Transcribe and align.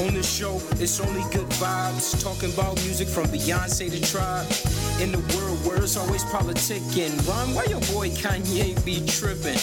On 0.00 0.14
this 0.14 0.30
show, 0.30 0.60
it's 0.80 1.00
only 1.00 1.22
good 1.32 1.48
vibes. 1.60 2.20
Talking 2.22 2.52
about 2.52 2.76
music 2.84 3.08
from 3.08 3.26
Beyonce 3.26 3.90
to 3.90 4.00
Tribe. 4.00 4.46
In 5.00 5.12
the 5.12 5.18
world 5.36 5.58
where 5.66 5.82
it's 5.82 5.96
always 5.96 6.24
politicking. 6.24 7.12
Ron, 7.28 7.54
why 7.54 7.64
your 7.64 7.80
boy 7.92 8.08
Kanye 8.10 8.82
be 8.84 9.04
tripping? 9.06 9.58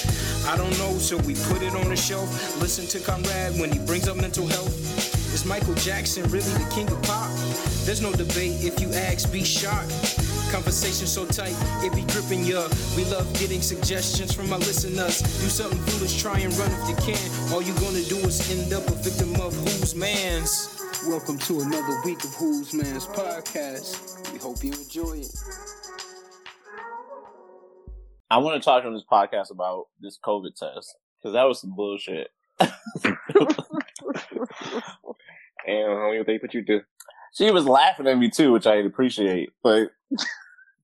I 0.48 0.56
don't 0.56 0.78
know, 0.78 0.98
so 1.00 1.18
we 1.18 1.34
put 1.34 1.62
it 1.64 1.74
on 1.74 1.90
the 1.90 1.96
shelf. 1.96 2.30
Listen 2.62 2.86
to 2.88 3.00
Conrad 3.00 3.60
when 3.60 3.72
he 3.72 3.80
brings 3.80 4.08
up 4.08 4.18
mental 4.18 4.48
health. 4.48 4.76
Is 5.34 5.46
Michael 5.46 5.76
Jackson 5.76 6.24
really 6.30 6.54
the 6.54 6.70
king 6.70 6.90
of 6.92 7.02
pop? 7.04 7.32
There's 7.86 8.02
no 8.02 8.12
debate 8.12 8.64
if 8.64 8.80
you 8.80 8.94
ask, 8.94 9.32
be 9.32 9.44
shocked. 9.44 10.29
Conversation 10.52 11.06
so 11.06 11.26
tight, 11.26 11.54
it 11.86 11.94
be 11.94 12.02
gripping 12.12 12.44
ya. 12.44 12.68
We 12.98 13.06
love 13.06 13.32
getting 13.40 13.62
suggestions 13.62 14.34
from 14.34 14.52
our 14.52 14.58
listeners. 14.58 15.22
Do 15.22 15.48
something 15.48 15.78
foolish, 15.80 16.20
try 16.20 16.40
and 16.40 16.52
run 16.58 16.72
if 16.72 16.90
you 16.90 16.96
can. 17.14 17.54
All 17.54 17.62
you 17.62 17.74
gonna 17.76 18.02
do 18.04 18.18
is 18.18 18.50
end 18.50 18.74
up 18.74 18.88
a 18.88 18.96
victim 18.96 19.40
of 19.42 19.54
whose 19.54 19.94
man's. 19.94 20.82
Welcome 21.08 21.38
to 21.40 21.62
another 21.62 22.02
week 22.04 22.24
of 22.24 22.34
Who's 22.34 22.74
Man's 22.74 23.06
podcast. 23.06 24.34
We 24.34 24.40
hope 24.40 24.64
you 24.64 24.74
enjoy 24.74 25.20
it. 25.20 25.36
I 28.32 28.38
want 28.40 28.62
to 28.62 28.66
talk 28.66 28.84
on 28.86 28.94
this 28.94 29.06
podcast 29.10 29.52
about 29.52 29.86
this 30.02 30.18
COVID 30.26 30.56
test 30.56 30.96
because 31.22 31.34
that 31.34 31.44
was 31.44 31.62
some 31.62 31.76
bullshit. 31.76 32.32
And 35.68 36.00
how 36.00 36.12
do 36.12 36.24
they 36.24 36.40
put 36.40 36.54
you 36.54 36.64
do? 36.64 36.82
She 37.40 37.52
was 37.52 37.66
laughing 37.66 38.06
at 38.06 38.18
me 38.18 38.30
too, 38.30 38.52
which 38.52 38.68
I 38.68 38.76
appreciate. 38.76 39.52
But 39.64 39.92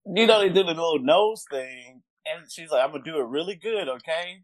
you 0.06 0.26
know, 0.26 0.40
they 0.40 0.48
did 0.48 0.68
a 0.68 0.70
little 0.70 1.00
nose 1.00 1.44
thing, 1.52 2.02
and 2.26 2.50
she's 2.50 2.72
like, 2.72 2.82
"I'm 2.82 2.92
gonna 2.92 3.04
do 3.04 3.20
it 3.20 3.28
really 3.28 3.56
good, 3.56 3.90
okay?" 3.90 4.38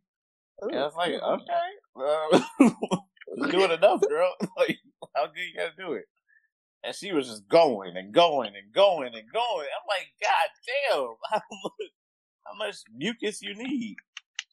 And 0.62 0.76
I 0.76 0.84
was 0.84 0.96
like, 0.96 1.14
"Okay, 1.14 2.44
uh, 3.40 3.48
doing 3.50 3.72
enough, 3.72 4.02
girl. 4.10 4.30
like, 4.58 4.78
how 5.16 5.28
good 5.28 5.40
you 5.40 5.56
gotta 5.56 5.72
do 5.78 5.94
it?" 5.94 6.04
And 6.84 6.94
she 6.94 7.14
was 7.14 7.30
just 7.30 7.48
going 7.48 7.96
and 7.96 8.14
going 8.14 8.56
and 8.58 8.74
going 8.74 9.14
and 9.16 9.32
going. 9.32 9.68
I'm 9.68 9.88
like, 9.88 10.12
"God 10.22 10.50
damn, 10.92 11.16
how 11.30 11.42
much, 11.64 11.92
how 12.46 12.58
much 12.58 12.76
mucus 12.94 13.42
you 13.42 13.56
need?" 13.56 13.96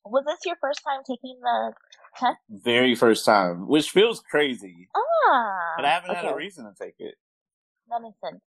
Was 0.05 0.23
this 0.27 0.39
your 0.47 0.57
first 0.61 0.81
time 0.87 1.01
taking 1.05 1.41
the 1.43 1.73
test? 2.17 2.39
Very 2.49 2.95
first 2.95 3.25
time, 3.25 3.67
which 3.67 3.91
feels 3.91 4.21
crazy, 4.21 4.89
Ah, 4.95 5.75
but 5.75 5.85
I 5.85 5.91
haven't 5.91 6.15
had 6.15 6.25
a 6.25 6.37
reason 6.37 6.65
to 6.65 6.73
take 6.81 6.95
it. 7.01 7.17
That 7.91 8.03
makes 8.03 8.21
sense. 8.21 8.43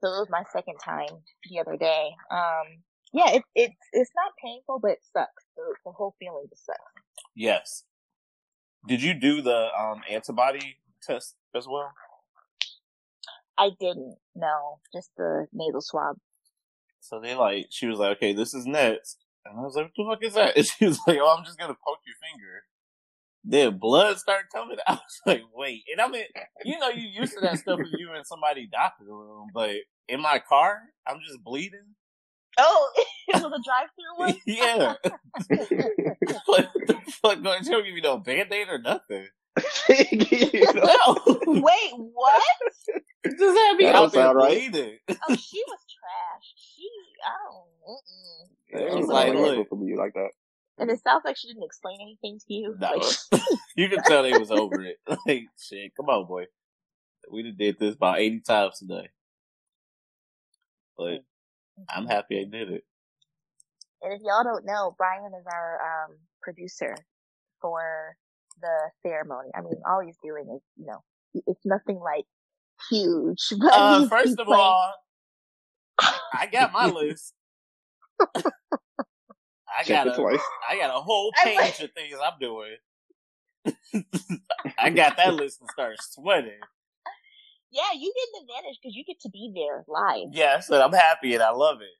So 0.00 0.08
it 0.08 0.20
was 0.20 0.28
my 0.30 0.44
second 0.52 0.76
time 0.82 1.22
the 1.48 1.60
other 1.60 1.76
day. 1.76 2.10
Um, 2.30 2.82
yeah, 3.12 3.30
it's 3.32 3.48
it's 3.54 3.74
it's 3.92 4.10
not 4.14 4.32
painful, 4.42 4.78
but 4.80 4.92
it 4.92 4.98
sucks. 5.12 5.44
The, 5.56 5.62
the 5.84 5.92
whole 5.92 6.14
feeling 6.18 6.46
just 6.48 6.66
sucks. 6.66 6.78
Yes. 7.34 7.84
Did 8.86 9.02
you 9.02 9.14
do 9.14 9.42
the 9.42 9.68
um, 9.78 10.00
antibody 10.10 10.78
test 11.02 11.34
as 11.54 11.66
well? 11.68 11.92
I 13.58 13.70
didn't. 13.78 14.16
No, 14.34 14.80
just 14.94 15.10
the 15.18 15.46
nasal 15.52 15.82
swab. 15.82 16.16
So 17.00 17.20
they 17.20 17.34
like, 17.34 17.66
she 17.70 17.86
was 17.86 17.98
like, 17.98 18.16
okay, 18.16 18.32
this 18.32 18.54
is 18.54 18.66
next. 18.66 19.18
And 19.44 19.58
I 19.58 19.62
was 19.62 19.74
like, 19.74 19.90
what 19.96 20.20
the 20.20 20.26
fuck 20.26 20.28
is 20.28 20.34
that? 20.34 20.56
And 20.56 20.66
she 20.78 20.86
was 20.86 20.98
like, 21.06 21.18
oh, 21.20 21.36
I'm 21.36 21.44
just 21.44 21.58
going 21.58 21.70
to 21.70 21.78
poke 21.86 22.00
your 22.06 22.16
finger. 22.22 22.64
Then 23.44 23.78
blood 23.78 24.18
started 24.18 24.46
coming. 24.52 24.76
Out. 24.86 24.88
I 24.88 24.92
was 24.94 25.20
like, 25.26 25.42
wait. 25.54 25.82
And 25.90 26.00
I 26.00 26.08
mean, 26.08 26.24
you 26.64 26.78
know, 26.78 26.88
you 26.90 27.08
used 27.08 27.34
to 27.34 27.40
that 27.40 27.58
stuff 27.58 27.80
if 27.80 27.88
you 27.98 28.08
were 28.08 28.16
in 28.16 28.24
somebody's 28.24 28.68
doctor 28.70 29.04
room, 29.04 29.48
but 29.54 29.70
in 30.08 30.20
my 30.20 30.40
car, 30.46 30.80
I'm 31.06 31.20
just 31.26 31.42
bleeding. 31.42 31.94
Oh, 32.58 32.90
it 33.28 33.42
was 33.42 33.44
a 33.44 33.62
drive-through 33.62 34.16
one. 34.16 34.36
yeah. 34.44 34.94
what 36.46 36.68
the 36.86 36.94
fuck? 37.22 37.42
Going 37.42 37.62
to 37.64 37.70
give 37.70 37.94
me 37.94 38.00
no 38.02 38.18
band-aid 38.18 38.68
or 38.68 38.78
nothing. 38.78 39.26
You 39.88 40.64
know? 40.74 40.82
No. 40.84 41.38
Wait, 41.46 41.92
what? 41.94 42.42
just 43.24 43.58
had 43.58 43.76
me 43.76 43.84
That 43.84 43.94
out 43.94 44.00
don't 44.00 44.12
there 44.12 44.22
sound 44.24 44.36
right. 44.36 44.72
bleeding. 44.72 44.98
Oh, 45.08 45.34
she 45.36 45.62
was 45.66 45.78
trash. 45.88 46.54
She, 46.56 46.88
I 47.24 47.32
don't. 47.44 47.66
Mm-mm. 47.88 48.90
Yeah, 48.92 48.96
She's 48.98 49.06
like, 49.06 49.32
not 49.32 49.42
look. 49.42 49.68
from 49.68 49.82
you 49.86 49.96
like 49.96 50.14
that. 50.14 50.30
And 50.80 50.90
it 50.90 51.02
sounds 51.02 51.22
like 51.24 51.36
she 51.36 51.48
didn't 51.48 51.62
explain 51.64 51.98
anything 52.00 52.38
to 52.48 52.54
you. 52.54 52.74
No. 52.80 52.88
Like, 53.32 53.42
you 53.76 53.88
can 53.88 54.02
tell 54.04 54.22
they 54.22 54.36
was 54.36 54.50
over 54.50 54.82
it. 54.82 54.96
Like, 55.26 55.44
shit, 55.60 55.92
come 55.96 56.08
on, 56.08 56.26
boy. 56.26 56.46
We 57.30 57.42
done 57.42 57.54
did 57.58 57.78
this 57.78 57.94
about 57.94 58.18
80 58.18 58.40
times 58.40 58.78
today. 58.78 59.10
But 60.96 61.20
I'm 61.94 62.06
happy 62.06 62.40
I 62.40 62.44
did 62.44 62.70
it. 62.70 62.84
And 64.02 64.14
if 64.14 64.20
y'all 64.24 64.42
don't 64.44 64.64
know, 64.64 64.94
Brian 64.96 65.30
is 65.38 65.44
our 65.52 65.78
um, 66.06 66.16
producer 66.42 66.96
for 67.60 68.16
the 68.62 68.90
ceremony. 69.06 69.50
I 69.54 69.60
mean, 69.60 69.74
all 69.88 70.00
he's 70.00 70.16
doing 70.24 70.44
is, 70.56 70.62
you 70.76 70.86
know, 70.86 71.02
it's 71.46 71.64
nothing 71.66 72.00
like 72.00 72.24
huge. 72.90 73.38
But 73.60 73.72
Uh, 73.72 74.08
first 74.08 74.38
of 74.38 74.46
playing- 74.46 74.60
all, 74.62 74.94
I 76.32 76.46
got 76.50 76.72
my 76.72 76.86
list. 76.86 77.34
I 79.80 79.84
Check 79.84 80.04
got 80.04 80.08
a, 80.08 80.16
twice. 80.16 80.40
I 80.68 80.76
got 80.76 80.90
a 80.90 81.00
whole 81.00 81.32
I 81.38 81.44
page 81.44 81.80
of 81.80 81.92
things 81.92 82.16
I'm 82.22 82.38
doing. 82.38 82.76
I 84.78 84.90
got 84.90 85.16
that 85.16 85.34
list 85.34 85.60
and 85.60 85.70
start 85.70 85.96
sweating. 86.00 86.60
yeah, 87.70 87.92
you 87.98 88.12
get 88.14 88.40
an 88.40 88.46
advantage 88.46 88.78
because 88.82 88.94
you 88.94 89.04
get 89.04 89.20
to 89.20 89.30
be 89.30 89.52
there 89.54 89.84
live. 89.88 90.28
Yeah, 90.32 90.54
I 90.58 90.60
said 90.60 90.80
I'm 90.80 90.92
happy 90.92 91.34
and 91.34 91.42
I 91.42 91.50
love 91.50 91.80
it. 91.80 91.96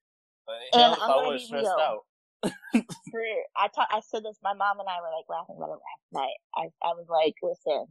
But 0.47 0.57
And 0.73 0.83
hell 0.83 0.93
if 0.93 1.01
I'm 1.01 1.11
I 1.11 1.15
gonna 1.15 1.29
was 1.31 1.41
be 1.41 1.47
stressed 1.47 1.67
real. 1.67 1.81
out. 1.81 2.05
For 3.11 3.21
I 3.57 3.69
ta- 3.75 3.89
I 3.91 4.01
said 4.01 4.25
this. 4.25 4.37
My 4.43 4.53
mom 4.55 4.79
and 4.79 4.89
I 4.89 5.01
were 5.01 5.11
like 5.17 5.29
laughing 5.29 5.57
about 5.57 5.71
it 5.73 5.81
last 5.81 6.13
night. 6.13 6.39
I 6.55 6.65
I 6.87 6.93
was 6.95 7.07
like, 7.09 7.35
listen, 7.43 7.87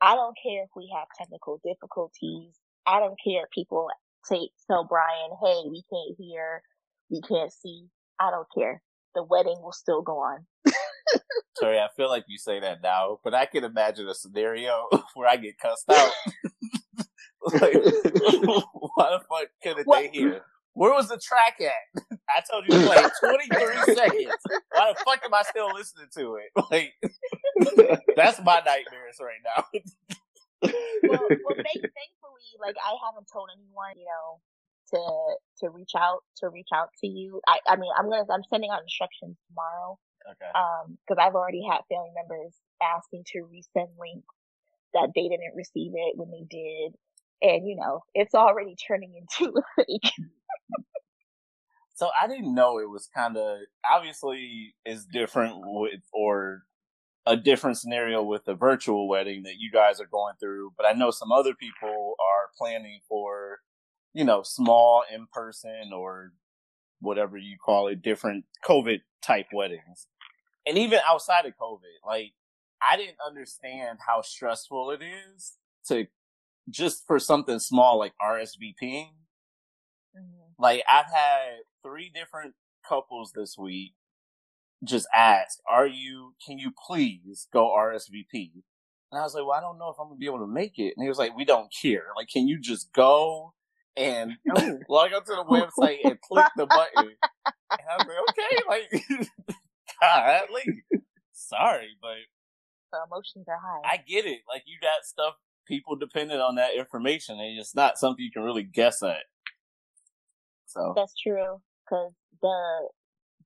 I 0.00 0.14
don't 0.14 0.36
care 0.42 0.64
if 0.64 0.70
we 0.76 0.92
have 0.94 1.08
technical 1.18 1.60
difficulties. 1.64 2.54
I 2.86 3.00
don't 3.00 3.18
care 3.24 3.44
if 3.44 3.50
people 3.50 3.88
say 4.24 4.50
tell 4.68 4.84
Brian, 4.84 5.30
hey, 5.42 5.62
we 5.70 5.82
can't 5.90 6.16
hear, 6.18 6.62
we 7.10 7.20
can't 7.22 7.52
see. 7.52 7.86
I 8.20 8.30
don't 8.30 8.46
care. 8.56 8.82
The 9.16 9.22
wedding 9.22 9.56
will 9.62 9.72
still 9.72 10.02
go 10.02 10.18
on. 10.18 10.44
Sorry, 11.56 11.78
I 11.78 11.88
feel 11.96 12.10
like 12.10 12.24
you 12.28 12.36
say 12.36 12.60
that 12.60 12.82
now, 12.82 13.18
but 13.24 13.32
I 13.32 13.46
can 13.46 13.64
imagine 13.64 14.06
a 14.08 14.14
scenario 14.14 14.88
where 15.14 15.26
I 15.26 15.36
get 15.36 15.58
cussed 15.58 15.90
out. 15.90 16.10
like, 17.54 17.72
why 17.72 19.08
the 19.08 19.20
fuck 19.26 19.48
couldn't 19.62 19.86
What? 19.86 20.02
they 20.02 20.08
hear? 20.18 20.42
Where 20.74 20.92
was 20.92 21.08
the 21.08 21.16
track 21.16 21.56
at? 21.62 22.02
I 22.28 22.42
told 22.50 22.64
you 22.68 22.78
to 22.78 22.84
play 22.84 22.96
23 23.48 23.94
seconds. 23.94 24.36
Why 24.72 24.92
the 24.92 25.02
fuck 25.02 25.24
am 25.24 25.32
I 25.32 25.40
still 25.48 25.72
listening 25.72 26.08
to 26.18 26.36
it? 26.36 26.52
Like, 26.70 26.92
that's 28.16 28.38
my 28.44 28.60
nightmares 28.66 29.16
right 29.18 29.40
now. 29.56 29.64
well, 30.60 31.28
well 31.30 31.56
thank, 31.56 31.80
thankfully, 31.80 32.48
like 32.60 32.76
I 32.84 32.92
haven't 33.00 33.28
told 33.32 33.48
anyone, 33.56 33.96
you 33.96 34.04
know, 34.04 34.40
to 34.94 35.36
to 35.60 35.70
reach 35.70 35.92
out 35.96 36.20
to 36.38 36.48
reach 36.48 36.68
out 36.74 36.88
to 37.00 37.06
you. 37.06 37.40
I 37.46 37.58
I 37.68 37.76
mean, 37.76 37.90
I'm 37.96 38.08
gonna 38.08 38.24
I'm 38.30 38.44
sending 38.50 38.70
out 38.70 38.82
instructions 38.82 39.36
tomorrow. 39.48 39.98
Okay. 40.28 40.50
Um, 40.58 40.98
because 41.06 41.22
I've 41.24 41.36
already 41.36 41.62
had 41.62 41.82
family 41.88 42.10
members 42.14 42.52
asking 42.82 43.24
to 43.32 43.46
resend 43.46 43.90
links 43.98 44.34
that 44.92 45.10
they 45.14 45.28
didn't 45.28 45.54
receive 45.54 45.92
it 45.94 46.16
when 46.16 46.30
they 46.30 46.44
did, 46.48 46.94
and 47.42 47.68
you 47.68 47.76
know, 47.76 48.02
it's 48.14 48.34
already 48.34 48.74
turning 48.86 49.14
into 49.14 49.52
like. 49.78 50.12
So 51.94 52.10
I 52.20 52.26
didn't 52.26 52.54
know 52.54 52.78
it 52.78 52.90
was 52.90 53.08
kind 53.14 53.38
of 53.38 53.58
obviously 53.90 54.74
is 54.84 55.06
different 55.06 55.54
with 55.62 56.00
or 56.12 56.64
a 57.26 57.36
different 57.36 57.76
scenario 57.76 58.22
with 58.22 58.44
the 58.44 58.54
virtual 58.54 59.08
wedding 59.08 59.42
that 59.42 59.58
you 59.58 59.70
guys 59.70 60.00
are 60.00 60.06
going 60.06 60.34
through, 60.38 60.72
but 60.76 60.86
I 60.86 60.92
know 60.92 61.10
some 61.10 61.32
other 61.32 61.54
people 61.54 62.14
are 62.20 62.50
planning 62.56 63.00
for, 63.08 63.58
you 64.16 64.24
know, 64.24 64.42
small 64.42 65.04
in 65.14 65.26
person 65.30 65.90
or 65.94 66.32
whatever 67.00 67.36
you 67.36 67.58
call 67.62 67.88
it, 67.88 68.00
different 68.00 68.46
COVID 68.64 69.02
type 69.20 69.48
weddings. 69.52 70.06
And 70.66 70.78
even 70.78 71.00
outside 71.06 71.44
of 71.44 71.52
COVID, 71.60 72.00
like 72.04 72.32
I 72.80 72.96
didn't 72.96 73.18
understand 73.24 73.98
how 74.06 74.22
stressful 74.22 74.90
it 74.92 75.02
is 75.02 75.52
to 75.88 76.06
just 76.70 77.06
for 77.06 77.18
something 77.18 77.58
small 77.58 77.98
like 77.98 78.14
RSVPing. 78.20 79.10
Mm-hmm. 80.16 80.52
Like 80.58 80.82
I've 80.88 81.12
had 81.12 81.58
three 81.84 82.10
different 82.12 82.54
couples 82.88 83.32
this 83.36 83.56
week 83.58 83.92
just 84.82 85.06
ask, 85.14 85.58
"Are 85.70 85.86
you? 85.86 86.34
Can 86.44 86.58
you 86.58 86.72
please 86.86 87.48
go 87.52 87.68
RSVP?" 87.68 88.62
And 89.12 89.20
I 89.20 89.22
was 89.22 89.34
like, 89.34 89.44
"Well, 89.44 89.58
I 89.58 89.60
don't 89.60 89.78
know 89.78 89.90
if 89.90 89.96
I'm 90.00 90.08
gonna 90.08 90.18
be 90.18 90.26
able 90.26 90.38
to 90.38 90.46
make 90.46 90.78
it." 90.78 90.94
And 90.96 91.02
he 91.02 91.08
was 91.08 91.18
like, 91.18 91.36
"We 91.36 91.44
don't 91.44 91.70
care. 91.70 92.06
Like, 92.16 92.28
can 92.28 92.48
you 92.48 92.58
just 92.58 92.94
go 92.94 93.52
and 93.96 94.32
log 94.88 95.12
onto 95.12 95.34
the 95.34 95.44
website 95.44 95.98
and 96.06 96.20
click 96.20 96.46
the 96.56 96.66
button?" 96.66 97.16
And 97.78 97.88
I 97.90 97.98
was 97.98 98.06
like, 98.06 98.18
"Okay, 98.30 99.20
like, 99.20 99.28
golly, 100.00 100.82
sorry, 101.32 101.90
but 102.00 102.16
The 102.92 103.00
emotions 103.06 103.46
are 103.48 103.58
high. 103.58 103.92
I 103.94 103.96
get 103.98 104.26
it. 104.26 104.40
Like, 104.48 104.62
you 104.66 104.78
got 104.80 105.04
stuff 105.04 105.34
people 105.66 105.96
dependent 105.96 106.40
on 106.40 106.54
that 106.56 106.74
information, 106.74 107.38
and 107.40 107.58
it's 107.58 107.74
not 107.74 107.98
something 107.98 108.24
you 108.24 108.30
can 108.32 108.42
really 108.42 108.62
guess 108.64 109.02
at." 109.02 109.24
So 110.66 110.92
That's 110.96 111.14
true, 111.20 111.60
because 111.84 112.12
the 112.42 112.88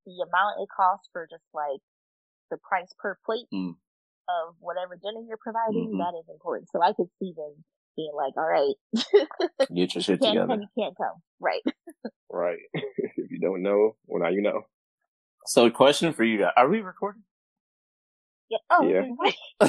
the 0.07 0.25
amount 0.27 0.61
it 0.63 0.69
costs 0.75 1.09
for 1.13 1.27
just 1.31 1.45
like 1.53 1.81
the 2.51 2.57
price 2.59 2.93
per 2.99 3.17
plate 3.25 3.47
Mm. 3.53 3.77
of 4.29 4.55
whatever 4.59 4.97
dinner 4.97 5.21
you're 5.27 5.37
providing, 5.37 5.93
Mhm. 5.93 5.99
that 5.99 6.19
is 6.19 6.29
important. 6.29 6.69
So 6.71 6.83
I 6.83 6.93
could 6.95 7.11
see 7.19 7.33
them 7.37 7.65
being 8.01 8.13
like, 8.17 8.35
all 8.37 8.49
right, 8.49 8.75
Get 9.61 9.95
your 9.95 9.97
you 9.97 10.01
shit 10.01 10.21
can't 10.21 10.35
together. 10.35 10.47
come, 10.49 10.61
you 10.63 10.69
can't 10.83 10.97
come. 10.97 11.15
Right. 11.41 11.63
right. 12.31 12.59
if 12.75 13.31
you 13.31 13.39
don't 13.41 13.63
know, 13.63 13.97
well, 14.07 14.23
now 14.23 14.29
you 14.31 14.43
know. 14.43 14.63
So, 15.47 15.71
question 15.71 16.13
for 16.13 16.25
you 16.25 16.39
guys: 16.39 16.53
Are 16.57 16.69
we 16.69 16.81
recording? 16.81 17.23
Yeah. 18.51 18.59
Oh, 18.71 18.89
Yeah. 18.89 19.01
okay. 19.01 19.35
I 19.61 19.69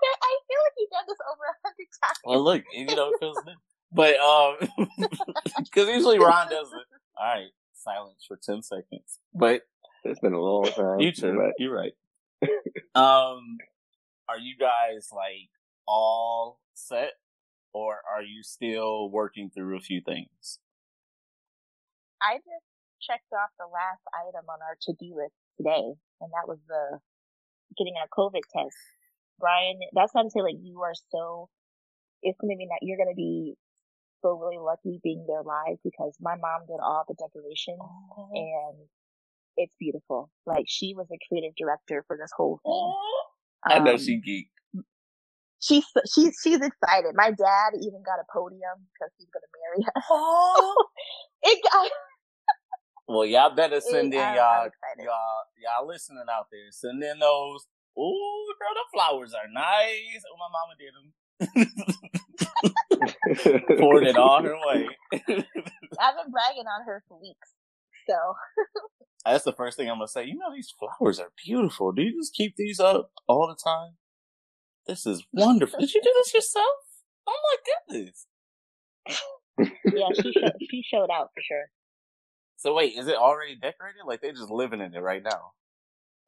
feel, 0.00 0.16
I 0.22 0.38
feel 0.46 0.60
like 0.64 0.74
you've 0.78 0.90
done 0.90 1.04
this 1.08 1.18
over 1.30 1.44
a 1.48 1.54
hundred 1.64 1.88
times. 2.02 2.18
well, 2.24 2.42
look, 2.44 2.62
you 2.72 2.86
know, 2.96 3.08
it 3.10 3.16
feels 3.20 3.38
good. 3.44 3.56
But 3.92 4.16
um, 4.18 4.56
because 5.64 5.88
usually 5.88 6.18
Ron 6.18 6.48
does 6.50 6.68
it. 6.68 6.86
All 7.18 7.26
right, 7.34 7.46
silence 7.74 8.24
for 8.26 8.36
ten 8.42 8.62
seconds. 8.62 9.18
But 9.34 9.62
It's 10.04 10.20
been 10.20 10.34
a 10.34 10.40
long 10.40 10.64
time. 10.66 11.00
you 11.00 11.12
too. 11.12 11.34
but 11.36 11.52
You're 11.58 11.74
right. 11.74 11.92
um, 12.94 13.58
are 14.28 14.38
you 14.38 14.54
guys 14.58 15.08
like 15.10 15.50
all 15.88 16.60
set, 16.74 17.12
or 17.72 17.96
are 18.04 18.22
you 18.22 18.42
still 18.42 19.10
working 19.10 19.50
through 19.50 19.76
a 19.76 19.80
few 19.80 20.00
things? 20.04 20.60
I 22.20 22.36
just 22.36 22.66
checked 23.00 23.32
off 23.32 23.50
the 23.58 23.66
last 23.66 24.02
item 24.12 24.44
on 24.48 24.58
our 24.60 24.76
to-do 24.82 25.16
list 25.16 25.34
today, 25.56 25.96
and 26.20 26.30
that 26.34 26.46
was 26.46 26.58
the 26.68 26.98
getting 27.76 27.94
a 27.96 28.08
COVID 28.12 28.42
test. 28.52 28.76
Brian, 29.38 29.78
that's 29.94 30.12
what 30.12 30.22
I'm 30.22 30.30
saying. 30.30 30.44
Like 30.44 30.60
you 30.60 30.82
are 30.82 30.94
so, 31.10 31.48
it's 32.22 32.38
gonna 32.40 32.56
mean 32.56 32.68
that 32.68 32.82
you're 32.82 32.98
gonna 32.98 33.14
be 33.14 33.54
so 34.20 34.34
really 34.34 34.58
lucky 34.58 35.00
being 35.02 35.24
there 35.28 35.42
live 35.42 35.78
because 35.84 36.16
my 36.20 36.34
mom 36.34 36.66
did 36.66 36.82
all 36.82 37.04
the 37.06 37.14
decorations 37.14 37.78
and 38.34 38.88
it's 39.56 39.74
beautiful. 39.78 40.30
Like 40.44 40.64
she 40.66 40.94
was 40.96 41.06
the 41.08 41.18
creative 41.28 41.54
director 41.56 42.04
for 42.06 42.16
this 42.20 42.30
whole 42.36 42.58
thing. 42.64 42.94
I 43.64 43.78
know 43.78 43.92
Um, 43.92 43.98
she 43.98 44.18
geeked. 44.18 44.57
She's 45.60 45.84
she's 46.14 46.36
she's 46.42 46.60
excited. 46.60 47.14
My 47.14 47.30
dad 47.30 47.72
even 47.74 48.02
got 48.04 48.18
a 48.20 48.24
podium 48.32 48.86
because 48.92 49.10
he's 49.18 49.28
gonna 49.32 49.46
marry 49.62 49.84
us. 49.96 50.04
it 51.54 51.58
got 51.72 51.90
Well, 53.08 53.24
y'all 53.24 53.54
better 53.54 53.80
send 53.80 54.12
in 54.12 54.20
I'm- 54.20 54.32
I'm 54.32 54.36
y'all, 54.36 54.70
y'all, 54.98 55.44
y'all 55.78 55.86
listening 55.86 56.24
out 56.30 56.48
there. 56.52 56.70
Send 56.70 57.02
in 57.02 57.18
those. 57.20 57.66
Ooh, 57.98 58.54
girl, 58.60 58.74
the 58.74 58.84
flowers 58.92 59.32
are 59.34 59.48
nice. 59.50 60.22
Oh, 60.30 60.36
my 60.38 60.48
mama 60.52 60.74
did 60.78 60.94
them. 60.94 61.12
Poured 63.78 64.06
it 64.06 64.16
all 64.16 64.42
her 64.42 64.54
way. 64.66 64.86
I've 65.12 66.16
been 66.16 66.30
bragging 66.30 66.66
on 66.66 66.84
her 66.86 67.02
for 67.08 67.18
weeks. 67.20 67.48
So 68.08 68.16
That's 69.24 69.44
the 69.44 69.52
first 69.52 69.76
thing 69.76 69.88
I'm 69.90 69.96
gonna 69.96 70.06
say. 70.08 70.24
You 70.26 70.36
know, 70.36 70.52
these 70.54 70.72
flowers 70.78 71.18
are 71.18 71.32
beautiful. 71.44 71.90
Do 71.92 72.02
you 72.02 72.20
just 72.20 72.34
keep 72.34 72.54
these 72.56 72.78
up 72.78 73.10
all 73.26 73.48
the 73.48 73.56
time? 73.56 73.96
This 74.88 75.04
is 75.04 75.22
wonderful. 75.34 75.78
Did 75.80 75.92
you 75.92 76.00
do 76.02 76.10
this 76.16 76.32
yourself? 76.32 76.66
Oh 77.26 77.36
my 77.44 77.94
goodness. 77.94 78.26
yeah, 79.58 80.08
she 80.14 80.32
showed, 80.32 80.52
she 80.70 80.82
showed 80.82 81.10
out 81.10 81.28
for 81.34 81.42
sure. 81.46 81.66
So 82.56 82.74
wait, 82.74 82.94
is 82.96 83.06
it 83.06 83.16
already 83.16 83.54
decorated? 83.54 84.00
Like 84.06 84.22
they're 84.22 84.32
just 84.32 84.50
living 84.50 84.80
in 84.80 84.94
it 84.94 85.00
right 85.00 85.22
now? 85.22 85.52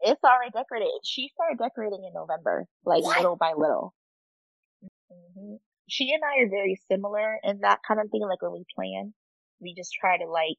It's 0.03 0.23
already 0.23 0.51
decorated. 0.51 0.89
She 1.05 1.31
started 1.35 1.59
decorating 1.59 2.05
in 2.07 2.13
November, 2.13 2.67
like 2.85 3.03
What? 3.03 3.17
little 3.17 3.37
by 3.37 3.55
little. 3.57 3.95
hmm 5.11 5.55
She 5.89 6.13
and 6.13 6.23
I 6.23 6.43
are 6.45 6.51
very 6.51 6.79
similar 6.91 7.39
in 7.43 7.61
that 7.61 7.81
kind 7.89 7.99
of 7.99 8.11
thing. 8.11 8.21
Like 8.23 8.43
when 8.43 8.53
we 8.53 8.65
plan, 8.77 9.15
we 9.61 9.75
just 9.75 9.93
try 9.99 10.19
to 10.19 10.27
like 10.27 10.59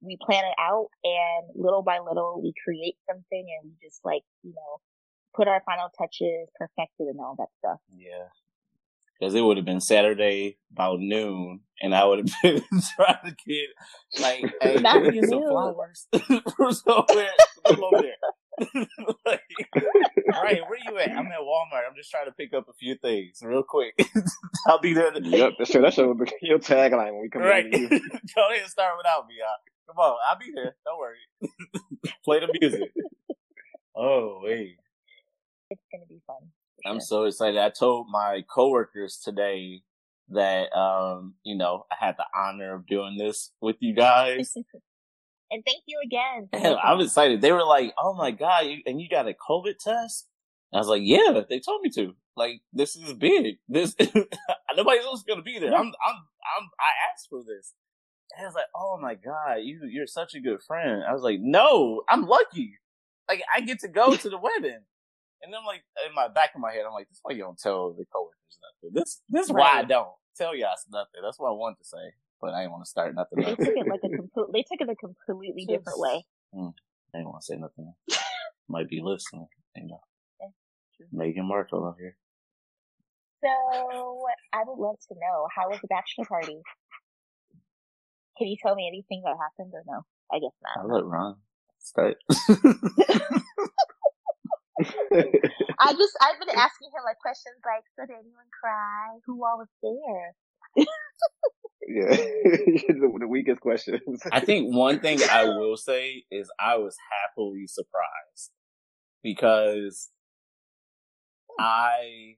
we 0.00 0.16
plan 0.20 0.44
it 0.44 0.56
out, 0.58 0.88
and 1.04 1.48
little 1.54 1.82
by 1.82 1.98
little 1.98 2.40
we 2.42 2.54
create 2.64 2.96
something, 3.06 3.46
and 3.60 3.70
we 3.70 3.76
just 3.86 4.00
like 4.04 4.22
you 4.42 4.52
know 4.56 4.80
put 5.36 5.48
our 5.48 5.62
final 5.66 5.88
touches, 5.96 6.48
perfected, 6.58 7.06
and 7.08 7.20
all 7.20 7.36
that 7.38 7.48
stuff. 7.58 7.78
Yeah. 7.94 8.28
Because 9.18 9.34
it 9.34 9.40
would 9.40 9.56
have 9.56 9.66
been 9.66 9.80
Saturday 9.80 10.58
about 10.72 11.00
noon, 11.00 11.60
and 11.80 11.94
I 11.94 12.04
would 12.04 12.18
have 12.18 12.30
been 12.42 12.62
trying 12.96 13.16
to 13.24 13.36
get 13.46 14.20
like, 14.20 14.44
hey, 14.60 14.74
Not 14.80 14.94
can 14.94 15.02
we 15.02 15.12
get 15.12 15.24
some 15.28 15.40
noon. 15.40 15.50
flowers 15.50 16.06
from 16.56 16.72
somewhere? 16.72 17.30
Come 17.66 17.84
over 17.84 18.02
there. 18.02 18.86
like, 19.26 19.42
all 20.34 20.42
right, 20.42 20.62
where 20.62 20.78
are 20.78 20.90
you 20.92 20.98
at? 20.98 21.10
I'm 21.10 21.26
at 21.26 21.40
Walmart. 21.40 21.82
I'm 21.88 21.94
just 21.96 22.10
trying 22.10 22.24
to 22.26 22.32
pick 22.32 22.54
up 22.54 22.68
a 22.68 22.72
few 22.74 22.94
things 22.96 23.38
real 23.42 23.62
quick. 23.62 23.94
I'll 24.66 24.80
be 24.80 24.94
there. 24.94 25.12
To- 25.12 25.20
yep, 25.22 25.52
that's 25.58 25.72
your, 25.74 25.82
that's 25.82 25.96
your, 25.98 26.14
your 26.40 26.58
tagline 26.58 27.12
when 27.12 27.20
we 27.22 27.28
come 27.28 27.42
right. 27.42 27.66
in. 27.66 27.72
to 27.72 27.78
you. 27.78 27.88
Go 28.34 28.48
ahead 28.48 28.62
and 28.62 28.70
start 28.70 28.96
without 28.96 29.26
me, 29.28 29.34
y'all. 29.38 29.48
Come 29.86 29.98
on, 29.98 30.16
I'll 30.28 30.38
be 30.38 30.50
there. 30.54 30.74
Don't 30.84 30.98
worry. 30.98 31.16
Play 32.24 32.40
the 32.40 32.48
music. 32.60 32.92
Oh 33.94 34.40
wait. 34.42 34.76
It's 35.70 35.82
gonna 35.92 36.06
be 36.08 36.20
fun. 36.26 36.36
for 36.82 36.90
I'm 36.90 37.00
so 37.00 37.24
excited. 37.24 37.58
I 37.58 37.70
told 37.70 38.06
my 38.10 38.44
coworkers 38.48 39.18
today 39.22 39.82
that 40.28 40.72
um, 40.76 41.34
you 41.44 41.56
know, 41.56 41.84
I 41.90 42.04
had 42.04 42.16
the 42.16 42.26
honor 42.36 42.74
of 42.74 42.86
doing 42.86 43.16
this 43.16 43.52
with 43.60 43.76
you 43.80 43.94
guys. 43.94 44.54
and 45.50 45.62
thank 45.64 45.82
you 45.86 46.00
again. 46.04 46.48
And 46.52 46.76
I'm 46.82 47.00
excited. 47.00 47.40
They 47.40 47.52
were 47.52 47.64
like, 47.64 47.94
"Oh 47.98 48.14
my 48.14 48.30
god!" 48.30 48.66
You, 48.66 48.78
and 48.86 49.00
you 49.00 49.08
got 49.08 49.28
a 49.28 49.34
COVID 49.34 49.78
test? 49.78 50.28
I 50.72 50.78
was 50.78 50.88
like, 50.88 51.02
"Yeah." 51.04 51.42
They 51.48 51.60
told 51.60 51.82
me 51.82 51.90
to. 51.90 52.14
Like, 52.36 52.60
this 52.70 52.96
is 52.96 53.14
big. 53.14 53.56
This 53.66 53.96
nobody 54.76 54.98
else 54.98 55.20
is 55.20 55.24
gonna 55.26 55.42
be 55.42 55.58
there. 55.58 55.72
I'm, 55.72 55.86
I'm, 55.86 55.86
I'm. 55.86 56.68
I 56.78 57.10
asked 57.10 57.28
for 57.30 57.42
this. 57.42 57.72
And 58.36 58.44
I 58.44 58.46
was 58.46 58.54
like, 58.54 58.66
"Oh 58.74 58.98
my 59.00 59.14
god, 59.14 59.62
you, 59.62 59.80
you're 59.88 60.06
such 60.06 60.34
a 60.34 60.40
good 60.40 60.60
friend." 60.62 61.02
I 61.08 61.12
was 61.12 61.22
like, 61.22 61.38
"No, 61.40 62.02
I'm 62.08 62.26
lucky. 62.26 62.74
Like, 63.28 63.42
I 63.54 63.62
get 63.62 63.80
to 63.80 63.88
go 63.88 64.14
to 64.16 64.28
the 64.28 64.38
wedding." 64.38 64.80
And 65.46 65.54
then, 65.54 65.62
like, 65.64 65.86
in 66.02 66.10
my 66.12 66.26
back 66.26 66.50
of 66.58 66.60
my 66.60 66.72
head, 66.74 66.82
I'm 66.84 66.92
like, 66.92 67.06
"This 67.06 67.18
is 67.18 67.22
why 67.22 67.32
you 67.38 67.46
don't 67.46 67.56
tell 67.56 67.94
the 67.94 68.04
coworkers 68.10 68.58
nothing. 68.58 68.90
This, 68.92 69.22
this 69.30 69.46
is 69.46 69.52
why 69.52 69.78
I 69.78 69.84
don't 69.84 70.10
tell 70.36 70.56
y'all 70.56 70.74
nothing. 70.90 71.22
That's 71.22 71.38
what 71.38 71.50
I 71.50 71.52
wanted 71.54 71.78
to 71.78 71.84
say, 71.86 72.18
but 72.40 72.50
I 72.50 72.62
didn't 72.62 72.72
want 72.72 72.84
to 72.84 72.90
start 72.90 73.14
nothing. 73.14 73.38
They 73.46 73.54
took 73.54 73.78
it 73.78 73.86
like 73.86 74.02
a 74.02 74.10
complete. 74.10 74.50
They 74.52 74.64
took 74.66 74.80
it 74.82 74.90
a 74.90 74.96
completely 74.98 75.64
different 75.70 76.00
way. 76.02 76.26
Hmm. 76.52 76.74
I 77.14 77.18
didn't 77.22 77.30
want 77.30 77.42
to 77.42 77.46
say 77.46 77.56
nothing. 77.62 77.94
Might 78.68 78.88
be 78.90 79.00
listening. 79.00 79.46
You 79.76 79.86
know, 79.86 80.00
Yeah. 80.42 81.06
Meghan 81.14 81.46
Markle 81.46 81.86
out 81.86 81.94
here. 81.96 82.16
So 83.44 84.26
I 84.52 84.64
would 84.66 84.82
love 84.82 84.96
to 85.08 85.14
know 85.14 85.46
how 85.54 85.68
was 85.70 85.78
the 85.80 85.86
bachelor 85.86 86.24
party? 86.26 86.58
Can 88.36 88.48
you 88.48 88.56
tell 88.60 88.74
me 88.74 88.88
anything 88.90 89.22
that 89.24 89.36
happened 89.38 89.72
or 89.72 89.84
no? 89.86 90.02
I 90.32 90.40
guess 90.40 90.58
not. 90.60 90.82
I'll 90.82 90.92
let 90.92 91.04
Ron 91.04 91.36
start. 91.78 92.16
I 95.78 95.92
just 95.92 96.16
I've 96.20 96.38
been 96.38 96.54
asking 96.54 96.88
him 96.92 97.02
like 97.04 97.18
questions 97.18 97.56
like, 97.64 97.84
so 97.96 98.06
did 98.06 98.14
anyone 98.14 98.50
cry? 98.60 99.18
Who 99.26 99.44
all 99.44 99.58
was 99.58 99.68
there? 99.82 100.34
yeah, 101.88 102.16
the, 102.88 103.16
the 103.20 103.28
weakest 103.28 103.60
questions. 103.60 104.20
I 104.30 104.40
think 104.40 104.74
one 104.74 105.00
thing 105.00 105.20
I 105.30 105.44
will 105.44 105.76
say 105.76 106.24
is 106.30 106.50
I 106.60 106.76
was 106.76 106.96
happily 107.10 107.66
surprised 107.66 108.52
because 109.22 110.10
I 111.58 112.36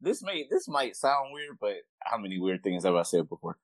this 0.00 0.22
may 0.22 0.46
this 0.50 0.68
might 0.68 0.96
sound 0.96 1.32
weird, 1.32 1.56
but 1.60 1.76
how 2.00 2.18
many 2.18 2.38
weird 2.38 2.62
things 2.62 2.84
have 2.84 2.94
I 2.94 3.02
said 3.02 3.28
before? 3.28 3.56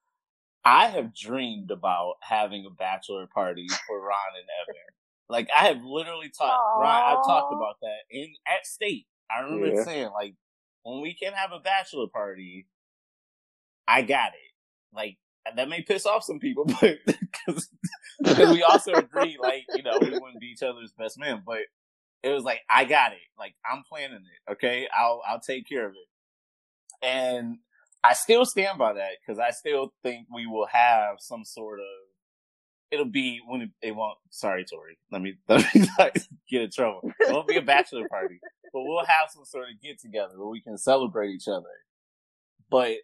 I 0.64 0.86
have 0.86 1.14
dreamed 1.14 1.70
about 1.72 2.14
having 2.20 2.64
a 2.66 2.70
bachelor 2.70 3.26
party 3.26 3.66
for 3.86 4.00
Ron 4.00 4.36
and 4.38 4.48
Evan. 4.62 5.01
Like 5.32 5.50
I 5.56 5.66
have 5.68 5.84
literally 5.84 6.30
talked 6.30 6.62
Ron, 6.76 7.02
I've 7.06 7.26
talked 7.26 7.52
about 7.54 7.76
that 7.82 8.00
in 8.10 8.34
at 8.48 8.66
state. 8.66 9.06
I 9.36 9.42
remember 9.42 9.68
Yeah. 9.68 9.84
saying 9.84 10.10
like 10.14 10.36
when 10.84 11.02
we 11.02 11.14
can 11.14 11.34
have 11.34 11.52
a 11.52 11.60
bachelor 11.60 12.08
party, 12.08 12.68
I 13.88 14.02
got 14.02 14.32
it. 14.34 14.94
Like 14.96 15.18
that 15.56 15.68
may 15.70 15.82
piss 15.82 16.06
off 16.06 16.24
some 16.24 16.40
people, 16.40 16.66
but 16.82 16.98
because 17.06 17.68
we 18.52 18.62
also 18.64 18.98
agree, 18.98 19.38
like 19.40 19.64
you 19.72 19.82
know, 19.84 20.02
we 20.02 20.14
wouldn't 20.14 20.40
be 20.40 20.48
each 20.48 20.64
other's 20.64 20.92
best 20.98 21.18
man. 21.18 21.42
But 21.46 21.60
it 22.24 22.30
was 22.30 22.44
like 22.44 22.60
I 22.70 22.84
got 22.86 23.12
it. 23.12 23.18
Like 23.38 23.54
I'm 23.70 23.84
planning 23.88 24.18
it. 24.24 24.52
Okay, 24.52 24.88
I'll 24.96 25.22
I'll 25.28 25.40
take 25.40 25.68
care 25.68 25.86
of 25.86 25.92
it. 25.94 26.18
And 27.06 27.58
I 28.04 28.14
still 28.14 28.46
stand 28.46 28.78
by 28.78 28.94
that 28.94 29.12
because 29.20 29.40
I 29.40 29.50
still 29.50 29.94
think 30.04 30.28
we 30.34 30.46
will 30.46 30.66
have 30.66 31.16
some 31.20 31.44
sort 31.44 31.80
of. 31.80 32.11
It'll 32.92 33.06
be 33.06 33.40
when 33.46 33.62
it, 33.62 33.70
it 33.82 33.96
won't. 33.96 34.18
Sorry, 34.30 34.64
Tori. 34.64 34.98
Let 35.10 35.22
me, 35.22 35.34
let 35.48 35.74
me 35.74 35.84
get 36.48 36.62
in 36.62 36.70
trouble. 36.70 37.00
It 37.20 37.32
won't 37.32 37.48
be 37.48 37.56
a 37.56 37.62
bachelor 37.62 38.06
party, 38.08 38.38
but 38.72 38.82
we'll 38.84 39.04
have 39.04 39.30
some 39.30 39.44
sort 39.44 39.70
of 39.70 39.80
get 39.82 39.98
together 39.98 40.34
where 40.38 40.48
we 40.48 40.60
can 40.60 40.76
celebrate 40.78 41.30
each 41.30 41.48
other. 41.48 41.66
But 42.70 42.98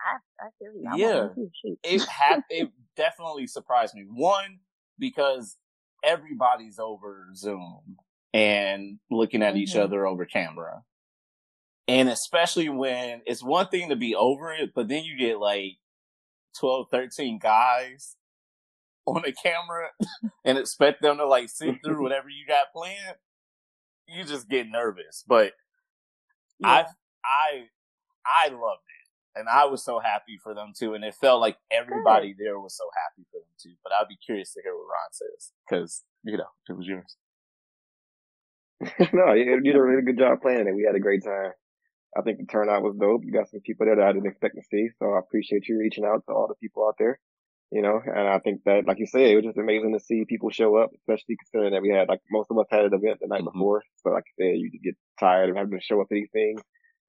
I 0.00 0.18
I 0.40 0.48
feel 0.58 0.72
you. 0.74 0.88
I 0.92 0.96
Yeah. 0.96 1.20
want 1.20 1.34
to 1.36 1.50
shoot. 1.64 1.78
it 1.84 2.02
had 2.08 2.42
it 2.50 2.70
definitely 2.96 3.46
surprised 3.46 3.94
me. 3.94 4.06
One 4.12 4.58
because 4.98 5.56
everybody's 6.04 6.78
over 6.78 7.28
Zoom 7.34 7.96
and 8.34 8.98
looking 9.10 9.42
at 9.42 9.56
each 9.56 9.74
Mhm. 9.74 9.80
other 9.84 10.06
over 10.06 10.24
camera. 10.26 10.82
And 11.88 12.08
especially 12.08 12.68
when 12.68 13.22
it's 13.26 13.42
one 13.42 13.68
thing 13.68 13.88
to 13.88 13.96
be 13.96 14.14
over 14.14 14.52
it, 14.52 14.72
but 14.74 14.88
then 14.88 15.04
you 15.04 15.16
get 15.16 15.38
like 15.40 15.78
12, 16.58 16.88
13 16.90 17.38
guys 17.38 18.16
on 19.14 19.24
a 19.24 19.32
camera 19.32 19.88
and 20.44 20.58
expect 20.58 21.02
them 21.02 21.18
to 21.18 21.26
like 21.26 21.48
sit 21.48 21.76
through 21.84 22.02
whatever 22.02 22.28
you 22.28 22.46
got 22.46 22.72
planned. 22.74 23.16
you 24.06 24.24
just 24.24 24.48
get 24.48 24.68
nervous. 24.68 25.24
But 25.26 25.52
yeah. 26.58 26.68
I 26.68 26.80
I 27.24 27.64
I 28.24 28.48
loved 28.48 28.86
it, 28.86 29.38
and 29.38 29.48
I 29.48 29.66
was 29.66 29.84
so 29.84 29.98
happy 29.98 30.38
for 30.42 30.54
them 30.54 30.72
too. 30.76 30.94
And 30.94 31.04
it 31.04 31.14
felt 31.14 31.40
like 31.40 31.56
everybody 31.70 32.34
Good. 32.34 32.46
there 32.46 32.60
was 32.60 32.76
so 32.76 32.84
happy 32.96 33.26
for 33.30 33.38
them 33.38 33.54
too. 33.60 33.74
But 33.82 33.92
I'd 33.92 34.08
be 34.08 34.18
curious 34.24 34.52
to 34.54 34.62
hear 34.62 34.74
what 34.74 34.84
Ron 34.84 35.12
says 35.12 35.52
because 35.68 36.02
you 36.22 36.36
know 36.36 36.50
it 36.68 36.76
was 36.76 36.86
yours. 36.86 37.16
no, 39.12 39.34
you 39.34 39.60
did 39.60 39.76
a 39.76 39.82
really 39.82 40.02
good 40.02 40.18
job 40.18 40.40
planning 40.40 40.68
it. 40.68 40.74
We 40.74 40.84
had 40.84 40.94
a 40.94 41.00
great 41.00 41.22
time. 41.22 41.52
I 42.16 42.22
think 42.22 42.38
the 42.38 42.46
turnout 42.46 42.82
was 42.82 42.96
dope. 42.98 43.22
You 43.24 43.32
got 43.32 43.48
some 43.48 43.60
people 43.60 43.86
there 43.86 43.96
that 43.96 44.06
I 44.06 44.12
didn't 44.12 44.26
expect 44.26 44.56
to 44.56 44.62
see, 44.70 44.88
so 44.98 45.12
I 45.12 45.18
appreciate 45.18 45.68
you 45.68 45.78
reaching 45.78 46.04
out 46.04 46.24
to 46.26 46.32
all 46.32 46.48
the 46.48 46.54
people 46.54 46.86
out 46.88 46.96
there. 46.98 47.20
You 47.72 47.82
know, 47.82 48.00
and 48.04 48.26
I 48.26 48.40
think 48.40 48.62
that, 48.64 48.84
like 48.86 48.98
you 48.98 49.06
said, 49.06 49.30
it 49.30 49.36
was 49.36 49.44
just 49.44 49.58
amazing 49.58 49.92
to 49.92 50.00
see 50.00 50.24
people 50.28 50.50
show 50.50 50.76
up, 50.76 50.90
especially 50.96 51.36
considering 51.38 51.72
that 51.72 51.82
we 51.82 51.90
had, 51.90 52.08
like, 52.08 52.18
most 52.28 52.50
of 52.50 52.58
us 52.58 52.66
had 52.68 52.84
an 52.84 52.94
event 52.94 53.18
the 53.20 53.28
night 53.28 53.42
mm-hmm. 53.42 53.56
before. 53.56 53.84
So, 54.02 54.10
like 54.10 54.24
I 54.26 54.42
said, 54.42 54.58
you 54.58 54.70
get 54.82 54.96
tired 55.20 55.50
of 55.50 55.56
having 55.56 55.78
to 55.78 55.80
show 55.80 56.00
up 56.00 56.08
to 56.08 56.14
these 56.16 56.30
things, 56.32 56.60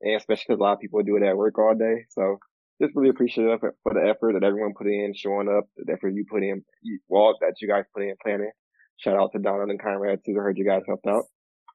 and 0.01 0.15
especially 0.15 0.45
because 0.49 0.59
a 0.59 0.63
lot 0.63 0.73
of 0.73 0.79
people 0.79 1.01
do 1.01 1.15
it 1.15 1.23
at 1.23 1.35
work 1.35 1.57
all 1.57 1.73
day. 1.73 2.05
So, 2.09 2.37
just 2.79 2.95
really 2.95 3.09
appreciative 3.09 3.59
for 3.59 3.93
the 3.93 4.07
effort 4.07 4.33
that 4.33 4.45
everyone 4.45 4.73
put 4.77 4.85
in, 4.85 5.13
showing 5.15 5.49
up, 5.49 5.65
the 5.77 5.93
effort 5.93 6.13
you 6.13 6.25
put 6.29 6.43
in, 6.43 6.63
Walt, 7.09 7.37
that 7.41 7.55
you 7.59 7.67
guys 7.67 7.85
put 7.93 8.03
in 8.03 8.13
planning. 8.21 8.51
Shout 8.97 9.17
out 9.17 9.31
to 9.33 9.39
Donald 9.39 9.71
and 9.71 9.81
Conrad 9.81 10.19
too. 10.23 10.35
I 10.37 10.43
heard 10.43 10.59
you 10.59 10.65
guys 10.65 10.83
helped 10.87 11.07
out. 11.07 11.25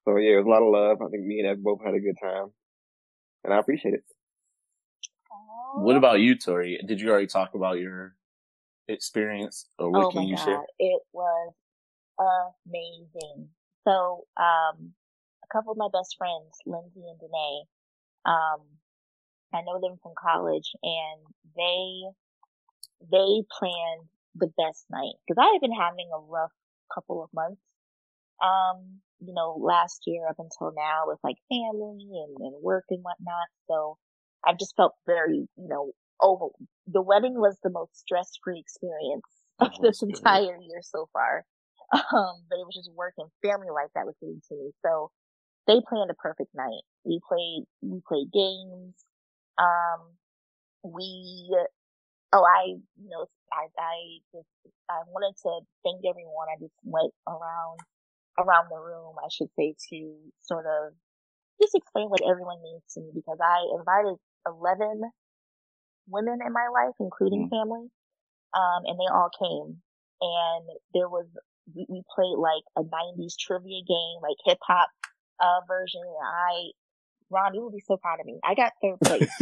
So 0.04 0.16
yeah, 0.16 0.34
it 0.34 0.44
was 0.44 0.46
a 0.46 0.48
lot 0.48 0.62
of 0.62 0.72
love. 0.72 1.02
I 1.02 1.10
think 1.10 1.24
me 1.24 1.40
and 1.40 1.48
Ev 1.48 1.62
both 1.62 1.80
had 1.84 1.94
a 1.94 2.00
good 2.00 2.14
time, 2.22 2.52
and 3.42 3.52
I 3.52 3.58
appreciate 3.58 3.94
it. 3.94 4.04
What 5.74 5.96
about 5.96 6.20
you, 6.20 6.36
Tori? 6.38 6.78
Did 6.86 7.00
you 7.00 7.10
already 7.10 7.26
talk 7.26 7.54
about 7.54 7.78
your 7.78 8.14
experience, 8.88 9.68
or 9.78 9.90
what 9.90 10.06
oh 10.06 10.10
can 10.10 10.28
you 10.28 10.36
God. 10.36 10.44
share? 10.44 10.64
It 10.78 11.02
was 11.12 11.54
amazing. 12.66 13.48
So, 13.86 14.26
um, 14.36 14.92
a 15.44 15.48
couple 15.52 15.72
of 15.72 15.78
my 15.78 15.88
best 15.92 16.16
friends, 16.18 16.58
Lindsay 16.66 17.04
and 17.08 17.20
Danae, 17.20 17.62
um, 18.24 18.60
I 19.54 19.62
know 19.62 19.80
them 19.80 19.98
from 20.02 20.12
college, 20.20 20.72
and 20.82 21.20
they 21.56 22.02
they 23.10 23.42
planned 23.58 24.08
the 24.34 24.48
best 24.58 24.84
night 24.90 25.14
because 25.26 25.40
I 25.40 25.50
had 25.52 25.60
been 25.60 25.72
having 25.72 26.08
a 26.12 26.20
rough 26.20 26.52
couple 26.92 27.22
of 27.22 27.30
months. 27.32 27.60
Um, 28.42 29.00
you 29.20 29.32
know, 29.32 29.56
last 29.58 30.02
year 30.06 30.28
up 30.28 30.36
until 30.38 30.72
now 30.76 31.04
with 31.06 31.18
like 31.24 31.36
family 31.48 32.06
and, 32.12 32.36
and 32.38 32.62
work 32.62 32.84
and 32.90 33.02
whatnot. 33.02 33.48
So 33.66 33.96
I've 34.44 34.58
just 34.58 34.76
felt 34.76 34.94
very, 35.06 35.48
you 35.56 35.68
know, 35.68 35.92
over. 36.20 36.46
The 36.86 37.02
wedding 37.02 37.34
was 37.34 37.58
the 37.62 37.70
most 37.70 37.98
stress 37.98 38.30
free 38.42 38.58
experience 38.58 39.26
of 39.60 39.72
this 39.80 40.02
entire 40.02 40.56
year 40.60 40.82
so 40.82 41.08
far. 41.12 41.44
Um, 41.92 42.42
but 42.50 42.58
it 42.58 42.66
was 42.66 42.74
just 42.74 42.90
work 42.96 43.14
and 43.16 43.30
family 43.46 43.70
life 43.70 43.94
that 43.94 44.06
was 44.06 44.16
getting 44.20 44.42
to 44.48 44.54
me. 44.56 44.70
So 44.82 45.10
they 45.68 45.78
planned 45.88 46.10
a 46.10 46.14
perfect 46.14 46.50
night. 46.52 46.82
We 47.04 47.20
played, 47.22 47.62
we 47.80 48.02
played 48.02 48.32
games. 48.34 48.98
Um, 49.56 50.18
we, 50.82 51.54
oh, 52.32 52.42
I, 52.42 52.74
you 52.98 53.08
know, 53.08 53.26
I, 53.52 53.70
I 53.78 53.94
just, 54.34 54.50
I 54.90 55.06
wanted 55.06 55.38
to 55.46 55.60
thank 55.86 56.02
everyone. 56.02 56.50
I 56.50 56.58
just 56.58 56.74
went 56.82 57.14
around 57.28 57.78
around 58.38 58.68
the 58.68 58.78
room, 58.78 59.14
I 59.22 59.28
should 59.30 59.48
say, 59.56 59.74
to 59.90 60.14
sort 60.42 60.66
of 60.66 60.92
just 61.60 61.74
explain 61.74 62.08
what 62.08 62.20
everyone 62.20 62.62
means 62.62 62.82
to 62.94 63.00
me 63.00 63.10
because 63.14 63.38
I 63.40 63.64
invited 63.78 64.16
11 64.46 65.02
women 66.08 66.38
in 66.44 66.52
my 66.52 66.68
life, 66.72 66.94
including 67.00 67.48
mm-hmm. 67.48 67.56
family, 67.56 67.86
um, 68.54 68.80
and 68.86 68.98
they 68.98 69.10
all 69.12 69.30
came. 69.38 69.82
And 70.20 70.64
there 70.94 71.08
was, 71.08 71.26
we, 71.74 71.86
we 71.88 72.02
played 72.14 72.38
like 72.38 72.64
a 72.76 72.82
90s 72.82 73.34
trivia 73.38 73.82
game, 73.86 74.16
like 74.22 74.36
hip 74.44 74.58
hop, 74.62 74.88
uh, 75.40 75.60
version. 75.68 76.00
And 76.00 76.24
I, 76.24 76.70
Ron, 77.30 77.54
you 77.54 77.62
will 77.62 77.72
be 77.72 77.82
so 77.86 77.96
proud 77.96 78.20
of 78.20 78.26
me. 78.26 78.38
I 78.44 78.54
got 78.54 78.72
third 78.80 79.00
place. 79.04 79.28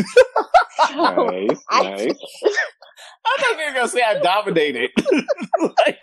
so 0.89 1.27
nice, 1.27 1.63
I, 1.71 1.83
nice. 1.83 2.19
I 3.27 3.37
thought 3.41 3.59
you 3.59 3.67
were 3.67 3.75
gonna 3.75 3.89
say 3.89 4.03
I 4.03 4.21
dominated. 4.21 4.91
like, 5.61 6.01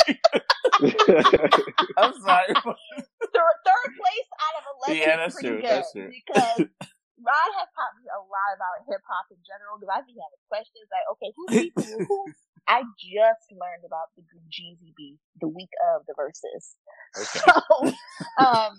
I'm 1.98 2.13
sorry. 2.22 2.53
Third, 2.53 3.58
third 3.65 3.91
place 3.98 4.27
out 4.39 4.56
of 4.58 4.63
eleven. 4.88 5.01
Yeah, 5.01 5.18
that's 5.18 5.39
true. 5.39 5.56
Good 5.56 5.63
that's 5.63 5.91
true. 5.91 6.10
Because 6.10 6.68
Rod 7.22 7.51
has 7.62 7.70
taught 7.78 7.96
me 8.01 8.10
a 8.10 8.22
lot 8.22 8.51
about 8.58 8.86
hip 8.90 9.01
hop 9.06 9.30
in 9.30 9.40
general. 9.46 9.78
Because 9.78 9.94
I've 9.94 10.08
been 10.10 10.18
having 10.18 10.44
questions 10.50 10.90
like, 10.90 11.06
okay, 11.18 11.30
who's 11.38 11.54
people? 11.70 11.86
Who? 11.86 12.20
I 12.70 12.86
just 12.98 13.46
learned 13.54 13.86
about 13.86 14.13
the 14.13 14.24
Jeezy 14.50 14.94
beef 14.94 15.18
the 15.42 15.50
week 15.50 15.74
of 15.94 16.06
the 16.06 16.13
Verzuz. 16.18 16.78
Okay. 17.18 17.42
So, 17.51 18.48
um, 18.48 18.74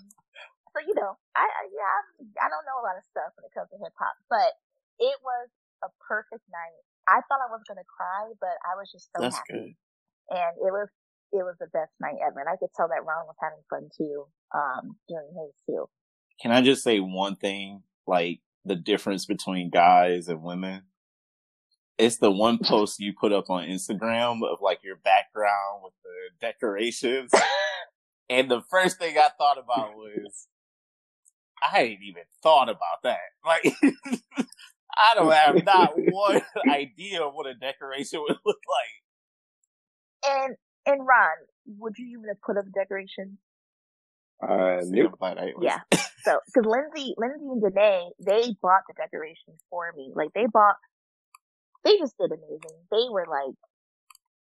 so 0.73 0.81
you 0.81 0.97
know, 0.97 1.13
I, 1.37 1.45
I 1.45 1.63
yeah, 1.69 1.97
I 2.41 2.47
don't 2.49 2.65
know 2.65 2.81
a 2.81 2.85
lot 2.85 2.97
of 2.97 3.05
stuff 3.05 3.29
when 3.37 3.45
it 3.45 3.53
comes 3.53 3.69
to 3.69 3.77
hip 3.77 3.93
hop, 3.93 4.17
but 4.31 4.57
it 4.97 5.17
was 5.21 5.47
a 5.85 5.89
perfect 6.01 6.41
night. 6.49 6.81
I 7.05 7.21
thought 7.29 7.43
I 7.43 7.51
was 7.53 7.61
gonna 7.69 7.85
cry, 7.85 8.33
but 8.41 8.57
I 8.65 8.73
was 8.73 8.89
just 8.89 9.11
so 9.13 9.21
That's 9.21 9.37
happy. 9.37 9.77
Good. 9.77 10.37
And 10.37 10.53
it 10.65 10.71
was 10.73 10.89
it 11.33 11.43
was 11.45 11.57
the 11.59 11.69
best 11.73 11.93
night 12.01 12.17
ever. 12.25 12.39
And 12.39 12.49
I 12.49 12.57
could 12.57 12.73
tell 12.73 12.87
that 12.89 13.05
Ron 13.05 13.25
was 13.25 13.37
having 13.41 13.61
fun 13.69 13.89
too, 13.93 14.25
um, 14.53 14.97
during 15.09 15.33
his 15.33 15.53
too. 15.65 15.89
Can 16.41 16.51
I 16.51 16.61
just 16.61 16.83
say 16.83 16.99
one 16.99 17.35
thing? 17.35 17.83
Like 18.07 18.39
the 18.65 18.75
difference 18.75 19.25
between 19.25 19.69
guys 19.69 20.27
and 20.27 20.43
women? 20.43 20.83
It's 21.97 22.17
the 22.17 22.31
one 22.31 22.57
post 22.63 22.99
you 22.99 23.13
put 23.19 23.31
up 23.31 23.49
on 23.49 23.67
Instagram 23.67 24.43
of 24.45 24.59
like 24.61 24.79
your 24.83 24.97
background 24.97 25.83
with 25.83 25.93
the 26.03 26.45
decorations. 26.47 27.31
and 28.29 28.49
the 28.49 28.61
first 28.69 28.97
thing 28.97 29.17
I 29.17 29.29
thought 29.37 29.57
about 29.57 29.95
was, 29.95 30.47
I 31.61 31.81
ain't 31.81 32.03
even 32.03 32.23
thought 32.41 32.69
about 32.69 33.03
that. 33.03 33.19
Like, 33.45 33.73
I 34.95 35.15
don't 35.15 35.31
have 35.31 35.63
not 35.63 35.93
one 35.95 36.41
idea 36.69 37.23
of 37.23 37.33
what 37.33 37.47
a 37.47 37.53
decoration 37.53 38.21
would 38.21 38.37
look 38.45 38.59
like. 38.67 40.35
And 40.35 40.55
and 40.85 41.07
Ron, 41.07 41.31
would 41.79 41.97
you 41.97 42.17
even 42.17 42.27
have 42.27 42.41
put 42.41 42.57
up 42.57 42.65
decorations? 42.73 43.37
Uh, 44.43 44.81
nope. 44.85 45.17
Yeah. 45.61 45.79
So, 46.23 46.39
because 46.45 46.65
Lindsay, 46.65 47.15
Lindsay 47.17 47.45
and 47.45 47.61
Danae, 47.61 48.09
they 48.19 48.55
bought 48.61 48.83
the 48.87 48.93
decorations 48.95 49.59
for 49.69 49.91
me. 49.95 50.11
Like 50.15 50.29
they 50.33 50.45
bought, 50.51 50.75
they 51.83 51.97
just 51.97 52.15
did 52.17 52.31
amazing. 52.31 52.79
They 52.91 53.07
were 53.09 53.25
like, 53.29 53.55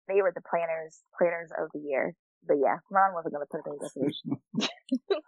they 0.08 0.22
were 0.22 0.32
the 0.34 0.42
planners, 0.42 1.00
planners 1.18 1.50
of 1.58 1.70
the 1.74 1.80
year. 1.80 2.14
But 2.46 2.58
yeah, 2.62 2.78
Ron 2.90 3.14
wasn't 3.14 3.34
gonna 3.34 3.46
put 3.50 3.60
up 3.60 3.66
any 3.66 3.78
decorations. 3.78 4.38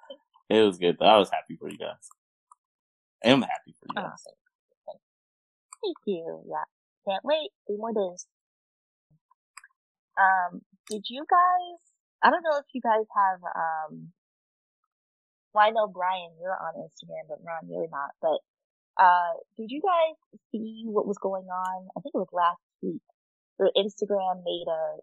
it 0.50 0.62
was 0.64 0.78
good. 0.78 0.96
Though. 0.98 1.06
I 1.06 1.18
was 1.18 1.30
happy 1.30 1.56
for 1.56 1.68
you 1.68 1.78
guys. 1.78 2.08
I 3.24 3.28
am 3.28 3.42
happy 3.42 3.74
for 3.78 3.86
you 3.90 4.02
guys. 4.02 4.22
Oh, 4.88 4.98
thank 5.82 5.96
you. 6.06 6.42
Yeah. 6.48 6.64
Can't 7.08 7.24
wait. 7.24 7.50
Three 7.66 7.76
more 7.76 7.92
days. 7.92 8.26
Um, 10.18 10.60
did 10.88 11.04
you 11.08 11.24
guys, 11.28 11.78
I 12.22 12.30
don't 12.30 12.42
know 12.42 12.58
if 12.58 12.66
you 12.72 12.80
guys 12.80 13.06
have, 13.16 13.40
um, 13.54 14.12
well, 15.54 15.66
I 15.66 15.70
know 15.70 15.86
Brian, 15.86 16.30
you're 16.40 16.52
on 16.52 16.74
Instagram, 16.74 17.28
but 17.28 17.38
Ron, 17.46 17.70
you're 17.70 17.88
not, 17.90 18.10
but, 18.20 18.38
uh, 19.02 19.38
did 19.56 19.70
you 19.70 19.80
guys 19.80 20.40
see 20.52 20.84
what 20.86 21.06
was 21.06 21.18
going 21.18 21.46
on? 21.46 21.88
I 21.96 22.00
think 22.00 22.14
it 22.14 22.18
was 22.18 22.28
last 22.32 22.60
week 22.82 23.02
where 23.56 23.70
Instagram 23.76 24.42
made 24.44 24.66
a, 24.68 24.98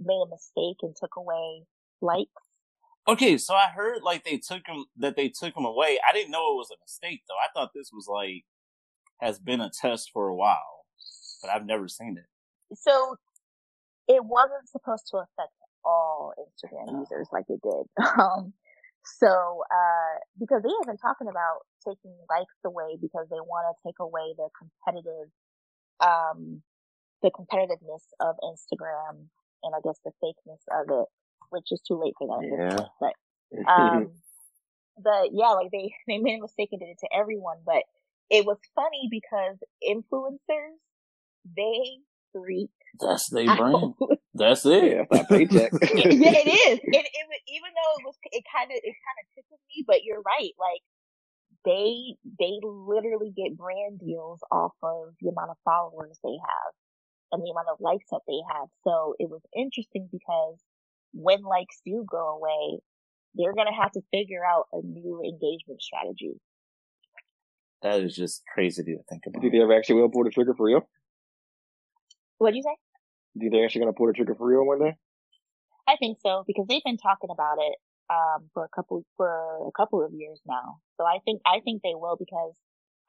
made 0.00 0.22
a 0.24 0.30
mistake 0.30 0.78
and 0.82 0.94
took 0.96 1.16
away 1.16 1.64
likes. 2.00 2.30
Okay, 3.08 3.38
so 3.38 3.54
I 3.54 3.68
heard 3.68 4.02
like 4.02 4.24
they 4.24 4.36
took 4.36 4.64
them 4.66 4.84
that 4.98 5.16
they 5.16 5.28
took 5.28 5.54
them 5.54 5.64
away. 5.64 5.98
I 6.08 6.12
didn't 6.12 6.30
know 6.30 6.52
it 6.52 6.56
was 6.56 6.70
a 6.70 6.80
mistake 6.82 7.22
though. 7.28 7.34
I 7.34 7.48
thought 7.52 7.70
this 7.74 7.90
was 7.92 8.06
like 8.06 8.44
has 9.20 9.38
been 9.38 9.60
a 9.60 9.70
test 9.70 10.10
for 10.12 10.28
a 10.28 10.34
while, 10.34 10.84
but 11.42 11.50
I've 11.50 11.66
never 11.66 11.88
seen 11.88 12.18
it. 12.18 12.76
So 12.78 13.16
it 14.06 14.24
wasn't 14.24 14.68
supposed 14.68 15.06
to 15.10 15.18
affect 15.18 15.52
all 15.84 16.34
Instagram 16.38 17.00
users 17.00 17.28
like 17.32 17.46
it 17.48 17.60
did. 17.62 17.86
Um, 18.18 18.52
so, 19.04 19.62
uh, 19.70 20.18
because 20.38 20.62
they 20.62 20.68
have 20.68 20.86
been 20.86 20.98
talking 20.98 21.28
about 21.28 21.64
taking 21.86 22.14
likes 22.28 22.54
away 22.64 22.96
because 23.00 23.26
they 23.30 23.40
want 23.40 23.66
to 23.70 23.88
take 23.88 23.98
away 23.98 24.34
the 24.36 24.48
competitive, 24.56 25.30
um, 26.00 26.62
the 27.22 27.30
competitiveness 27.30 28.04
of 28.20 28.36
Instagram 28.44 29.28
and 29.62 29.74
I 29.74 29.80
guess 29.82 29.98
the 30.04 30.12
fakeness 30.22 30.62
of 30.70 30.86
it, 30.90 31.08
which 31.50 31.68
is 31.70 31.80
too 31.86 32.00
late 32.00 32.14
for 32.18 32.28
them. 32.28 32.50
Yeah. 32.58 32.86
But, 33.00 33.70
um, 33.70 34.10
but 35.02 35.30
yeah, 35.32 35.50
like 35.50 35.70
they, 35.70 35.94
they 36.06 36.18
made 36.18 36.38
a 36.38 36.42
mistake 36.42 36.70
and 36.72 36.80
did 36.80 36.90
it 36.90 36.98
to 37.00 37.08
everyone, 37.14 37.58
but 37.64 37.82
it 38.30 38.46
was 38.46 38.58
funny 38.74 39.08
because 39.10 39.56
influencers, 39.82 40.78
they 41.56 41.98
freak 42.32 42.70
that's 42.98 43.28
their 43.30 43.44
brand. 43.56 43.94
That's 44.34 44.64
it. 44.64 44.84
Yeah, 44.84 45.04
that's 45.10 45.28
paycheck. 45.28 45.72
yeah, 45.82 46.38
it 46.38 46.48
is. 46.48 46.78
And 46.78 46.94
it, 46.94 47.42
even 47.50 47.70
though 47.74 47.92
it 47.98 48.04
was, 48.06 48.14
it 48.30 48.44
kind 48.46 48.70
of, 48.70 48.78
it 48.78 48.94
kind 48.94 49.18
of 49.18 49.24
tickled 49.34 49.60
me, 49.74 49.84
but 49.86 50.04
you're 50.04 50.22
right. 50.22 50.54
Like, 50.54 50.82
they, 51.64 52.14
they 52.38 52.54
literally 52.62 53.34
get 53.34 53.58
brand 53.58 53.98
deals 53.98 54.40
off 54.50 54.72
of 54.82 55.14
the 55.20 55.28
amount 55.28 55.50
of 55.50 55.58
followers 55.64 56.18
they 56.22 56.38
have 56.38 56.72
and 57.32 57.42
the 57.42 57.50
amount 57.50 57.68
of 57.72 57.80
likes 57.80 58.06
that 58.10 58.22
they 58.26 58.38
have. 58.54 58.68
So 58.86 59.14
it 59.18 59.28
was 59.28 59.42
interesting 59.56 60.08
because 60.10 60.58
when 61.12 61.42
likes 61.42 61.80
do 61.84 62.04
go 62.08 62.38
away, 62.38 62.80
they're 63.34 63.54
gonna 63.54 63.74
have 63.74 63.92
to 63.92 64.02
figure 64.10 64.44
out 64.44 64.66
a 64.72 64.82
new 64.82 65.22
engagement 65.22 65.80
strategy. 65.80 66.40
That 67.82 68.00
is 68.00 68.14
just 68.14 68.42
crazy 68.52 68.82
to 68.82 68.98
think 69.08 69.22
about. 69.26 69.40
Do 69.40 69.46
you 69.46 69.50
think 69.50 69.60
they 69.60 69.64
ever 69.64 69.76
actually 69.76 70.00
will 70.00 70.10
pull 70.10 70.24
the 70.24 70.30
trigger 70.30 70.54
for 70.54 70.66
real? 70.66 70.88
What'd 72.38 72.56
you 72.56 72.62
say? 72.62 72.76
Do 73.38 73.44
you 73.44 73.50
think 73.50 73.58
they're 73.60 73.64
actually 73.64 73.82
gonna 73.82 73.92
pull 73.92 74.06
the 74.06 74.12
trigger 74.12 74.34
for 74.34 74.46
real 74.46 74.66
one 74.66 74.80
day? 74.80 74.96
I 75.88 75.96
think 75.96 76.18
so 76.20 76.44
because 76.46 76.66
they've 76.68 76.84
been 76.84 76.98
talking 76.98 77.30
about 77.30 77.56
it 77.58 77.76
um, 78.10 78.50
for 78.52 78.64
a 78.64 78.68
couple 78.68 79.04
for 79.16 79.66
a 79.66 79.72
couple 79.76 80.04
of 80.04 80.12
years 80.12 80.40
now. 80.46 80.78
So 80.96 81.04
I 81.04 81.18
think 81.24 81.40
I 81.46 81.60
think 81.64 81.82
they 81.82 81.94
will 81.94 82.16
because 82.18 82.54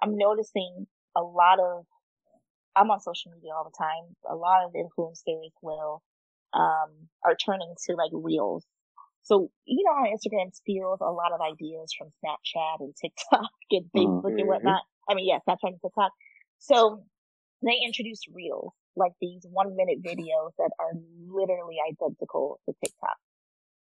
I'm 0.01 0.17
noticing 0.17 0.87
a 1.15 1.21
lot 1.21 1.59
of 1.59 1.85
I'm 2.75 2.89
on 2.89 3.01
social 3.01 3.31
media 3.31 3.51
all 3.55 3.65
the 3.65 3.77
time. 3.77 4.15
A 4.29 4.35
lot 4.35 4.65
of 4.65 4.73
influencers 4.73 5.51
will 5.61 6.01
um, 6.53 7.09
are 7.25 7.35
turning 7.35 7.73
to 7.87 7.95
like 7.95 8.11
reels. 8.13 8.65
So 9.23 9.51
you 9.65 9.83
know 9.85 9.95
how 9.95 10.05
Instagram 10.05 10.53
steals 10.53 10.99
a 11.01 11.11
lot 11.11 11.31
of 11.33 11.41
ideas 11.41 11.93
from 11.97 12.09
Snapchat 12.23 12.79
and 12.79 12.93
TikTok 12.99 13.51
and 13.71 13.85
Facebook 13.95 14.23
mm-hmm. 14.23 14.39
and 14.39 14.47
whatnot. 14.47 14.81
I 15.09 15.15
mean, 15.15 15.27
yes, 15.27 15.41
Snapchat 15.47 15.73
and 15.73 15.81
TikTok. 15.81 16.11
So 16.59 17.03
they 17.63 17.77
introduced 17.85 18.27
reels, 18.33 18.73
like 18.95 19.13
these 19.21 19.45
one 19.49 19.75
minute 19.75 20.03
videos 20.03 20.51
that 20.57 20.71
are 20.79 20.93
literally 21.27 21.77
identical 21.89 22.59
to 22.65 22.75
TikTok. 22.83 23.17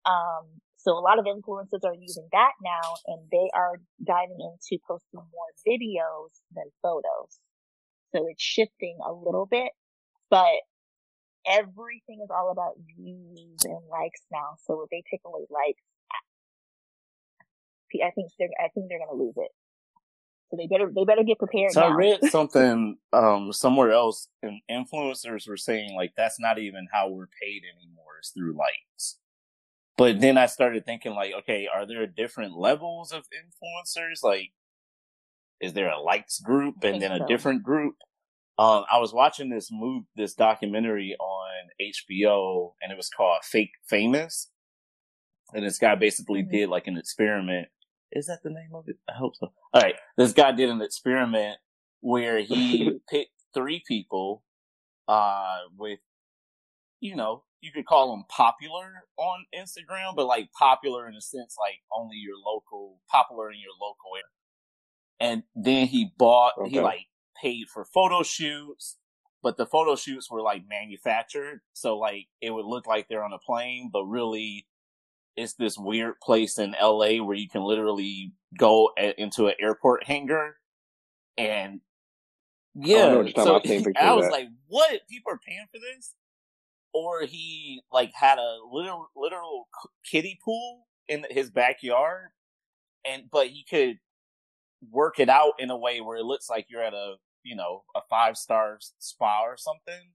Um, 0.06 0.62
so 0.78 0.98
a 0.98 1.04
lot 1.04 1.20
of 1.20 1.25
influencers 1.25 1.84
are 1.84 1.94
using 1.94 2.28
that 2.32 2.51
now 2.63 2.96
and 3.06 3.22
they 3.32 3.50
are 3.54 3.75
diving 4.04 4.39
into 4.39 4.82
posting 4.88 5.20
more 5.20 5.51
videos 5.68 6.32
than 6.56 6.66
photos. 6.82 7.39
So 8.16 8.25
it's 8.30 8.42
shifting 8.42 8.98
a 9.06 9.12
little 9.12 9.46
bit, 9.46 9.72
but 10.30 10.63
everything 11.46 12.22
is 12.24 12.30
all 12.32 12.51
about 12.51 12.75
views 12.98 13.60
and 13.63 13.82
likes 13.92 14.22
now. 14.32 14.56
So 14.66 14.82
if 14.84 14.89
they 14.89 15.04
take 15.10 15.22
away 15.25 15.46
likes, 15.50 15.84
I 18.04 18.12
think 18.12 18.32
they're, 18.38 18.50
I 18.60 18.70
think 18.70 18.88
they're 18.88 19.00
going 19.00 19.18
to 19.18 19.24
lose 19.24 19.38
it. 19.38 19.51
So 20.50 20.58
they 20.58 20.68
better, 20.68 20.91
they 20.94 21.03
better 21.06 21.24
get 21.24 21.38
prepared. 21.38 21.72
So 21.72 21.82
now. 21.82 21.88
I 21.88 21.91
read 21.91 22.20
something, 22.29 22.98
um, 23.13 23.53
somewhere 23.53 23.91
else 23.91 24.27
and 24.41 24.62
influencers 24.70 25.48
were 25.48 25.58
saying 25.58 25.96
like, 25.96 26.13
that's 26.18 26.39
not 26.39 26.58
even 26.58 26.88
how 26.91 27.10
we're 27.10 27.29
paid 27.41 27.62
anymore. 27.77 28.18
It's 28.20 28.32
through 28.32 28.58
likes. 28.58 29.18
But 29.98 30.22
then 30.22 30.38
I 30.38 30.46
started 30.46 30.86
thinking 30.86 31.13
like, 31.13 31.34
okay, 31.39 31.68
are 31.72 31.86
there 31.86 32.08
different 32.08 32.58
levels 32.58 33.12
of 33.12 33.25
influencers? 33.36 34.24
Like, 34.24 34.51
is 35.60 35.74
there 35.74 35.89
a 35.89 36.00
likes 36.00 36.39
group 36.39 36.75
and 36.84 37.01
then 37.01 37.12
a 37.12 37.27
different 37.27 37.63
group? 37.63 37.96
Um, 38.58 38.86
I 38.91 39.00
was 39.00 39.13
watching 39.13 39.50
this 39.50 39.70
move, 39.72 40.06
this 40.15 40.34
documentary 40.34 41.15
on 41.20 41.50
HBO 41.82 42.74
and 42.82 42.91
it 42.91 42.96
was 42.96 43.10
called 43.10 43.44
Fake 43.44 43.72
Famous. 43.88 44.50
And 45.53 45.65
this 45.65 45.77
guy 45.77 45.96
basically 45.96 46.44
mm-hmm. 46.44 46.51
did 46.51 46.70
like 46.70 46.88
an 46.88 46.98
experiment. 46.98 47.68
Is 48.12 48.28
that 48.28 48.39
the 48.44 48.50
name 48.50 48.74
of 48.74 48.86
it? 48.88 48.98
I 49.08 49.13
hope 49.13 49.36
so. 49.36 49.51
All 49.74 49.82
right. 49.82 49.96
This 50.18 50.34
guy 50.34 50.51
did 50.51 50.70
an 50.70 50.82
experiment 50.82 51.58
where 52.01 52.39
he 52.39 53.00
picked 53.10 53.32
three 53.54 53.84
people, 53.88 54.44
uh, 55.08 55.60
with, 55.78 56.00
you 57.00 57.16
know, 57.16 57.44
you 57.62 57.72
could 57.74 57.86
call 57.86 58.12
them 58.12 58.25
popular 58.30 59.04
on 59.18 59.46
Instagram, 59.56 60.16
but 60.16 60.25
like 60.25 60.50
popular 60.58 61.08
in 61.08 61.16
a 61.16 61.22
sense, 61.22 61.56
like 61.60 61.80
only 61.96 62.18
your 62.18 62.38
local, 62.38 63.00
popular 63.10 63.51
in 63.51 63.60
your 63.60 63.74
local 63.80 64.12
area. 64.16 64.24
And 65.20 65.44
then 65.56 65.88
he 65.88 66.12
bought, 66.18 66.54
okay. 66.58 66.70
he 66.70 66.80
like 66.80 67.08
paid 67.42 67.68
for 67.68 67.86
photo 67.86 68.24
shoots, 68.24 68.98
but 69.44 69.58
the 69.58 69.66
photo 69.66 69.96
shoots 69.96 70.32
were 70.32 70.42
like 70.42 70.63
manufactured. 70.70 71.62
So 71.74 71.98
like 71.98 72.28
it 72.42 72.51
would 72.51 72.66
look 72.66 72.88
like 72.88 73.08
they're 73.08 73.24
on 73.24 73.34
a 73.34 73.39
plane, 73.39 73.89
but 73.92 74.06
really 74.06 74.66
it's 75.39 75.53
this 75.53 75.77
weird 75.77 76.19
place 76.22 76.58
in 76.58 76.75
LA 76.81 77.24
where 77.24 77.36
you 77.36 77.50
can 77.50 77.62
literally 77.62 78.34
go 78.58 78.91
a- 78.98 79.19
into 79.19 79.48
an 79.48 79.53
airport 79.60 80.03
hangar 80.05 80.57
and 81.37 81.81
yeah. 82.75 83.24
so 83.35 83.59
I 83.98 84.14
was 84.14 84.29
like, 84.29 84.48
what? 84.68 85.01
People 85.09 85.33
are 85.33 85.40
paying 85.46 85.66
for 85.72 85.79
this? 85.79 86.14
or 86.94 87.24
he 87.24 87.81
like 87.92 88.11
had 88.14 88.37
a 88.37 88.57
literal 88.72 89.09
literal 89.16 89.68
kiddie 90.09 90.40
pool 90.44 90.87
in 91.07 91.25
his 91.29 91.50
backyard, 91.50 92.29
and 93.05 93.24
but 93.31 93.48
he 93.48 93.66
could 93.70 93.98
work 94.92 95.20
it 95.20 95.29
out 95.29 95.53
in 95.59 95.70
a 95.70 95.77
way 95.77 96.00
where 96.01 96.18
it 96.18 96.24
looks 96.24 96.50
like 96.50 96.68
you're 96.70 96.83
at 96.83 96.94
a 96.94 97.16
you 97.44 97.55
know 97.55 97.83
a 97.96 98.01
five 98.09 98.37
star 98.37 98.77
spa 99.00 99.44
or 99.44 99.57
something. 99.57 100.11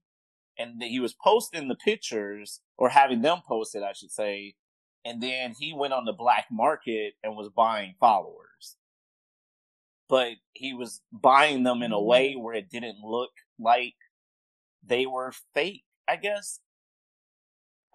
And 0.57 0.81
he 0.81 1.01
was 1.01 1.13
posting 1.13 1.67
the 1.67 1.75
pictures 1.75 2.61
or 2.77 2.87
having 2.87 3.21
them 3.21 3.39
posted, 3.45 3.83
I 3.83 3.91
should 3.91 4.11
say. 4.11 4.53
And 5.05 5.21
then 5.21 5.53
he 5.57 5.73
went 5.73 5.93
on 5.93 6.05
the 6.05 6.13
black 6.13 6.47
market 6.51 7.13
and 7.23 7.35
was 7.35 7.49
buying 7.49 7.93
followers. 7.99 8.75
But 10.09 10.33
he 10.53 10.73
was 10.73 11.01
buying 11.11 11.63
them 11.63 11.83
in 11.83 11.91
a 11.91 12.01
way 12.01 12.33
mm. 12.33 12.41
where 12.41 12.55
it 12.55 12.69
didn't 12.69 12.97
look 13.03 13.31
like 13.59 13.93
they 14.85 15.05
were 15.05 15.31
fake, 15.53 15.83
I 16.07 16.15
guess 16.17 16.59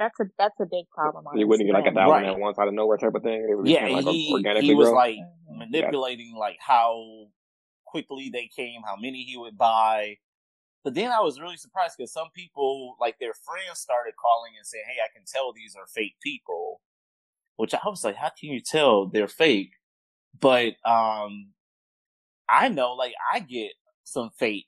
that's 0.00 0.18
a 0.18 0.24
that's 0.38 0.58
a 0.58 0.64
big 0.64 0.88
problem. 0.90 1.26
You 1.36 1.46
wouldn't 1.46 1.68
get 1.68 1.74
like 1.74 1.86
a 1.86 1.94
thousand 1.94 2.22
right. 2.22 2.24
at 2.24 2.38
once 2.38 2.58
out 2.58 2.68
of 2.68 2.74
nowhere 2.74 2.96
type 2.96 3.14
of 3.14 3.22
thing. 3.22 3.62
yeah, 3.64 3.86
like 3.88 4.06
he, 4.06 4.34
he 4.60 4.74
was 4.74 4.88
grow. 4.88 4.96
like 4.96 5.16
mm-hmm. 5.16 5.58
manipulating 5.58 6.32
yeah. 6.32 6.40
like 6.40 6.56
how 6.58 7.26
quickly 7.84 8.30
they 8.32 8.48
came, 8.56 8.80
how 8.82 8.96
many 8.96 9.24
he 9.24 9.36
would 9.36 9.58
buy. 9.58 10.16
But 10.82 10.94
then 10.94 11.12
I 11.12 11.20
was 11.20 11.38
really 11.38 11.58
surprised 11.58 11.96
because 11.98 12.14
some 12.14 12.28
people, 12.34 12.96
like 12.98 13.18
their 13.20 13.34
friends, 13.34 13.78
started 13.78 14.14
calling 14.16 14.52
and 14.56 14.66
saying, 14.66 14.84
"Hey, 14.88 15.02
I 15.04 15.12
can 15.14 15.26
tell 15.30 15.52
these 15.52 15.76
are 15.76 15.86
fake 15.86 16.16
people," 16.22 16.80
which 17.60 17.74
I 17.74 17.80
was 17.84 18.04
like, 18.04 18.16
"How 18.16 18.30
can 18.30 18.50
you 18.50 18.60
tell 18.60 19.06
they're 19.06 19.28
fake?" 19.28 19.72
But 20.38 20.74
um, 20.84 21.50
I 22.48 22.68
know, 22.68 22.94
like, 22.94 23.14
I 23.32 23.40
get 23.40 23.72
some 24.04 24.30
fake 24.38 24.66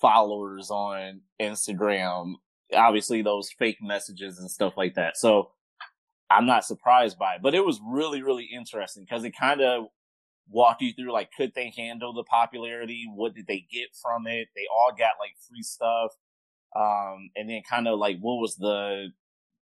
followers 0.00 0.70
on 0.70 1.22
Instagram 1.40 2.34
obviously 2.74 3.22
those 3.22 3.50
fake 3.58 3.78
messages 3.80 4.38
and 4.38 4.50
stuff 4.50 4.76
like 4.76 4.94
that. 4.94 5.16
So 5.16 5.50
I'm 6.30 6.46
not 6.46 6.64
surprised 6.64 7.18
by 7.18 7.36
it, 7.36 7.42
but 7.42 7.54
it 7.54 7.64
was 7.64 7.80
really, 7.86 8.22
really 8.22 8.48
interesting 8.52 9.04
because 9.04 9.24
it 9.24 9.36
kind 9.38 9.60
of 9.60 9.86
walked 10.48 10.82
you 10.82 10.92
through 10.92 11.12
like, 11.12 11.30
could 11.36 11.52
they 11.54 11.72
handle 11.76 12.12
the 12.12 12.24
popularity? 12.24 13.04
What 13.12 13.34
did 13.34 13.46
they 13.46 13.66
get 13.70 13.88
from 14.00 14.26
it? 14.26 14.48
They 14.54 14.66
all 14.72 14.90
got 14.90 15.12
like 15.20 15.34
free 15.48 15.62
stuff. 15.62 16.12
Um, 16.74 17.30
and 17.36 17.48
then 17.48 17.62
kind 17.68 17.88
of 17.88 17.98
like, 17.98 18.18
what 18.20 18.34
was 18.34 18.56
the, 18.56 19.08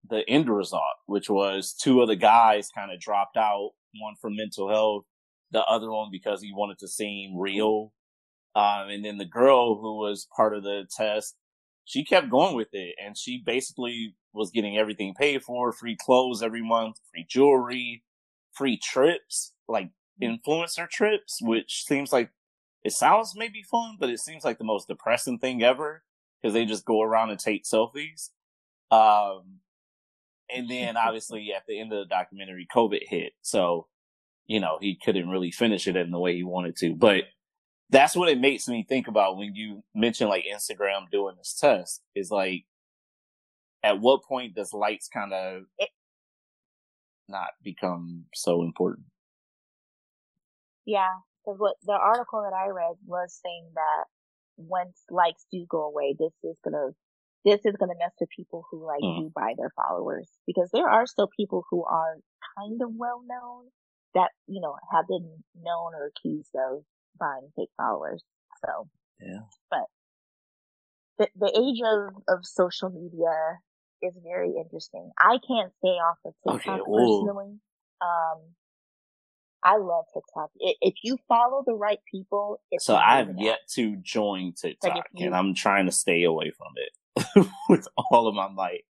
the 0.09 0.27
end 0.27 0.49
result, 0.49 0.83
which 1.05 1.29
was 1.29 1.73
two 1.73 2.01
of 2.01 2.07
the 2.07 2.15
guys 2.15 2.69
kind 2.75 2.91
of 2.91 2.99
dropped 2.99 3.37
out, 3.37 3.71
one 3.99 4.15
for 4.19 4.29
mental 4.29 4.69
health, 4.69 5.05
the 5.51 5.63
other 5.63 5.91
one 5.91 6.09
because 6.11 6.41
he 6.41 6.51
wanted 6.53 6.79
to 6.79 6.87
seem 6.87 7.37
real. 7.37 7.93
Um, 8.55 8.89
and 8.89 9.05
then 9.05 9.17
the 9.17 9.25
girl 9.25 9.79
who 9.79 9.97
was 9.97 10.27
part 10.35 10.55
of 10.55 10.63
the 10.63 10.85
test 10.97 11.35
she 11.85 12.05
kept 12.05 12.29
going 12.29 12.55
with 12.55 12.69
it 12.73 12.95
and 13.03 13.17
she 13.17 13.41
basically 13.45 14.15
was 14.33 14.51
getting 14.51 14.77
everything 14.77 15.13
paid 15.13 15.43
for, 15.43 15.71
free 15.73 15.97
clothes 15.99 16.41
every 16.41 16.61
month, 16.61 16.95
free 17.11 17.25
jewelry, 17.29 18.03
free 18.53 18.77
trips, 18.77 19.53
like 19.67 19.89
influencer 20.21 20.89
trips, 20.89 21.39
which 21.41 21.83
seems 21.85 22.13
like 22.13 22.29
it 22.83 22.93
sounds 22.93 23.33
maybe 23.35 23.61
fun, 23.69 23.97
but 23.99 24.09
it 24.09 24.19
seems 24.19 24.43
like 24.43 24.57
the 24.57 24.63
most 24.63 24.87
depressing 24.87 25.37
thing 25.37 25.63
ever 25.63 26.03
because 26.41 26.53
they 26.53 26.65
just 26.65 26.85
go 26.85 27.01
around 27.01 27.29
and 27.29 27.39
take 27.39 27.65
selfies. 27.65 28.29
Um, 28.89 29.59
and 30.55 30.69
then 30.69 30.97
obviously 30.97 31.53
at 31.55 31.63
the 31.67 31.79
end 31.79 31.93
of 31.93 31.99
the 31.99 32.05
documentary, 32.05 32.67
COVID 32.73 33.01
hit. 33.07 33.33
So, 33.41 33.87
you 34.47 34.59
know, 34.59 34.77
he 34.81 34.97
couldn't 35.03 35.29
really 35.29 35.51
finish 35.51 35.87
it 35.87 35.95
in 35.95 36.11
the 36.11 36.19
way 36.19 36.35
he 36.35 36.43
wanted 36.43 36.75
to, 36.77 36.95
but 36.95 37.25
that's 37.89 38.15
what 38.15 38.29
it 38.29 38.39
makes 38.39 38.67
me 38.67 38.85
think 38.87 39.07
about 39.07 39.37
when 39.37 39.53
you 39.53 39.83
mention 39.93 40.29
like 40.29 40.45
Instagram 40.45 41.09
doing 41.11 41.35
this 41.37 41.53
test 41.59 42.01
is 42.15 42.31
like, 42.31 42.65
at 43.83 43.99
what 43.99 44.23
point 44.23 44.55
does 44.55 44.73
lights 44.73 45.07
kind 45.07 45.33
of 45.33 45.63
not 47.27 47.49
become 47.63 48.25
so 48.33 48.61
important? 48.61 49.07
Yeah, 50.85 51.09
because 51.43 51.59
what 51.59 51.75
the 51.83 51.93
article 51.93 52.43
that 52.43 52.55
I 52.55 52.69
read 52.69 52.95
was 53.05 53.39
saying 53.43 53.71
that 53.73 54.05
once 54.57 55.01
likes 55.09 55.45
do 55.51 55.65
go 55.67 55.83
away, 55.83 56.15
this 56.17 56.33
is 56.43 56.57
gonna 56.63 56.89
this 57.45 57.61
is 57.65 57.75
gonna 57.79 57.97
mess 57.99 58.13
with 58.19 58.29
people 58.35 58.65
who 58.69 58.85
like 58.85 59.01
mm. 59.01 59.17
do 59.17 59.31
buy 59.33 59.53
their 59.57 59.71
followers 59.75 60.29
because 60.45 60.69
there 60.71 60.89
are 60.89 61.07
still 61.07 61.29
people 61.35 61.65
who 61.69 61.83
are 61.83 62.17
kind 62.57 62.81
of 62.81 62.89
well 62.95 63.21
known 63.27 63.65
that 64.13 64.29
you 64.47 64.61
know 64.61 64.75
have 64.91 65.07
been 65.07 65.43
known 65.55 65.93
or 65.93 66.11
accused 66.11 66.53
of 66.55 66.83
buying 67.19 67.49
fake 67.55 67.69
followers. 67.77 68.23
So, 68.65 68.87
yeah. 69.19 69.39
But 69.69 69.85
the, 71.17 71.27
the 71.35 71.51
age 71.57 71.81
of, 71.85 72.23
of 72.27 72.45
social 72.45 72.89
media 72.89 73.59
is 74.01 74.13
very 74.23 74.53
interesting. 74.57 75.11
I 75.19 75.37
can't 75.47 75.71
stay 75.77 75.89
off 75.89 76.17
of 76.25 76.33
TikTok 76.43 76.79
okay, 76.79 76.83
personally. 76.83 77.59
Um, 78.01 78.41
I 79.63 79.77
love 79.77 80.05
TikTok. 80.11 80.49
If 80.57 80.95
you 81.03 81.17
follow 81.27 81.63
the 81.65 81.75
right 81.75 81.99
people, 82.11 82.59
so 82.79 82.95
I've 82.95 83.37
yet 83.37 83.59
to 83.75 83.95
join 83.97 84.53
TikTok, 84.53 84.95
like 84.95 85.03
you, 85.13 85.27
and 85.27 85.35
I'm 85.35 85.53
trying 85.53 85.85
to 85.85 85.91
stay 85.91 86.23
away 86.23 86.49
from 86.49 86.73
it 86.77 86.89
with 87.69 87.87
all 87.97 88.27
of 88.27 88.35
my 88.35 88.49
might. 88.49 88.85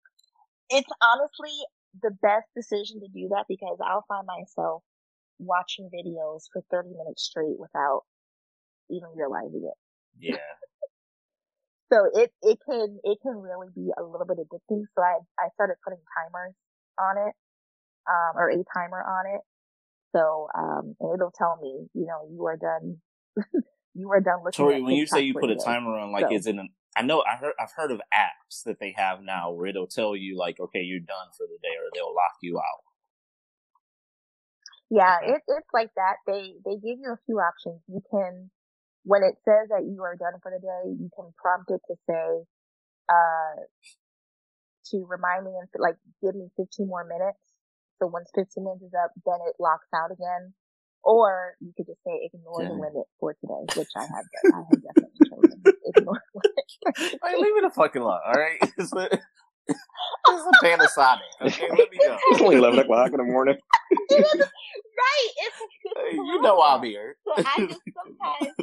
It's 0.69 0.89
honestly, 1.01 1.55
the 2.01 2.11
best 2.21 2.47
decision 2.55 3.01
to 3.01 3.07
do 3.07 3.29
that 3.29 3.45
because 3.47 3.77
I'll 3.83 4.05
find 4.07 4.27
myself 4.27 4.83
watching 5.39 5.89
videos 5.89 6.43
for 6.51 6.61
30 6.69 6.89
minutes 6.89 7.23
straight 7.23 7.57
without 7.57 8.01
even 8.89 9.09
realizing 9.15 9.63
it. 9.65 9.77
Yeah. 10.19 10.37
so 11.93 12.09
it, 12.13 12.31
it 12.41 12.59
can, 12.67 12.99
it 13.03 13.17
can 13.21 13.37
really 13.37 13.67
be 13.73 13.89
a 13.97 14.03
little 14.03 14.27
bit 14.27 14.37
addicting. 14.37 14.83
So 14.95 15.01
I, 15.01 15.19
I 15.39 15.49
started 15.55 15.75
putting 15.83 15.99
timers 16.17 16.53
on 16.99 17.17
it, 17.17 17.33
um, 18.07 18.37
or 18.37 18.49
a 18.49 18.63
timer 18.75 19.01
on 19.01 19.35
it. 19.35 19.41
So, 20.15 20.47
um, 20.57 20.95
and 20.99 21.13
it'll 21.13 21.31
tell 21.31 21.57
me, 21.61 21.87
you 21.93 22.07
know, 22.07 22.27
you 22.31 22.45
are 22.45 22.57
done, 22.57 22.97
you 23.93 24.11
are 24.11 24.21
done 24.21 24.39
looking 24.43 24.65
Tori, 24.65 24.81
when 24.81 24.95
you 24.95 25.05
say 25.05 25.21
you 25.21 25.33
put 25.33 25.51
a 25.51 25.55
timer 25.55 25.97
on, 25.97 26.11
like, 26.11 26.25
so, 26.29 26.33
is 26.33 26.47
it 26.47 26.55
an, 26.55 26.69
I 26.95 27.01
know 27.03 27.23
I 27.23 27.37
heard, 27.37 27.53
I've 27.59 27.71
heard 27.75 27.91
of 27.91 28.01
apps 28.13 28.63
that 28.65 28.79
they 28.79 28.93
have 28.97 29.21
now 29.21 29.51
where 29.51 29.67
it'll 29.67 29.87
tell 29.87 30.15
you 30.15 30.37
like, 30.37 30.59
okay, 30.59 30.81
you're 30.81 30.99
done 30.99 31.27
for 31.37 31.45
the 31.47 31.57
day 31.61 31.75
or 31.77 31.89
they'll 31.93 32.13
lock 32.13 32.35
you 32.41 32.57
out. 32.59 32.83
Yeah, 34.89 35.19
it, 35.23 35.41
it's 35.47 35.69
like 35.73 35.91
that. 35.95 36.15
They, 36.25 36.55
they 36.65 36.75
give 36.75 36.97
you 36.99 37.13
a 37.13 37.19
few 37.25 37.37
options. 37.39 37.81
You 37.87 38.01
can, 38.09 38.49
when 39.03 39.23
it 39.23 39.35
says 39.45 39.69
that 39.69 39.85
you 39.85 40.01
are 40.03 40.15
done 40.15 40.39
for 40.41 40.51
the 40.51 40.59
day, 40.59 40.89
you 40.97 41.09
can 41.15 41.31
prompt 41.37 41.69
it 41.69 41.81
to 41.87 41.95
say, 42.09 42.43
uh, 43.07 43.61
to 44.91 45.05
remind 45.07 45.45
me 45.45 45.51
and 45.59 45.69
like 45.77 45.97
give 46.21 46.35
me 46.35 46.49
15 46.57 46.87
more 46.87 47.03
minutes. 47.05 47.39
So 47.99 48.07
once 48.07 48.29
15 48.35 48.63
minutes 48.63 48.83
is 48.83 48.93
up, 48.93 49.11
then 49.25 49.39
it 49.47 49.55
locks 49.59 49.87
out 49.93 50.11
again. 50.11 50.53
Or 51.03 51.55
you 51.61 51.71
could 51.75 51.87
just 51.87 52.03
say 52.05 52.29
ignore 52.33 52.63
the 52.63 52.73
limit 52.73 53.07
for 53.19 53.33
today, 53.33 53.65
which 53.75 53.87
I 53.95 54.01
have, 54.01 54.25
I 54.53 54.57
have 54.57 54.81
definitely 54.83 55.29
chosen. 55.29 55.63
Ignore 55.95 56.21
Wait, 57.23 57.37
leave 57.39 57.57
it 57.57 57.63
a 57.63 57.69
fucking 57.69 58.01
lot, 58.01 58.21
alright? 58.27 58.59
This 58.77 58.87
is 58.87 58.93
a 58.93 60.65
Panasonic. 60.65 61.19
Okay, 61.41 61.67
let 61.69 61.91
me 61.91 61.97
go. 61.97 62.17
It's 62.29 62.41
only 62.41 62.57
11 62.57 62.79
o'clock 62.79 63.11
in 63.11 63.17
the 63.17 63.23
morning. 63.23 63.55
right. 64.11 65.29
It's, 65.37 65.57
hey, 65.97 66.15
you 66.15 66.41
know 66.41 66.59
I'll 66.59 66.79
be 66.79 66.89
here. 66.89 67.15
So 67.25 67.33
I 67.37 67.67
just 67.67 67.81
sometimes, 67.95 68.55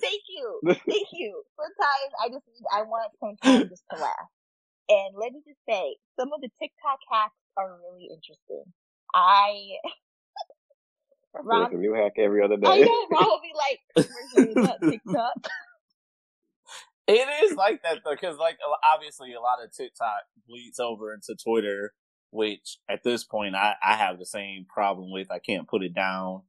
thank 0.00 0.22
you. 0.28 0.60
Thank 0.66 1.08
you. 1.12 1.42
Sometimes 1.56 2.10
I 2.24 2.28
just 2.28 2.44
need, 2.48 2.64
I 2.72 2.82
want 2.82 3.12
some 3.20 3.36
time 3.42 3.68
just 3.68 3.84
to 3.92 4.00
laugh. 4.00 4.28
And 4.88 5.14
let 5.16 5.32
me 5.32 5.40
just 5.46 5.60
say, 5.68 5.96
some 6.18 6.32
of 6.32 6.40
the 6.40 6.48
TikTok 6.60 6.98
hacks 7.10 7.34
are 7.56 7.78
really 7.78 8.08
interesting. 8.10 8.64
I 9.14 9.76
I 11.34 11.42
feel 11.42 11.60
like 11.60 11.72
a 11.72 11.76
new 11.76 11.94
hack 11.94 12.12
every 12.18 12.42
other 12.42 12.56
day. 12.56 12.68
I 12.68 12.78
know, 12.80 13.06
Ron 13.10 13.24
will 13.24 13.40
be 13.40 13.52
like, 13.56 14.80
TikTok. 14.92 15.32
It 17.12 17.28
is 17.42 17.56
like 17.56 17.82
that 17.82 17.98
though, 18.04 18.12
because 18.12 18.38
like 18.38 18.56
obviously 18.94 19.32
a 19.32 19.40
lot 19.40 19.58
of 19.64 19.72
TikTok 19.72 20.20
bleeds 20.46 20.78
over 20.78 21.12
into 21.12 21.34
Twitter, 21.34 21.92
which 22.30 22.78
at 22.88 23.02
this 23.02 23.24
point 23.24 23.56
I, 23.56 23.74
I 23.82 23.96
have 23.96 24.20
the 24.20 24.26
same 24.26 24.64
problem 24.72 25.10
with. 25.10 25.28
I 25.28 25.40
can't 25.40 25.66
put 25.66 25.82
it 25.82 25.92
down. 25.92 26.42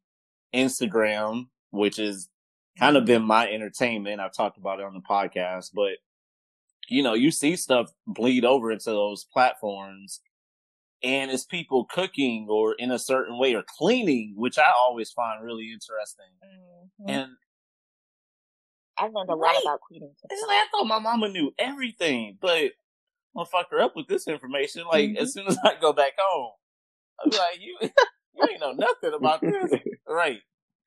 Instagram, 0.54 1.48
which 1.72 1.98
has 1.98 2.30
kind 2.78 2.96
of 2.96 3.06
been 3.06 3.24
my 3.24 3.50
entertainment. 3.50 4.22
I've 4.22 4.36
talked 4.36 4.60
about 4.60 4.80
it 4.80 4.86
on 4.86 4.94
the 4.94 5.00
podcast, 5.00 5.72
but 5.74 5.94
you 6.88 7.02
know, 7.02 7.15
you 7.15 7.32
see 7.32 7.56
stuff 7.56 7.91
bleed 8.06 8.46
over 8.46 8.72
into 8.72 8.91
those 8.91 9.26
platforms 9.34 10.22
and 11.04 11.32
it's 11.32 11.46
people 11.46 11.86
cooking 11.86 12.48
or 12.50 12.74
in 12.74 12.92
a 12.92 13.00
certain 13.00 13.40
way 13.40 13.56
or 13.56 13.64
cleaning, 13.78 14.34
which 14.36 14.58
I 14.58 14.72
always 14.78 15.12
find 15.12 15.44
really 15.44 15.72
interesting. 15.72 16.26
Mm-hmm. 17.02 17.10
And 17.10 17.32
I 18.98 19.06
learned 19.06 19.30
a 19.30 19.36
right. 19.36 19.56
lot 19.56 19.62
about 19.64 19.80
cleaning. 19.88 20.14
It's 20.30 20.48
like 20.48 20.58
I 20.58 20.66
thought 20.72 20.86
my 20.86 21.00
mama 21.00 21.30
knew 21.30 21.52
everything, 21.58 22.38
but 22.40 22.58
I'm 22.58 22.70
gonna 23.36 23.46
fuck 23.46 23.72
her 23.72 23.82
up 23.82 23.96
with 23.96 24.08
this 24.08 24.28
information. 24.28 24.84
Like 24.92 25.10
mm-hmm. 25.10 25.24
as 25.24 25.34
soon 25.34 25.48
as 25.48 25.58
I 25.64 25.74
go 25.80 25.94
back 25.94 26.14
home, 26.20 26.52
I'm 27.24 27.32
like, 27.32 27.60
you, 27.60 27.78
you 27.82 28.48
ain't 28.50 28.60
know 28.60 28.74
nothing 28.74 29.14
about 29.14 29.42
this, 29.42 29.72
right? 30.08 30.40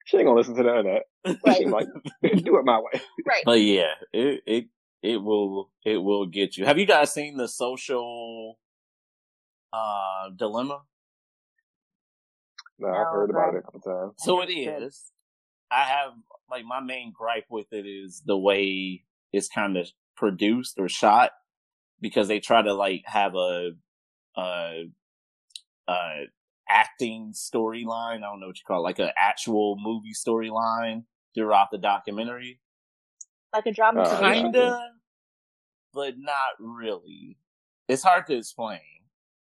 She 0.04 0.18
ain't 0.18 0.26
gonna 0.26 0.38
listen 0.38 0.54
to 0.56 0.62
none 0.62 0.78
of 0.78 0.84
that. 0.84 1.02
Right. 1.46 1.66
like, 1.66 1.86
do 2.22 2.58
it 2.58 2.64
my 2.64 2.78
way. 2.78 3.00
Right. 3.26 3.42
But 3.44 3.60
yeah, 3.60 3.92
it 4.12 4.42
it 4.46 4.64
it 5.02 5.16
will 5.16 5.70
it 5.84 5.96
will 5.96 6.26
get 6.26 6.56
you. 6.56 6.66
Have 6.66 6.78
you 6.78 6.86
guys 6.86 7.12
seen 7.12 7.36
the 7.36 7.48
social 7.48 8.58
uh, 9.74 10.30
dilemma? 10.36 10.82
No, 12.78 12.88
I've 12.88 13.06
heard 13.12 13.30
about 13.30 13.54
it 13.54 13.58
a 13.58 13.62
couple 13.62 13.80
times. 13.80 14.14
So 14.18 14.40
it 14.42 14.50
is. 14.50 15.12
I 15.70 15.84
have 15.84 16.12
like 16.50 16.64
my 16.64 16.80
main 16.80 17.12
gripe 17.12 17.46
with 17.50 17.72
it 17.72 17.86
is 17.86 18.22
the 18.24 18.38
way 18.38 19.04
it's 19.32 19.48
kind 19.48 19.76
of 19.76 19.88
produced 20.16 20.78
or 20.78 20.88
shot 20.88 21.32
because 22.00 22.28
they 22.28 22.38
try 22.38 22.62
to 22.62 22.74
like 22.74 23.02
have 23.06 23.34
a 23.34 23.72
a, 24.36 24.84
a 25.88 26.10
acting 26.68 27.32
storyline. 27.34 28.18
I 28.18 28.20
don't 28.20 28.40
know 28.40 28.46
what 28.46 28.58
you 28.58 28.64
call 28.66 28.80
it, 28.80 28.82
like 28.82 28.98
an 28.98 29.10
actual 29.16 29.76
movie 29.80 30.12
storyline 30.14 31.04
throughout 31.34 31.68
the 31.70 31.78
documentary. 31.78 32.60
Like 33.52 33.66
a 33.66 33.72
drama, 33.72 34.02
uh, 34.02 34.18
kinda, 34.18 34.78
but 35.92 36.14
not 36.18 36.54
really. 36.58 37.38
It's 37.88 38.02
hard 38.02 38.26
to 38.26 38.36
explain. 38.36 38.80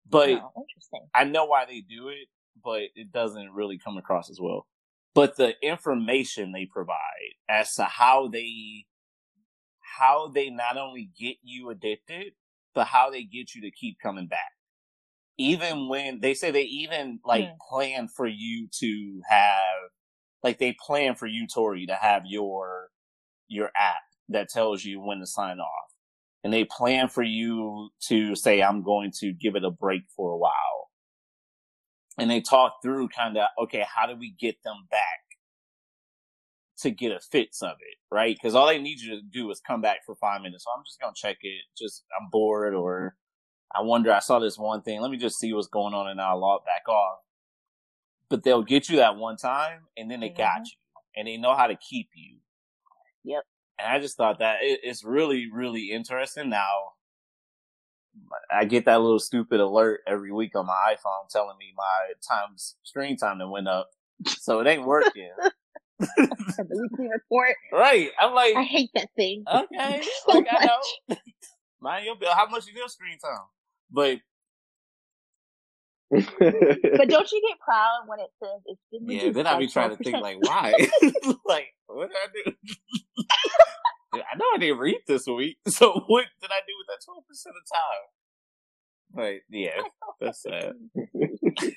But 0.09 0.31
oh, 0.31 0.65
interesting. 0.69 1.09
I 1.15 1.25
know 1.25 1.47
why 1.47 1.65
they 1.67 1.81
do 1.81 2.09
it, 2.09 2.29
but 2.63 2.83
it 2.95 3.13
doesn't 3.13 3.53
really 3.53 3.79
come 3.79 3.97
across 3.97 4.31
as 4.31 4.39
well. 4.41 4.67
But 5.15 5.37
the 5.37 5.55
information 5.63 6.53
they 6.53 6.67
provide 6.67 7.35
as 7.49 7.75
to 7.75 7.85
how 7.85 8.29
they 8.29 8.85
how 9.81 10.29
they 10.29 10.51
not 10.51 10.77
only 10.77 11.11
get 11.19 11.37
you 11.43 11.71
addicted, 11.71 12.35
but 12.75 12.87
how 12.87 13.11
they 13.11 13.23
get 13.23 13.55
you 13.55 13.63
to 13.63 13.71
keep 13.71 13.97
coming 14.03 14.27
back. 14.27 14.53
Even 15.39 15.89
when 15.89 16.21
they 16.21 16.35
say 16.35 16.51
they 16.51 16.63
even 16.63 17.19
like 17.25 17.45
mm. 17.45 17.57
plan 17.69 18.09
for 18.09 18.27
you 18.27 18.69
to 18.81 19.21
have 19.29 19.91
like 20.43 20.59
they 20.59 20.77
plan 20.79 21.15
for 21.15 21.27
you, 21.27 21.47
Tori, 21.47 21.87
to 21.87 21.95
have 21.95 22.23
your 22.27 22.89
your 23.49 23.71
app 23.77 24.03
that 24.29 24.49
tells 24.49 24.85
you 24.85 25.01
when 25.01 25.21
to 25.21 25.27
sign 25.27 25.59
off 25.61 25.96
and 26.47 26.55
they 26.55 26.63
plan 26.63 27.09
for 27.09 27.25
you 27.25 27.89
to 28.03 28.37
say, 28.37 28.63
I'm 28.63 28.85
going 28.85 29.11
to 29.19 29.33
give 29.33 29.57
it 29.57 29.65
a 29.65 29.71
break 29.73 30.03
for 30.15 30.31
a 30.31 30.37
while. 30.37 30.91
And 32.19 32.31
they 32.31 32.41
talk 32.41 32.75
through 32.85 33.09
kind 33.09 33.37
of, 33.37 33.49
okay, 33.65 33.85
how 33.93 34.07
do 34.07 34.15
we 34.17 34.33
get 34.39 34.55
them 34.63 34.87
back 34.89 35.01
to 36.83 36.93
get 36.93 37.11
a 37.11 37.19
fix 37.19 37.63
of 37.63 37.73
it, 37.81 38.15
right? 38.15 38.37
Because 38.41 38.55
all 38.55 38.69
they 38.69 38.79
need 38.79 39.01
you 39.01 39.17
to 39.17 39.23
do 39.23 39.51
is 39.51 39.61
come 39.67 39.81
back 39.81 40.07
for 40.07 40.15
five 40.15 40.41
minutes. 40.41 40.63
So 40.63 40.71
I'm 40.71 40.85
just 40.87 41.01
going 41.01 41.13
to 41.13 41.21
check 41.21 41.39
it. 41.41 41.63
Just, 41.77 42.05
I'm 42.17 42.29
bored 42.31 42.75
or 42.75 43.17
I 43.75 43.81
wonder, 43.81 44.13
I 44.13 44.21
saw 44.21 44.39
this 44.39 44.57
one 44.57 44.83
thing. 44.83 45.01
Let 45.01 45.11
me 45.11 45.17
just 45.17 45.41
see 45.41 45.53
what's 45.53 45.67
going 45.67 45.95
on 45.95 46.07
and 46.07 46.21
I'll 46.21 46.41
log 46.41 46.61
back 46.65 46.89
off. 46.89 47.19
But 48.31 48.45
they'll 48.45 48.63
get 48.63 48.89
you 48.89 48.99
that 48.99 49.17
one 49.17 49.37
time 49.37 49.81
and 49.97 50.09
then 50.09 50.21
they 50.21 50.29
mm-hmm. 50.29 50.39
got 50.39 50.59
you 50.59 51.01
and 51.17 51.27
they 51.27 51.39
know 51.39 51.57
how 51.57 51.67
to 51.67 51.75
keep 51.75 52.11
you. 52.15 52.37
Yep. 53.25 53.43
And 53.79 53.89
I 53.89 53.99
just 53.99 54.17
thought 54.17 54.39
that 54.39 54.59
it, 54.63 54.81
it's 54.83 55.05
really, 55.05 55.51
really 55.53 55.91
interesting. 55.91 56.49
Now, 56.49 56.67
I 58.51 58.65
get 58.65 58.87
that 58.87 59.01
little 59.01 59.19
stupid 59.19 59.61
alert 59.61 60.01
every 60.07 60.33
week 60.33 60.57
on 60.57 60.67
my 60.67 60.95
iPhone 60.95 61.29
telling 61.31 61.57
me 61.59 61.75
my 61.77 62.13
times 62.27 62.77
screen 62.83 63.17
time 63.17 63.39
that 63.39 63.49
went 63.49 63.69
up. 63.69 63.91
So 64.27 64.61
it 64.61 64.67
ain't 64.67 64.87
working. 64.87 65.31
the 65.99 66.89
weekly 66.91 67.09
report. 67.09 67.55
Right. 67.73 68.11
I'm 68.19 68.35
like, 68.35 68.57
I 68.57 68.63
hate 68.63 68.91
that 68.95 69.09
thing. 69.17 69.45
Okay. 69.47 70.03
so 70.27 70.33
like, 70.33 70.47
I 70.51 70.67
know. 70.67 71.17
Mind 71.81 72.07
your 72.07 72.17
bill. 72.17 72.33
How 72.33 72.47
much 72.47 72.63
is 72.63 72.75
your 72.75 72.89
screen 72.89 73.19
time? 73.19 73.45
But 73.91 74.21
but 76.11 77.09
don't 77.09 77.33
you 77.33 77.43
get 77.49 77.59
proud 77.61 78.03
when 78.07 78.21
it 78.21 78.31
says 78.41 78.61
it's 78.67 78.81
been 78.93 79.11
Yeah, 79.11 79.33
then 79.33 79.47
I 79.47 79.59
be 79.59 79.67
trying 79.67 79.91
to 79.91 79.97
think 79.97 80.21
like, 80.21 80.39
why? 80.41 80.73
like, 81.47 81.75
what 81.87 82.09
did 82.09 82.17
I 82.17 82.29
do? 82.33 82.53
I 84.23 84.37
know 84.37 84.45
I 84.55 84.59
didn't 84.59 84.79
read 84.79 85.01
this 85.07 85.27
week, 85.27 85.59
so 85.69 86.05
what 86.07 86.27
did 86.41 86.51
I 86.51 86.61
do 86.67 86.75
with 86.79 86.87
that 86.89 87.05
twelve 87.05 87.27
percent 87.27 87.57
of 87.57 87.65
time? 87.69 88.07
But 89.13 89.43
yeah, 89.51 89.83
that's 90.21 90.43
sad. 90.43 90.75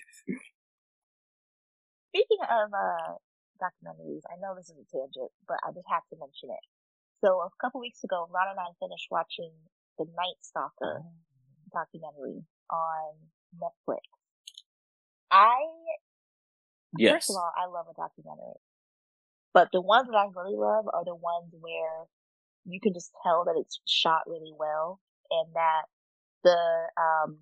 Speaking 2.09 2.41
of 2.41 2.73
uh, 2.73 3.13
documentaries, 3.61 4.25
I 4.25 4.39
know 4.41 4.55
this 4.55 4.69
is 4.69 4.77
a 4.77 4.87
tangent, 4.89 5.31
but 5.47 5.57
I 5.63 5.71
just 5.71 5.87
have 5.89 6.03
to 6.09 6.17
mention 6.19 6.49
it. 6.49 6.63
So 7.23 7.41
a 7.41 7.49
couple 7.61 7.81
weeks 7.81 8.03
ago, 8.03 8.27
Ron 8.31 8.49
and 8.49 8.59
I 8.59 8.71
finished 8.79 9.07
watching 9.11 9.51
the 9.97 10.05
Night 10.05 10.39
Stalker 10.41 11.03
oh. 11.03 11.11
documentary 11.71 12.43
on 12.71 13.13
Netflix. 13.55 14.01
I 15.31 15.59
yes. 16.97 17.13
first 17.13 17.29
of 17.31 17.35
all, 17.35 17.51
I 17.55 17.67
love 17.67 17.85
a 17.89 17.93
documentary. 17.93 18.59
But 19.53 19.69
the 19.73 19.81
ones 19.81 20.07
that 20.07 20.15
I 20.15 20.25
really 20.35 20.55
love 20.55 20.85
are 20.93 21.03
the 21.05 21.15
ones 21.15 21.53
where 21.59 22.05
you 22.71 22.79
can 22.81 22.93
just 22.93 23.11
tell 23.23 23.45
that 23.45 23.55
it's 23.57 23.79
shot 23.87 24.21
really 24.27 24.53
well 24.57 24.99
and 25.31 25.53
that 25.53 25.83
the 26.43 26.57
um 26.97 27.37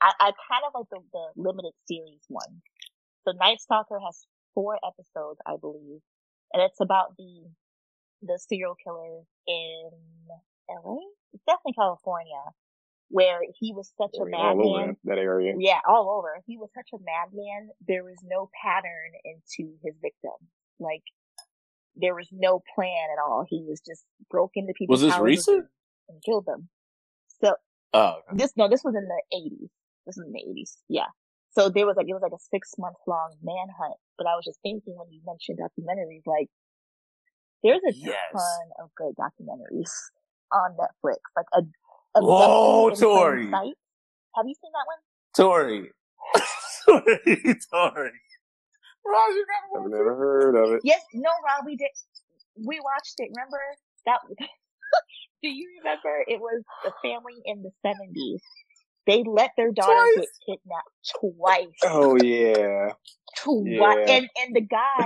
I, 0.00 0.12
I 0.18 0.32
kind 0.48 0.64
of 0.66 0.72
like 0.74 0.88
the, 0.90 1.00
the 1.12 1.26
limited 1.36 1.72
series 1.86 2.24
one. 2.28 2.62
So 3.24 3.32
Night 3.32 3.60
Stalker 3.60 3.98
has 4.04 4.24
four 4.54 4.78
episodes, 4.82 5.40
I 5.46 5.56
believe, 5.60 6.00
and 6.52 6.62
it's 6.62 6.80
about 6.80 7.16
the 7.18 7.44
the 8.22 8.38
serial 8.38 8.76
killer 8.82 9.22
in 9.46 9.90
LA. 10.68 10.96
It's 11.32 11.44
definitely 11.46 11.74
California 11.74 12.42
where 13.10 13.40
he 13.58 13.72
was 13.72 13.92
such 13.98 14.14
a 14.20 14.24
madman. 14.24 14.96
that 15.04 15.18
area. 15.18 15.54
Yeah, 15.58 15.80
all 15.86 16.10
over. 16.16 16.40
He 16.46 16.56
was 16.56 16.70
such 16.74 16.90
a 16.94 16.98
madman. 17.02 17.70
There 17.86 18.04
was 18.04 18.18
no 18.22 18.48
pattern 18.62 19.12
into 19.24 19.74
his 19.82 19.94
victim. 20.00 20.38
Like 20.78 21.02
there 22.00 22.14
was 22.14 22.28
no 22.32 22.62
plan 22.74 23.08
at 23.12 23.20
all. 23.22 23.44
He 23.48 23.64
was 23.68 23.80
just 23.86 24.04
broke 24.30 24.52
into 24.54 24.72
people's 24.76 25.00
Was 25.02 25.08
this 25.08 25.12
houses 25.12 25.24
recent? 25.26 25.66
and 26.08 26.22
killed 26.24 26.46
them. 26.46 26.68
So 27.42 27.54
Oh, 27.92 28.20
okay. 28.28 28.36
this 28.36 28.52
no, 28.56 28.68
this 28.68 28.82
was 28.84 28.94
in 28.94 29.06
the 29.08 29.22
eighties. 29.36 29.70
This 30.06 30.16
was 30.16 30.26
in 30.26 30.32
the 30.32 30.40
eighties. 30.40 30.78
Yeah. 30.88 31.06
So 31.52 31.68
there 31.68 31.86
was 31.86 31.96
like 31.96 32.06
it 32.08 32.12
was 32.14 32.22
like 32.22 32.32
a 32.32 32.42
six 32.50 32.72
month 32.78 32.96
long 33.06 33.34
manhunt. 33.42 33.96
But 34.16 34.26
I 34.26 34.34
was 34.36 34.44
just 34.44 34.58
thinking 34.62 34.94
when 34.96 35.10
you 35.10 35.20
mentioned 35.26 35.58
documentaries, 35.58 36.22
like 36.26 36.48
there's 37.62 37.80
a 37.86 37.92
Yes. 37.92 38.14
ton 38.32 38.66
of 38.82 38.90
good 38.96 39.14
documentaries 39.16 39.90
on 40.52 40.76
Netflix. 40.76 41.18
Like 41.36 41.46
a 41.54 41.62
Whoa, 42.14 42.88
Abducted 42.88 43.02
in 43.04 43.08
Tori. 43.14 43.44
Have 44.36 44.46
you 44.46 44.54
seen 44.54 44.72
that 44.72 44.86
one? 44.86 44.98
Tori. 45.36 45.90
Tori. 46.86 47.56
Tori. 47.72 48.12
Roger, 49.06 49.34
you 49.34 49.46
got 49.46 49.82
I've 49.84 49.90
never 49.90 50.14
heard 50.16 50.56
of 50.56 50.72
it. 50.74 50.80
Yes. 50.84 51.00
No, 51.14 51.30
Rob, 51.44 51.64
we 51.66 51.76
did. 51.76 51.88
We 52.56 52.80
watched 52.80 53.14
it. 53.18 53.30
Remember 53.34 53.58
that? 54.06 54.20
Do 55.42 55.48
you 55.48 55.68
remember? 55.78 56.24
It 56.26 56.40
was 56.40 56.62
a 56.86 56.90
family 57.02 57.34
in 57.44 57.62
the 57.62 57.70
seventies. 57.82 58.42
They 59.06 59.24
let 59.26 59.52
their 59.56 59.72
daughter 59.72 59.94
Twice. 60.14 60.26
get 60.46 60.58
kidnapped 60.60 60.90
twice. 61.20 61.78
Oh 61.84 62.16
yeah. 62.22 62.92
Twice. 63.38 63.64
Yeah. 64.06 64.14
And 64.16 64.28
and 64.42 64.54
the 64.56 64.60
guy 64.60 65.02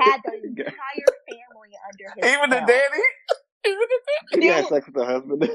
had 0.00 0.20
the 0.24 0.40
entire 0.44 1.12
family 1.28 1.72
under 1.86 2.12
his 2.16 2.32
Even 2.32 2.50
the 2.50 2.60
daddy? 2.66 3.02
Even 3.66 3.78
the 3.78 4.00
daddy? 4.32 4.46
he 4.46 4.46
had 4.46 4.66
sex 4.66 4.86
with 4.86 4.94
the 4.94 5.04
husband. 5.04 5.50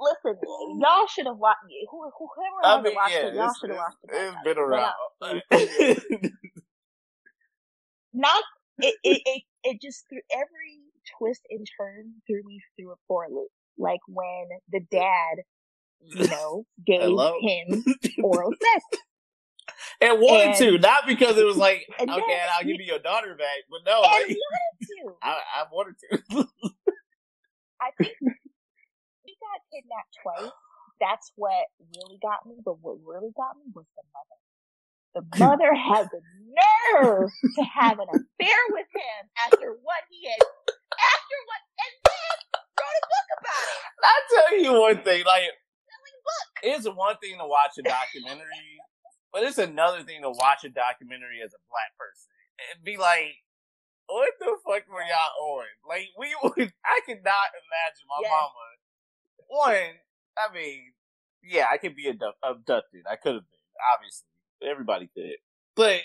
Listen, 0.00 0.38
um, 0.40 0.78
y'all 0.80 1.06
should 1.08 1.26
have 1.26 1.38
watched. 1.38 1.58
Who, 1.90 2.02
whoever 2.18 2.60
I 2.62 2.80
mean, 2.80 2.94
watched 2.94 3.14
yeah, 3.14 3.26
it, 3.26 3.34
y'all 3.34 3.52
should 3.60 3.70
have 3.70 3.78
watched 3.78 3.96
it. 4.04 4.10
it's 4.12 4.36
been 4.44 4.58
around. 4.58 4.92
Not 8.12 8.42
it, 8.78 8.94
it. 9.02 9.22
It 9.24 9.42
it 9.64 9.80
just 9.82 10.04
threw 10.08 10.20
every 10.32 10.80
twist 11.18 11.42
and 11.50 11.66
turn 11.78 12.12
threw 12.26 12.42
me 12.44 12.60
through 12.76 12.92
a 12.92 12.94
for 13.06 13.24
a 13.24 13.28
loop. 13.28 13.48
Like 13.76 14.00
when 14.06 14.48
the 14.70 14.80
dad, 14.90 15.38
you 16.00 16.24
mm. 16.24 16.30
know, 16.30 16.64
gave 16.86 17.02
Hello? 17.02 17.34
him 17.40 17.84
oral 18.22 18.52
sex. 18.52 19.02
and 20.00 20.20
wanted 20.20 20.48
And- 20.48 20.58
to, 20.58 20.78
not 20.78 21.06
because 21.06 21.36
it 21.38 21.44
was 21.44 21.56
like, 21.56 21.86
And 21.98 22.10
okay, 22.10 22.20
then- 22.28 22.48
I'll 22.56 22.64
give 22.64 22.76
you 22.80 22.86
your 22.86 22.98
daughter 22.98 23.34
back, 23.36 23.64
but 23.70 23.80
no, 23.84 24.02
And 24.02 24.28
like, 24.28 24.36
wanted 24.36 24.86
to. 24.86 25.14
I, 25.22 25.38
I 25.56 25.64
wanted 25.72 25.94
to. 26.10 26.48
I 27.80 27.90
think 27.96 28.16
got 29.86 30.04
kidnapped 30.14 30.14
twice. 30.22 30.56
That's 31.00 31.32
what 31.36 31.66
really 31.94 32.18
got 32.22 32.46
me. 32.46 32.56
But 32.64 32.80
what 32.82 32.98
really 33.06 33.32
got 33.36 33.56
me 33.58 33.70
was 33.74 33.86
the 33.96 34.04
mother. 34.10 34.38
The 35.14 35.24
mother 35.38 35.74
had 35.74 36.08
the 36.10 36.22
nerve 36.50 37.30
to 37.56 37.62
have 37.64 37.98
an 37.98 38.08
affair 38.10 38.60
with 38.74 38.88
him 38.94 39.22
after 39.46 39.72
what 39.82 40.02
he 40.10 40.26
had, 40.28 40.42
after 40.98 41.36
what, 41.46 41.62
and 41.82 41.94
then 42.06 42.36
wrote 42.78 42.98
a 42.98 43.04
book 43.06 43.28
about 43.40 43.66
it. 43.70 43.80
I'll 44.02 44.26
tell 44.30 44.50
you 44.58 44.72
one 44.80 45.00
thing, 45.04 45.24
like 45.26 45.44
it's 46.62 46.86
one 46.88 47.16
thing 47.22 47.38
to 47.38 47.46
watch 47.46 47.78
a 47.78 47.82
documentary, 47.82 48.82
but 49.32 49.44
it's 49.44 49.58
another 49.58 50.02
thing 50.02 50.22
to 50.22 50.30
watch 50.30 50.64
a 50.64 50.70
documentary 50.70 51.40
as 51.44 51.54
a 51.54 51.62
black 51.70 51.94
person 51.98 52.30
and 52.72 52.84
be 52.84 52.96
like, 52.98 53.38
"What 54.06 54.32
the 54.40 54.58
fuck 54.66 54.86
were 54.90 55.02
y'all 55.06 55.60
on?" 55.60 55.66
Like 55.88 56.08
we 56.18 56.34
would, 56.42 56.72
I 56.86 57.00
could 57.06 57.22
not 57.24 57.48
imagine 57.54 58.06
my 58.10 58.20
Yes. 58.22 58.30
mama. 58.32 58.67
One, 59.48 59.74
I 60.36 60.52
mean, 60.54 60.92
yeah, 61.42 61.66
I 61.70 61.78
could 61.78 61.96
be 61.96 62.08
abdu- 62.08 62.38
abducted. 62.42 63.02
I 63.10 63.16
could 63.16 63.34
have 63.34 63.44
been, 63.50 63.60
obviously, 63.94 64.26
everybody 64.70 65.08
could, 65.14 65.36
but 65.74 66.00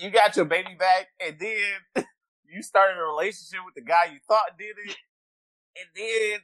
you 0.00 0.10
got 0.10 0.36
your 0.36 0.44
baby 0.46 0.74
back, 0.78 1.08
and 1.24 1.38
then 1.38 2.04
you 2.44 2.62
started 2.62 2.98
a 2.98 3.02
relationship 3.04 3.60
with 3.64 3.74
the 3.74 3.82
guy 3.82 4.06
you 4.12 4.18
thought 4.28 4.58
did 4.58 4.76
it, 4.86 4.96
and 5.76 5.86
then 5.94 6.40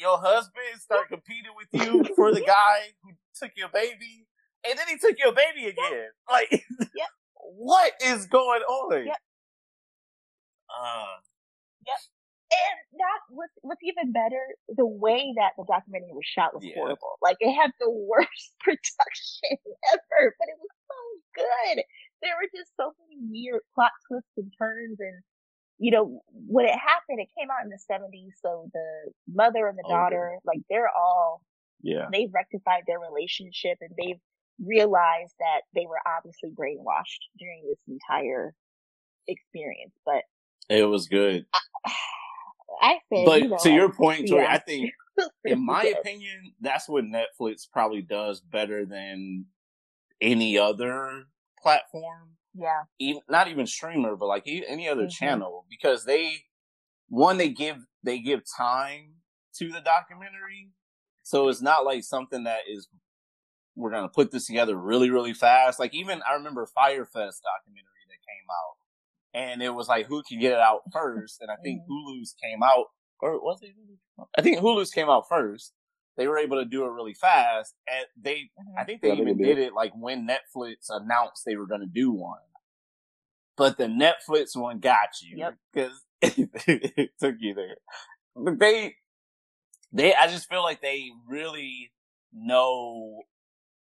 your 0.00 0.18
husband 0.18 0.80
started 0.80 1.08
competing 1.08 1.52
with 1.56 1.68
you 1.72 2.04
for 2.14 2.32
the 2.32 2.40
guy 2.46 2.94
who 3.02 3.10
took 3.34 3.52
your 3.56 3.68
baby, 3.68 4.26
and 4.68 4.78
then 4.78 4.86
he 4.88 4.96
took 4.98 5.18
your 5.18 5.32
baby 5.32 5.66
again. 5.68 6.08
Like, 6.30 6.50
Yep. 6.50 7.08
what 7.34 7.92
is 8.02 8.26
going 8.26 8.62
on? 8.62 9.06
Yep. 9.06 9.16
Uh, 10.70 11.06
And 12.50 12.98
that 12.98 13.20
was 13.30 13.48
what's 13.62 13.82
even 13.82 14.10
better, 14.12 14.42
the 14.68 14.86
way 14.86 15.32
that 15.36 15.52
the 15.56 15.64
documentary 15.68 16.10
was 16.12 16.26
shot 16.26 16.52
was 16.54 16.64
Yeah. 16.64 16.74
horrible. 16.76 17.14
Like 17.22 17.36
it 17.40 17.52
had 17.54 17.70
the 17.78 17.90
worst 18.10 18.50
production 18.60 19.54
ever, 19.94 20.34
but 20.38 20.48
it 20.50 20.58
was 20.58 20.74
so 20.90 21.00
good. 21.46 21.84
There 22.22 22.34
were 22.34 22.50
just 22.54 22.72
so 22.76 22.92
many 22.98 23.22
weird 23.30 23.62
plot 23.74 23.92
twists 24.08 24.34
and 24.36 24.52
turns 24.58 24.98
and 25.00 25.22
you 25.82 25.90
know, 25.90 26.20
when 26.28 26.66
it 26.66 26.76
happened, 26.76 27.20
it 27.20 27.28
came 27.38 27.48
out 27.50 27.64
in 27.64 27.70
the 27.70 27.78
seventies, 27.78 28.34
so 28.42 28.68
the 28.74 29.12
mother 29.32 29.66
and 29.66 29.78
the 29.78 29.82
oh, 29.86 29.92
Older. 29.92 30.00
daughter, 30.02 30.38
like 30.44 30.60
they're 30.68 30.90
all 30.90 31.40
yeah. 31.82 32.06
they've 32.12 32.28
rectified 32.34 32.82
their 32.86 32.98
relationship 33.00 33.78
and 33.80 33.88
they've 33.96 34.20
realized 34.62 35.32
that 35.38 35.62
they 35.74 35.86
were 35.86 36.00
obviously 36.06 36.50
brainwashed 36.50 37.24
during 37.38 37.62
this 37.66 37.80
entire 37.88 38.52
experience. 39.26 39.94
But 40.04 40.24
It 40.68 40.84
was 40.84 41.08
good. 41.08 41.46
I 41.54 41.60
said, 43.12 43.24
But 43.24 43.42
you 43.42 43.48
know, 43.48 43.56
to 43.62 43.70
your 43.70 43.92
point, 43.92 44.28
Tori, 44.28 44.44
yeah. 44.44 44.52
I 44.52 44.58
think, 44.58 44.92
in 45.44 45.64
my 45.64 45.82
Yes. 45.84 45.96
opinion, 46.00 46.54
that's 46.60 46.88
what 46.88 47.04
Netflix 47.04 47.68
probably 47.70 48.02
does 48.02 48.40
better 48.40 48.84
than 48.86 49.46
any 50.20 50.58
other 50.58 51.24
platform. 51.62 52.36
yeah, 52.54 52.82
even 52.98 53.22
not 53.28 53.48
even 53.48 53.66
streamer, 53.66 54.16
but 54.16 54.26
like 54.26 54.44
any 54.46 54.88
other 54.88 55.04
Mhm. 55.06 55.10
channel, 55.12 55.66
because 55.70 56.04
they 56.04 56.44
one 57.08 57.38
they 57.38 57.48
give 57.48 57.86
they 58.02 58.18
give 58.18 58.42
time 58.56 59.22
to 59.54 59.70
the 59.70 59.80
documentary, 59.80 60.70
so 61.22 61.48
it's 61.48 61.62
not 61.62 61.84
like 61.84 62.02
something 62.04 62.44
that 62.44 62.62
is 62.68 62.88
we're 63.76 63.90
gonna 63.90 64.08
put 64.08 64.30
this 64.30 64.46
together 64.46 64.76
really 64.76 65.10
really 65.10 65.32
fast. 65.32 65.78
Like 65.78 65.94
even 65.94 66.22
I 66.28 66.34
remember 66.34 66.66
Fyre 66.66 67.04
Fest 67.04 67.42
documentary 67.42 68.04
that 68.08 68.18
came 68.26 68.48
out, 68.50 68.76
and 69.34 69.62
it 69.62 69.70
was 69.70 69.88
like 69.88 70.06
who 70.06 70.22
can 70.22 70.40
get 70.40 70.52
it 70.52 70.58
out 70.60 70.80
first, 70.92 71.40
and 71.40 71.50
I 71.50 71.56
think 71.62 71.82
Mm-hmm. 71.82 71.92
Hulu's 71.92 72.34
came 72.42 72.62
out 72.62 72.86
or 73.20 73.38
was 73.42 73.60
it 73.62 73.74
I 74.36 74.42
think 74.42 74.58
Hulu's 74.60 74.90
came 74.90 75.08
out 75.08 75.28
first. 75.28 75.72
They 76.16 76.26
were 76.28 76.38
able 76.38 76.58
to 76.58 76.64
do 76.66 76.84
it 76.84 76.90
really 76.90 77.14
fast, 77.14 77.74
and 77.90 78.06
they. 78.20 78.50
I 78.78 78.84
think 78.84 79.00
they 79.00 79.08
Yeah, 79.08 79.14
I 79.14 79.18
even 79.18 79.38
they 79.38 79.44
did 79.44 79.54
did. 79.56 79.66
it 79.68 79.74
like 79.74 79.92
when 79.94 80.26
Netflix 80.28 80.88
announced 80.90 81.44
they 81.46 81.56
were 81.56 81.66
going 81.66 81.80
to 81.80 81.86
do 81.86 82.10
one. 82.10 82.40
But 83.56 83.78
the 83.78 83.84
Netflix 83.86 84.54
one 84.56 84.80
got 84.80 85.08
you 85.22 85.38
Yep. 85.38 85.54
because 85.72 86.02
it 86.22 87.10
took 87.20 87.36
you 87.40 87.54
there. 87.54 87.76
But 88.36 88.58
they, 88.58 88.94
they, 89.92 90.14
I 90.14 90.26
just 90.28 90.48
feel 90.48 90.62
like 90.62 90.80
they 90.82 91.10
really 91.26 91.92
know. 92.32 93.22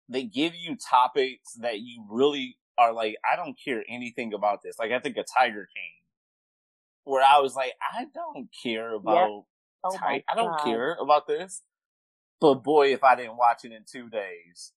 They 0.09 0.25
give 0.25 0.55
you 0.55 0.77
topics 0.77 1.55
that 1.61 1.81
you 1.81 2.05
really 2.11 2.57
are 2.79 2.93
like. 2.93 3.17
I 3.31 3.37
don't 3.37 3.57
care 3.63 3.85
anything 3.89 4.35
about 4.35 4.63
this. 4.63 4.79
Like 4.79 4.93
I 4.93 4.99
think 5.01 5.17
a 5.17 5.25
Tiger 5.25 5.69
King, 5.75 5.93
where 7.05 7.23
I 7.23 7.41
was 7.41 7.55
like, 7.55 7.73
I 7.97 8.07
don't 8.15 8.49
care 8.63 8.95
about. 8.95 9.45
Oh 9.85 9.93
Ti- 9.93 9.99
my 10.03 10.23
I 10.31 10.35
don't 10.35 10.59
care 10.65 10.97
about 11.01 11.27
this. 11.27 11.63
But 12.41 12.63
boy, 12.63 12.93
if 12.93 13.05
I 13.05 13.15
didn't 13.17 13.37
watch 13.37 13.65
it 13.65 13.73
in 13.73 13.85
two 13.91 14.09
days, 14.09 14.73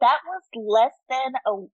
That 0.00 0.18
was 0.26 0.42
less 0.54 0.94
than 1.08 1.32
a. 1.46 1.66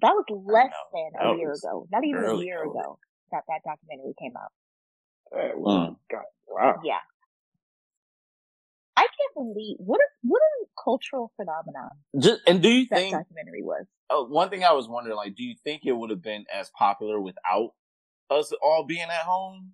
That 0.00 0.12
was 0.14 0.24
less 0.30 0.72
than 0.92 1.10
That 1.14 1.34
a 1.34 1.36
year 1.38 1.54
ago. 1.54 1.86
Not 1.90 2.04
even 2.04 2.22
a 2.22 2.44
year 2.44 2.62
early. 2.62 2.70
ago 2.70 2.98
that 3.32 3.42
that 3.48 3.60
documentary 3.64 4.14
came 4.20 4.32
out. 4.36 4.52
Uh, 5.36 5.52
well, 5.56 6.00
God, 6.10 6.22
wow. 6.48 6.80
Yeah. 6.84 6.98
I 8.98 9.02
can't 9.02 9.34
believe 9.34 9.76
what 9.78 10.00
a 10.00 10.08
what 10.22 10.40
a 10.40 10.66
cultural 10.82 11.30
phenomenon 11.36 11.90
just 12.18 12.40
and 12.48 12.60
do 12.60 12.68
you 12.68 12.86
that 12.90 12.96
think 12.96 13.12
documentary 13.12 13.62
was. 13.62 13.86
uh, 14.10 14.22
one 14.24 14.50
thing 14.50 14.64
I 14.64 14.72
was 14.72 14.88
wondering, 14.88 15.16
like, 15.16 15.36
do 15.36 15.44
you 15.44 15.54
think 15.62 15.82
it 15.84 15.92
would 15.92 16.10
have 16.10 16.22
been 16.22 16.44
as 16.52 16.70
popular 16.70 17.20
without 17.20 17.74
us 18.30 18.52
all 18.62 18.84
being 18.84 19.02
at 19.18 19.24
home? 19.24 19.72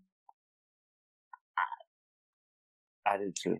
I, 3.06 3.14
I 3.14 3.16
did 3.18 3.34
too. 3.42 3.58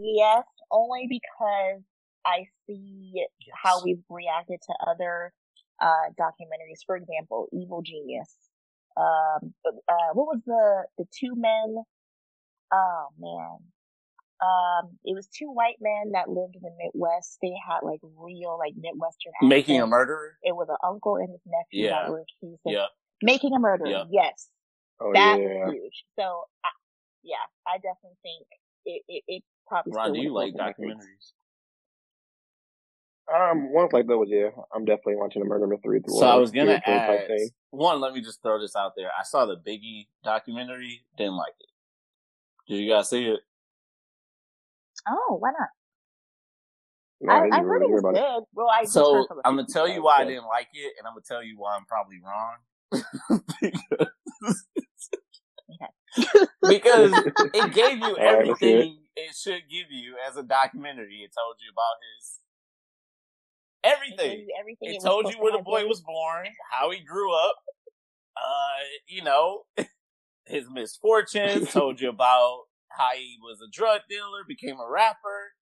Yes, 0.00 0.44
only 0.70 1.06
because 1.08 1.82
I 2.24 2.46
see 2.66 3.24
how 3.52 3.82
we've 3.82 4.02
reacted 4.08 4.60
to 4.68 4.74
other 4.90 5.32
uh 5.80 6.06
documentaries. 6.20 6.84
For 6.86 6.96
example, 6.96 7.48
Evil 7.52 7.82
Genius. 7.82 8.32
Um, 8.96 9.54
uh, 9.66 10.10
what 10.12 10.26
was 10.26 10.40
the 10.46 10.84
the 10.98 11.06
two 11.18 11.34
men? 11.36 11.82
Oh 12.72 13.06
man, 13.18 13.58
um, 14.40 14.96
it 15.04 15.14
was 15.14 15.26
two 15.28 15.46
white 15.50 15.76
men 15.80 16.12
that 16.12 16.28
lived 16.28 16.54
in 16.56 16.62
the 16.62 16.70
Midwest. 16.78 17.38
They 17.42 17.52
had 17.68 17.80
like 17.82 18.00
real 18.02 18.56
like 18.58 18.74
Midwestern 18.76 19.32
Making 19.42 19.76
a 19.76 19.78
accents. 19.78 19.90
murderer. 19.90 20.38
It 20.42 20.54
was 20.54 20.68
an 20.68 20.76
uncle 20.86 21.16
and 21.16 21.28
his 21.30 21.40
nephew 21.46 21.86
Yeah. 21.86 22.02
that 22.02 22.10
were 22.10 22.20
accused 22.22 22.60
of 22.66 22.72
Yeah. 22.72 22.86
making 23.22 23.52
a 23.54 23.58
murder. 23.58 23.86
Yeah. 23.86 24.04
Yes, 24.10 24.48
Oh 25.00 25.12
that 25.12 25.38
yeah. 25.40 25.66
was 25.66 25.74
huge. 25.74 26.04
So, 26.18 26.44
I, 26.64 26.68
yeah, 27.22 27.36
I 27.66 27.76
definitely 27.78 28.18
think 28.22 28.46
it, 28.86 29.02
it, 29.08 29.24
it 29.26 29.42
probably. 29.66 29.92
Ron, 29.94 30.04
still 30.06 30.14
do 30.14 30.20
you 30.20 30.32
would've 30.32 30.54
like 30.54 30.56
broken 30.76 30.88
my 30.88 30.94
face. 30.94 31.04
documentaries? 31.04 31.32
Um, 33.30 33.72
ones 33.74 33.92
like 33.92 34.06
those, 34.06 34.28
yeah. 34.30 34.48
I'm 34.74 34.84
definitely 34.86 35.16
watching 35.16 35.42
a 35.42 35.44
murder 35.44 35.66
mystery 35.66 36.00
through. 36.00 36.18
So 36.18 36.26
I 36.26 36.34
a 36.36 36.40
was 36.40 36.50
gonna 36.50 36.80
spiritual 36.80 37.18
ask 37.30 37.52
one. 37.70 38.00
Let 38.00 38.14
me 38.14 38.22
just 38.22 38.40
throw 38.42 38.58
this 38.58 38.74
out 38.74 38.92
there. 38.96 39.10
I 39.18 39.22
saw 39.22 39.44
the 39.44 39.56
Biggie 39.56 40.06
documentary. 40.24 41.04
Didn't 41.18 41.36
like 41.36 41.52
it. 41.60 42.72
Did 42.72 42.78
you 42.82 42.90
guys 42.90 43.10
see 43.10 43.26
it? 43.26 43.40
Oh, 45.10 45.36
why 45.40 45.50
not? 45.58 45.68
No, 47.20 47.34
I, 47.34 47.42
I 47.42 47.50
I 47.52 47.60
didn't 47.60 47.62
heard 47.62 47.82
really 47.82 47.86
it 47.86 47.90
was 47.90 48.04
about 48.04 48.16
it. 48.16 48.24
good. 48.24 48.44
Well, 48.54 48.68
I 48.70 48.86
just 48.86 48.92
So 48.92 49.12
heard 49.12 49.26
from 49.28 49.38
a 49.40 49.42
I'm 49.44 49.56
gonna 49.56 49.68
tell 49.68 49.88
you 49.88 50.02
that 50.02 50.04
why 50.04 50.20
I 50.22 50.24
didn't 50.24 50.46
like 50.46 50.68
it, 50.74 50.94
and 50.98 51.06
I'm 51.06 51.14
gonna 51.14 51.22
tell 51.28 51.42
you 51.44 51.58
why 51.58 51.76
I'm 51.76 51.86
probably 51.86 52.18
wrong. 52.24 52.56
because 56.66 57.26
it 57.52 57.72
gave 57.72 57.98
you 57.98 58.18
All 58.18 58.36
right, 58.38 58.46
let's 58.48 58.62
it. 58.62 58.88
everything 58.88 58.98
it 59.16 59.34
should 59.36 59.62
give 59.70 59.90
you 59.90 60.16
as 60.28 60.36
a 60.36 60.42
documentary. 60.42 61.22
It 61.24 61.32
told 61.36 61.56
you 61.60 61.70
about 61.72 61.96
his 62.18 62.40
It 64.10 64.20
everything. 64.20 64.38
you 64.38 64.54
everything. 64.58 64.94
It 64.94 65.02
was 65.02 65.04
told 65.04 65.28
you 65.28 65.40
where 65.40 65.52
to 65.52 65.58
the 65.58 65.58
boy 65.58 65.86
was 65.86 66.00
born, 66.00 66.46
how 66.70 66.90
he 66.90 67.00
grew 67.00 67.32
up, 67.34 67.56
uh, 68.36 68.84
you 69.08 69.22
know, 69.22 69.64
his 70.46 70.66
misfortunes, 70.70 71.70
told 71.70 72.00
you 72.00 72.10
about 72.10 72.64
how 72.90 73.10
he 73.16 73.38
was 73.42 73.58
a 73.60 73.70
drug 73.70 74.02
dealer, 74.08 74.44
became 74.46 74.78
a 74.80 74.90
rapper, 74.90 75.52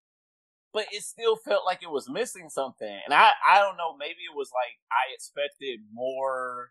but 0.73 0.87
it 0.93 1.03
still 1.03 1.37
felt 1.37 1.65
like 1.65 1.83
it 1.83 1.91
was 1.91 2.09
missing 2.09 2.49
something. 2.49 3.01
And 3.05 3.15
I, 3.15 3.31
I 3.49 3.61
don't 3.61 3.77
know, 3.77 3.97
maybe 3.97 4.21
it 4.31 4.37
was 4.37 4.51
like 4.53 4.77
I 4.91 5.15
expected 5.15 5.81
more, 5.93 6.71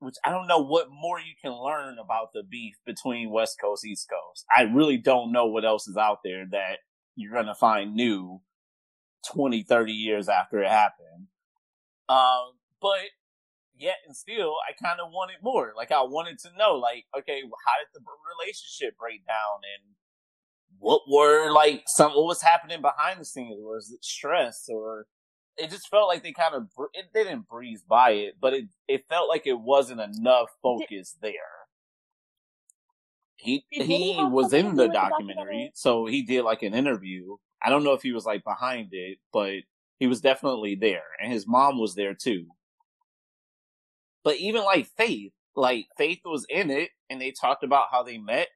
which 0.00 0.16
I 0.24 0.30
don't 0.30 0.46
know 0.46 0.62
what 0.62 0.88
more 0.90 1.20
you 1.20 1.34
can 1.40 1.52
learn 1.52 1.98
about 1.98 2.32
the 2.32 2.42
beef 2.42 2.76
between 2.86 3.30
West 3.30 3.60
Coast, 3.60 3.84
East 3.84 4.08
Coast. 4.08 4.44
I 4.54 4.62
really 4.62 4.96
don't 4.96 5.32
know 5.32 5.46
what 5.46 5.64
else 5.64 5.86
is 5.86 5.96
out 5.96 6.20
there 6.24 6.46
that 6.50 6.78
you're 7.14 7.32
going 7.32 7.46
to 7.46 7.54
find 7.54 7.94
new 7.94 8.40
20, 9.32 9.62
30 9.62 9.92
years 9.92 10.28
after 10.28 10.62
it 10.62 10.68
happened. 10.68 11.26
Um, 12.08 12.52
but 12.80 13.00
yet 13.82 13.96
and 14.06 14.16
still, 14.16 14.54
I 14.68 14.72
kind 14.72 15.00
of 15.00 15.10
wanted 15.10 15.36
more. 15.42 15.72
Like 15.76 15.92
I 15.92 16.02
wanted 16.02 16.38
to 16.40 16.50
know, 16.56 16.74
like, 16.74 17.04
okay, 17.18 17.40
how 17.42 17.76
did 17.80 17.92
the 17.92 18.00
relationship 18.38 18.96
break 18.96 19.26
down, 19.26 19.60
and 19.76 19.94
what 20.78 21.02
were 21.10 21.50
like 21.50 21.84
some 21.86 22.12
what 22.12 22.26
was 22.26 22.42
happening 22.42 22.80
behind 22.80 23.20
the 23.20 23.24
scenes? 23.24 23.58
Was 23.60 23.90
it 23.90 24.04
stress, 24.04 24.68
or 24.68 25.06
it 25.58 25.70
just 25.70 25.88
felt 25.88 26.08
like 26.08 26.22
they 26.22 26.32
kind 26.32 26.54
of 26.54 26.68
it, 26.94 27.06
they 27.12 27.24
didn't 27.24 27.48
breeze 27.48 27.82
by 27.82 28.10
it, 28.12 28.36
but 28.40 28.54
it 28.54 28.64
it 28.88 29.04
felt 29.08 29.28
like 29.28 29.46
it 29.46 29.60
wasn't 29.60 30.00
enough 30.00 30.48
focus 30.62 31.16
there. 31.20 31.32
He 33.36 33.64
Did 33.72 33.88
Diddy 33.88 34.12
he 34.14 34.24
was 34.24 34.52
in 34.52 34.76
the 34.76 34.84
with 34.84 34.92
the 34.92 34.92
documentary, 34.92 35.34
documentary? 35.34 35.70
so 35.74 36.06
he 36.06 36.22
did 36.22 36.42
like 36.42 36.62
an 36.62 36.74
interview. 36.74 37.36
I 37.62 37.70
don't 37.70 37.84
know 37.84 37.92
if 37.92 38.02
he 38.02 38.12
was 38.12 38.24
like 38.24 38.44
behind 38.44 38.88
it, 38.92 39.18
but 39.32 39.54
he 39.98 40.06
was 40.06 40.20
definitely 40.20 40.74
there, 40.76 41.04
and 41.20 41.32
his 41.32 41.46
mom 41.46 41.78
was 41.78 41.94
there 41.94 42.14
too. 42.14 42.46
But 44.24 44.36
even 44.36 44.62
like 44.64 44.86
Faith, 44.96 45.32
like 45.56 45.86
Faith 45.96 46.20
was 46.24 46.46
in 46.48 46.70
it, 46.70 46.90
and 47.10 47.20
they 47.20 47.32
talked 47.32 47.64
about 47.64 47.86
how 47.90 48.02
they 48.02 48.18
met. 48.18 48.48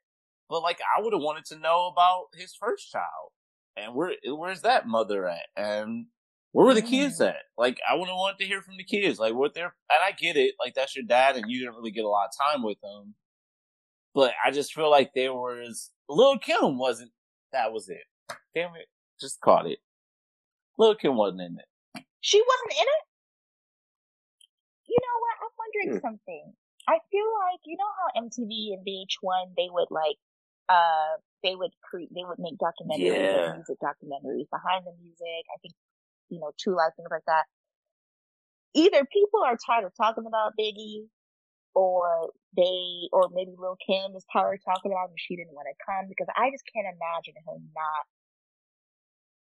But 0.49 0.63
like, 0.63 0.79
I 0.97 1.03
would 1.03 1.13
have 1.13 1.23
wanted 1.23 1.45
to 1.47 1.59
know 1.59 1.89
about 1.89 2.27
his 2.35 2.55
first 2.55 2.91
child, 2.91 3.31
and 3.77 3.95
where 3.95 4.13
where's 4.25 4.63
that 4.63 4.87
mother 4.87 5.27
at, 5.29 5.47
and 5.57 6.07
where 6.53 6.67
were 6.67 6.75
the 6.75 6.83
kids 6.83 7.19
Mm. 7.21 7.29
at? 7.31 7.43
Like, 7.59 7.79
I 7.89 7.95
would 7.95 8.09
have 8.09 8.17
wanted 8.17 8.39
to 8.39 8.47
hear 8.47 8.63
from 8.63 8.77
the 8.79 8.85
kids, 8.85 9.19
like 9.19 9.35
what 9.35 9.55
they're. 9.55 9.75
And 9.91 10.03
I 10.05 10.13
get 10.13 10.37
it, 10.37 10.55
like 10.61 10.75
that's 10.75 10.95
your 10.97 11.05
dad, 11.05 11.37
and 11.37 11.51
you 11.51 11.59
didn't 11.61 11.75
really 11.75 11.91
get 11.91 12.05
a 12.05 12.09
lot 12.09 12.29
of 12.29 12.55
time 12.55 12.63
with 12.63 12.81
them. 12.81 13.15
But 14.15 14.33
I 14.45 14.51
just 14.53 14.73
feel 14.73 14.91
like 14.91 15.13
there 15.15 15.35
was 15.35 15.91
Lil 16.09 16.39
Kim 16.39 16.79
wasn't. 16.79 17.11
That 17.53 17.73
was 17.73 17.89
it. 17.89 18.05
Damn 18.55 18.75
it, 18.77 18.87
just 19.21 19.41
caught 19.41 19.67
it. 19.67 19.81
Lil 20.79 20.95
Kim 20.95 21.17
wasn't 21.17 21.43
in 21.43 21.59
it. 21.59 22.05
She 22.21 22.41
wasn't 22.41 22.81
in 22.81 22.87
it. 22.87 23.05
You 24.89 24.99
know 25.03 25.21
what? 25.21 25.46
Hmm. 25.87 25.99
something. 26.03 26.53
I 26.89 26.99
feel 27.11 27.27
like 27.51 27.61
you 27.65 27.77
know 27.77 27.91
how 27.99 28.23
MTV 28.23 28.75
and 28.75 28.85
VH1 28.85 29.55
they 29.57 29.69
would 29.71 29.91
like 29.91 30.17
uh 30.69 31.19
they 31.43 31.55
would 31.55 31.73
create 31.83 32.11
they 32.15 32.25
would 32.25 32.39
make 32.39 32.59
documentaries 32.59 33.31
Yeah. 33.31 33.33
like 33.33 33.55
music 33.55 33.79
documentaries 33.83 34.51
behind 34.51 34.87
the 34.87 34.95
music. 35.03 35.45
I 35.55 35.59
think 35.63 35.75
you 36.29 36.41
know 36.41 36.53
True 36.59 36.77
Life 36.77 36.93
things 36.97 37.09
like 37.11 37.27
that. 37.27 37.45
Either 38.75 39.05
people 39.07 39.43
are 39.45 39.57
tired 39.57 39.85
of 39.85 39.93
talking 39.97 40.27
about 40.27 40.53
Biggie, 40.59 41.09
or 41.75 42.31
they 42.57 43.09
or 43.13 43.29
maybe 43.33 43.53
Lil 43.59 43.77
Kim 43.87 44.15
is 44.17 44.25
tired 44.33 44.55
of 44.61 44.65
talking 44.65 44.93
about 44.93 45.07
him. 45.07 45.11
and 45.13 45.21
She 45.21 45.37
didn't 45.37 45.55
want 45.55 45.69
to 45.71 45.85
come 45.85 46.09
because 46.09 46.29
I 46.37 46.51
just 46.51 46.65
can't 46.73 46.87
imagine 46.87 47.35
her 47.47 47.59
not. 47.75 48.05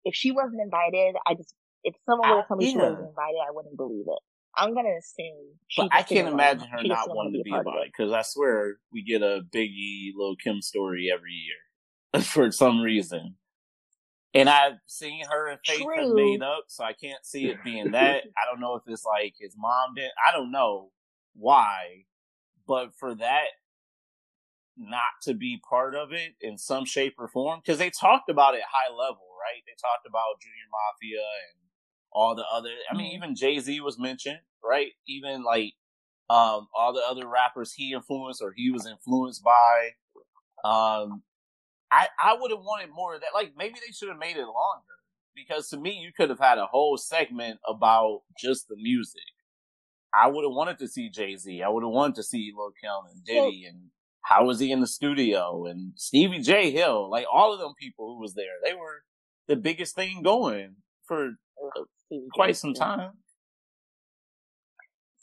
If 0.05 0.15
she 0.15 0.31
wasn't 0.31 0.61
invited, 0.61 1.15
I 1.27 1.33
just 1.35 1.53
if 1.83 1.95
someone 2.05 2.29
to 2.29 2.43
tell 2.47 2.57
me 2.57 2.65
she 2.65 2.77
wasn't 2.77 3.09
invited, 3.09 3.39
I 3.47 3.51
wouldn't 3.51 3.77
believe 3.77 4.05
it. 4.07 4.19
I'm 4.57 4.73
gonna 4.73 4.97
assume. 4.97 5.55
She 5.67 5.81
But 5.81 5.89
I 5.93 6.03
can't 6.03 6.27
imagine 6.27 6.67
her 6.67 6.83
not 6.83 7.09
wanting 7.13 7.33
to 7.33 7.43
be 7.43 7.49
a 7.49 7.53
part 7.53 7.67
of 7.67 7.73
about 7.73 7.83
it. 7.83 7.87
it 7.87 7.93
because 7.97 8.11
I 8.13 8.21
swear 8.21 8.77
we 8.91 9.03
get 9.03 9.21
a 9.21 9.41
Biggie 9.53 10.11
Lil 10.15 10.35
Kim 10.35 10.61
story 10.61 11.11
every 11.13 11.33
year 11.33 12.21
for 12.23 12.51
some 12.51 12.81
reason. 12.81 13.35
And 14.33 14.49
I've 14.49 14.79
seen 14.85 15.23
her 15.31 15.47
and 15.47 15.59
Faith 15.65 15.79
have 15.95 16.07
True. 16.07 16.15
made 16.15 16.41
up, 16.43 16.65
so 16.67 16.83
I 16.83 16.91
can't 16.91 17.25
see 17.25 17.47
it 17.47 17.63
being 17.63 17.91
that. 17.91 18.23
I 18.37 18.45
don't 18.51 18.59
know 18.59 18.75
if 18.75 18.83
it's 18.85 19.05
like 19.05 19.35
his 19.39 19.55
mom 19.57 19.95
did. 19.95 20.09
I 20.27 20.33
don't 20.35 20.51
know 20.51 20.91
why, 21.35 22.03
but 22.67 22.93
for 22.99 23.15
that 23.15 23.47
not 24.77 25.23
to 25.23 25.33
be 25.33 25.61
part 25.69 25.95
of 25.95 26.11
it 26.11 26.35
in 26.41 26.57
some 26.57 26.83
shape 26.85 27.15
or 27.17 27.29
form, 27.29 27.61
because 27.63 27.79
they 27.79 27.89
talked 27.89 28.29
about 28.29 28.55
it 28.55 28.61
high 28.69 28.91
level, 28.91 29.23
right? 29.39 29.63
They 29.65 29.75
talked 29.79 30.05
about 30.05 30.41
Junior 30.41 30.67
Mafia 30.69 31.23
and 31.23 31.64
all 32.15 32.33
the 32.33 32.45
other. 32.51 32.69
I 32.89 32.95
mean, 32.95 33.11
Mhm. 33.11 33.15
even 33.15 33.35
Jay 33.35 33.59
Z 33.59 33.79
was 33.81 33.99
mentioned, 33.99 34.39
right? 34.63 34.93
Even 35.07 35.43
like 35.43 35.73
um, 36.27 36.67
all 36.75 36.91
the 36.93 37.03
other 37.07 37.27
rappers 37.27 37.73
he 37.73 37.93
influenced 37.93 38.41
or 38.41 38.51
he 38.55 38.71
was 38.71 38.87
influenced 38.87 39.43
by. 39.43 39.91
Um, 40.63 41.23
I 41.91 42.07
I 42.19 42.33
would 42.39 42.49
have 42.51 42.61
wanted 42.61 42.89
more 42.91 43.13
of 43.15 43.21
that. 43.21 43.33
Like 43.35 43.53
maybe 43.55 43.75
they 43.75 43.91
should 43.91 44.09
have 44.09 44.17
made 44.17 44.37
it 44.37 44.45
longer 44.45 44.95
because 45.35 45.69
to 45.69 45.77
me, 45.77 45.91
you 45.99 46.11
could 46.17 46.29
have 46.29 46.39
had 46.39 46.57
a 46.57 46.65
whole 46.65 46.97
segment 46.97 47.59
about 47.67 48.21
just 48.39 48.67
the 48.67 48.75
music. 48.75 49.21
I 50.13 50.27
would 50.27 50.43
have 50.45 50.53
wanted 50.53 50.79
to 50.79 50.87
see 50.87 51.09
Jay 51.09 51.35
Z. 51.35 51.61
I 51.61 51.69
would 51.69 51.83
have 51.83 51.91
wanted 51.91 52.15
to 52.15 52.23
see 52.23 52.51
Lil 52.55 52.71
Kim 52.81 53.11
and 53.11 53.23
Diddy 53.23 53.65
and 53.67 53.91
how 54.21 54.45
was 54.45 54.59
he 54.59 54.71
in 54.71 54.79
the 54.81 54.87
studio 54.87 55.65
and 55.67 55.93
Stevie 55.97 56.39
J 56.39 56.71
Hill, 56.71 57.09
like 57.11 57.27
all 57.31 57.53
of 57.53 57.59
them 57.59 57.73
people 57.79 58.15
who 58.15 58.21
was 58.21 58.33
there. 58.33 58.55
They 58.63 58.73
were 58.73 59.03
the 59.47 59.55
biggest 59.57 59.93
thing 59.93 60.23
going 60.23 60.77
for 61.07 61.25
Ugh, 61.27 61.31
Stevie 61.67 61.75
J. 61.75 61.94
quite 62.33 62.55
some 62.57 62.73
time. 62.73 63.11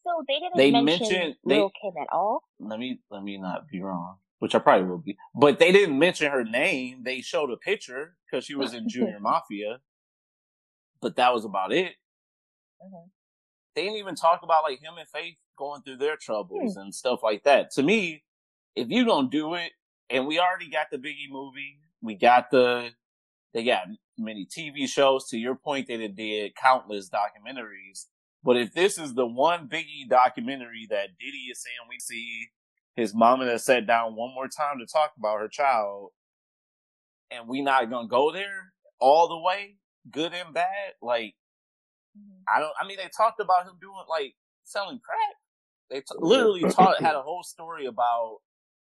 So 0.04 0.24
they 0.26 0.34
didn't 0.40 0.56
They 0.56 0.70
mention 0.72 0.84
mentioned- 1.08 1.36
they- 1.44 1.56
Lil 1.58 1.70
Kim 1.80 1.92
at 2.00 2.08
all. 2.12 2.42
let 2.58 2.78
me 2.78 3.00
let 3.10 3.22
me 3.22 3.38
not 3.38 3.68
be 3.68 3.80
wrong, 3.80 4.18
which 4.40 4.54
I 4.54 4.58
probably 4.58 4.88
will 4.88 4.98
be. 4.98 5.16
But 5.34 5.58
they 5.60 5.70
didn't 5.70 5.98
mention 5.98 6.30
her 6.30 6.42
name. 6.44 7.04
They 7.04 7.20
showed 7.20 7.50
a 7.50 7.56
picture 7.56 8.16
because 8.26 8.44
she 8.44 8.54
was 8.56 8.74
in 8.74 8.88
Junior 8.88 9.20
Mafia, 9.20 9.80
but 11.00 11.16
that 11.16 11.32
was 11.32 11.44
about 11.44 11.72
it. 11.72 11.94
Mhm. 12.82 13.10
They 13.74 13.82
didn't 13.84 13.98
even 13.98 14.16
talk 14.16 14.42
about 14.42 14.64
like 14.64 14.80
him 14.80 14.98
and 14.98 15.08
Faith 15.08 15.36
going 15.56 15.82
through 15.82 15.98
their 15.98 16.16
troubles 16.16 16.76
and 16.76 16.92
stuff 16.94 17.22
like 17.22 17.44
that. 17.44 17.70
To 17.72 17.82
me, 17.82 18.24
if 18.74 18.88
you 18.90 19.04
don't 19.04 19.30
do 19.30 19.54
it, 19.54 19.72
and 20.10 20.26
we 20.26 20.40
already 20.40 20.68
got 20.68 20.90
the 20.90 20.98
Biggie 20.98 21.30
movie, 21.30 21.78
we 22.00 22.16
got 22.16 22.50
the 22.50 22.90
they 23.54 23.62
got 23.62 23.86
many 24.18 24.46
TV 24.46 24.88
shows. 24.88 25.28
To 25.30 25.38
your 25.38 25.56
point, 25.56 25.88
they 25.88 25.98
done 25.98 26.14
did 26.14 26.56
countless 26.56 27.10
documentaries. 27.10 28.06
But 28.44 28.56
if 28.58 28.74
this 28.74 28.98
is 28.98 29.14
the 29.14 29.26
one 29.26 29.68
Biggie 29.68 30.08
documentary 30.08 30.86
that 30.90 31.10
Diddy 31.20 31.48
is 31.50 31.62
saying 31.62 31.88
we 31.88 31.98
see 32.00 32.48
his 32.96 33.14
mama 33.14 33.46
that 33.46 33.60
sat 33.62 33.86
down 33.86 34.16
one 34.16 34.34
more 34.34 34.48
time 34.48 34.78
to 34.80 34.86
talk 34.86 35.12
about 35.18 35.40
her 35.40 35.48
child, 35.48 36.10
and 37.30 37.48
we 37.48 37.62
not 37.62 37.90
gonna 37.90 38.08
go 38.08 38.32
there 38.32 38.72
all 39.00 39.28
the 39.28 39.38
way, 39.38 39.76
good 40.10 40.32
and 40.34 40.54
bad, 40.54 40.94
like 41.02 41.34
Mhm. 42.18 42.42
I 42.48 42.60
don't. 42.60 42.74
I 42.80 42.86
mean, 42.86 42.98
they 42.98 43.08
talked 43.16 43.40
about 43.40 43.66
him 43.66 43.78
doing 43.80 44.04
like 44.08 44.34
selling 44.64 45.00
crack. 45.00 45.36
They 45.90 46.00
t- 46.00 46.06
literally 46.18 46.66
taught 46.66 47.00
had 47.02 47.14
a 47.16 47.22
whole 47.22 47.42
story 47.44 47.86
about 47.86 48.40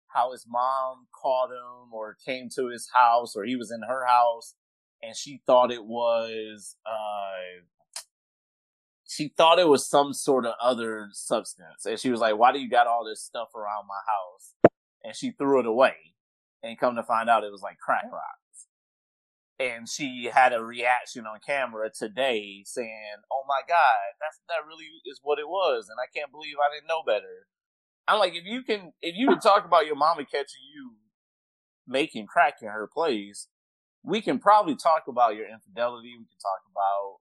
how 0.09 0.33
his 0.33 0.47
mom 0.49 1.09
called 1.14 1.51
him 1.53 1.93
or 1.93 2.16
came 2.24 2.49
to 2.57 2.68
his 2.68 2.89
house 2.95 3.37
or 3.37 3.45
he 3.45 3.57
was 3.57 3.72
in 3.72 3.83
her 3.83 4.07
house 4.07 4.55
and 5.03 5.17
she 5.17 5.43
thought 5.47 5.71
it 5.71 5.85
was 5.85 6.77
uh 6.87 7.63
she 9.09 9.33
thought 9.37 9.59
it 9.59 9.69
was 9.69 9.89
some 9.89 10.13
sort 10.13 10.45
of 10.45 10.55
other 10.61 11.09
substance. 11.13 11.87
And 11.87 11.99
she 11.99 12.11
was 12.11 12.21
like 12.21 12.37
why 12.37 12.53
do 12.53 12.59
you 12.59 12.69
got 12.69 12.87
all 12.87 13.05
this 13.05 13.23
stuff 13.23 13.55
around 13.55 13.87
my 13.89 14.01
house? 14.07 14.73
And 15.05 15.15
she 15.15 15.31
threw 15.31 15.61
it 15.61 15.67
away. 15.67 15.95
And 16.63 16.79
come 16.79 16.97
to 16.97 17.03
find 17.05 17.31
out 17.31 17.45
it 17.45 17.53
was 17.53 17.63
like 17.63 17.79
crack 17.79 18.05
rocks. 18.11 18.67
And 19.59 19.89
she 19.89 20.31
had 20.33 20.53
a 20.53 20.63
reaction 20.63 21.25
on 21.27 21.39
camera 21.47 21.91
today 21.91 22.63
saying, 22.67 23.23
"Oh 23.33 23.45
my 23.47 23.61
God, 23.67 24.19
that's 24.21 24.41
that 24.49 24.67
really 24.67 24.87
is 25.07 25.21
what 25.23 25.39
it 25.39 25.49
was," 25.49 25.89
and 25.89 25.99
I 26.01 26.11
can't 26.13 26.33
believe 26.33 26.57
I 26.59 26.75
didn't 26.75 26.89
know 26.89 27.03
better. 27.07 27.47
I'm 28.09 28.19
like, 28.19 28.35
if 28.35 28.45
you 28.45 28.63
can, 28.63 28.93
if 29.01 29.17
you 29.17 29.29
can 29.29 29.41
talk 29.41 29.65
about 29.65 29.87
your 29.87 29.97
mama 29.97 30.25
catching 30.25 30.63
you 30.75 30.93
making 31.87 32.27
crack 32.27 32.57
in 32.63 32.69
her 32.69 32.89
place, 32.93 33.49
we 34.07 34.23
can 34.23 34.39
probably 34.39 34.77
talk 34.77 35.03
about 35.09 35.35
your 35.35 35.47
infidelity. 35.49 36.15
We 36.17 36.25
can 36.25 36.39
talk 36.41 36.63
about, 36.71 37.19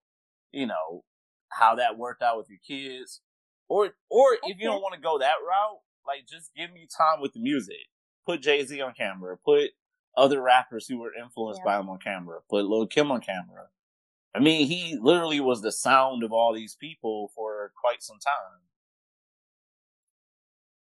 you 0.52 0.68
know, 0.68 1.04
how 1.50 1.76
that 1.76 1.98
worked 1.98 2.22
out 2.22 2.38
with 2.38 2.48
your 2.48 2.60
kids. 2.66 3.22
Or, 3.68 3.96
or 4.10 4.36
okay. 4.36 4.52
if 4.52 4.60
you 4.60 4.66
don't 4.66 4.82
want 4.82 4.94
to 4.94 5.02
go 5.02 5.18
that 5.18 5.42
route, 5.46 5.80
like 6.06 6.28
just 6.30 6.52
give 6.56 6.72
me 6.72 6.88
time 6.96 7.20
with 7.22 7.34
the 7.34 7.40
music. 7.40 7.90
Put 8.26 8.44
Jay 8.44 8.64
Z 8.64 8.80
on 8.82 8.94
camera. 8.94 9.36
Put 9.44 9.72
other 10.16 10.42
rappers 10.42 10.88
who 10.88 11.00
were 11.00 11.12
influenced 11.20 11.62
yeah. 11.66 11.72
by 11.72 11.80
him 11.80 11.90
on 11.90 11.98
camera. 11.98 12.40
Put 12.50 12.66
Lil 12.66 12.86
Kim 12.86 13.12
on 13.12 13.20
camera. 13.20 13.70
I 14.36 14.40
mean, 14.40 14.68
he 14.68 14.98
literally 15.02 15.40
was 15.40 15.62
the 15.62 15.72
sound 15.72 16.24
of 16.24 16.32
all 16.32 16.54
these 16.54 16.76
people 16.80 17.32
for 17.34 17.72
quite 17.82 18.04
some 18.04 18.18
time. 18.18 18.62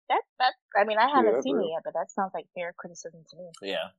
That 0.07 0.21
that 0.39 0.53
I 0.79 0.85
mean, 0.85 0.97
I 0.97 1.09
haven't 1.09 1.35
yeah, 1.35 1.41
seen 1.41 1.57
it 1.57 1.67
yet, 1.71 1.81
but 1.83 1.93
that 1.93 2.09
sounds 2.09 2.31
like 2.33 2.45
fair 2.55 2.73
criticism 2.77 3.25
to 3.29 3.37
me. 3.37 3.49
Yeah, 3.61 3.89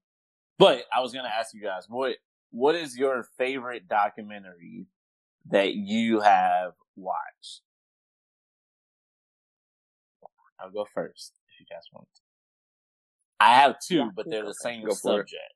but 0.60 0.84
I 0.94 1.00
was 1.00 1.12
gonna 1.12 1.32
ask 1.34 1.54
you 1.54 1.62
guys 1.62 1.86
what 1.88 2.16
what 2.50 2.74
is 2.74 2.96
your 2.96 3.24
favorite 3.38 3.88
documentary 3.88 4.86
that 5.50 5.74
you 5.74 6.20
have 6.20 6.72
watched? 6.96 7.62
I'll 10.60 10.70
go 10.70 10.84
first 10.84 11.32
if 11.48 11.60
you 11.60 11.66
guys 11.74 11.84
want. 11.92 12.06
To. 12.14 12.20
I 13.40 13.54
have 13.54 13.76
two, 13.80 14.10
but 14.14 14.28
they're 14.28 14.44
the 14.44 14.52
same 14.52 14.88
subject, 14.90 15.54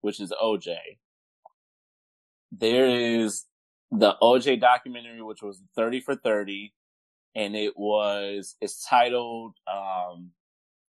which 0.00 0.18
is 0.18 0.32
OJ. 0.42 0.76
There 2.50 2.88
is 2.88 3.44
the 3.90 4.16
OJ 4.22 4.60
documentary, 4.60 5.20
which 5.20 5.42
was 5.42 5.60
30 5.76 6.00
for 6.00 6.16
30, 6.16 6.72
and 7.34 7.54
it 7.54 7.74
was, 7.76 8.56
it's 8.62 8.86
titled, 8.86 9.56
um, 9.70 10.30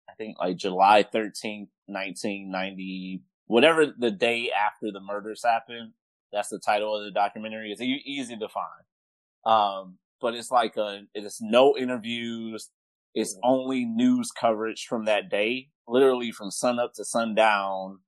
I 0.08 0.14
think 0.18 0.38
like 0.40 0.58
July 0.58 1.04
13th, 1.04 1.70
1990, 1.88 3.22
whatever 3.48 3.88
the 3.98 4.12
day 4.12 4.52
after 4.52 4.92
the 4.92 5.00
murders 5.00 5.44
happened. 5.44 5.94
That's 6.32 6.50
the 6.50 6.60
title 6.60 6.98
of 6.98 7.06
the 7.06 7.12
documentary. 7.12 7.72
It's 7.72 7.82
easy 7.82 8.38
to 8.38 8.48
find. 8.50 9.46
Um, 9.46 9.98
but 10.20 10.34
it's 10.34 10.50
like 10.50 10.78
a, 10.78 11.02
it's 11.14 11.42
no 11.42 11.78
interviews. 11.78 12.70
It's 13.14 13.38
only 13.44 13.86
news 13.86 14.32
coverage 14.32 14.88
from 14.88 15.06
that 15.06 15.30
day, 15.30 15.70
literally 15.88 16.32
from 16.32 16.50
sun 16.50 16.80
up 16.80 16.94
to 16.96 17.06
sundown 17.06 18.00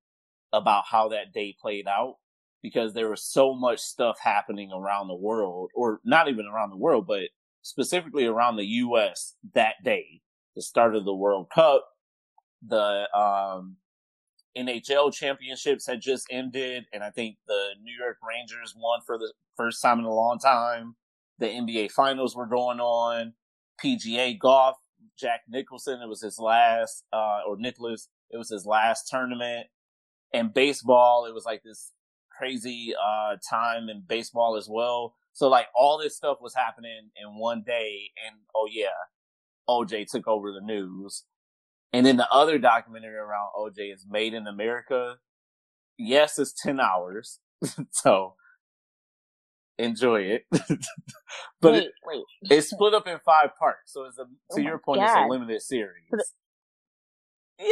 about 0.52 0.86
how 0.90 1.10
that 1.10 1.34
day 1.34 1.56
played 1.62 1.88
out 1.88 2.16
because 2.64 2.94
there 2.94 3.10
was 3.10 3.24
so 3.24 3.54
much 3.54 3.80
stuff 3.80 4.18
happening 4.20 4.72
around 4.72 5.08
the 5.08 5.16
world 5.16 5.70
or 5.76 6.00
not 6.04 6.28
even 6.28 6.48
around 6.48 6.72
the 6.72 6.78
world, 6.78 7.06
but 7.06 7.30
specifically 7.62 8.26
around 8.26 8.56
the 8.56 8.66
U.S. 8.66 9.36
that 9.54 9.76
day, 9.84 10.22
the 10.56 10.62
start 10.62 10.96
of 10.96 11.06
the 11.06 11.14
World 11.14 11.50
Cup, 11.54 11.86
the, 12.62 13.08
um, 13.18 13.78
NHL 14.58 15.14
championships 15.14 15.86
had 15.86 16.00
just 16.02 16.28
ended, 16.32 16.86
and 16.94 17.04
I 17.04 17.10
think 17.10 17.38
the 17.48 17.72
New 17.82 17.94
York 17.98 18.18
Rangers 18.28 18.74
won 18.78 19.02
for 19.06 19.18
the 19.18 19.34
first 19.58 19.82
time 19.82 20.00
in 20.00 20.06
a 20.06 20.14
long 20.14 20.40
time. 20.40 20.96
The 21.40 21.48
NBA 21.48 21.92
finals 21.92 22.36
were 22.36 22.46
going 22.46 22.80
on. 22.80 23.34
PGA 23.84 24.40
golf 24.40 24.78
Jack 25.18 25.42
Nicholson. 25.48 26.02
It 26.02 26.08
was 26.08 26.22
his 26.22 26.40
last, 26.40 27.04
uh, 27.14 27.42
or 27.48 27.58
Nicholas, 27.58 28.10
it 28.30 28.38
was 28.38 28.50
his 28.50 28.66
last 28.66 29.08
tournament. 29.10 29.68
And 30.34 30.54
baseball, 30.54 31.26
it 31.26 31.34
was 31.34 31.46
like 31.46 31.64
this 31.64 31.92
crazy, 32.36 32.94
uh, 32.96 33.38
time 33.50 33.90
in 33.90 34.04
baseball 34.08 34.58
as 34.58 34.68
well. 34.70 35.16
So 35.34 35.48
like 35.48 35.68
all 35.76 35.98
this 35.98 36.16
stuff 36.16 36.38
was 36.42 36.56
happening 36.56 37.10
in 37.16 37.38
one 37.38 37.64
day. 37.66 38.12
And 38.26 38.38
oh 38.56 38.68
yeah, 38.70 38.88
OJ 39.70 40.10
took 40.10 40.28
over 40.28 40.52
the 40.52 40.62
news. 40.62 41.24
And 41.96 42.06
then 42.06 42.18
the 42.18 42.30
other 42.30 42.58
documentary 42.58 43.16
around 43.16 43.52
OJ 43.58 43.94
is 43.94 44.06
Made 44.10 44.34
in 44.34 44.48
America. 44.48 45.16
Yes, 45.98 46.38
it's 46.38 46.54
10 46.62 46.80
hours. 46.82 47.40
so 47.92 48.34
enjoy 49.78 50.22
it. 50.24 50.46
but 50.52 51.72
wait, 51.74 51.84
it, 51.84 51.92
wait. 52.06 52.24
it's 52.44 52.70
split 52.70 52.94
up 52.94 53.08
in 53.08 53.18
five 53.26 53.52
parts. 53.58 53.94
So 53.94 54.04
it's 54.04 54.18
a, 54.18 54.24
to 54.24 54.30
oh 54.52 54.58
your 54.58 54.78
point, 54.78 55.00
God. 55.00 55.06
it's 55.06 55.26
a 55.26 55.30
limited 55.30 55.62
series. 55.62 56.04
yeah. 57.60 57.66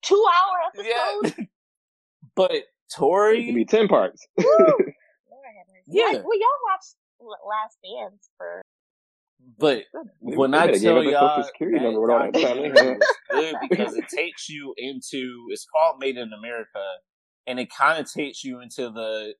Two 0.00 0.24
hour 0.34 0.56
episodes. 0.68 1.38
Yeah. 1.38 1.44
but 2.36 2.52
Tori. 2.96 3.42
It 3.42 3.46
could 3.46 3.54
be 3.54 3.64
10 3.66 3.88
parts. 3.88 4.26
yeah. 4.38 4.46
yeah. 5.86 6.12
Well, 6.12 6.38
y'all 6.38 6.48
watched 6.70 6.96
Last 7.20 7.76
Dance 7.84 8.30
for. 8.38 8.62
But 9.56 9.84
when 10.20 10.54
I 10.54 10.72
tell 10.72 11.02
y'all, 11.02 11.42
security 11.42 11.80
number 11.82 12.30
good 13.30 13.54
because 13.70 13.96
it 13.96 14.08
takes 14.08 14.48
you 14.48 14.74
into. 14.76 15.46
It's 15.50 15.66
called 15.66 16.00
Made 16.00 16.16
in 16.16 16.32
America, 16.32 16.84
and 17.46 17.58
it 17.58 17.70
kind 17.70 17.98
of 17.98 18.12
takes 18.12 18.44
you 18.44 18.60
into 18.60 18.90
the 18.90 19.34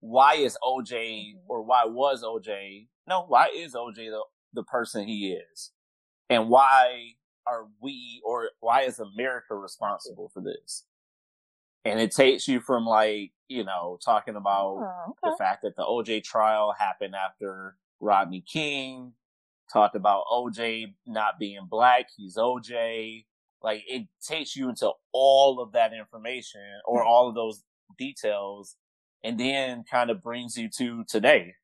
why 0.00 0.34
is 0.34 0.58
OJ 0.64 1.34
or 1.46 1.62
why 1.62 1.84
was 1.84 2.24
OJ 2.24 2.88
no 3.06 3.24
why 3.26 3.48
is 3.54 3.74
OJ 3.74 3.96
the 3.96 4.22
the 4.54 4.62
person 4.62 5.06
he 5.06 5.32
is, 5.32 5.70
and 6.28 6.48
why 6.48 7.12
are 7.46 7.66
we 7.80 8.22
or 8.24 8.50
why 8.60 8.82
is 8.82 8.98
America 8.98 9.54
responsible 9.54 10.30
for 10.32 10.42
this? 10.42 10.84
And 11.84 11.98
it 12.00 12.12
takes 12.12 12.46
you 12.46 12.60
from 12.60 12.84
like 12.84 13.32
you 13.48 13.64
know 13.64 13.98
talking 14.04 14.36
about 14.36 14.76
oh, 14.78 15.10
okay. 15.10 15.32
the 15.32 15.36
fact 15.38 15.62
that 15.62 15.76
the 15.76 15.82
OJ 15.82 16.22
trial 16.22 16.74
happened 16.78 17.14
after 17.14 17.76
Rodney 18.00 18.44
King 18.50 19.12
talked 19.72 19.96
about 19.96 20.24
OJ 20.30 20.94
not 21.06 21.38
being 21.38 21.66
black, 21.68 22.06
he's 22.16 22.36
OJ. 22.36 23.24
Like 23.62 23.84
it 23.86 24.08
takes 24.26 24.56
you 24.56 24.68
into 24.68 24.90
all 25.12 25.60
of 25.60 25.72
that 25.72 25.92
information 25.92 26.60
or 26.84 27.02
mm. 27.02 27.06
all 27.06 27.28
of 27.28 27.34
those 27.34 27.62
details 27.96 28.76
and 29.24 29.38
then 29.38 29.84
kind 29.88 30.10
of 30.10 30.20
brings 30.22 30.56
you 30.56 30.68
to 30.78 31.04
today. 31.08 31.54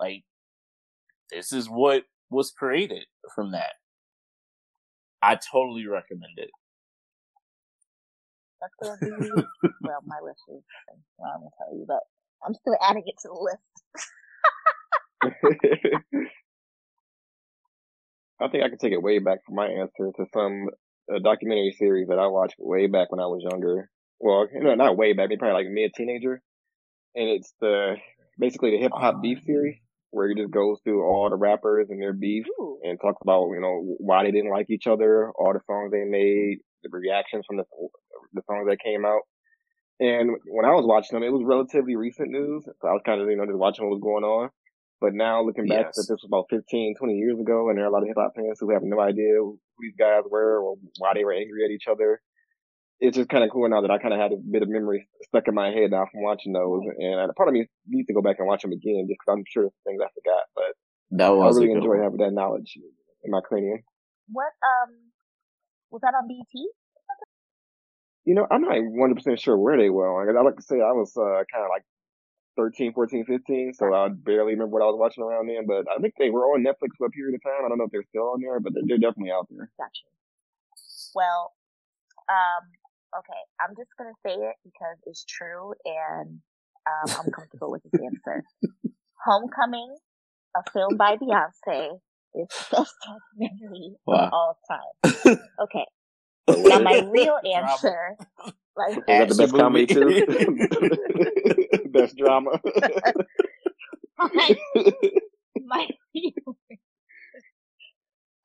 Like, 0.00 0.24
this 1.30 1.52
is 1.52 1.68
what 1.68 2.04
was 2.30 2.50
created 2.50 3.04
from 3.34 3.52
that. 3.52 3.74
I 5.22 5.36
totally 5.36 5.86
recommend 5.86 6.38
it. 6.38 6.50
That's 8.60 8.74
gonna 9.00 9.20
be 9.20 9.30
well, 9.82 10.00
my 10.06 10.18
list 10.22 10.40
is 10.48 10.62
well, 11.18 11.32
I'm 11.34 11.40
gonna 11.40 11.50
tell 11.58 11.74
you, 11.76 11.84
but 11.86 12.00
I'm 12.44 12.54
still 12.54 12.76
adding 12.80 13.04
it 13.06 13.16
to 13.22 13.28
the 13.28 13.34
list. 16.14 16.28
I 18.42 18.48
think 18.48 18.64
I 18.64 18.68
can 18.68 18.78
take 18.78 18.92
it 18.92 19.02
way 19.02 19.18
back 19.18 19.38
from 19.46 19.56
my 19.56 19.66
answer 19.66 20.10
to 20.16 20.26
some 20.32 20.68
a 21.10 21.20
documentary 21.20 21.74
series 21.78 22.08
that 22.08 22.18
I 22.18 22.26
watched 22.28 22.56
way 22.58 22.86
back 22.86 23.10
when 23.10 23.20
I 23.20 23.26
was 23.26 23.44
younger. 23.50 23.90
Well, 24.20 24.46
you 24.52 24.60
know, 24.62 24.74
not 24.74 24.96
way 24.96 25.12
back, 25.12 25.28
maybe 25.28 25.38
probably 25.38 25.64
like 25.64 25.72
mid 25.72 25.92
teenager 25.94 26.42
and 27.14 27.28
it's 27.28 27.52
the 27.60 27.96
basically 28.38 28.72
the 28.72 28.78
hip 28.78 28.92
hop 28.94 29.22
beef 29.22 29.38
series 29.44 29.76
where 30.10 30.28
he 30.28 30.34
just 30.34 30.50
goes 30.50 30.78
through 30.84 31.04
all 31.04 31.30
the 31.30 31.36
rappers 31.36 31.88
and 31.90 32.00
their 32.00 32.12
beef 32.12 32.44
Ooh. 32.60 32.78
and 32.82 32.98
talks 33.00 33.20
about 33.22 33.48
you 33.48 33.60
know 33.60 33.96
why 33.98 34.24
they 34.24 34.30
didn't 34.30 34.50
like 34.50 34.70
each 34.70 34.86
other, 34.86 35.30
all 35.38 35.52
the 35.52 35.60
songs 35.66 35.90
they 35.90 36.04
made, 36.04 36.58
the 36.82 36.90
reactions 36.90 37.44
from 37.46 37.56
the 37.58 37.64
the 38.32 38.42
songs 38.46 38.66
that 38.68 38.78
came 38.84 39.04
out. 39.04 39.22
And 40.00 40.30
when 40.48 40.64
I 40.64 40.72
was 40.72 40.86
watching 40.86 41.14
them, 41.14 41.22
it 41.22 41.32
was 41.32 41.44
relatively 41.44 41.96
recent 41.96 42.30
news, 42.30 42.64
so 42.64 42.88
I 42.88 42.92
was 42.92 43.02
kind 43.04 43.20
of 43.20 43.28
you 43.28 43.36
know 43.36 43.46
just 43.46 43.58
watching 43.58 43.84
what 43.84 44.00
was 44.00 44.02
going 44.02 44.24
on. 44.24 44.50
But 45.02 45.12
now 45.14 45.42
looking 45.44 45.66
back, 45.66 45.86
yes. 45.86 45.96
that 45.96 46.06
this 46.08 46.22
was 46.22 46.30
about 46.30 46.46
15, 46.48 46.94
20 46.96 47.14
years 47.14 47.38
ago, 47.38 47.68
and 47.68 47.76
there 47.76 47.84
are 47.84 47.88
a 47.88 47.92
lot 47.92 48.02
of 48.02 48.08
hip 48.08 48.16
hop 48.16 48.32
fans 48.34 48.58
who 48.60 48.70
have 48.70 48.82
no 48.82 49.00
idea 49.00 49.34
who 49.36 49.58
these 49.80 49.98
guys 49.98 50.22
were 50.30 50.62
or 50.62 50.76
why 50.98 51.12
they 51.14 51.24
were 51.24 51.34
angry 51.34 51.64
at 51.64 51.70
each 51.70 51.88
other 51.90 52.22
it's 53.02 53.16
just 53.16 53.28
kind 53.28 53.42
of 53.42 53.50
cool 53.50 53.68
now 53.68 53.80
that 53.80 53.90
I 53.90 53.98
kind 53.98 54.14
of 54.14 54.20
had 54.20 54.30
a 54.30 54.36
bit 54.36 54.62
of 54.62 54.68
memory 54.68 55.08
stuck 55.26 55.48
in 55.48 55.54
my 55.54 55.70
head 55.70 55.90
now 55.90 56.06
from 56.10 56.22
watching 56.22 56.52
those, 56.52 56.82
and 56.98 57.34
part 57.34 57.48
of 57.48 57.52
me 57.52 57.66
needs 57.88 58.06
to 58.06 58.14
go 58.14 58.22
back 58.22 58.36
and 58.38 58.46
watch 58.46 58.62
them 58.62 58.70
again 58.70 59.06
just 59.10 59.18
because 59.18 59.36
I'm 59.36 59.44
sure 59.44 59.68
things 59.84 60.00
I 60.00 60.06
forgot. 60.14 60.44
But 60.54 61.18
that 61.18 61.34
was 61.34 61.58
I 61.58 61.60
really 61.60 61.72
enjoy 61.72 62.00
having 62.00 62.18
that 62.18 62.32
knowledge 62.32 62.78
in 63.24 63.30
my 63.32 63.40
cranium. 63.40 63.82
What 64.30 64.54
um 64.62 64.94
was 65.90 66.00
that 66.02 66.14
on 66.14 66.28
BT? 66.28 66.68
You 68.24 68.36
know, 68.36 68.46
I'm 68.48 68.62
not 68.62 68.78
100 68.78 69.14
percent 69.16 69.40
sure 69.40 69.58
where 69.58 69.76
they 69.76 69.90
were 69.90 70.06
on. 70.06 70.36
I 70.36 70.40
like 70.40 70.56
to 70.56 70.62
say 70.62 70.76
I 70.76 70.94
was 70.94 71.10
uh, 71.16 71.42
kind 71.50 71.66
of 71.66 71.70
like 71.74 71.82
13, 72.56 72.92
14, 72.92 73.24
15, 73.24 73.74
so 73.74 73.94
I 73.94 74.08
barely 74.08 74.52
remember 74.52 74.74
what 74.78 74.82
I 74.82 74.86
was 74.86 74.98
watching 74.98 75.24
around 75.24 75.48
then. 75.48 75.66
But 75.66 75.86
I 75.90 75.98
think 76.00 76.14
they 76.18 76.30
were 76.30 76.44
on 76.52 76.64
Netflix 76.64 76.96
for 76.98 77.06
a 77.06 77.10
period 77.10 77.34
of 77.34 77.42
time. 77.42 77.64
I 77.64 77.68
don't 77.68 77.78
know 77.78 77.84
if 77.84 77.92
they're 77.92 78.08
still 78.08 78.32
on 78.34 78.40
there, 78.40 78.60
but 78.60 78.74
they're, 78.74 78.82
they're 78.86 78.98
definitely 78.98 79.32
out 79.32 79.48
there. 79.50 79.70
Gotcha. 79.78 80.08
Well, 81.14 81.52
um, 82.28 82.64
okay, 83.18 83.42
I'm 83.60 83.74
just 83.76 83.90
gonna 83.98 84.16
say 84.24 84.34
it 84.34 84.56
because 84.64 84.96
it's 85.06 85.24
true 85.24 85.74
and 85.84 86.40
um, 86.86 87.14
I'm 87.18 87.30
comfortable 87.30 87.70
with 87.70 87.82
this 87.84 88.00
answer. 88.00 88.44
Homecoming, 89.24 89.94
a 90.56 90.70
film 90.72 90.96
by 90.96 91.16
Beyonce, 91.16 92.00
is 92.34 92.48
the 92.48 92.76
best 92.76 92.94
documentary 93.04 93.96
wow. 94.06 94.26
of 94.26 94.32
all 94.32 94.58
time. 94.68 95.38
Okay. 95.62 95.86
now 96.48 96.80
my 96.80 97.06
real 97.08 97.38
answer, 97.54 98.16
like, 98.76 98.96
is 98.96 99.04
that 99.06 99.28
the 99.28 99.34
best 99.36 99.54
comedy 99.54 99.86
too? 99.86 100.26
best 101.92 102.16
drama. 102.16 102.60
my, 104.18 104.56
my 105.64 105.88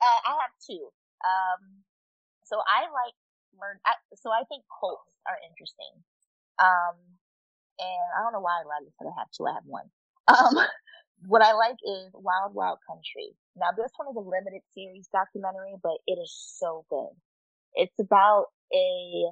uh, 0.02 0.20
I 0.26 0.34
have 0.42 0.54
two. 0.66 0.90
Um, 1.26 1.84
so 2.44 2.58
I 2.58 2.88
like 2.92 3.16
learned. 3.60 3.80
I, 3.86 3.94
so 4.16 4.30
I 4.32 4.44
think 4.50 4.64
cults 4.80 5.10
are 5.28 5.38
interesting. 5.50 6.04
Um, 6.60 6.98
and 7.80 8.08
I 8.18 8.24
don't 8.24 8.34
know 8.34 8.42
why 8.42 8.62
I 8.62 8.66
said 8.98 9.08
I 9.08 9.14
have 9.18 9.30
two. 9.36 9.46
I 9.46 9.54
have 9.54 9.68
one. 9.68 9.90
Um, 10.28 10.56
what 11.28 11.42
I 11.42 11.54
like 11.54 11.78
is 11.84 12.14
Wild 12.14 12.54
Wild 12.54 12.80
Country. 12.88 13.34
Now 13.56 13.74
this 13.76 13.92
one 13.98 14.10
is 14.10 14.18
a 14.18 14.26
limited 14.26 14.62
series 14.74 15.10
documentary, 15.12 15.76
but 15.82 15.98
it 16.06 16.18
is 16.18 16.34
so 16.34 16.86
good. 16.90 17.14
It's 17.74 17.98
about 18.00 18.48
a, 18.74 19.30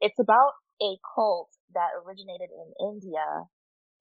it's 0.00 0.18
about 0.18 0.52
a 0.82 0.96
cult 1.14 1.50
that 1.74 1.90
originated 2.04 2.50
in 2.50 2.94
India 2.94 3.46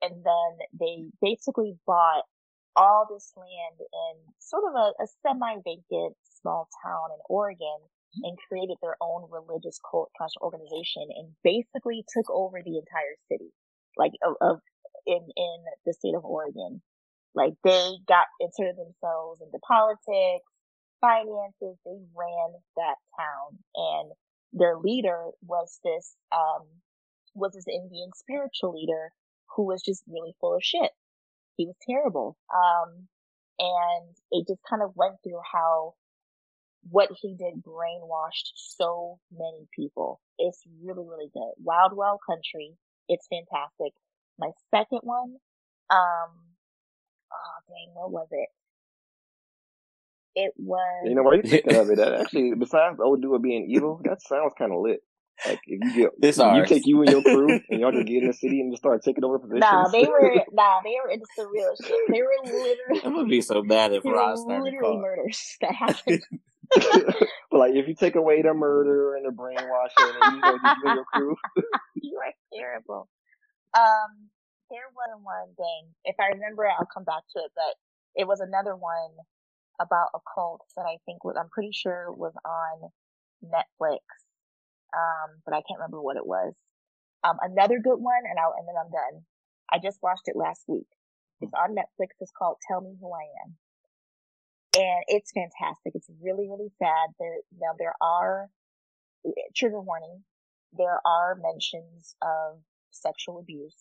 and 0.01 0.23
then 0.23 0.51
they 0.79 1.05
basically 1.21 1.75
bought 1.85 2.23
all 2.75 3.07
this 3.09 3.31
land 3.37 3.79
in 3.79 4.15
sort 4.39 4.63
of 4.67 4.75
a, 4.75 5.03
a 5.03 5.07
semi-vacant 5.23 6.15
small 6.41 6.67
town 6.83 7.09
in 7.11 7.19
Oregon 7.29 7.79
mm-hmm. 7.79 8.25
and 8.25 8.37
created 8.47 8.77
their 8.81 8.97
own 9.01 9.29
religious 9.31 9.79
cult 9.89 10.11
slash 10.17 10.35
organization 10.41 11.07
and 11.15 11.31
basically 11.43 12.03
took 12.13 12.29
over 12.29 12.59
the 12.63 12.77
entire 12.77 13.15
city, 13.31 13.51
like 13.97 14.11
of, 14.23 14.35
of 14.41 14.59
in 15.05 15.23
in 15.35 15.57
the 15.85 15.93
state 15.93 16.15
of 16.15 16.25
Oregon. 16.25 16.81
Like 17.33 17.53
they 17.63 17.95
got 18.07 18.27
into 18.39 18.71
themselves 18.75 19.41
into 19.41 19.59
politics, 19.67 20.47
finances. 21.01 21.79
They 21.85 21.99
ran 22.15 22.49
that 22.75 22.99
town, 23.15 23.59
and 23.75 24.11
their 24.55 24.77
leader 24.77 25.25
was 25.45 25.79
this 25.83 26.15
um 26.31 26.65
was 27.35 27.53
this 27.53 27.67
Indian 27.67 28.09
spiritual 28.15 28.73
leader 28.73 29.11
who 29.55 29.65
was 29.67 29.83
just 29.83 30.03
really 30.07 30.33
full 30.39 30.55
of 30.55 30.63
shit. 30.63 30.91
He 31.57 31.65
was 31.65 31.75
terrible. 31.87 32.37
Um, 32.53 33.07
and 33.59 34.15
it 34.31 34.47
just 34.47 34.61
kind 34.69 34.81
of 34.81 34.95
went 34.95 35.15
through 35.23 35.39
how 35.53 35.93
what 36.89 37.09
he 37.21 37.35
did 37.35 37.63
brainwashed 37.63 38.51
so 38.55 39.19
many 39.31 39.67
people. 39.75 40.21
It's 40.37 40.61
really, 40.83 41.07
really 41.07 41.29
good. 41.33 41.53
Wild 41.57 41.93
Wild 41.93 42.19
Country. 42.25 42.75
It's 43.07 43.27
fantastic. 43.27 43.93
My 44.37 44.51
second 44.71 44.99
one, 45.03 45.35
um, 45.89 46.31
oh 47.31 47.57
dang, 47.67 47.93
what 47.93 48.11
was 48.11 48.27
it? 48.31 48.49
It 50.35 50.53
was. 50.57 51.05
You 51.05 51.15
know, 51.15 51.23
while 51.23 51.35
you 51.35 51.43
thinking 51.43 51.75
of 51.75 51.89
it, 51.89 51.97
that 51.97 52.13
actually, 52.21 52.53
besides 52.55 52.97
the 52.97 53.03
old 53.03 53.21
dude 53.21 53.41
being 53.41 53.69
evil, 53.69 54.01
that 54.03 54.21
sounds 54.21 54.53
kind 54.57 54.71
of 54.73 54.81
lit. 54.81 55.01
Like 55.45 55.59
if 55.67 55.79
you 55.83 56.03
get, 56.03 56.11
This 56.21 56.37
you 56.37 56.43
ours. 56.43 56.69
take 56.69 56.85
you 56.85 57.01
and 57.01 57.11
your 57.11 57.21
crew, 57.21 57.59
and 57.69 57.79
y'all 57.79 57.91
just 57.91 58.07
get 58.07 58.21
in 58.23 58.27
the 58.27 58.33
city 58.33 58.61
and 58.61 58.71
just 58.71 58.81
start 58.81 59.03
taking 59.03 59.23
over 59.23 59.39
positions. 59.39 59.61
Nah, 59.61 59.87
they 59.89 60.05
were 60.05 60.31
nah, 60.53 60.81
they 60.83 60.95
were 61.03 61.09
into 61.11 61.25
some 61.35 61.47
real 61.51 61.73
shit. 61.75 61.97
They 62.11 62.21
were 62.21 62.29
literally 62.45 63.01
I'm 63.03 63.13
gonna 63.15 63.27
be 63.27 63.41
so 63.41 63.61
mad 63.61 63.91
if 63.93 64.03
they 64.03 64.09
were 64.09 64.15
Ross 64.15 64.41
started 64.41 64.63
literally 64.63 64.79
calling. 64.81 65.01
murders 65.01 65.57
that 65.61 65.75
happened. 65.75 66.23
but 67.51 67.57
like, 67.59 67.73
if 67.73 67.87
you 67.87 67.95
take 67.95 68.15
away 68.15 68.41
the 68.41 68.53
murder 68.53 69.15
and 69.15 69.25
the 69.25 69.31
brainwashing, 69.31 70.13
and 70.23 70.35
you 70.35 70.41
know, 70.41 70.57
just 70.57 70.77
you 70.81 70.87
and 70.87 70.95
your 70.95 71.05
crew, 71.13 71.35
you 71.95 72.17
are 72.23 72.33
terrible. 72.57 73.09
Um, 73.77 74.29
there 74.71 74.87
was 74.95 75.19
one 75.21 75.53
thing. 75.57 75.93
If 76.05 76.15
I 76.19 76.33
remember 76.33 76.63
it, 76.65 76.71
I'll 76.79 76.87
come 76.91 77.03
back 77.03 77.23
to 77.35 77.39
it. 77.39 77.51
But 77.55 77.75
it 78.15 78.25
was 78.25 78.39
another 78.39 78.75
one 78.75 79.11
about 79.79 80.09
a 80.15 80.19
cult 80.33 80.61
that 80.75 80.85
I 80.85 80.97
think 81.05 81.23
was. 81.23 81.35
I'm 81.39 81.49
pretty 81.49 81.71
sure 81.73 82.11
was 82.11 82.33
on 82.45 82.89
Netflix. 83.43 83.99
Um, 84.95 85.41
but 85.45 85.53
I 85.53 85.61
can't 85.67 85.79
remember 85.79 86.01
what 86.01 86.17
it 86.17 86.25
was. 86.25 86.53
Um, 87.23 87.37
another 87.41 87.79
good 87.83 87.97
one, 87.99 88.23
and 88.29 88.39
I'll 88.39 88.53
and 88.57 88.67
then 88.67 88.75
I'm 88.79 88.91
done. 88.91 89.23
I 89.71 89.79
just 89.79 89.99
watched 90.01 90.27
it 90.27 90.35
last 90.35 90.63
week. 90.67 90.87
It's 91.41 91.53
on 91.53 91.75
Netflix. 91.75 92.15
It's 92.19 92.31
called 92.37 92.57
Tell 92.67 92.81
Me 92.81 92.95
Who 92.99 93.11
I 93.11 93.25
Am. 93.43 93.55
And 94.77 95.03
it's 95.07 95.31
fantastic. 95.31 95.93
It's 95.95 96.09
really, 96.21 96.47
really 96.49 96.71
sad. 96.79 97.15
There, 97.19 97.37
now 97.59 97.73
there 97.79 97.95
are, 98.01 98.49
trigger 99.55 99.81
warning, 99.81 100.23
there 100.77 100.99
are 101.05 101.35
mentions 101.41 102.15
of 102.21 102.59
sexual 102.91 103.39
abuse. 103.39 103.77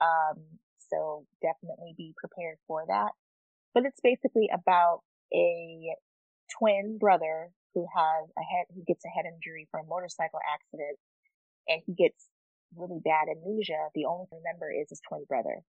Um, 0.00 0.42
so 0.90 1.26
definitely 1.42 1.94
be 1.96 2.14
prepared 2.16 2.58
for 2.66 2.84
that. 2.86 3.10
But 3.74 3.84
it's 3.84 4.00
basically 4.02 4.48
about 4.52 5.00
a 5.32 5.94
twin 6.58 6.98
brother 6.98 7.50
who 7.74 7.86
has 7.94 8.30
a 8.36 8.42
head, 8.42 8.66
who 8.74 8.82
gets 8.86 9.04
a 9.04 9.08
head 9.08 9.24
injury 9.26 9.68
from 9.70 9.84
a 9.84 9.88
motorcycle 9.88 10.40
accident 10.42 10.98
and 11.68 11.82
he 11.86 11.92
gets 11.94 12.28
really 12.76 13.00
bad 13.04 13.28
amnesia. 13.28 13.88
The 13.94 14.06
only 14.06 14.26
thing 14.26 14.40
remember 14.44 14.72
is 14.72 14.88
his 14.90 15.00
twin 15.06 15.24
brother. 15.28 15.60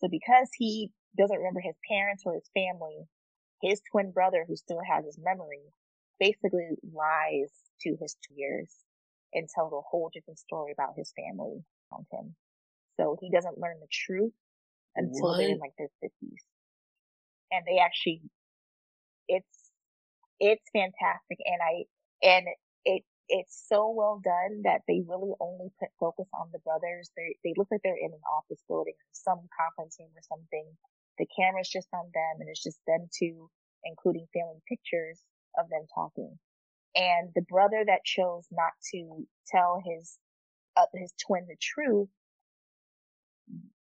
So 0.00 0.08
because 0.08 0.48
he 0.56 0.90
doesn't 1.16 1.36
remember 1.36 1.60
his 1.60 1.76
parents 1.88 2.22
or 2.26 2.34
his 2.34 2.48
family, 2.54 3.06
his 3.62 3.80
twin 3.90 4.12
brother 4.12 4.44
who 4.46 4.56
still 4.56 4.80
has 4.86 5.04
his 5.04 5.18
memory 5.18 5.62
basically 6.20 6.68
lies 6.92 7.50
to 7.82 7.96
his 8.00 8.16
two 8.26 8.34
years 8.36 8.70
and 9.32 9.48
tells 9.48 9.72
a 9.72 9.80
whole 9.80 10.10
different 10.12 10.38
story 10.38 10.72
about 10.72 10.94
his 10.96 11.12
family 11.16 11.64
around 11.92 12.06
him. 12.12 12.34
So 12.96 13.16
he 13.20 13.30
doesn't 13.30 13.58
learn 13.58 13.80
the 13.80 13.88
truth 13.90 14.32
until 14.94 15.36
they're 15.36 15.50
in 15.50 15.58
like 15.58 15.74
their 15.76 15.90
fifties. 16.00 16.42
And 17.50 17.64
they 17.66 17.78
actually, 17.78 18.22
it's, 19.28 19.70
it's 20.40 20.64
fantastic 20.72 21.38
and 21.44 21.60
I, 21.62 21.84
and 22.22 22.46
it, 22.84 23.02
it's 23.28 23.64
so 23.68 23.90
well 23.90 24.20
done 24.22 24.62
that 24.64 24.82
they 24.86 25.00
really 25.06 25.32
only 25.40 25.70
put 25.80 25.88
focus 25.98 26.28
on 26.34 26.48
the 26.52 26.58
brothers. 26.60 27.10
They, 27.16 27.36
they 27.42 27.54
look 27.56 27.68
like 27.70 27.80
they're 27.82 27.96
in 27.96 28.12
an 28.12 28.24
office 28.36 28.62
building 28.68 28.94
some 29.12 29.48
conference 29.58 29.96
room 29.98 30.10
or 30.14 30.22
something. 30.28 30.66
The 31.18 31.26
camera's 31.38 31.68
just 31.68 31.88
on 31.94 32.10
them 32.12 32.40
and 32.40 32.48
it's 32.48 32.62
just 32.62 32.78
them 32.86 33.08
two, 33.16 33.48
including 33.84 34.26
family 34.34 34.60
pictures 34.68 35.20
of 35.58 35.68
them 35.70 35.86
talking. 35.94 36.38
And 36.94 37.30
the 37.34 37.42
brother 37.42 37.82
that 37.86 38.04
chose 38.04 38.46
not 38.52 38.72
to 38.92 39.26
tell 39.48 39.80
his, 39.84 40.18
uh, 40.76 40.86
his 40.94 41.12
twin 41.26 41.46
the 41.48 41.56
truth, 41.60 42.08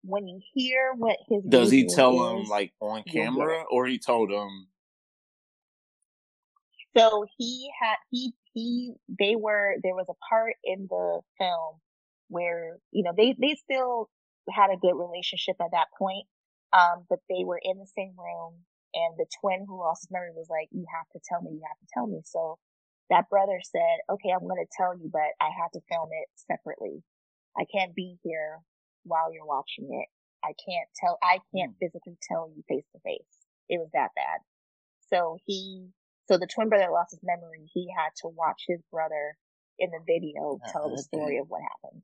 when 0.04 0.28
you 0.28 0.40
hear 0.54 0.94
what 0.96 1.18
his 1.28 1.44
Does 1.44 1.72
he 1.72 1.88
tell 1.88 2.12
him 2.30 2.46
like 2.46 2.74
on 2.80 3.04
camera, 3.04 3.64
or 3.70 3.86
he 3.86 4.00
told 4.00 4.32
him? 4.32 4.68
So 6.98 7.26
he 7.38 7.72
had 7.82 7.96
he 8.12 8.34
he 8.54 8.94
they 9.20 9.36
were 9.36 9.76
there 9.84 9.96
was 9.96 10.08
a 10.10 10.20
part 10.30 10.56
in 10.64 10.88
the 10.90 11.22
film 11.40 11.80
where 12.30 12.78
you 12.92 13.04
know 13.04 13.14
they 13.16 13.36
they 13.40 13.56
still 13.56 14.10
had 14.50 14.70
a 14.72 14.78
good 14.78 14.96
relationship 14.96 15.56
at 15.62 15.72
that 15.72 15.88
point, 15.98 16.26
um, 16.74 17.06
but 17.10 17.20
they 17.30 17.44
were 17.46 17.60
in 17.64 17.78
the 17.80 17.88
same 17.96 18.14
room 18.18 18.56
and 18.94 19.16
the 19.18 19.26
twin 19.42 19.66
who 19.68 19.80
lost 19.80 20.04
his 20.04 20.12
memory 20.12 20.32
was 20.36 20.50
like, 20.50 20.70
"You 20.72 20.86
have 20.94 21.08
to 21.14 21.20
tell 21.28 21.42
me, 21.42 21.52
you 21.54 21.64
have 21.68 21.80
to 21.80 21.88
tell 21.94 22.08
me." 22.08 22.22
So 22.26 22.60
that 23.10 23.30
brother 23.30 23.60
said, 23.64 24.00
"Okay, 24.10 24.30
I'm 24.30 24.48
going 24.48 24.64
to 24.64 24.72
tell 24.78 24.96
you, 24.98 25.10
but 25.12 25.34
I 25.42 25.50
have 25.62 25.72
to 25.74 25.82
film 25.90 26.10
it 26.14 26.30
separately. 26.36 27.04
I 27.58 27.66
can't 27.66 27.96
be 27.96 28.18
here 28.24 28.60
while 29.04 29.34
you're 29.34 29.46
watching 29.46 29.94
it. 29.94 30.10
I 30.44 30.54
can't 30.66 30.90
tell. 30.96 31.18
I 31.24 31.40
can't 31.56 31.76
physically 31.80 32.18
tell 32.30 32.50
you 32.56 32.64
face 32.70 32.86
to 32.94 33.00
face. 33.02 33.34
It 33.70 33.80
was 33.80 33.90
that 33.94 34.12
bad." 34.16 34.40
So 35.10 35.38
he, 35.46 35.90
so 36.28 36.38
the 36.38 36.48
twin 36.48 36.70
brother 36.70 36.88
lost 36.92 37.12
his 37.12 37.20
memory. 37.24 37.70
He 37.74 37.88
had 37.96 38.10
to 38.22 38.28
watch 38.28 38.64
his 38.68 38.80
brother 38.92 39.38
in 39.80 39.90
the 39.92 40.00
video 40.06 40.42
oh, 40.42 40.60
tell 40.72 40.90
the 40.90 41.02
story 41.02 41.38
of 41.38 41.48
what 41.48 41.62
happened. 41.62 42.02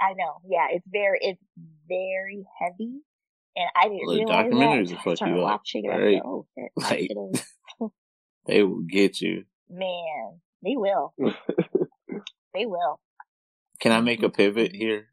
I 0.00 0.12
know. 0.14 0.36
Yeah, 0.48 0.66
it's 0.70 0.86
very, 0.90 1.18
it's 1.22 1.42
very 1.88 2.44
heavy. 2.60 3.00
And 3.56 3.68
I 3.74 3.84
didn't 3.88 4.06
Look, 4.06 4.16
realize 4.18 4.46
documentaries 4.52 4.88
that. 4.90 4.98
I 4.98 5.02
fuck 5.02 5.20
you 5.28 5.34
up, 5.36 5.42
watching 5.42 5.84
it. 5.86 5.88
Right? 5.88 6.20
oh. 6.24 6.46
Like- 6.76 7.08
should've- 7.08 7.46
oh. 7.80 7.92
They 8.46 8.62
will 8.62 8.82
get 8.82 9.20
you. 9.20 9.44
man, 9.70 10.40
they 10.62 10.76
will. 10.76 11.14
They 12.54 12.64
will. 12.64 12.98
Can 13.80 13.92
I 13.92 14.00
make 14.00 14.22
a 14.22 14.30
pivot 14.30 14.74
here? 14.74 15.08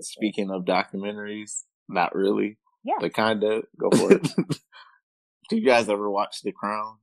Speaking 0.00 0.50
of 0.50 0.64
documentaries, 0.64 1.64
not 1.86 2.14
really, 2.14 2.56
Yeah. 2.82 2.94
but 2.98 3.12
kind 3.12 3.44
of. 3.44 3.64
Go 3.78 3.90
for 3.90 4.12
it. 4.14 4.26
Do 5.52 5.58
you 5.58 5.66
guys 5.66 5.90
ever 5.90 6.10
watch 6.10 6.40
The 6.40 6.50
Crown? 6.50 6.96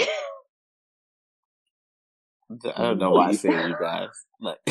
I 0.00 0.06
don't 2.78 2.98
know 2.98 3.10
why 3.10 3.28
I 3.28 3.32
say 3.32 3.50
you 3.50 3.76
guys. 3.78 4.08
Like, 4.40 4.56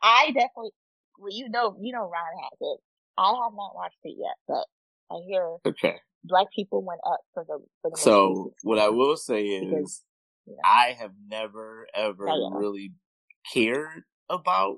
I 0.00 0.26
definitely, 0.26 0.70
well, 1.18 1.32
you 1.32 1.48
know, 1.48 1.76
you 1.80 1.92
know, 1.92 2.02
Ron 2.02 2.12
has 2.12 2.58
it. 2.60 2.78
I 3.16 3.26
have 3.26 3.54
not 3.56 3.74
watched 3.74 3.98
it 4.04 4.14
yet, 4.16 4.36
but 4.46 4.66
I 5.10 5.18
hear 5.26 5.56
okay. 5.66 5.96
black 6.22 6.46
people 6.54 6.84
went 6.84 7.00
up 7.04 7.22
for 7.34 7.44
the 7.44 7.58
for 7.82 7.90
the 7.90 7.96
So 7.96 8.54
what 8.62 8.78
I 8.78 8.90
will 8.90 9.16
say 9.16 9.58
Because, 9.58 9.84
is, 9.84 10.02
you 10.46 10.52
know. 10.52 10.60
I 10.64 10.96
have 10.96 11.14
never 11.26 11.88
ever 11.92 12.24
really 12.52 12.92
cared 13.52 14.04
about 14.30 14.76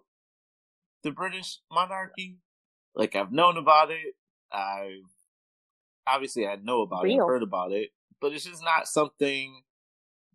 the 1.02 1.10
British 1.10 1.58
monarchy. 1.70 2.38
Like 2.94 3.16
I've 3.16 3.32
known 3.32 3.58
about 3.58 3.90
it. 3.90 4.14
I've 4.50 5.04
obviously 6.12 6.46
I 6.46 6.56
know 6.56 6.82
about 6.82 7.08
it, 7.08 7.14
I've 7.14 7.24
heard 7.26 7.42
about 7.42 7.72
it, 7.72 7.90
but 8.20 8.32
it's 8.32 8.44
just 8.44 8.64
not 8.64 8.88
something 8.88 9.62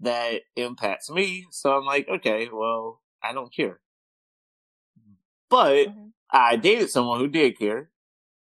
that 0.01 0.43
impacts 0.55 1.09
me. 1.09 1.47
So 1.51 1.77
I'm 1.77 1.85
like, 1.85 2.07
okay, 2.09 2.49
well, 2.53 3.01
I 3.23 3.33
don't 3.33 3.53
care. 3.53 3.81
But 5.49 5.89
Mhm. 5.89 6.13
I 6.31 6.55
dated 6.55 6.89
someone 6.89 7.19
who 7.19 7.27
did 7.27 7.57
care, 7.57 7.91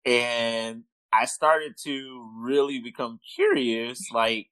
and 0.06 0.86
I 1.14 1.26
started 1.26 1.78
to 1.84 2.32
really 2.38 2.80
become 2.80 3.20
curious, 3.36 4.12
like 4.12 4.50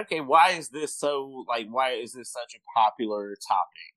okay, 0.00 0.20
why 0.20 0.50
is 0.50 0.68
this 0.70 0.94
so 0.98 1.44
like 1.48 1.68
why 1.68 1.92
is 1.92 2.12
this 2.12 2.32
such 2.32 2.54
a 2.54 2.60
popular 2.78 3.36
topic? 3.36 3.94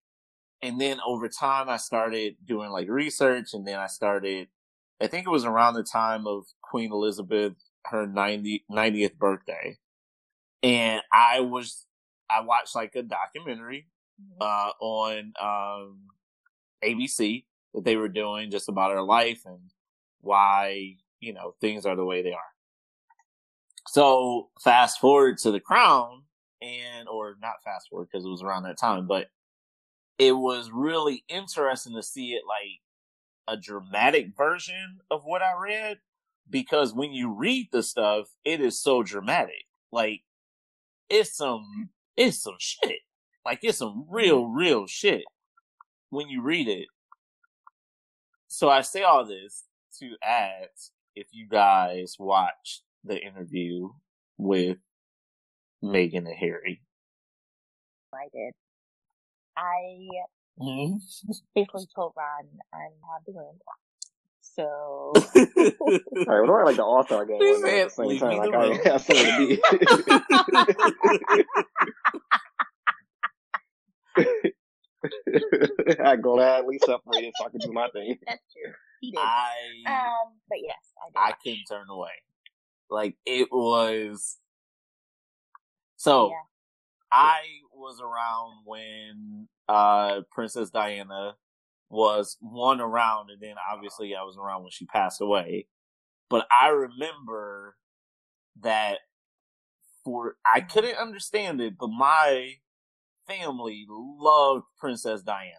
And 0.62 0.82
then 0.82 1.00
over 1.06 1.30
time 1.30 1.70
I 1.70 1.78
started 1.78 2.38
doing 2.46 2.72
like 2.72 2.90
research 2.90 3.54
and 3.54 3.68
then 3.68 3.80
I 3.80 3.88
started 3.88 4.50
I 5.00 5.08
think 5.08 5.28
it 5.28 5.32
was 5.32 5.46
around 5.46 5.76
the 5.76 5.84
time 5.84 6.26
of 6.26 6.46
Queen 6.62 6.92
Elizabeth 6.92 7.54
her 7.86 8.06
90, 8.08 8.66
90th 8.70 9.18
birthday. 9.18 9.78
And 10.64 11.02
I 11.12 11.42
was 11.42 11.86
I 12.30 12.42
watched 12.42 12.76
like 12.76 12.96
a 12.96 13.04
documentary 13.04 13.88
mm-hmm. 14.22 14.42
uh 14.42 14.72
on 14.84 15.34
um 15.42 16.00
ABC 16.84 17.46
that 17.74 17.84
they 17.84 17.96
were 17.96 18.10
doing 18.10 18.52
just 18.52 18.70
about 18.70 18.92
her 18.92 19.02
life 19.02 19.42
and 19.46 19.60
why, 20.22 20.96
you 21.20 21.34
know, 21.34 21.56
things 21.62 21.86
are 21.86 21.96
the 21.96 22.06
way 22.06 22.22
they 22.24 22.34
are. 22.34 22.40
So 23.88 24.50
fast 24.62 25.00
forward 25.00 25.38
to 25.40 25.52
the 25.52 25.60
crown 25.60 26.24
and, 26.62 27.08
or 27.08 27.38
not 27.42 27.64
fast 27.64 27.90
forward 27.90 28.10
because 28.12 28.26
it 28.26 28.30
was 28.30 28.42
around 28.42 28.64
that 28.64 28.80
time, 28.80 29.08
but 29.08 29.28
it 30.18 30.34
was 30.34 30.72
really 30.74 31.24
interesting 31.30 31.96
to 31.96 32.04
see 32.04 32.32
it 32.32 32.44
like 32.48 32.82
a 33.48 33.58
dramatic 33.58 34.36
version 34.36 35.00
of 35.10 35.24
what 35.24 35.42
I 35.42 35.54
read 35.60 36.00
because 36.50 36.94
when 36.94 37.12
you 37.14 37.34
read 37.34 37.70
the 37.72 37.84
stuff, 37.84 38.28
it 38.44 38.62
is 38.62 38.80
so 38.82 39.04
dramatic. 39.04 39.66
Like 39.92 40.22
it's 41.10 41.36
some, 41.36 41.90
it's 42.16 42.42
some 42.44 42.56
shit. 42.60 43.00
Like 43.46 43.60
it's 43.64 43.78
some 43.78 44.06
real, 44.10 44.44
mm. 44.44 44.56
real 44.56 44.88
shit 44.88 45.24
when 46.10 46.30
you 46.30 46.42
read 46.42 46.68
it. 46.68 46.88
So 48.48 48.70
I 48.70 48.82
say 48.82 49.04
all 49.04 49.26
this 49.26 49.66
to 50.00 50.16
add, 50.24 50.70
if 51.16 51.28
you 51.32 51.48
guys 51.50 52.16
watched 52.20 52.84
the 53.04 53.18
interview 53.18 53.90
with 54.38 54.78
Meghan 55.84 56.28
and 56.28 56.36
Harry. 56.38 56.82
I 58.14 58.28
did. 58.34 58.54
I 59.56 60.08
mm-hmm. 60.60 61.32
basically 61.56 61.88
told 61.94 62.14
Ron 62.16 62.48
I'm 62.74 62.92
not 63.02 63.26
doing 63.26 63.60
So, 64.42 64.64
all 65.14 65.14
right, 66.28 66.48
we're 66.48 66.66
like 66.66 66.78
the 66.78 66.84
All 66.84 67.04
Star 67.06 67.26
game 67.26 67.42
at 67.42 67.62
the 67.62 67.90
same 67.90 68.20
time. 68.20 68.38
Like 68.38 68.54
I, 68.54 68.94
I 68.94 68.98
said, 68.98 69.60
I 76.04 76.16
gladly 76.16 76.80
separated 76.80 77.34
so 77.38 77.46
I 77.46 77.50
could 77.50 77.62
do 77.62 77.72
my 77.72 77.88
thing. 77.90 78.18
That's 78.28 78.42
true. 78.52 78.74
He 79.02 79.12
did. 79.12 79.20
I, 79.20 79.52
um, 79.88 80.34
but 80.50 80.58
yes, 80.62 80.78
I 81.02 81.10
did. 81.10 81.34
I 81.34 81.38
couldn't 81.44 81.66
turn 81.70 81.88
away. 81.90 82.10
Like 82.90 83.16
it 83.26 83.50
was. 83.52 84.38
So, 85.98 86.30
yeah. 86.30 86.36
I 87.12 87.40
was 87.78 88.02
around 88.02 88.64
when 88.66 89.48
uh 89.70 90.22
Princess 90.32 90.70
Diana 90.70 91.36
was 91.90 92.38
one 92.42 92.82
around, 92.82 93.30
and 93.30 93.42
then 93.42 93.56
obviously 93.72 94.16
I 94.16 94.24
was 94.24 94.38
around 94.38 94.64
when 94.64 94.72
she 94.72 94.86
passed 94.86 95.22
away. 95.22 95.68
But 96.30 96.46
I 96.52 96.68
remember 96.70 97.76
that 98.62 99.00
for 100.04 100.36
I 100.46 100.62
couldn't 100.62 100.98
understand 100.98 101.62
it, 101.62 101.78
but 101.78 101.90
my 101.90 102.56
family 103.28 103.86
loved 103.90 104.66
Princess 104.80 105.22
Diana. 105.22 105.54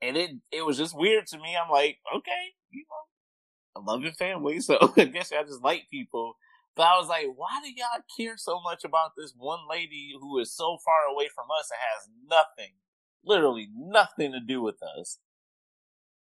And 0.00 0.16
it 0.16 0.30
it 0.52 0.64
was 0.64 0.78
just 0.78 0.96
weird 0.96 1.26
to 1.28 1.38
me. 1.38 1.56
I'm 1.56 1.70
like, 1.70 1.98
okay, 2.14 2.52
you 2.70 2.84
know, 2.88 3.80
I 3.80 3.92
love 3.92 4.02
your 4.02 4.12
family, 4.12 4.60
so 4.60 4.78
I 4.96 5.04
guess 5.04 5.32
I 5.32 5.42
just 5.42 5.62
like 5.62 5.84
people. 5.90 6.36
But 6.78 6.84
I 6.84 6.96
was 6.96 7.08
like, 7.08 7.26
why 7.34 7.60
do 7.60 7.70
y'all 7.70 8.04
care 8.16 8.36
so 8.36 8.60
much 8.62 8.84
about 8.84 9.10
this 9.16 9.34
one 9.36 9.58
lady 9.68 10.12
who 10.20 10.38
is 10.38 10.54
so 10.54 10.78
far 10.84 11.12
away 11.12 11.28
from 11.34 11.46
us 11.58 11.68
and 11.72 11.80
has 11.80 12.08
nothing, 12.30 12.74
literally 13.24 13.68
nothing 13.76 14.30
to 14.30 14.38
do 14.38 14.62
with 14.62 14.76
us? 14.80 15.18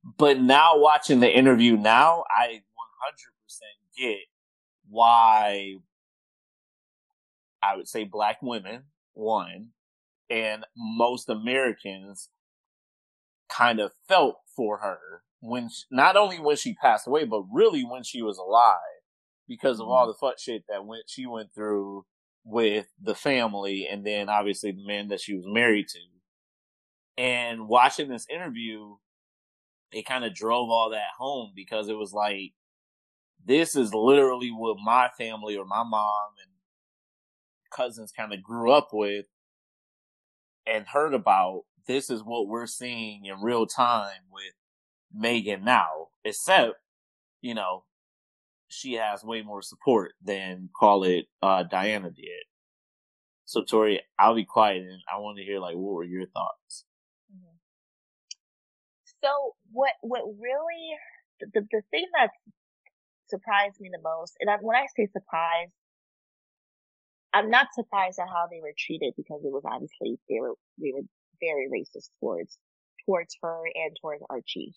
But 0.04 0.40
now 0.40 0.78
watching 0.78 1.22
the 1.22 1.36
interview 1.36 1.76
now, 1.76 2.26
I 2.30 2.50
100% 2.52 2.60
get 3.98 4.20
why 4.88 5.78
I 7.64 7.76
would 7.76 7.88
say 7.88 8.04
black 8.04 8.38
women, 8.44 8.84
one, 9.16 9.70
and 10.30 10.68
most 10.78 11.30
Americans 11.30 12.30
kind 13.50 13.80
of 13.80 13.92
felt 14.08 14.36
for 14.56 14.78
her 14.84 15.24
when 15.40 15.70
she, 15.70 15.86
not 15.90 16.16
only 16.16 16.40
when 16.40 16.58
she 16.58 16.76
passed 16.76 17.08
away, 17.08 17.26
but 17.26 17.42
really 17.52 17.84
when 17.84 18.04
she 18.04 18.22
was 18.22 18.38
alive 18.38 18.93
because 19.48 19.80
of 19.80 19.88
all 19.88 20.04
mm-hmm. 20.04 20.12
the 20.12 20.28
fuck 20.28 20.40
shit 20.40 20.64
that 20.70 20.86
went 20.86 21.04
she 21.08 21.26
went 21.26 21.54
through 21.54 22.06
with 22.46 22.88
the 23.02 23.16
family 23.16 23.88
and 23.90 24.06
then 24.06 24.30
obviously 24.30 24.72
the 24.72 24.86
man 24.86 25.08
that 25.10 25.22
she 25.22 25.36
was 25.36 25.46
married 25.48 25.88
to. 25.88 26.00
And 27.18 27.68
watching 27.68 28.10
this 28.10 28.26
interview, 28.30 28.96
it 29.92 30.06
kind 30.06 30.26
of 30.26 30.34
drove 30.34 30.70
all 30.70 30.90
that 30.90 31.14
home 31.18 31.52
because 31.56 31.88
it 31.88 31.98
was 31.98 32.12
like, 32.12 32.54
this 33.46 33.76
is 33.76 33.94
literally 33.94 34.50
what 34.50 34.78
my 34.84 35.10
family 35.18 35.56
or 35.56 35.66
my 35.66 35.84
mom 35.84 36.32
and 36.42 36.52
cousins 37.72 38.12
kind 38.12 38.34
of 38.34 38.42
grew 38.42 38.72
up 38.72 38.90
with 38.94 39.26
and 40.66 40.88
heard 40.88 41.14
about, 41.14 41.64
this 41.88 42.10
is 42.10 42.22
what 42.24 42.48
we're 42.48 42.68
seeing 42.68 43.26
in 43.26 43.42
real 43.42 43.66
time 43.66 44.22
with 44.32 44.54
Meghan 45.16 45.64
now, 45.64 46.08
except, 46.24 46.76
you 47.42 47.54
know, 47.54 47.84
she 48.74 48.94
has 48.94 49.24
way 49.24 49.42
more 49.42 49.62
support 49.62 50.14
than 50.24 50.70
call 50.78 51.04
it, 51.04 51.26
uh, 51.42 51.64
Diana 51.64 52.10
did. 52.10 52.46
So 53.46 53.64
Tori, 53.64 54.02
I'll 54.18 54.36
be 54.36 54.46
quiet 54.46 54.82
and 54.82 55.02
I 55.12 55.20
want 55.20 55.38
to 55.38 55.44
hear 55.44 55.60
like, 55.60 55.76
what 55.76 55.94
were 55.94 56.04
your 56.04 56.26
thoughts? 56.28 56.86
Mm-hmm. 57.32 57.56
So 59.24 59.56
what, 59.72 59.94
what 60.02 60.24
really, 60.40 60.98
the, 61.40 61.62
the 61.72 61.82
thing 61.92 62.06
that 62.18 62.30
surprised 63.30 63.80
me 63.80 63.90
the 63.92 64.02
most, 64.02 64.34
and 64.40 64.50
I, 64.50 64.58
when 64.62 64.76
I 64.76 64.86
say 64.96 65.08
surprised, 65.12 65.72
I'm 67.34 67.50
not 67.50 67.68
surprised 67.74 68.20
at 68.20 68.28
how 68.28 68.46
they 68.50 68.62
were 68.62 68.74
treated 68.78 69.14
because 69.18 69.42
it 69.44 69.52
was 69.52 69.64
obviously 69.66 70.20
they 70.30 70.40
were 70.40 70.54
they 70.78 70.94
were 70.94 71.02
very 71.42 71.66
racist 71.66 72.10
towards 72.20 72.60
towards 73.06 73.36
her 73.42 73.64
and 73.74 73.98
towards 74.00 74.22
Archie. 74.30 74.74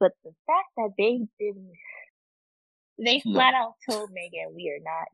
But 0.00 0.12
the 0.24 0.32
fact 0.46 0.72
that 0.78 0.92
they 0.96 1.20
didn't 1.38 1.76
they 3.04 3.22
no. 3.24 3.34
flat 3.34 3.54
out 3.54 3.74
told 3.88 4.10
Meghan, 4.10 4.54
we 4.54 4.70
are 4.70 4.82
not 4.82 5.08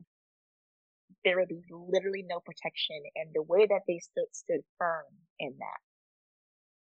there 1.23 1.37
will 1.37 1.47
be 1.47 1.61
literally 1.69 2.23
no 2.27 2.39
protection 2.39 2.95
and 3.15 3.29
the 3.33 3.41
way 3.41 3.65
that 3.65 3.81
they 3.87 3.99
stood 3.99 4.31
stood 4.31 4.61
firm 4.77 5.03
in 5.39 5.53
that. 5.59 5.81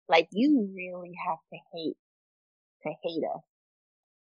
Like 0.08 0.28
you 0.32 0.72
really 0.74 1.12
have 1.26 1.38
to 1.52 1.58
hate 1.72 1.96
to 2.82 2.90
hate 3.02 3.22
us 3.22 3.42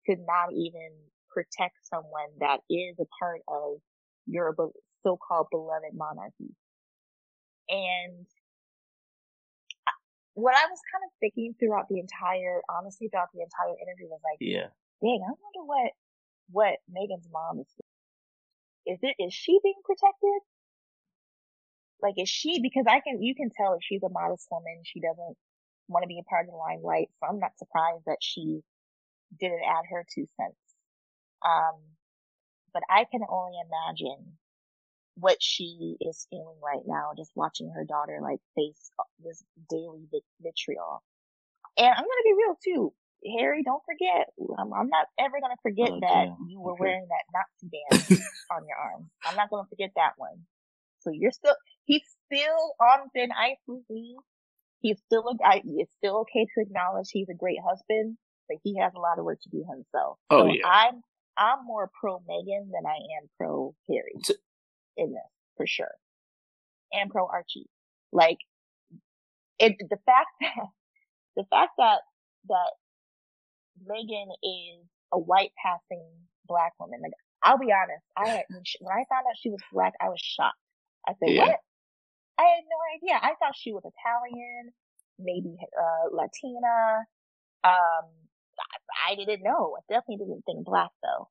to 0.05 0.15
not 0.27 0.53
even 0.53 0.91
protect 1.31 1.75
someone 1.83 2.29
that 2.39 2.59
is 2.69 2.95
a 2.99 3.09
part 3.19 3.41
of 3.47 3.81
your 4.27 4.55
so-called 5.01 5.47
beloved 5.49 5.93
monarchy. 5.93 6.53
And 7.69 8.27
what 10.35 10.53
I 10.53 10.65
was 10.69 10.79
kind 10.91 11.03
of 11.05 11.11
thinking 11.19 11.55
throughout 11.57 11.87
the 11.89 11.99
entire, 11.99 12.61
honestly, 12.69 13.07
throughout 13.09 13.33
the 13.33 13.41
entire 13.41 13.73
interview 13.81 14.09
was 14.09 14.21
like, 14.21 14.37
yeah, 14.39 14.69
dang, 15.01 15.21
I 15.25 15.33
wonder 15.33 15.63
what, 15.65 15.91
what 16.53 16.77
Meghan's 16.89 17.27
mom 17.33 17.61
is. 17.61 17.67
Is 18.87 18.99
it, 19.03 19.15
is 19.19 19.33
she 19.33 19.59
being 19.63 19.81
protected? 19.85 20.41
Like, 22.01 22.15
is 22.17 22.29
she, 22.29 22.61
because 22.61 22.85
I 22.87 23.01
can, 23.01 23.23
you 23.23 23.35
can 23.35 23.49
tell 23.55 23.73
if 23.73 23.81
she's 23.83 24.03
a 24.03 24.09
modest 24.09 24.47
woman, 24.51 24.83
she 24.85 25.01
doesn't 25.01 25.37
want 25.89 26.03
to 26.03 26.07
be 26.07 26.19
a 26.19 26.29
part 26.29 26.47
of 26.47 26.51
the 26.51 26.57
limelight. 26.57 27.09
So 27.19 27.27
I'm 27.29 27.39
not 27.39 27.57
surprised 27.57 28.03
that 28.07 28.19
she 28.21 28.61
didn't 29.39 29.63
add 29.67 29.85
her 29.91 30.05
two 30.13 30.27
cents. 30.37 30.57
Um, 31.45 31.75
but 32.73 32.83
I 32.89 33.05
can 33.11 33.21
only 33.29 33.57
imagine 33.59 34.37
what 35.15 35.37
she 35.41 35.97
is 36.01 36.27
feeling 36.29 36.57
right 36.63 36.83
now, 36.87 37.11
just 37.17 37.31
watching 37.35 37.71
her 37.75 37.85
daughter 37.85 38.19
like 38.21 38.39
face 38.55 38.91
this 39.23 39.43
daily 39.69 40.07
vitriol. 40.41 41.03
And 41.77 41.87
I'm 41.87 41.95
gonna 41.95 42.25
be 42.25 42.33
real 42.37 42.57
too. 42.63 42.93
Harry, 43.39 43.63
don't 43.63 43.83
forget. 43.85 44.27
I'm, 44.59 44.73
I'm 44.73 44.89
not 44.89 45.07
ever 45.19 45.39
gonna 45.41 45.59
forget 45.61 45.89
oh, 45.91 45.99
that 46.01 46.25
damn. 46.25 46.47
you 46.47 46.59
were 46.59 46.73
okay. 46.73 46.79
wearing 46.81 47.07
that 47.09 47.25
Nazi 47.31 47.71
band 47.71 48.21
on 48.51 48.67
your 48.67 48.77
arm. 48.77 49.09
I'm 49.25 49.35
not 49.35 49.49
gonna 49.49 49.67
forget 49.69 49.91
that 49.95 50.13
one. 50.17 50.45
So 50.99 51.11
you're 51.11 51.31
still, 51.31 51.55
he's 51.85 52.03
still 52.25 52.75
on 52.79 53.09
thin 53.13 53.29
ice 53.31 53.57
with 53.67 53.83
me. 53.89 54.15
He's 54.79 54.99
still 55.05 55.27
a 55.29 55.35
guy. 55.35 55.61
It's 55.65 55.93
still 55.97 56.21
okay 56.21 56.45
to 56.45 56.61
acknowledge 56.61 57.07
he's 57.11 57.29
a 57.29 57.35
great 57.35 57.59
husband, 57.65 58.17
but 58.47 58.57
he 58.63 58.77
has 58.79 58.91
a 58.95 58.99
lot 58.99 59.19
of 59.19 59.25
work 59.25 59.39
to 59.43 59.49
do 59.49 59.63
himself. 59.69 60.17
Oh 60.29 60.47
so 60.47 60.53
yeah. 60.53 60.67
I'm 60.67 61.01
I'm 61.37 61.65
more 61.65 61.89
pro 61.99 62.19
Meghan 62.19 62.71
than 62.71 62.85
I 62.85 62.97
am 63.21 63.29
pro 63.37 63.73
Harry 63.89 64.15
in 64.97 65.11
this 65.11 65.31
for 65.57 65.67
sure. 65.67 65.91
And 66.91 67.09
pro 67.09 67.27
Archie. 67.27 67.69
Like, 68.11 68.37
it, 69.59 69.75
the 69.79 69.97
fact 70.05 70.29
that, 70.41 70.67
the 71.35 71.45
fact 71.49 71.71
that, 71.77 71.99
that 72.49 72.71
Meghan 73.81 74.29
is 74.43 74.85
a 75.11 75.19
white 75.19 75.51
passing 75.61 76.03
black 76.47 76.73
woman, 76.79 76.99
like, 77.01 77.13
I'll 77.43 77.57
be 77.57 77.71
honest. 77.73 78.03
I 78.15 78.27
had, 78.27 78.45
when, 78.49 78.63
she, 78.63 78.77
when 78.81 78.93
I 78.93 79.03
found 79.09 79.25
out 79.27 79.35
she 79.39 79.49
was 79.49 79.59
black, 79.71 79.93
I 79.99 80.09
was 80.09 80.19
shocked. 80.21 80.57
I 81.07 81.13
said, 81.19 81.29
Yeah. 81.33 81.47
"What?" 81.47 81.59
I 82.39 82.43
had 82.43 82.63
no 82.65 82.79
idea. 82.97 83.19
I 83.21 83.35
thought 83.37 83.55
she 83.55 83.73
was 83.73 83.83
Italian, 83.85 84.71
maybe 85.19 85.55
uh, 85.59 86.09
Latina. 86.11 87.05
Um, 87.63 88.05
I, 88.57 89.11
I 89.11 89.15
didn't 89.15 89.43
know. 89.43 89.77
I 89.77 89.81
definitely 89.91 90.25
didn't 90.25 90.45
think 90.45 90.65
black 90.65 90.89
though. 91.03 91.29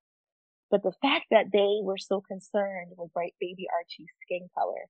But 0.70 0.82
the 0.82 0.92
fact 1.02 1.26
that 1.30 1.46
they 1.52 1.80
were 1.82 1.98
so 1.98 2.20
concerned 2.20 2.92
with 2.96 3.12
bright 3.12 3.34
baby 3.40 3.66
Archie's 3.72 4.08
skin 4.22 4.48
color, 4.56 4.88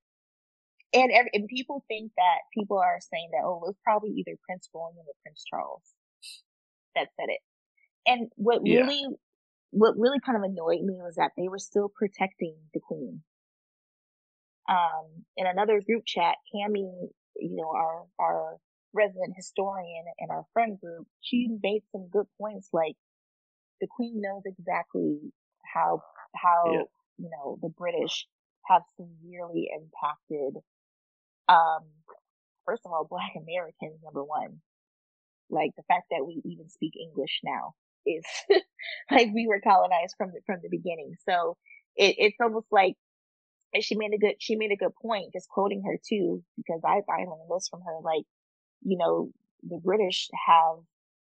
and, 0.92 1.10
ev- 1.10 1.32
and 1.32 1.48
people 1.48 1.84
think 1.88 2.12
that 2.16 2.40
people 2.52 2.78
are 2.78 3.00
saying 3.00 3.30
that 3.32 3.42
oh, 3.44 3.62
it 3.64 3.66
was 3.72 3.78
probably 3.82 4.10
either 4.10 4.36
Prince 4.46 4.68
William 4.74 5.06
or 5.06 5.14
Prince 5.22 5.44
Charles 5.48 5.82
that 6.94 7.08
said 7.18 7.28
it. 7.28 7.40
And 8.06 8.30
what 8.36 8.62
Yeah. 8.64 8.84
really, 8.86 9.06
what 9.70 9.94
really 9.96 10.18
kind 10.24 10.36
of 10.36 10.44
annoyed 10.44 10.82
me 10.82 11.00
was 11.02 11.16
that 11.16 11.32
they 11.36 11.48
were 11.48 11.58
still 11.58 11.88
protecting 11.94 12.56
the 12.74 12.80
queen. 12.80 13.22
Um, 14.68 15.24
in 15.36 15.46
another 15.46 15.80
group 15.80 16.04
chat, 16.06 16.36
Cami, 16.54 17.08
you 17.36 17.56
know, 17.56 17.70
our, 17.70 18.04
our 18.18 18.56
resident 18.92 19.34
historian 19.36 20.04
and 20.18 20.30
our 20.30 20.44
friend 20.52 20.78
group, 20.80 21.06
she 21.20 21.48
made 21.62 21.82
some 21.92 22.08
good 22.10 22.26
points 22.40 22.68
like 22.72 22.96
the 23.80 23.86
queen 23.88 24.20
knows 24.20 24.42
exactly 24.46 25.18
how, 25.74 26.02
how, 26.36 26.64
Yeah. 26.72 26.82
you 27.18 27.30
know, 27.30 27.58
the 27.62 27.68
British 27.70 28.26
have 28.68 28.82
severely 28.96 29.68
impacted, 29.74 30.62
um, 31.48 31.84
first 32.64 32.82
of 32.86 32.92
all, 32.92 33.04
black 33.10 33.32
Americans, 33.36 34.00
number 34.04 34.22
one. 34.24 34.60
Like 35.52 35.72
the 35.76 35.84
fact 35.84 36.06
that 36.12 36.26
we 36.26 36.42
even 36.46 36.70
speak 36.70 36.94
English 37.00 37.40
now 37.44 37.74
is 38.06 38.24
like 39.12 39.30
we 39.34 39.48
were 39.48 39.60
colonized 39.62 40.16
from 40.18 40.32
the, 40.32 40.40
from 40.46 40.60
the 40.62 40.70
beginning. 40.70 41.14
So 41.28 41.58
it, 41.96 42.16
it's 42.18 42.38
almost 42.42 42.68
like 42.72 42.96
and 43.74 43.84
she 43.84 43.96
made 43.96 44.12
a 44.14 44.18
good 44.18 44.36
she 44.40 44.56
made 44.56 44.72
a 44.72 44.76
good 44.76 44.94
point 45.00 45.32
just 45.34 45.48
quoting 45.48 45.82
her 45.86 45.98
too 46.08 46.44
because 46.56 46.82
I 46.84 47.02
I 47.10 47.24
learned 47.24 47.50
this 47.54 47.68
from 47.68 47.82
her 47.82 47.98
like 48.02 48.24
you 48.82 48.98
know 48.98 49.30
the 49.62 49.78
British 49.84 50.28
have 50.46 50.78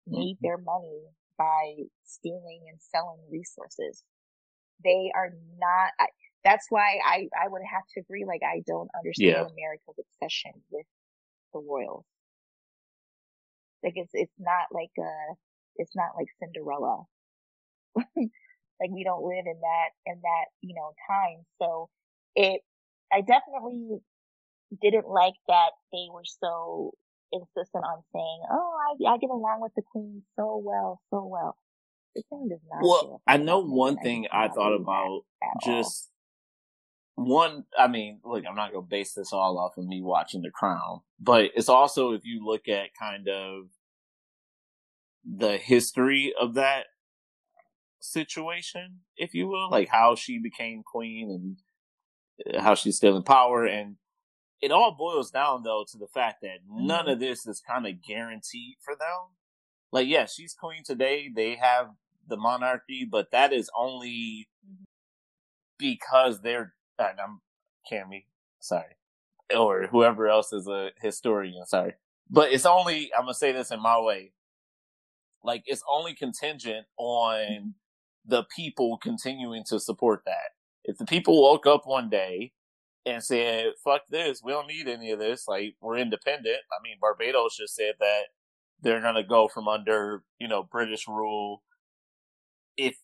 made 0.08 0.38
Mm-hmm. 0.38 0.44
their 0.44 0.58
money 0.58 1.02
by 1.38 1.76
stealing 2.06 2.62
and 2.70 2.82
selling 2.82 3.22
resources. 3.32 4.04
They 4.84 5.12
are 5.16 5.32
not. 5.60 5.92
I, 6.00 6.08
that's 6.44 6.68
why 6.70 7.00
I 7.06 7.30
I 7.40 7.48
would 7.50 7.64
have 7.70 7.84
to 7.96 8.02
agree. 8.02 8.26
Like 8.26 8.42
I 8.44 8.62
don't 8.68 8.90
understand 8.98 9.38
Yeah. 9.38 9.46
America's 9.46 10.00
obsession 10.00 10.54
with 10.72 10.86
the 11.54 11.60
royals. 11.60 12.06
Like 13.84 13.94
it's 13.96 14.12
it's 14.14 14.34
not 14.40 14.68
like 14.72 14.92
uh 15.00 15.34
it's 15.76 15.96
not 15.96 16.12
like 16.18 16.28
Cinderella. 16.40 17.04
like 17.96 18.92
we 18.92 19.04
don't 19.04 19.24
live 19.24 19.46
in 19.46 19.60
that 19.62 19.90
in 20.06 20.20
that 20.22 20.46
you 20.62 20.76
know 20.76 20.94
time. 21.08 21.46
So 21.62 21.90
it 22.36 22.62
I 23.12 23.22
definitely 23.22 24.00
didn't 24.82 25.08
like 25.08 25.34
that 25.48 25.72
they 25.92 26.08
were 26.12 26.26
so 26.26 26.94
insistent 27.32 27.84
on 27.84 28.04
saying, 28.14 28.42
"Oh, 28.52 28.78
I 29.08 29.14
I 29.14 29.18
get 29.18 29.30
along 29.30 29.62
with 29.62 29.74
the 29.76 29.82
queen 29.82 30.24
so 30.36 30.62
well, 30.64 31.02
so 31.10 31.26
well." 31.26 31.58
The 32.16 32.24
queen 32.30 32.50
does 32.50 32.60
not. 32.70 32.82
Well, 32.82 33.22
I 33.28 33.38
know 33.38 33.60
one 33.60 33.98
thing 33.98 34.28
I 34.32 34.50
thought 34.50 34.74
about 34.74 35.22
just 35.64 36.10
one 37.26 37.66
i 37.78 37.88
mean 37.88 38.20
look 38.24 38.44
i'm 38.48 38.56
not 38.56 38.72
going 38.72 38.84
to 38.84 38.90
base 38.90 39.14
this 39.14 39.34
all 39.34 39.58
off 39.58 39.78
of 39.78 39.86
me 39.86 40.02
watching 40.02 40.42
the 40.42 40.50
crown 40.52 41.02
but 41.20 41.52
it's 41.56 41.70
also 41.70 42.14
if 42.14 42.22
you 42.24 42.46
look 42.46 42.68
at 42.68 42.94
kind 43.00 43.28
of 43.28 43.64
the 45.26 45.58
history 45.58 46.34
of 46.40 46.54
that 46.54 46.86
situation 48.00 49.00
if 49.18 49.34
you 49.34 49.48
will 49.48 49.70
like 49.70 49.90
how 49.90 50.16
she 50.16 50.40
became 50.40 50.82
queen 50.84 51.58
and 52.50 52.62
how 52.62 52.74
she's 52.74 52.96
still 52.96 53.18
in 53.18 53.24
power 53.24 53.66
and 53.66 53.98
it 54.62 54.72
all 54.72 54.96
boils 54.98 55.30
down 55.32 55.64
though 55.64 55.86
to 55.90 55.98
the 55.98 56.08
fact 56.08 56.38
that 56.42 56.60
none 56.70 57.06
Mhm. 57.06 57.14
of 57.14 57.20
this 57.20 57.46
is 57.46 57.60
kind 57.60 57.86
of 57.86 58.02
guaranteed 58.02 58.78
for 58.80 58.96
them 58.96 59.36
like 59.92 60.08
yeah 60.08 60.26
she's 60.26 60.54
queen 60.54 60.84
today 60.84 61.30
they 61.34 61.56
have 61.56 61.90
the 62.28 62.38
monarchy 62.38 63.06
but 63.10 63.32
that 63.32 63.52
is 63.52 63.70
only 63.76 64.48
Mhm. 64.66 64.86
because 65.78 66.42
they're 66.42 66.74
I'm 67.00 67.42
Cammy, 67.90 68.26
sorry, 68.60 68.98
or 69.56 69.88
whoever 69.88 70.28
else 70.28 70.54
is 70.54 70.68
a 70.68 70.92
historian, 71.02 71.66
sorry. 71.66 71.94
But 72.30 72.52
it's 72.52 72.66
only 72.66 73.12
I'm 73.16 73.24
gonna 73.24 73.34
say 73.34 73.52
this 73.52 73.72
in 73.72 73.82
my 73.82 74.00
way. 74.00 74.34
Like 75.44 75.64
it's 75.66 75.84
only 75.90 76.14
contingent 76.14 76.86
on 76.98 77.76
the 78.26 78.44
people 78.56 78.98
continuing 78.98 79.64
to 79.66 79.80
support 79.80 80.24
that. 80.26 80.52
If 80.84 80.98
the 80.98 81.06
people 81.06 81.42
woke 81.42 81.66
up 81.66 81.82
one 81.86 82.10
day 82.10 82.54
and 83.06 83.24
said, 83.24 83.74
"Fuck 83.84 84.04
this, 84.10 84.44
we 84.44 84.52
don't 84.52 84.68
need 84.68 84.88
any 84.88 85.12
of 85.12 85.20
this," 85.20 85.48
like 85.48 85.76
we're 85.82 85.98
independent. 85.98 86.60
I 86.72 86.82
mean, 86.84 86.98
Barbados 87.00 87.58
just 87.58 87.76
said 87.76 87.96
that 88.00 88.26
they're 88.82 89.02
gonna 89.02 89.24
go 89.24 89.48
from 89.48 89.68
under 89.68 90.24
you 90.40 90.48
know 90.48 90.64
British 90.64 91.08
rule. 91.08 91.64
If 92.78 92.98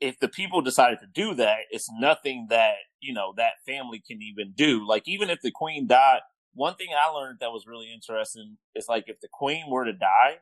if 0.00 0.18
the 0.20 0.28
people 0.28 0.60
decided 0.60 1.00
to 1.00 1.06
do 1.06 1.34
that, 1.34 1.58
it's 1.70 1.88
nothing 1.98 2.46
that, 2.50 2.74
you 3.00 3.12
know, 3.12 3.34
that 3.36 3.62
family 3.66 4.02
can 4.06 4.22
even 4.22 4.52
do. 4.54 4.86
Like, 4.86 5.06
even 5.06 5.30
if 5.30 5.40
the 5.40 5.50
queen 5.50 5.86
died, 5.86 6.20
one 6.54 6.74
thing 6.74 6.88
I 6.92 7.10
learned 7.10 7.38
that 7.40 7.52
was 7.52 7.66
really 7.66 7.92
interesting 7.92 8.58
is 8.74 8.86
like, 8.88 9.04
if 9.06 9.20
the 9.20 9.28
queen 9.32 9.64
were 9.68 9.84
to 9.84 9.92
die, 9.92 10.38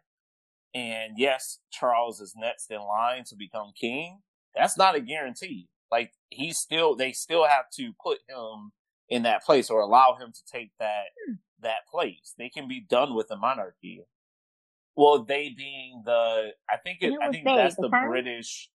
and 0.74 1.14
yes, 1.16 1.59
Charles 1.70 2.20
is 2.20 2.34
next 2.36 2.70
in 2.70 2.80
line 2.80 3.24
to 3.26 3.36
become 3.36 3.72
king, 3.78 4.20
that's 4.54 4.76
not 4.76 4.94
a 4.94 5.00
guarantee. 5.00 5.68
Like, 5.90 6.12
he's 6.30 6.59
still, 6.59 6.96
they 6.96 7.12
still 7.12 7.46
have 7.46 7.66
to 7.74 7.92
put 8.02 8.18
him 8.28 8.72
in 9.09 9.22
that 9.22 9.44
place 9.44 9.70
or 9.70 9.80
allow 9.80 10.16
him 10.20 10.32
to 10.32 10.40
take 10.50 10.70
that, 10.80 11.04
that 11.62 11.86
place. 11.90 12.34
They 12.36 12.48
can 12.48 12.68
be 12.68 12.80
done 12.80 13.14
with 13.14 13.28
the 13.28 13.36
monarchy. 13.36 14.02
Well, 14.96 15.24
they 15.24 15.54
being 15.57 16.02
the, 16.04 16.50
I 16.70 16.76
think 16.78 16.98
it, 17.02 17.12
I 17.22 17.30
think 17.30 17.44
they? 17.44 17.54
that's 17.54 17.76
The 17.76 17.82
the? 17.82 18.07
British, 18.09 18.70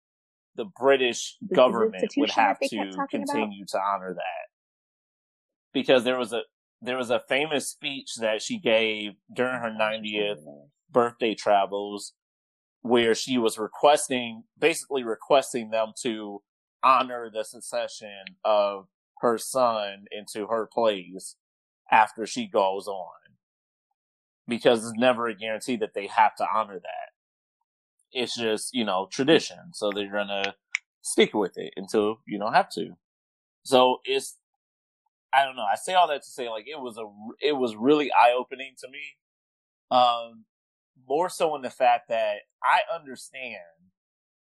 the 0.58 0.66
British 0.66 1.38
government 1.54 2.12
would 2.18 2.32
have 2.32 2.60
to 2.60 2.68
talking 2.92 3.24
about? 3.24 3.34
continue 3.34 3.66
to 3.68 3.80
honor 3.80 4.14
that. 4.14 4.48
Because 5.74 6.04
there 6.04 6.18
was 6.18 6.34
a 6.34 6.42
there 6.82 6.98
was 6.98 7.10
a 7.10 7.22
famous 7.28 7.70
speech 7.70 8.16
that 8.20 8.42
she 8.42 8.60
gave 8.60 9.14
during 9.34 9.60
her 9.60 9.72
90th 9.72 10.44
birthday 10.92 11.34
travels 11.34 12.14
where 12.82 13.16
she 13.16 13.38
was 13.38 13.58
requesting 13.58 14.44
basically 14.60 15.04
requesting 15.04 15.70
them 15.70 15.94
to 16.02 16.42
honor 16.84 17.30
the 17.34 17.44
succession 17.44 18.24
of 18.44 18.88
her 19.22 19.38
son 19.38 20.06
into 20.12 20.48
her 20.48 20.68
place 20.72 21.36
after 21.92 22.26
she 22.26 22.48
goes 22.48 22.88
on. 22.88 23.14
Because 24.48 24.86
it's 24.86 24.98
never 24.98 25.28
a 25.28 25.36
guarantee 25.36 25.76
that 25.78 25.94
they 25.94 26.08
have 26.08 26.36
to 26.36 26.48
honor 26.54 26.80
that 26.80 27.17
it's 28.12 28.36
just 28.36 28.74
you 28.74 28.86
know 28.86 29.08
tradition. 29.12 29.74
So 29.74 29.92
they're 29.92 30.12
gonna 30.12 30.56
stick 31.02 31.34
with 31.34 31.58
it 31.58 31.74
until 31.78 32.20
you 32.26 32.38
don't 32.38 32.54
have 32.54 32.70
to. 32.72 32.92
So 33.64 34.00
it's 34.06 34.38
i 35.34 35.44
don't 35.44 35.56
know. 35.56 35.66
I 35.72 35.76
say 35.76 35.94
all 35.94 36.08
that 36.08 36.24
to 36.24 36.30
say 36.30 36.50
like 36.50 36.66
it 36.68 36.80
was 36.80 36.98
a 36.98 37.06
it 37.42 37.54
was 37.54 37.76
really 37.76 38.12
eye-opening 38.12 38.74
to 38.80 38.88
me. 38.90 39.00
Um 39.92 40.46
more 41.08 41.30
so 41.30 41.56
in 41.56 41.62
the 41.62 41.70
fact 41.70 42.10
that 42.10 42.38
i 42.64 42.80
understand 42.94 43.58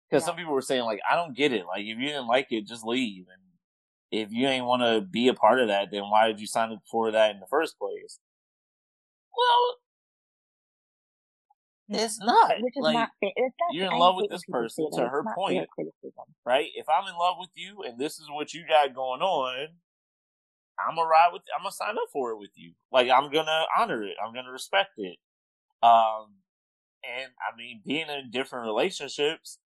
because 0.10 0.26
some 0.26 0.36
people 0.36 0.54
were 0.54 0.62
saying 0.62 0.84
like 0.84 1.00
i 1.10 1.16
don't 1.16 1.36
get 1.36 1.54
it. 1.54 1.66
Like 1.66 1.82
if 1.82 1.98
you 1.98 2.08
didn't 2.08 2.28
like 2.28 2.52
it 2.52 2.68
just 2.68 2.86
leave. 2.86 3.26
And 3.32 4.22
if 4.24 4.32
you 4.32 4.48
ain't 4.48 4.66
want 4.66 4.82
to 4.82 5.02
be 5.02 5.30
a 5.30 5.34
part 5.34 5.60
of 5.60 5.70
that 5.70 5.90
then 5.92 6.04
why 6.04 6.28
did 6.28 6.40
you 6.42 6.48
sign 6.48 6.72
up 6.72 6.82
for 6.90 7.12
that 7.12 7.32
in 7.32 7.40
the 7.40 7.48
first 7.48 7.80
place? 7.80 8.20
Well 9.36 9.78
it's 11.94 12.20
not 12.20 12.54
which 12.62 12.74
is 12.76 12.84
like 12.84 12.94
not 12.94 13.10
fair. 13.20 13.32
It's 13.36 13.56
not, 13.60 13.74
you're 13.74 13.92
in 13.92 14.00
love 14.00 14.16
with 14.16 14.30
this 14.30 14.44
person, 14.50 14.90
to 14.94 15.08
her 15.08 15.24
point. 15.36 15.68
right? 16.46 16.70
If 16.76 16.88
I'm 16.90 17.08
in 17.08 17.18
love 17.18 17.36
with 17.40 17.50
you 17.56 17.84
and 17.84 18.00
this 18.00 18.14
is 18.20 18.28
what 18.30 18.54
you 18.54 18.64
got 18.68 18.94
going 18.94 19.22
on, 19.22 19.68
I'm 20.80 20.96
gonna 20.96 21.08
ride 21.08 21.30
with. 21.34 21.44
I'm 21.56 21.64
gonna 21.64 21.72
sign 21.72 21.96
up 21.98 22.10
for 22.12 22.32
it 22.32 22.38
with 22.38 22.52
you. 22.56 22.74
Like 22.92 23.10
I'm 23.10 23.32
gonna 23.32 23.66
honor 23.78 24.04
it. 24.04 24.16
I'm 24.24 24.34
gonna 24.34 24.52
respect 24.52 24.92
it. 24.98 25.18
Um, 25.84 26.36
and 27.04 27.32
I 27.42 27.56
mean, 27.58 27.82
being 27.86 28.08
in 28.10 28.32
different 28.32 28.66
relationships, 28.66 29.60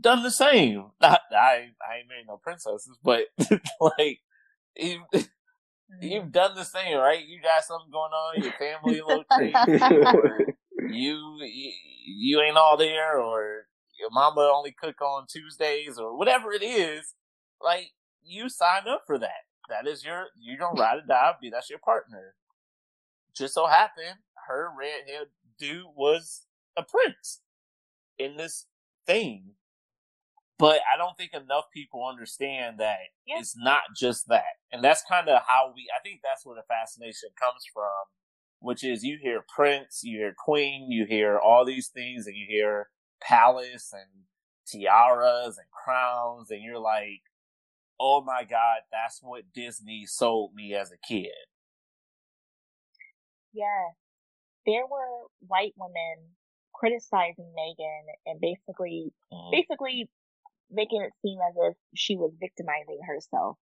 done 0.00 0.22
the 0.22 0.30
same. 0.30 0.86
Not, 1.00 1.20
I 1.32 1.70
I 1.80 1.98
ain't 1.98 2.08
married 2.08 2.26
no 2.26 2.36
princesses, 2.36 2.98
but 3.02 3.24
like 3.80 4.20
you, 4.76 5.02
you've 6.00 6.32
done 6.32 6.54
the 6.54 6.64
same, 6.64 6.96
right? 6.98 7.24
You 7.24 7.40
got 7.40 7.64
something 7.64 7.90
going 7.90 8.12
on. 8.12 8.42
Your 8.42 8.52
family 8.52 9.00
little 9.00 9.24
crazy. 9.30 10.54
You, 10.90 11.38
you 11.42 11.72
you 12.06 12.40
ain't 12.40 12.56
all 12.56 12.76
there 12.76 13.18
or 13.18 13.66
your 13.98 14.10
mama 14.10 14.50
only 14.54 14.72
cook 14.72 15.00
on 15.02 15.26
Tuesdays 15.28 15.98
or 15.98 16.16
whatever 16.18 16.52
it 16.52 16.62
is, 16.62 17.14
like 17.62 17.92
you 18.24 18.48
sign 18.48 18.88
up 18.88 19.02
for 19.06 19.18
that. 19.18 19.46
That 19.68 19.86
is 19.86 20.04
your 20.04 20.26
you're 20.40 20.58
gonna 20.58 20.80
ride 20.80 20.98
or 20.98 21.06
die, 21.06 21.32
be 21.40 21.50
that's 21.50 21.70
your 21.70 21.80
partner. 21.80 22.34
Just 23.36 23.54
so 23.54 23.66
happened 23.66 24.16
her 24.48 24.70
red 24.78 25.02
haired 25.06 25.28
dude 25.58 25.84
was 25.96 26.46
a 26.76 26.82
prince 26.82 27.40
in 28.18 28.36
this 28.36 28.66
thing. 29.06 29.54
but 30.58 30.80
I 30.92 30.96
don't 30.98 31.16
think 31.16 31.32
enough 31.34 31.66
people 31.72 32.04
understand 32.06 32.78
that 32.80 32.98
yeah. 33.26 33.38
it's 33.38 33.56
not 33.56 33.82
just 33.96 34.28
that. 34.28 34.58
And 34.72 34.82
that's 34.84 35.02
kind 35.08 35.28
of 35.28 35.42
how 35.46 35.72
we, 35.74 35.86
I 35.96 36.00
think 36.02 36.20
that's 36.22 36.44
where 36.44 36.56
the 36.56 36.66
fascination 36.68 37.30
comes 37.40 37.62
from, 37.72 38.10
which 38.60 38.84
is 38.84 39.02
you 39.02 39.18
hear 39.20 39.44
Prince, 39.54 40.00
you 40.02 40.18
hear 40.18 40.34
Queen, 40.36 40.90
you 40.90 41.06
hear 41.06 41.38
all 41.38 41.64
these 41.64 41.88
things, 41.88 42.26
and 42.26 42.36
you 42.36 42.46
hear 42.48 42.88
Palace 43.22 43.92
and 43.92 44.24
tiaras 44.66 45.58
and 45.58 45.66
crowns, 45.70 46.50
and 46.50 46.62
you're 46.62 46.78
like, 46.78 47.22
oh 48.00 48.22
my 48.22 48.44
God, 48.44 48.80
that's 48.92 49.20
what 49.22 49.52
Disney 49.54 50.04
sold 50.06 50.54
me 50.54 50.74
as 50.74 50.92
a 50.92 51.06
kid. 51.06 51.28
Yeah. 53.52 53.92
There 54.66 54.86
were 54.88 55.26
white 55.46 55.72
women 55.76 56.34
criticizing 56.74 57.50
Meghan 57.58 58.04
and 58.26 58.40
basically, 58.40 59.12
mm. 59.32 59.50
basically 59.50 60.08
making 60.70 61.02
it 61.02 61.12
seem 61.22 61.38
as 61.48 61.54
if 61.70 61.76
she 61.94 62.16
was 62.16 62.32
victimizing 62.38 63.00
herself. 63.06 63.56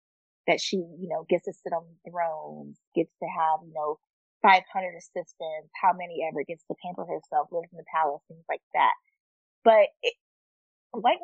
That 0.46 0.60
she, 0.60 0.76
you 0.76 1.08
know, 1.10 1.26
gets 1.28 1.46
to 1.46 1.52
sit 1.52 1.72
on 1.72 1.82
thrones, 2.08 2.78
gets 2.94 3.10
to 3.18 3.26
have, 3.26 3.66
you 3.66 3.74
know, 3.74 3.98
500 4.42 4.62
assistants, 4.96 5.70
how 5.80 5.92
many 5.92 6.26
ever 6.26 6.44
gets 6.44 6.64
to 6.68 6.74
pamper 6.84 7.04
herself, 7.04 7.48
lives 7.50 7.68
in 7.72 7.78
the 7.78 7.84
palace, 7.92 8.22
things 8.28 8.44
like 8.48 8.62
that. 8.74 8.92
But 9.64 9.88
it, 10.02 10.14
white, 10.92 11.18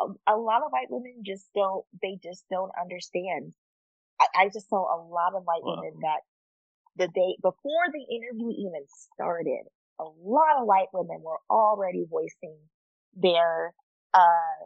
a, 0.00 0.34
a 0.34 0.36
lot 0.36 0.62
of 0.62 0.70
white 0.70 0.90
women 0.90 1.22
just 1.24 1.46
don't, 1.54 1.84
they 2.02 2.18
just 2.22 2.44
don't 2.50 2.72
understand. 2.80 3.52
I, 4.20 4.26
I 4.34 4.48
just 4.52 4.68
saw 4.68 4.82
a 4.84 4.98
lot 5.02 5.34
of 5.34 5.44
white 5.44 5.62
wow. 5.62 5.76
women 5.76 6.00
that 6.02 6.20
the 6.96 7.08
day 7.08 7.36
before 7.40 7.86
the 7.92 8.04
interview 8.14 8.50
even 8.50 8.84
started, 9.14 9.64
a 10.00 10.04
lot 10.04 10.58
of 10.58 10.66
white 10.66 10.88
women 10.92 11.20
were 11.22 11.38
already 11.50 12.04
voicing 12.10 12.56
their 13.14 13.72
uh 14.14 14.58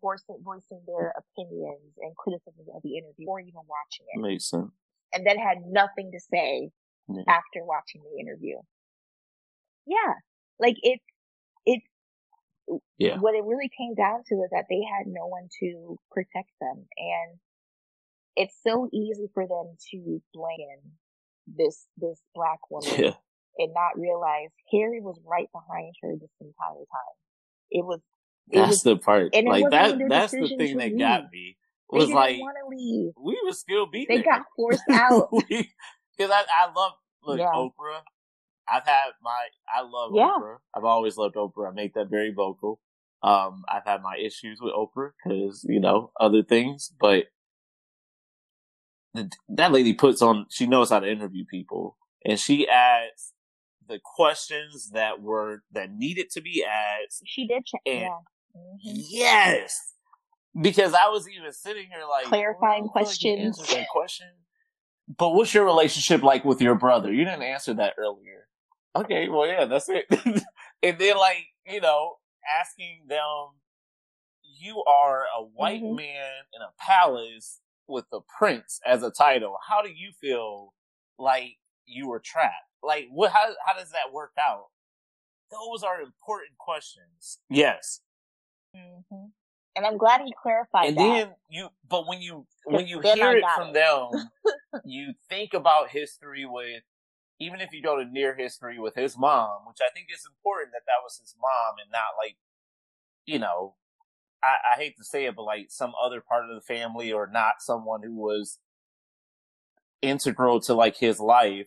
voicing 0.00 0.36
voicing 0.42 0.80
their 0.86 1.14
opinions 1.16 1.92
and 1.98 2.14
criticisms 2.16 2.68
of 2.74 2.82
the 2.82 2.96
interview 2.96 3.26
or 3.26 3.40
even 3.40 3.54
watching 3.54 4.06
it. 4.12 4.20
Makes 4.20 4.50
sense. 4.50 4.70
And 5.14 5.26
then 5.26 5.38
had 5.38 5.58
nothing 5.66 6.10
to 6.12 6.20
say 6.20 6.70
yeah. 7.08 7.22
after 7.28 7.64
watching 7.64 8.02
the 8.02 8.20
interview. 8.20 8.56
Yeah. 9.86 10.14
Like 10.58 10.76
it 10.82 11.00
it 11.64 11.82
yeah. 12.98 13.18
what 13.18 13.34
it 13.34 13.44
really 13.44 13.70
came 13.76 13.94
down 13.94 14.22
to 14.26 14.34
was 14.34 14.50
that 14.52 14.66
they 14.68 14.82
had 14.82 15.06
no 15.06 15.26
one 15.26 15.48
to 15.60 15.98
protect 16.10 16.50
them 16.60 16.86
and 16.96 17.38
it's 18.36 18.54
so 18.66 18.88
easy 18.92 19.28
for 19.32 19.46
them 19.46 19.76
to 19.90 20.20
blame 20.34 20.92
this 21.46 21.86
this 21.96 22.20
black 22.34 22.58
woman 22.70 22.90
yeah. 22.98 23.14
and 23.58 23.72
not 23.74 23.98
realize 23.98 24.50
Harry 24.72 25.00
was 25.00 25.18
right 25.24 25.48
behind 25.52 25.94
her 26.02 26.12
this 26.20 26.30
entire 26.40 26.74
time. 26.74 27.16
It 27.70 27.84
was 27.84 28.00
that's 28.48 28.70
was, 28.70 28.82
the 28.82 28.96
part. 28.96 29.34
like 29.34 29.70
that. 29.70 29.98
That's 30.08 30.32
the 30.32 30.54
thing 30.56 30.76
that 30.76 30.90
leave. 30.90 30.98
got 30.98 31.32
me. 31.32 31.56
Was 31.90 32.10
like 32.10 32.38
we 32.68 33.12
would 33.44 33.54
still 33.54 33.86
be. 33.86 34.06
They 34.08 34.16
there. 34.16 34.24
got 34.24 34.42
forced 34.56 34.82
out 34.90 35.30
because 36.16 36.30
I 36.30 36.44
I 36.52 36.72
love 36.74 36.92
look 37.24 37.38
yeah. 37.38 37.52
Oprah. 37.54 38.00
I've 38.68 38.86
had 38.86 39.10
my 39.22 39.46
I 39.74 39.82
love 39.82 40.12
yeah. 40.14 40.32
Oprah. 40.38 40.56
I've 40.74 40.84
always 40.84 41.16
loved 41.16 41.36
Oprah. 41.36 41.70
I 41.70 41.74
make 41.74 41.94
that 41.94 42.10
very 42.10 42.32
vocal. 42.32 42.80
Um, 43.22 43.64
I've 43.68 43.84
had 43.84 44.02
my 44.02 44.16
issues 44.16 44.58
with 44.60 44.72
Oprah 44.72 45.10
because 45.24 45.64
you 45.68 45.80
know 45.80 46.12
other 46.20 46.42
things, 46.42 46.92
but 47.00 47.26
the, 49.14 49.30
that 49.48 49.72
lady 49.72 49.94
puts 49.94 50.22
on. 50.22 50.46
She 50.50 50.66
knows 50.66 50.90
how 50.90 51.00
to 51.00 51.10
interview 51.10 51.44
people, 51.50 51.96
and 52.24 52.38
she 52.38 52.68
adds 52.68 53.32
the 53.88 54.00
questions 54.02 54.90
that 54.90 55.22
were 55.22 55.62
that 55.72 55.90
needed 55.92 56.30
to 56.30 56.40
be 56.40 56.64
asked. 56.64 57.22
She 57.24 57.46
did 57.46 57.64
check. 57.64 57.80
Yeah 57.86 58.08
Mm-hmm. 58.56 58.96
Yes. 59.10 59.94
Because 60.60 60.94
I 60.94 61.08
was 61.08 61.28
even 61.28 61.52
sitting 61.52 61.86
here 61.90 62.04
like 62.08 62.26
clarifying 62.26 62.88
questions. 62.88 63.58
Question. 63.90 64.28
But 65.08 65.30
what's 65.30 65.54
your 65.54 65.64
relationship 65.64 66.22
like 66.22 66.44
with 66.44 66.60
your 66.60 66.74
brother? 66.74 67.12
You 67.12 67.24
didn't 67.24 67.42
answer 67.42 67.74
that 67.74 67.94
earlier. 67.98 68.46
Okay, 68.94 69.28
well 69.28 69.46
yeah, 69.46 69.66
that's 69.66 69.88
it. 69.88 70.06
and 70.82 70.98
then 70.98 71.16
like, 71.16 71.46
you 71.66 71.80
know, 71.80 72.14
asking 72.60 73.02
them 73.08 73.26
you 74.58 74.82
are 74.84 75.24
a 75.38 75.42
white 75.42 75.82
mm-hmm. 75.82 75.96
man 75.96 76.30
in 76.54 76.62
a 76.62 76.72
palace 76.78 77.60
with 77.86 78.06
the 78.10 78.20
prince 78.38 78.80
as 78.84 79.02
a 79.02 79.10
title. 79.10 79.56
How 79.68 79.82
do 79.82 79.90
you 79.90 80.10
feel 80.20 80.72
like 81.18 81.56
you 81.84 82.08
were 82.08 82.20
trapped? 82.20 82.54
Like 82.82 83.06
what 83.10 83.32
how 83.32 83.46
how 83.64 83.78
does 83.78 83.90
that 83.90 84.12
work 84.12 84.32
out? 84.38 84.66
Those 85.50 85.82
are 85.82 86.00
important 86.00 86.58
questions. 86.58 87.38
Yes. 87.48 88.00
Mm-hmm. 88.74 89.26
And 89.76 89.84
I'm 89.84 89.98
glad 89.98 90.22
he 90.24 90.32
clarified 90.42 90.88
and 90.88 90.96
that. 90.96 91.02
then 91.02 91.28
you, 91.50 91.68
but 91.88 92.08
when 92.08 92.22
you 92.22 92.46
when 92.64 92.86
you 92.86 93.00
hear 93.00 93.36
it 93.36 93.44
from 93.54 93.68
it. 93.68 93.74
them, 93.74 94.30
you 94.84 95.12
think 95.28 95.52
about 95.52 95.90
history 95.90 96.46
with, 96.46 96.82
even 97.38 97.60
if 97.60 97.72
you 97.72 97.82
go 97.82 97.96
to 97.96 98.04
near 98.04 98.34
history 98.34 98.78
with 98.78 98.94
his 98.94 99.18
mom, 99.18 99.60
which 99.68 99.78
I 99.80 99.92
think 99.92 100.06
is 100.12 100.26
important 100.26 100.72
that 100.72 100.86
that 100.86 101.04
was 101.04 101.18
his 101.20 101.34
mom 101.40 101.76
and 101.82 101.90
not 101.92 102.16
like, 102.18 102.36
you 103.26 103.38
know, 103.38 103.74
I, 104.42 104.56
I 104.74 104.76
hate 104.76 104.96
to 104.96 105.04
say 105.04 105.26
it, 105.26 105.36
but 105.36 105.42
like 105.42 105.66
some 105.68 105.92
other 106.02 106.22
part 106.22 106.44
of 106.44 106.54
the 106.54 106.62
family 106.62 107.12
or 107.12 107.28
not 107.30 107.56
someone 107.60 108.02
who 108.02 108.16
was 108.16 108.58
integral 110.00 110.60
to 110.60 110.74
like 110.74 110.96
his 110.96 111.20
life 111.20 111.66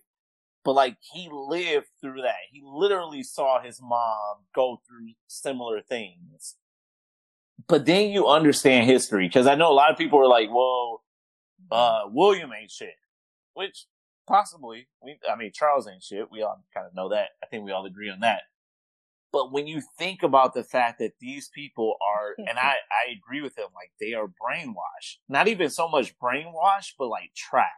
but 0.64 0.74
like 0.74 0.98
he 1.14 1.30
lived 1.32 1.88
through 2.02 2.22
that. 2.22 2.36
He 2.52 2.62
literally 2.64 3.24
saw 3.24 3.62
his 3.62 3.82
mom 3.82 4.46
go 4.54 4.82
through 4.88 5.14
similar 5.28 5.82
things 5.82 6.56
but 7.70 7.86
then 7.86 8.10
you 8.10 8.28
understand 8.28 8.90
history 8.90 9.28
because 9.28 9.48
I 9.48 9.56
know 9.56 9.72
a 9.72 9.74
lot 9.74 9.92
of 9.92 9.98
people 9.98 10.20
are 10.20 10.28
like, 10.28 10.50
"Well, 10.52 11.04
uh, 11.72 12.02
William 12.08 12.52
ain't 12.52 12.72
shit," 12.72 12.96
which 13.54 13.86
possibly 14.28 14.90
we. 15.02 15.20
I 15.32 15.36
mean, 15.36 15.52
Charles 15.54 15.88
ain't 15.88 16.04
shit. 16.04 16.32
We 16.32 16.42
all 16.42 16.62
kind 16.74 16.88
of 16.88 16.96
know 16.96 17.10
that. 17.10 17.30
I 17.42 17.46
think 17.46 17.64
we 17.64 17.72
all 17.72 17.86
agree 17.86 18.10
on 18.10 18.20
that. 18.22 18.42
But 19.32 19.52
when 19.52 19.68
you 19.68 19.84
think 20.00 20.24
about 20.24 20.56
the 20.56 20.64
fact 20.64 20.98
that 20.98 21.20
these 21.20 21.50
people 21.50 21.98
are, 22.02 22.34
and 22.40 22.58
I, 22.58 22.78
I 22.90 23.12
agree 23.16 23.42
with 23.42 23.54
them, 23.56 23.68
like 23.76 23.92
they 24.00 24.14
are 24.14 24.26
brainwashed. 24.26 25.18
Not 25.30 25.48
even 25.48 25.70
so 25.70 25.88
much 25.88 26.18
brainwashed, 26.18 26.94
but 26.98 27.10
like 27.10 27.36
trapped. 27.36 27.76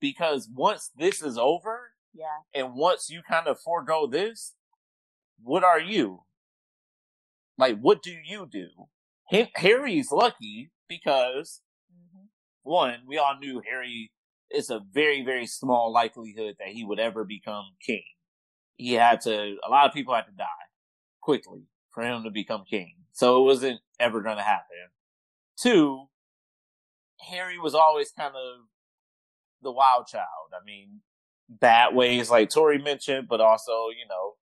Because 0.00 0.48
once 0.54 0.92
this 0.96 1.20
is 1.20 1.36
over, 1.36 1.90
yeah, 2.14 2.42
and 2.54 2.74
once 2.76 3.10
you 3.10 3.22
kind 3.28 3.48
of 3.48 3.60
forego 3.60 4.06
this, 4.06 4.54
what 5.42 5.64
are 5.64 5.80
you? 5.80 6.22
Like, 7.56 7.80
what 7.80 8.00
do 8.00 8.14
you 8.24 8.46
do? 8.46 8.68
Harry's 9.30 10.10
lucky 10.10 10.70
because 10.88 11.60
mm-hmm. 11.92 12.26
one, 12.62 13.00
we 13.06 13.18
all 13.18 13.38
knew 13.38 13.62
Harry 13.68 14.10
is 14.50 14.70
a 14.70 14.80
very, 14.92 15.22
very 15.22 15.46
small 15.46 15.92
likelihood 15.92 16.56
that 16.58 16.68
he 16.68 16.84
would 16.84 16.98
ever 16.98 17.24
become 17.24 17.64
king. 17.84 18.04
He 18.76 18.94
had 18.94 19.20
to, 19.22 19.56
a 19.66 19.70
lot 19.70 19.86
of 19.86 19.92
people 19.92 20.14
had 20.14 20.26
to 20.26 20.32
die 20.32 20.46
quickly 21.20 21.66
for 21.90 22.02
him 22.02 22.24
to 22.24 22.30
become 22.30 22.64
king. 22.68 22.94
So 23.12 23.42
it 23.42 23.44
wasn't 23.44 23.80
ever 23.98 24.22
going 24.22 24.36
to 24.36 24.42
happen. 24.42 24.64
Two, 25.60 26.06
Harry 27.28 27.58
was 27.58 27.74
always 27.74 28.12
kind 28.12 28.34
of 28.34 28.66
the 29.60 29.72
wild 29.72 30.06
child. 30.06 30.52
I 30.52 30.64
mean, 30.64 31.00
bad 31.48 31.94
ways 31.94 32.30
like 32.30 32.50
Tori 32.50 32.78
mentioned, 32.78 33.26
but 33.28 33.40
also, 33.40 33.88
you 33.88 34.06
know, 34.08 34.34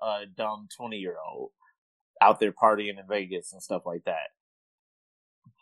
a 0.00 0.26
dumb 0.26 0.68
20 0.76 0.96
year 0.96 1.16
old 1.28 1.50
out 2.20 2.40
there 2.40 2.52
partying 2.52 2.98
in 2.98 3.06
Vegas 3.08 3.52
and 3.52 3.62
stuff 3.62 3.82
like 3.86 4.04
that. 4.04 4.28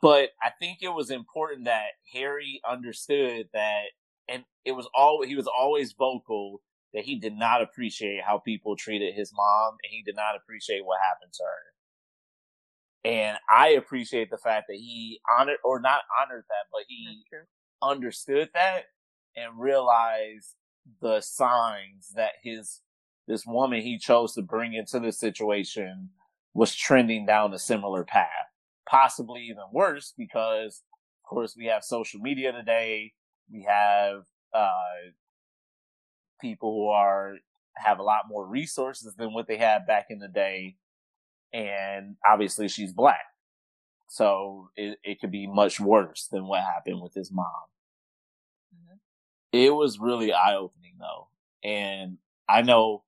But 0.01 0.31
I 0.43 0.51
think 0.59 0.79
it 0.81 0.95
was 0.95 1.11
important 1.11 1.65
that 1.65 1.89
Harry 2.13 2.61
understood 2.69 3.49
that, 3.53 3.85
and 4.29 4.45
it 4.65 4.73
was 4.73 4.89
all 4.95 5.23
he 5.25 5.35
was 5.35 5.49
always 5.49 5.93
vocal 5.93 6.61
that 6.95 7.05
he 7.05 7.19
did 7.19 7.35
not 7.35 7.63
appreciate 7.63 8.23
how 8.25 8.39
people 8.39 8.77
treated 8.77 9.15
his 9.15 9.33
mom, 9.35 9.77
and 9.83 9.91
he 9.91 10.03
did 10.03 10.17
not 10.17 10.37
appreciate 10.37 10.85
what 10.85 11.01
happened 11.01 11.33
to 11.35 11.43
her. 11.45 13.11
And 13.11 13.39
I 13.51 13.69
appreciate 13.71 14.31
the 14.31 14.39
fact 14.39 14.67
that 14.69 14.77
he 14.77 15.21
honored, 15.39 15.59
or 15.65 15.81
not 15.81 16.03
honored 16.21 16.45
that, 16.49 16.67
but 16.73 16.83
he 16.89 17.23
understood 17.83 18.51
that 18.55 18.85
and 19.37 19.59
realized 19.59 20.55
the 21.01 21.21
signs 21.21 22.13
that 22.15 22.33
his 22.43 22.81
this 23.27 23.45
woman 23.47 23.83
he 23.83 23.99
chose 23.99 24.35
to 24.35 24.43
bring 24.43 24.73
into 24.73 24.99
the 24.99 25.13
situation 25.13 26.11
was 26.59 26.75
trending 26.75 27.25
down 27.25 27.55
a 27.55 27.59
similar 27.59 28.03
path. 28.03 28.51
Possibly 28.91 29.43
even 29.43 29.63
worse 29.73 30.13
because, 30.19 30.83
of 31.25 31.29
course, 31.29 31.55
we 31.57 31.67
have 31.67 31.85
social 31.85 32.19
media 32.19 32.51
today. 32.51 33.13
We 33.53 33.63
have, 33.69 34.23
uh, 34.53 35.13
people 36.41 36.73
who 36.73 36.89
are, 36.89 37.37
have 37.77 38.01
a 38.01 38.03
lot 38.03 38.29
more 38.29 38.45
resources 38.45 39.15
than 39.15 39.33
what 39.33 39.47
they 39.47 39.57
had 39.57 39.87
back 39.87 40.07
in 40.11 40.19
the 40.19 40.27
day. 40.27 40.77
And 41.53 42.17
obviously 42.29 42.67
she's 42.67 42.93
black. 42.93 43.23
So 44.09 44.71
it, 44.75 44.99
it 45.05 45.21
could 45.21 45.31
be 45.31 45.47
much 45.47 45.79
worse 45.79 46.27
than 46.27 46.49
what 46.49 46.63
happened 46.63 47.01
with 47.01 47.15
his 47.15 47.31
mom. 47.31 47.47
Mm-hmm. 48.75 48.97
It 49.53 49.71
was 49.71 50.01
really 50.01 50.33
eye 50.33 50.57
opening 50.57 50.95
though. 50.99 51.29
And 51.63 52.19
I 52.49 52.63
know 52.63 53.05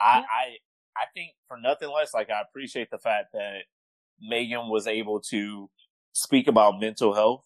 I. 0.00 0.56
I, 1.02 1.06
think 1.14 1.32
for 1.48 1.56
nothing 1.58 1.90
less, 1.90 2.14
like 2.14 2.30
I 2.30 2.40
appreciate 2.40 2.90
the 2.90 2.98
fact 2.98 3.32
that 3.32 3.60
Meghan 4.30 4.70
was 4.70 4.86
able 4.86 5.20
to 5.30 5.68
speak 6.12 6.48
about 6.48 6.80
mental 6.80 7.14
health 7.14 7.44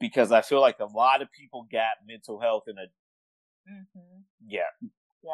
because 0.00 0.32
I 0.32 0.40
feel 0.42 0.60
like 0.60 0.78
a 0.80 0.86
lot 0.86 1.22
of 1.22 1.30
people 1.32 1.66
got 1.70 1.92
mental 2.06 2.40
health 2.40 2.64
in 2.68 2.78
a 2.78 2.86
Mm-hmm. 3.70 4.20
yeah. 4.46 4.60
Yeah. 5.22 5.30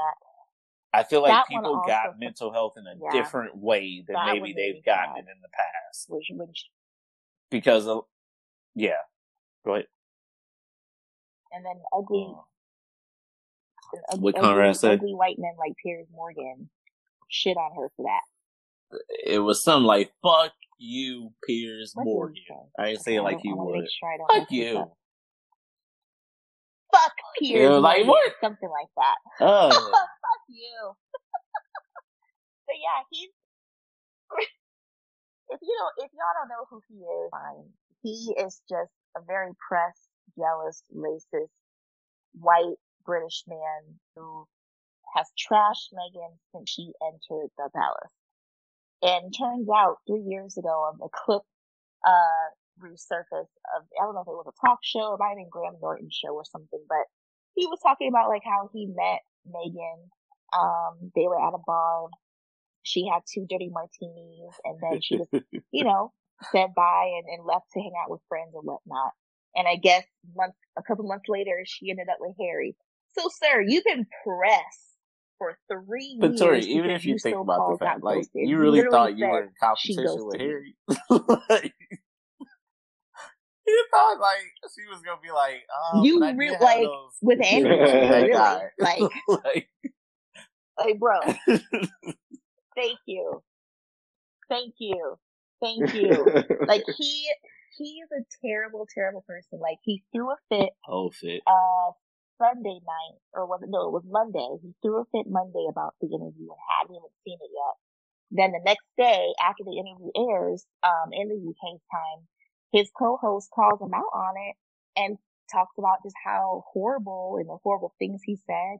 I 0.92 1.02
feel 1.02 1.22
like 1.22 1.30
That 1.32 1.46
people 1.48 1.82
got 1.86 2.18
mental 2.18 2.52
health 2.52 2.74
in 2.76 2.86
a 2.86 2.94
Yeah. 3.02 3.11
different 3.22 3.56
way 3.56 4.04
than 4.06 4.16
maybe 4.26 4.52
they've 4.52 4.84
gotten 4.84 5.16
it 5.16 5.20
in 5.20 5.40
the 5.40 5.48
past 5.48 6.11
Which, 6.11 6.26
which, 6.30 6.66
because 7.50 7.86
of 7.86 8.04
yeah. 8.74 9.00
Go 9.64 9.74
ahead. 9.74 9.86
and 11.52 11.64
then 11.64 11.80
ugly, 11.92 12.34
and 14.11 14.22
What 14.22 14.36
ugly, 14.36 14.49
Conrad 14.49 14.76
said? 14.76 14.99
ugly 14.99 15.14
white 15.14 15.39
men 15.39 15.53
like 15.59 15.72
Piers 15.82 16.07
Morgan 16.12 16.68
shit 17.28 17.57
on 17.57 17.72
her 17.76 17.91
for 17.97 18.05
that. 18.05 18.99
It 19.24 19.39
was 19.41 19.62
something 19.62 19.86
like 19.86 20.12
"fuck 20.22 20.53
you, 20.78 21.32
Piers 21.45 21.93
What 21.95 22.05
Morgan." 22.05 22.36
I 22.78 22.91
didn't 22.91 23.03
say 23.05 23.16
it 23.16 23.22
like 23.22 23.41
he 23.41 23.53
would. 23.53 23.86
Sure 23.91 24.16
Fuck 24.30 24.51
you. 24.51 24.78
up. 24.78 24.97
Fuck 26.93 27.12
Piers 27.39 27.61
Yeah, 27.62 27.76
like, 27.76 28.07
Morgan, 28.07 28.09
what? 28.09 28.32
Something 28.41 28.70
like 28.70 28.89
that. 28.97 29.16
Oh, 29.47 29.68
Fuck 29.93 30.43
you. 30.49 30.93
but 32.66 32.76
yeah, 32.76 33.03
he's. 33.11 33.28
if 35.51 35.59
you 35.62 35.76
don't, 35.78 36.07
if 36.07 36.12
y'all 36.12 36.34
don't 36.41 36.49
know 36.49 36.64
who 36.70 36.80
he 36.89 36.97
is, 36.97 37.30
fine. 37.30 37.68
He 38.03 38.34
is 38.43 38.62
just 38.70 38.93
a 39.16 39.20
very 39.26 39.53
pressed, 39.68 40.09
jealous, 40.39 40.82
racist, 40.95 41.51
white 42.39 42.76
British 43.09 43.42
man 43.48 43.96
who 44.14 44.46
has 45.16 45.26
trashed 45.32 45.96
Meghan 45.96 46.36
since 46.52 46.68
she 46.68 46.92
entered 47.00 47.48
the 47.56 47.70
palace. 47.74 48.12
And 49.00 49.32
turns 49.32 49.68
out 49.74 49.96
three 50.06 50.20
years 50.20 50.59
ago, 50.59 50.92
a 51.02 51.09
clip 51.09 51.42
uh 52.04 52.48
resurfaced 52.78 53.56
of 53.74 53.82
I 53.98 54.04
don't 54.04 54.14
know 54.14 54.20
if 54.20 54.28
it 54.28 54.38
was 54.38 54.52
a 54.52 54.66
talk 54.66 54.80
show, 54.82 55.14
it 55.14 55.18
might 55.18 55.30
have 55.30 55.38
been 55.38 55.48
Graham 55.50 55.76
Norton 55.80 56.11
show 56.12 56.34
or 56.34 56.44
something, 56.44 56.84
but 56.88 57.06
he 57.54 57.66
was 57.66 57.80
talking 57.82 58.09
about 58.09 58.28
like 58.28 58.42
how 58.44 58.68
he 58.72 58.86
met 58.86 59.20
Meghan. 59.48 60.12
Um, 60.52 61.11
they 61.14 61.26
were 61.26 61.40
at 61.40 61.54
a 61.54 61.62
bar. 61.66 62.09
She 62.82 63.06
had 63.06 63.22
two 63.32 63.46
dirty 63.48 63.70
martinis, 63.70 64.54
and 64.64 64.78
then 64.80 65.00
she 65.00 65.18
just, 65.18 65.32
you 65.72 65.84
know, 65.84 66.12
said 66.52 66.74
bye 66.74 67.11
and, 67.18 67.26
and 67.28 67.46
left 67.46 67.72
to 67.72 67.80
hang 67.80 67.92
out 68.02 68.11
with 68.11 68.20
friends 68.28 68.54
and 68.54 68.64
whatnot. 68.64 69.12
And 69.56 69.66
I 69.66 69.76
guess 69.76 70.04
month, 70.36 70.54
a 70.78 70.82
couple 70.82 71.06
months 71.06 71.28
later, 71.28 71.62
she 71.66 71.90
ended 71.90 72.09
up 72.09 72.18
with 72.20 72.36
Harry. 72.38 72.76
So, 73.16 73.28
sir, 73.42 73.62
you've 73.66 73.84
been 73.84 74.06
pressed 74.24 74.96
for 75.38 75.56
three 75.72 76.16
but 76.20 76.30
years. 76.30 76.40
Tori, 76.40 76.61
even 76.61 76.90
if 76.90 77.04
you 77.04 77.18
think 77.18 77.36
about 77.36 77.72
the 77.72 77.84
fact, 77.84 78.02
like 78.02 78.26
you 78.34 78.59
really 78.59 78.78
literally 78.82 78.90
thought 78.96 79.16
you 79.18 79.26
were 79.28 79.42
in 79.44 79.50
competition 79.61 80.26
with. 80.26 80.40
Harry, 80.40 80.76
like, 81.50 81.74
you 83.66 83.86
thought 83.92 84.18
like 84.20 84.50
she 84.74 84.86
was 84.90 85.00
gonna 85.04 85.20
be 85.22 85.30
like, 85.30 85.62
oh, 85.92 86.02
You 86.04 86.20
but 86.20 86.36
re- 86.36 86.56
like, 86.61 86.82
those- 86.82 87.12
with 87.22 87.40
Andrew, 87.44 87.70
really, 87.70 88.32
like, 88.32 88.62
like, 89.28 89.68
like, 90.78 90.98
bro, 90.98 91.20
thank 92.76 92.98
you, 93.06 93.42
thank 94.48 94.74
you, 94.78 95.16
thank 95.62 95.94
you. 95.94 96.26
like 96.66 96.84
he 96.96 97.28
he 97.76 98.00
is 98.02 98.09
a 98.12 98.24
terrible, 98.44 98.86
terrible 98.92 99.24
person. 99.26 99.61
Like 99.61 99.78
he 99.84 100.02
threw 100.12 100.30
a 100.30 100.36
fit 100.48 100.70
whole 100.82 101.11
fit. 101.12 101.42
uh 101.46 101.92
Sunday 102.39 102.80
night, 102.86 103.18
or 103.34 103.47
was 103.47 103.61
it 103.62 103.70
no, 103.70 103.89
it 103.89 103.93
was 103.93 104.05
Monday. 104.07 104.49
He 104.62 104.74
threw 104.82 105.03
a 105.03 105.05
fit 105.12 105.26
Monday 105.28 105.66
about 105.68 105.95
the 106.01 106.09
interview 106.09 106.49
and 106.49 106.62
hadn't 106.80 106.97
even 106.97 107.12
seen 107.24 107.39
it 107.43 107.51
yet. 107.53 107.74
Then 108.30 108.53
the 108.53 108.62
next 108.64 108.86
day, 108.99 109.34
after 109.41 109.64
the 109.64 109.78
interview 109.78 110.11
airs, 110.16 110.66
um, 110.82 111.12
in 111.12 111.28
the 111.28 111.36
UK 111.36 111.80
time, 111.93 112.28
his 112.72 112.91
co-host 112.97 113.51
calls 113.55 113.80
him 113.80 113.95
out 113.95 114.12
on 114.14 114.34
it 114.49 114.57
and 114.97 115.18
talks 115.53 115.74
about 115.78 116.03
just 116.05 116.16
how 116.24 116.64
horrible 116.72 117.36
and 117.41 117.49
the 117.49 117.59
horrible 117.62 117.95
things 117.99 118.20
he 118.24 118.36
said. 118.47 118.78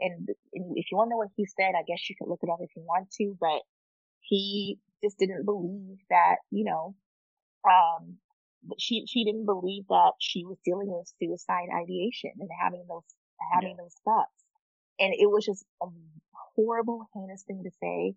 And, 0.00 0.28
and 0.54 0.76
if 0.76 0.86
you 0.90 0.96
want 0.96 1.08
to 1.08 1.10
know 1.12 1.18
what 1.18 1.30
he 1.36 1.46
said, 1.46 1.74
I 1.76 1.82
guess 1.86 2.08
you 2.08 2.16
could 2.18 2.28
look 2.28 2.40
it 2.42 2.50
up 2.50 2.58
if 2.60 2.70
you 2.76 2.82
want 2.82 3.10
to, 3.18 3.36
but 3.40 3.62
he 4.20 4.78
just 5.02 5.18
didn't 5.18 5.44
believe 5.44 5.98
that, 6.10 6.36
you 6.50 6.64
know, 6.64 6.94
um, 7.64 8.18
she, 8.78 9.04
she 9.06 9.24
didn't 9.24 9.46
believe 9.46 9.84
that 9.88 10.12
she 10.20 10.44
was 10.44 10.58
dealing 10.64 10.88
with 10.88 11.12
suicide 11.20 11.68
ideation 11.74 12.32
and 12.38 12.48
having 12.60 12.84
those, 12.88 13.04
having 13.52 13.76
those 13.76 13.94
thoughts. 14.04 14.32
And 14.98 15.12
it 15.14 15.26
was 15.26 15.44
just 15.44 15.64
a 15.82 15.86
horrible, 16.54 17.08
heinous 17.14 17.42
thing 17.46 17.62
to 17.64 17.70
say. 17.82 18.14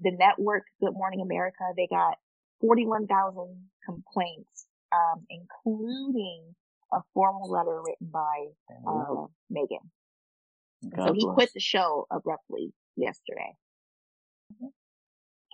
The 0.00 0.12
network, 0.12 0.64
Good 0.80 0.92
Morning 0.92 1.20
America, 1.20 1.64
they 1.76 1.88
got 1.90 2.18
41,000 2.60 3.68
complaints, 3.84 4.66
um, 4.92 5.26
including 5.30 6.54
a 6.92 7.00
formal 7.14 7.50
letter 7.50 7.82
written 7.82 8.08
by, 8.12 8.46
uh, 8.86 9.26
Meghan. 9.52 9.88
So 11.04 11.12
he 11.12 11.24
bless. 11.24 11.34
quit 11.34 11.50
the 11.54 11.60
show 11.60 12.06
abruptly 12.10 12.72
yesterday. 12.96 13.56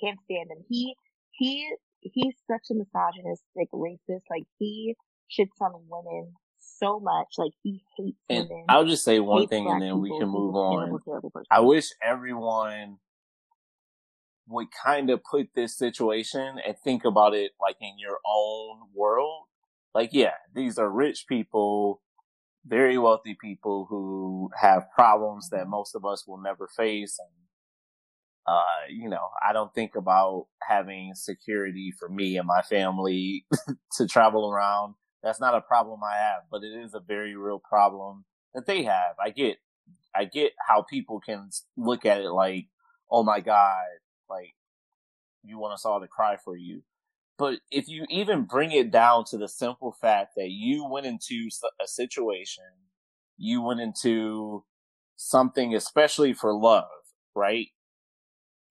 Can't 0.03 0.19
stand 0.25 0.51
him. 0.51 0.65
He, 0.69 0.97
he, 1.31 1.71
he's 2.13 2.35
such 2.47 2.67
a 2.71 2.75
misogynistic 2.75 3.71
racist. 3.73 4.23
Like 4.31 4.45
he 4.59 4.97
shits 5.31 5.61
on 5.61 5.73
women 5.89 6.33
so 6.59 7.01
much. 7.01 7.29
Like 7.39 7.53
he 7.63 7.83
hates 7.97 8.19
And 8.29 8.49
women. 8.49 8.65
I'll 8.69 8.87
just 8.87 9.05
say 9.05 9.21
one 9.21 9.47
thing, 9.49 9.69
and 9.69 9.81
then 9.81 10.01
we 10.01 10.11
can 10.19 10.29
move 10.29 10.55
on. 10.55 10.79
Terrible, 10.79 11.01
terrible 11.01 11.31
person. 11.31 11.47
I 11.51 11.61
wish 11.61 11.91
everyone 12.03 12.99
would 14.47 14.69
kind 14.85 15.09
of 15.11 15.23
put 15.25 15.49
this 15.55 15.77
situation 15.77 16.57
and 16.67 16.77
think 16.85 17.05
about 17.05 17.35
it 17.35 17.53
like 17.61 17.77
in 17.81 17.99
your 17.99 18.19
own 18.27 18.81
world. 18.95 19.45
Like, 19.95 20.11
yeah, 20.13 20.35
these 20.55 20.79
are 20.79 20.91
rich 20.91 21.27
people, 21.29 22.03
very 22.67 22.99
wealthy 22.99 23.37
people 23.41 23.87
who 23.89 24.51
have 24.61 24.91
problems 24.95 25.49
that 25.51 25.63
mm-hmm. 25.63 25.71
most 25.71 25.95
of 25.95 26.05
us 26.05 26.27
will 26.27 26.41
never 26.41 26.67
face. 26.67 27.19
And, 27.19 27.44
uh, 28.47 28.63
you 28.91 29.09
know, 29.09 29.29
I 29.47 29.53
don't 29.53 29.75
think 29.75 29.97
about 29.97 30.47
having 30.63 31.13
security 31.15 31.93
for 31.99 32.09
me 32.09 32.37
and 32.37 32.47
my 32.47 32.63
family 32.63 33.47
to 33.97 34.07
travel 34.07 34.51
around. 34.51 34.95
That's 35.23 35.41
not 35.41 35.55
a 35.55 35.63
problem 35.63 36.01
I 36.05 36.17
have, 36.19 36.43
but 36.51 36.63
it 36.65 36.75
is 36.75 36.95
a 36.95 37.01
very 37.01 37.37
real 37.37 37.61
problem 37.61 38.25
that 38.55 38.67
they 38.67 38.83
have. 38.85 39.17
I 39.23 39.31
get 39.31 39.59
I 40.15 40.25
get 40.27 40.53
how 40.67 40.83
people 40.83 41.21
can 41.21 41.51
look 41.77 42.07
at 42.07 42.21
it 42.21 42.31
like, 42.31 42.67
oh 43.11 43.23
my 43.25 43.41
God, 43.41 43.85
like, 44.31 44.55
you 45.43 45.59
want 45.59 45.75
us 45.75 45.85
all 45.85 46.01
to 46.01 46.09
cry 46.09 46.37
for 46.37 46.57
you. 46.57 46.83
But 47.39 47.61
if 47.71 47.89
you 47.89 48.07
even 48.11 48.45
bring 48.45 48.73
it 48.73 48.91
down 48.91 49.25
to 49.27 49.39
the 49.39 49.49
simple 49.49 49.93
fact 49.93 50.33
that 50.37 50.51
you 50.51 50.89
went 50.89 51.07
into 51.07 51.49
a 51.83 51.89
situation, 51.89 52.65
you 53.37 53.63
went 53.63 53.81
into 53.81 54.65
something, 55.17 55.75
especially 55.75 56.33
for 56.33 56.55
love, 56.55 56.87
right? 57.35 57.69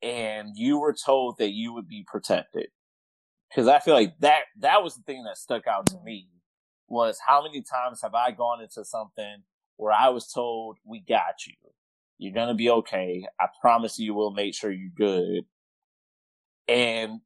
And 0.03 0.49
you 0.55 0.79
were 0.79 0.93
told 0.93 1.37
that 1.37 1.51
you 1.51 1.73
would 1.73 1.87
be 1.87 2.03
protected. 2.05 2.67
Cause 3.55 3.67
I 3.67 3.79
feel 3.79 3.93
like 3.93 4.17
that, 4.19 4.41
that 4.59 4.83
was 4.83 4.95
the 4.95 5.03
thing 5.03 5.23
that 5.23 5.37
stuck 5.37 5.67
out 5.67 5.85
to 5.87 5.95
mm-hmm. 5.95 6.05
me 6.05 6.27
was 6.87 7.17
how 7.25 7.41
many 7.41 7.61
times 7.61 8.01
have 8.01 8.13
I 8.13 8.31
gone 8.31 8.61
into 8.61 8.83
something 8.83 9.43
where 9.77 9.93
I 9.93 10.09
was 10.09 10.31
told, 10.31 10.77
we 10.85 10.99
got 10.99 11.45
you. 11.47 11.53
You're 12.17 12.33
going 12.33 12.49
to 12.49 12.53
be 12.53 12.69
okay. 12.69 13.25
I 13.39 13.47
promise 13.61 13.99
you 13.99 14.13
we'll 14.13 14.31
make 14.31 14.55
sure 14.55 14.71
you're 14.71 14.89
good. 14.95 15.45
And 16.67 17.21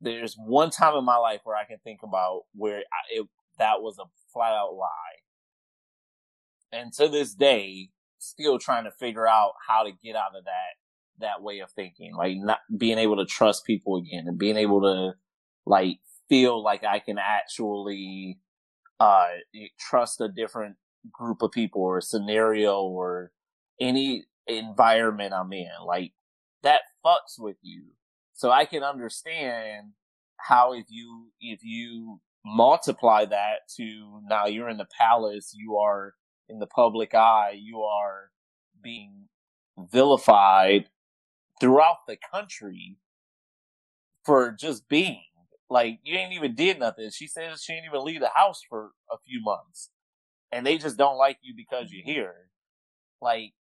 there's 0.00 0.34
one 0.34 0.70
time 0.70 0.96
in 0.96 1.04
my 1.04 1.16
life 1.16 1.40
where 1.44 1.56
I 1.56 1.64
can 1.64 1.78
think 1.84 2.00
about 2.02 2.42
where 2.54 2.78
I, 2.78 3.20
it, 3.20 3.26
that 3.58 3.80
was 3.80 3.98
a 3.98 4.04
flat 4.32 4.52
out 4.52 4.74
lie. 4.74 4.88
And 6.72 6.92
to 6.94 7.08
this 7.08 7.34
day, 7.34 7.90
still 8.18 8.58
trying 8.58 8.84
to 8.84 8.90
figure 8.90 9.28
out 9.28 9.52
how 9.68 9.84
to 9.84 9.92
get 10.02 10.16
out 10.16 10.36
of 10.36 10.44
that, 10.44 10.74
that 11.20 11.42
way 11.42 11.60
of 11.60 11.70
thinking, 11.70 12.14
like 12.14 12.36
not 12.36 12.60
being 12.76 12.98
able 12.98 13.16
to 13.16 13.24
trust 13.24 13.64
people 13.64 13.96
again 13.96 14.24
and 14.26 14.38
being 14.38 14.56
able 14.56 14.80
to 14.82 15.14
like 15.66 15.98
feel 16.28 16.62
like 16.62 16.84
I 16.84 16.98
can 16.98 17.18
actually, 17.18 18.38
uh, 19.00 19.26
trust 19.78 20.20
a 20.20 20.28
different 20.28 20.76
group 21.12 21.42
of 21.42 21.52
people 21.52 21.82
or 21.82 22.00
scenario 22.00 22.82
or 22.82 23.32
any 23.80 24.24
environment 24.46 25.34
I'm 25.34 25.52
in. 25.52 25.68
Like 25.86 26.12
that 26.62 26.82
fucks 27.04 27.38
with 27.38 27.56
you. 27.62 27.84
So 28.32 28.50
I 28.50 28.64
can 28.64 28.82
understand 28.82 29.92
how 30.38 30.74
if 30.74 30.86
you, 30.88 31.28
if 31.40 31.60
you 31.62 32.20
multiply 32.44 33.24
that 33.24 33.68
to 33.76 34.20
now 34.28 34.46
you're 34.46 34.68
in 34.68 34.76
the 34.76 34.88
palace, 34.98 35.54
you 35.56 35.76
are 35.76 36.14
in 36.48 36.58
the 36.58 36.66
public 36.66 37.14
eye, 37.14 37.56
you 37.58 37.82
are 37.82 38.30
being 38.82 39.28
vilified 39.78 40.86
throughout 41.60 42.06
the 42.06 42.16
country 42.32 42.98
for 44.24 44.50
just 44.50 44.88
being 44.88 45.22
like 45.70 45.98
you 46.02 46.16
ain't 46.16 46.32
even 46.32 46.54
did 46.54 46.78
nothing. 46.78 47.10
She 47.10 47.26
says 47.26 47.62
she 47.62 47.72
ain't 47.72 47.86
even 47.86 48.04
leave 48.04 48.20
the 48.20 48.30
house 48.34 48.62
for 48.68 48.92
a 49.10 49.16
few 49.26 49.42
months 49.42 49.90
and 50.54 50.64
they 50.64 50.78
just 50.78 50.96
don't 50.96 51.18
like 51.18 51.38
you 51.42 51.52
because 51.56 51.90
you're 51.90 52.02
mm-hmm. 52.02 52.12
here. 52.12 52.34
Like, 53.20 53.54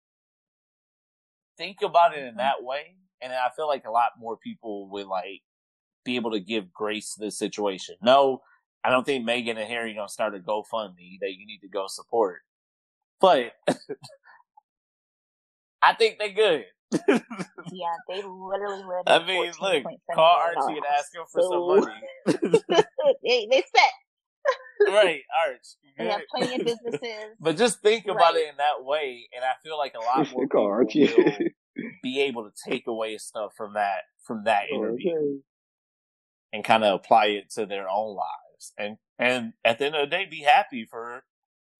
think 1.56 1.82
about 1.84 2.16
it 2.16 2.20
in 2.20 2.30
mm-hmm. 2.30 2.38
that 2.38 2.62
way. 2.62 2.96
And 3.22 3.32
I 3.32 3.48
feel 3.54 3.68
like 3.68 3.84
a 3.86 3.92
lot 3.92 4.12
more 4.18 4.36
people 4.36 4.88
would 4.90 5.06
like 5.06 5.42
be 6.04 6.16
able 6.16 6.32
to 6.32 6.40
give 6.40 6.72
grace 6.72 7.14
to 7.14 7.20
the 7.24 7.30
situation. 7.30 7.94
No, 8.02 8.42
I 8.82 8.90
don't 8.90 9.04
think 9.04 9.24
Meghan 9.24 9.50
and 9.50 9.68
Harry 9.68 9.94
gonna 9.94 10.08
start 10.08 10.34
a 10.34 10.40
GoFundMe 10.40 11.20
that 11.20 11.34
you 11.34 11.46
need 11.46 11.60
to 11.60 11.68
go 11.68 11.86
support. 11.86 12.40
But 13.20 13.52
I 15.82 15.94
think 15.94 16.18
they're 16.18 16.32
good. 16.32 16.64
Yeah, 16.92 17.94
they 18.08 18.16
literally 18.16 18.82
live. 18.82 19.02
I 19.06 19.24
mean, 19.24 19.52
look, 19.60 19.84
call 20.14 20.36
Archie 20.36 20.76
and 20.76 20.86
ask 20.98 21.14
him 21.14 21.22
for 21.30 21.42
so... 21.42 21.50
some 21.50 22.40
money. 22.46 22.60
they, 23.24 23.48
they 23.50 23.62
set. 23.74 24.88
right, 24.88 25.20
Arch. 25.46 25.66
They 25.98 26.06
have 26.06 26.22
plenty 26.34 26.54
of 26.60 26.66
businesses. 26.66 27.36
But 27.38 27.56
just 27.56 27.80
think 27.80 28.06
about 28.06 28.34
it 28.36 28.48
in 28.48 28.56
that 28.56 28.84
way, 28.84 29.28
and 29.34 29.44
I 29.44 29.52
feel 29.62 29.78
like 29.78 29.94
a 29.94 30.00
lot 30.00 30.32
more 30.52 30.84
people 30.86 31.24
will 31.24 31.90
be 32.02 32.20
able 32.22 32.50
to 32.50 32.70
take 32.70 32.86
away 32.86 33.18
stuff 33.18 33.52
from 33.56 33.74
that 33.74 34.02
from 34.24 34.44
that 34.44 34.64
interview 34.72 35.16
okay. 35.16 35.38
and 36.52 36.64
kind 36.64 36.84
of 36.84 36.94
apply 36.94 37.26
it 37.26 37.50
to 37.50 37.66
their 37.66 37.88
own 37.88 38.16
lives, 38.16 38.72
and 38.78 38.96
and 39.18 39.52
at 39.64 39.78
the 39.78 39.86
end 39.86 39.94
of 39.94 40.08
the 40.08 40.16
day, 40.16 40.26
be 40.28 40.40
happy 40.40 40.86
for 40.90 41.22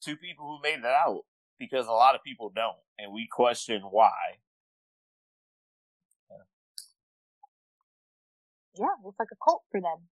two 0.03 0.17
people 0.17 0.47
who 0.47 0.63
made 0.63 0.79
it 0.79 0.85
out 0.85 1.23
because 1.59 1.87
a 1.87 1.93
lot 1.93 2.15
of 2.15 2.23
people 2.23 2.53
don't, 2.55 2.77
and 2.99 3.13
we 3.13 3.27
question 3.31 3.83
why. 3.91 4.11
Yeah, 8.81 8.97
it's 9.05 9.19
like 9.19 9.29
a 9.31 9.37
cult 9.45 9.63
for 9.71 9.79
them. 9.81 10.09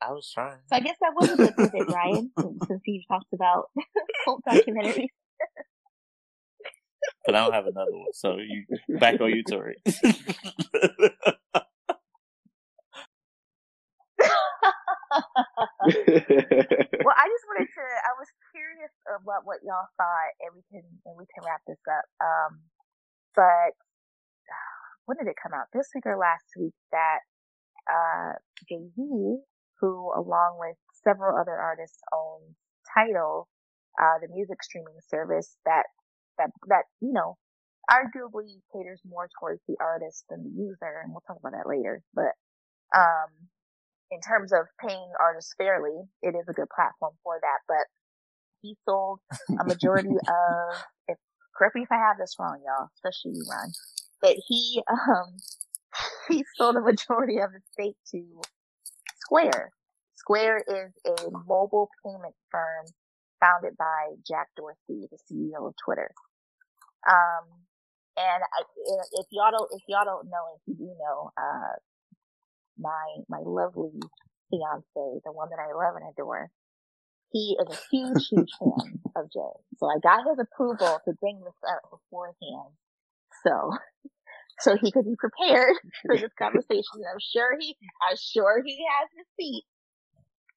I 0.00 0.12
was 0.12 0.30
trying. 0.32 0.60
So 0.66 0.76
I 0.76 0.80
guess 0.80 0.96
that 1.00 1.12
was 1.14 1.30
a 1.30 1.36
good 1.36 1.54
pivot, 1.54 1.88
Ryan, 1.92 2.32
since 2.66 2.80
you 2.86 3.02
talked 3.06 3.34
about 3.34 3.68
cult 4.24 4.40
documentaries. 4.48 5.12
but 7.26 7.34
I 7.34 7.44
don't 7.44 7.52
have 7.52 7.66
another 7.66 7.92
one, 7.92 8.14
so 8.14 8.38
you 8.38 8.64
back 8.98 9.20
on 9.20 9.28
you, 9.28 9.44
Tori. 9.44 9.76
well, 9.84 9.92
I 17.12 17.28
just 17.28 17.44
wanted 17.44 17.68
to. 17.68 17.84
I 17.84 18.16
was 18.16 18.32
curious 18.56 18.94
about 19.06 19.44
what 19.44 19.60
y'all 19.62 19.84
thought, 20.00 20.32
and 20.40 20.56
we 20.56 20.62
can 20.72 20.80
and 21.04 21.12
we 21.18 21.26
can 21.28 21.44
wrap 21.44 21.60
this 21.68 21.76
up. 21.86 22.08
Um, 22.24 22.64
but 23.36 23.76
when 25.12 25.24
did 25.24 25.30
it 25.30 25.36
come 25.42 25.52
out? 25.52 25.68
This 25.72 25.88
week 25.94 26.06
or 26.06 26.16
last 26.16 26.48
week? 26.56 26.72
That 26.90 27.20
uh, 27.84 28.32
Jay 28.68 28.88
Z, 28.96 29.02
who 29.80 30.12
along 30.16 30.56
with 30.58 30.76
several 31.04 31.38
other 31.38 31.52
artists 31.56 31.98
owns 32.14 32.56
Tidal, 32.96 33.48
uh, 34.00 34.18
the 34.20 34.32
music 34.32 34.62
streaming 34.62 34.96
service 35.08 35.56
that 35.66 35.84
that 36.38 36.50
that 36.68 36.84
you 37.00 37.12
know 37.12 37.36
arguably 37.90 38.56
caters 38.72 39.00
more 39.04 39.28
towards 39.38 39.60
the 39.68 39.76
artist 39.80 40.24
than 40.30 40.44
the 40.44 40.50
user, 40.50 41.04
and 41.04 41.12
we'll 41.12 41.24
talk 41.26 41.36
about 41.38 41.52
that 41.52 41.68
later. 41.68 42.00
But 42.14 42.32
um, 42.96 43.28
in 44.10 44.20
terms 44.20 44.52
of 44.52 44.64
paying 44.80 45.12
artists 45.20 45.52
fairly, 45.58 46.08
it 46.22 46.34
is 46.36 46.48
a 46.48 46.52
good 46.52 46.68
platform 46.74 47.12
for 47.22 47.36
that. 47.40 47.60
But 47.68 47.84
he 48.62 48.76
sold 48.88 49.20
a 49.60 49.64
majority 49.64 50.08
of, 50.14 50.76
if, 51.08 51.18
correct 51.56 51.74
me 51.74 51.82
if 51.82 51.92
I 51.92 51.96
have 51.96 52.18
this 52.18 52.36
wrong, 52.38 52.60
y'all, 52.64 52.88
especially 52.96 53.36
you, 53.36 53.44
Ron, 53.50 53.72
but 54.22 54.36
he, 54.48 54.82
um, 54.90 55.36
he 56.28 56.44
sold 56.56 56.76
the 56.76 56.82
majority 56.82 57.38
of 57.40 57.52
his 57.52 57.62
stake 57.72 57.96
to 58.12 58.24
Square. 59.20 59.72
Square 60.16 60.64
is 60.68 60.92
a 61.06 61.30
mobile 61.46 61.90
payment 62.04 62.34
firm 62.50 62.86
founded 63.40 63.76
by 63.78 64.14
Jack 64.28 64.48
Dorsey, 64.56 65.08
the 65.10 65.18
CEO 65.30 65.66
of 65.68 65.74
Twitter. 65.84 66.10
Um, 67.08 67.44
and 68.16 68.42
I, 68.44 68.62
if 69.14 69.26
y'all 69.32 69.50
don't, 69.52 69.70
if 69.74 69.82
y'all 69.88 70.04
don't 70.04 70.26
know, 70.26 70.44
if 70.56 70.62
you 70.66 70.74
do 70.74 70.86
know, 71.00 71.30
uh, 71.36 71.76
my 72.78 73.06
my 73.28 73.40
lovely 73.44 73.92
fiance, 74.50 75.20
the 75.24 75.32
one 75.32 75.50
that 75.50 75.60
I 75.60 75.72
love 75.74 75.96
and 75.96 76.10
adore, 76.12 76.50
he 77.32 77.56
is 77.60 77.68
a 77.68 77.80
huge, 77.90 78.28
huge 78.28 78.50
fan 78.60 79.00
of 79.16 79.32
Jay. 79.32 79.54
So 79.78 79.88
I 79.88 79.98
got 80.02 80.28
his 80.28 80.38
approval 80.40 81.00
to 81.06 81.14
bring 81.20 81.40
this 81.40 81.54
up 81.68 81.82
beforehand. 81.90 82.74
So 83.46 83.72
so 84.60 84.76
he 84.76 84.92
could 84.92 85.04
be 85.04 85.16
prepared 85.16 85.76
for 86.06 86.16
this 86.16 86.32
conversation. 86.38 87.02
I'm 87.10 87.20
sure 87.20 87.56
he 87.58 87.76
I'm 88.08 88.16
sure 88.16 88.62
he 88.64 88.78
has 88.98 89.08
receipts. 89.16 89.66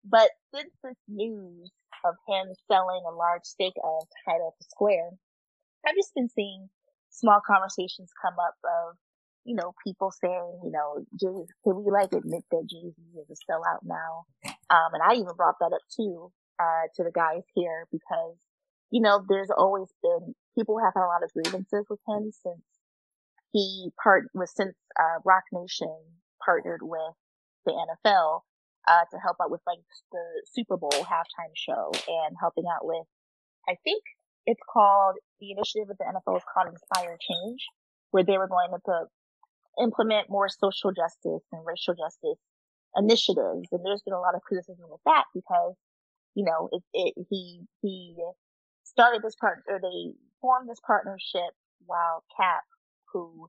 But 0.03 0.29
since 0.53 0.71
this 0.83 0.97
news 1.07 1.71
of 2.05 2.15
him 2.27 2.53
selling 2.69 3.01
a 3.07 3.15
large 3.15 3.43
stake 3.43 3.73
of 3.83 4.07
to 4.27 4.65
Square, 4.69 5.11
I've 5.86 5.95
just 5.95 6.13
been 6.13 6.29
seeing 6.29 6.69
small 7.09 7.39
conversations 7.45 8.11
come 8.21 8.36
up 8.39 8.55
of 8.63 8.97
you 9.45 9.55
know, 9.55 9.73
people 9.86 10.11
saying, 10.11 10.59
you 10.63 10.71
know, 10.71 11.05
Jay, 11.21 11.45
can 11.63 11.75
we 11.77 11.91
like 11.91 12.11
admit 12.13 12.43
that 12.51 12.67
Jay 12.67 12.89
Z 12.89 13.01
is 13.21 13.29
a 13.29 13.51
sellout 13.51 13.86
now? 13.86 14.25
Um, 14.43 14.89
and 14.93 15.03
I 15.05 15.13
even 15.13 15.36
brought 15.38 15.59
that 15.59 15.71
up 15.71 15.81
too, 15.95 16.31
uh, 16.59 16.89
to 16.95 17.03
the 17.03 17.11
guys 17.11 17.43
here 17.53 17.86
because, 17.91 18.38
you 18.89 19.01
know, 19.01 19.23
there's 19.29 19.51
always 19.55 19.88
been, 20.01 20.33
people 20.57 20.79
have 20.79 20.93
had 20.95 21.05
a 21.05 21.13
lot 21.13 21.23
of 21.23 21.31
grievances 21.31 21.86
with 21.89 21.99
him 22.07 22.31
since 22.31 22.65
he 23.52 23.91
part 24.02 24.26
was 24.34 24.52
since, 24.56 24.76
uh, 25.00 25.20
Roc 25.24 25.43
Nation 25.52 25.93
partnered 26.43 26.82
with 26.82 27.16
the 27.66 27.72
NFL, 27.72 28.41
uh, 28.88 29.06
to 29.12 29.18
help 29.18 29.38
out 29.41 29.50
with 29.52 29.62
like 29.66 29.80
the 30.12 30.26
Super 30.54 30.78
Bowl 30.78 30.91
halftime 30.91 31.54
show 31.56 31.91
and 32.08 32.36
helping 32.39 32.66
out 32.72 32.86
with, 32.86 33.06
I 33.68 33.76
think 33.84 34.04
it's 34.46 34.62
called, 34.72 35.16
the 35.39 35.52
initiative 35.52 35.89
of 35.89 35.98
the 35.98 36.06
NFL 36.06 36.38
is 36.38 36.43
called 36.54 36.70
Inspire 36.70 37.18
Change, 37.20 37.66
where 38.12 38.24
they 38.24 38.38
were 38.38 38.48
going 38.48 38.70
to 38.72 38.80
put 38.86 39.10
implement 39.82 40.30
more 40.30 40.48
social 40.48 40.91
justice 40.91 41.43
and 41.52 41.66
racial 41.66 41.96
justice 41.96 42.39
initiatives. 42.96 43.68
And 43.72 43.84
there's 43.84 44.02
been 44.04 44.14
a 44.14 44.20
lot 44.20 44.36
of 44.36 44.41
criticism 44.41 44.86
with 44.89 45.02
that 45.06 45.26
because, 45.34 45.76
you 46.34 46.46
know, 46.46 46.70
it, 46.72 46.84
it, 46.93 47.26
he, 47.30 47.62
he 47.82 48.16
started 48.84 49.22
this 49.22 49.36
part, 49.36 49.64
or 49.68 49.80
they 49.82 50.14
formed 50.41 50.70
this 50.70 50.80
partnership 50.86 51.52
while 51.86 52.24
Cap, 52.38 52.64
who 53.12 53.47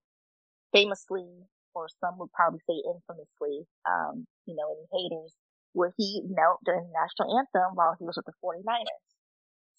famously, 0.73 1.27
or 1.75 1.89
some 2.01 2.19
would 2.19 2.33
probably 2.33 2.61
say 2.69 2.77
infamously, 2.85 3.67
um, 3.89 4.27
you 4.47 4.55
know, 4.55 4.75
any 4.75 4.87
haters, 4.93 5.35
where 5.73 5.93
he 5.97 6.23
knelt 6.29 6.61
during 6.65 6.85
the 6.85 6.93
national 6.93 7.39
anthem 7.39 7.75
while 7.75 7.95
he 7.99 8.05
was 8.05 8.17
with 8.17 8.27
the 8.27 8.33
49ers. 8.43 9.07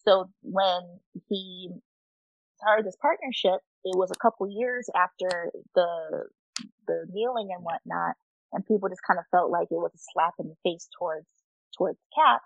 So 0.06 0.30
when 0.42 1.00
he 1.28 1.70
started 2.58 2.86
this 2.86 2.98
partnership, 3.02 3.60
it 3.84 3.98
was 3.98 4.12
a 4.12 4.20
couple 4.22 4.48
years 4.50 4.90
after 4.96 5.52
the 5.76 6.28
the 6.88 7.06
kneeling 7.12 7.50
and 7.54 7.64
whatnot, 7.64 8.16
and 8.54 8.66
people 8.66 8.90
just 8.90 9.02
kind 9.06 9.20
of 9.20 9.26
felt 9.30 9.52
like 9.52 9.68
it 9.70 9.76
was 9.76 9.92
a 9.94 10.02
slap 10.14 10.34
in 10.40 10.48
the 10.48 10.56
face 10.64 10.88
towards 10.98 11.28
towards 11.78 12.00
Cap. 12.16 12.42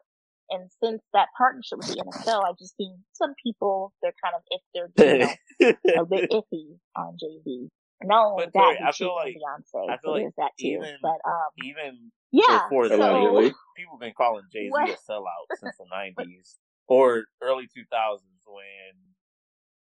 And 0.52 0.70
since 0.84 1.02
that 1.14 1.30
partnership 1.38 1.80
with 1.80 1.88
the 1.88 2.04
NFL, 2.06 2.44
I've 2.48 2.58
just 2.58 2.76
seen 2.78 3.00
some 3.14 3.34
people 3.42 3.94
they're 4.02 4.14
kind 4.24 4.36
of 4.36 4.42
if 4.50 4.62
they're 4.74 5.20
you 5.60 5.74
know, 5.90 6.02
a 6.02 6.06
bit 6.06 6.32
iffy 6.32 6.78
on 6.96 7.18
Jay 7.20 7.40
Z. 7.44 7.70
Not 8.04 8.26
only 8.26 8.46
but 8.46 8.54
that, 8.54 8.78
I 8.86 8.92
feel 8.92 9.14
like 9.16 9.36
Beyonce, 9.36 9.90
I 9.90 9.98
feel 9.98 10.00
so 10.04 10.12
like 10.12 10.36
that 10.38 10.52
too. 10.60 10.68
Even, 10.68 10.96
but 11.04 11.20
um, 11.26 11.52
even 11.64 12.12
yeah, 12.32 12.64
before 12.64 12.88
so, 12.88 12.98
that, 12.98 13.54
people 13.78 13.94
have 13.94 14.00
been 14.00 14.14
calling 14.18 14.44
Jay 14.52 14.70
Z 14.70 14.92
a 14.92 15.12
sellout 15.12 15.46
since 15.60 15.78
the 15.78 15.86
nineties 15.92 16.58
or 16.88 17.26
early 17.42 17.68
two 17.74 17.84
thousands 17.92 18.42
when 18.48 18.98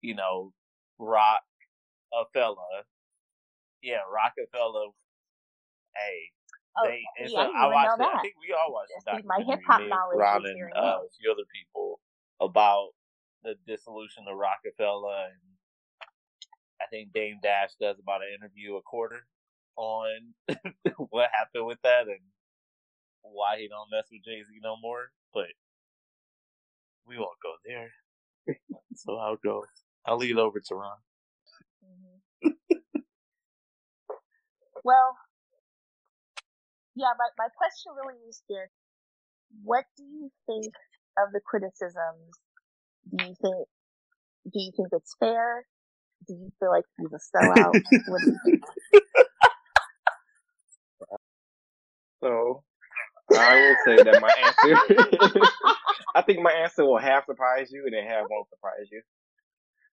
you 0.02 0.14
know 0.14 0.52
Rock 0.98 1.40
a 2.12 2.24
fella 2.34 2.84
yeah, 3.82 4.04
Roc-A-Fella. 4.12 4.92
Hey, 5.96 6.30
oh, 6.76 6.86
they. 6.86 7.02
yeah, 7.20 7.28
so 7.28 7.36
I, 7.38 7.64
I 7.64 7.66
watched. 7.68 8.00
It. 8.00 8.06
I 8.06 8.20
think 8.22 8.34
we 8.40 8.54
all 8.54 8.72
watched 8.72 8.92
the 9.04 9.26
My 9.26 9.42
hip 9.44 9.60
hop 9.66 9.82
knowledge. 9.82 10.18
Ron 10.18 10.46
and 10.46 10.72
uh, 10.76 11.00
a 11.02 11.10
few 11.18 11.30
other 11.30 11.46
people 11.52 12.00
about 12.40 12.90
the 13.42 13.54
dissolution 13.66 14.24
of 14.28 14.36
Roc-A-Fella, 14.36 15.28
and 15.32 15.40
I 16.80 16.86
think 16.90 17.12
Dame 17.12 17.38
Dash 17.42 17.70
does 17.80 17.96
about 17.98 18.22
an 18.22 18.28
interview 18.38 18.76
a 18.76 18.82
quarter 18.82 19.26
on 19.76 20.34
what 21.10 21.30
happened 21.32 21.66
with 21.66 21.78
that 21.82 22.02
and 22.02 22.20
why 23.22 23.58
he 23.58 23.68
don't 23.68 23.90
mess 23.90 24.08
with 24.10 24.24
Jay 24.24 24.42
Z 24.42 24.60
no 24.62 24.76
more. 24.80 25.10
But 25.32 25.52
we 27.06 27.16
won't 27.16 27.38
go 27.42 27.54
there. 27.64 27.90
so 28.96 29.16
I'll 29.16 29.38
go. 29.42 29.64
I'll 30.06 30.16
lead 30.18 30.38
over 30.38 30.60
to 30.60 30.74
Ron. 30.74 30.96
Mm-hmm. 31.84 32.48
Well, 34.84 35.16
yeah, 36.96 37.12
my, 37.18 37.28
my 37.38 37.48
question 37.56 37.92
really 37.96 38.18
is 38.28 38.42
here. 38.48 38.70
What 39.62 39.84
do 39.96 40.04
you 40.04 40.30
think 40.46 40.74
of 41.18 41.32
the 41.32 41.40
criticisms? 41.44 42.38
Do 43.16 43.24
you 43.24 43.34
think, 43.40 43.66
do 44.44 44.58
you 44.60 44.72
think 44.76 44.88
it's 44.92 45.14
fair? 45.18 45.64
Do 46.28 46.34
you 46.34 46.50
feel 46.60 46.70
like 46.70 46.84
he's 46.98 47.12
a 47.12 47.36
sellout? 47.36 47.72
what 48.06 48.20
do 48.22 48.30
you 48.30 48.38
think? 48.44 48.62
So, 52.22 52.62
I 53.32 53.54
will 53.54 53.76
say 53.86 54.02
that 54.02 54.20
my 54.20 54.30
answer, 54.44 55.40
I 56.14 56.22
think 56.22 56.40
my 56.42 56.52
answer 56.52 56.84
will 56.84 56.98
half 56.98 57.24
surprise 57.24 57.70
you 57.72 57.84
and 57.86 57.94
then 57.94 58.04
half 58.04 58.26
won't 58.30 58.48
surprise 58.50 58.88
you. 58.92 59.00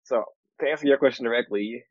So, 0.05 0.25
to 0.61 0.69
answer 0.69 0.87
your 0.87 0.97
question 0.97 1.27
directly, 1.27 1.85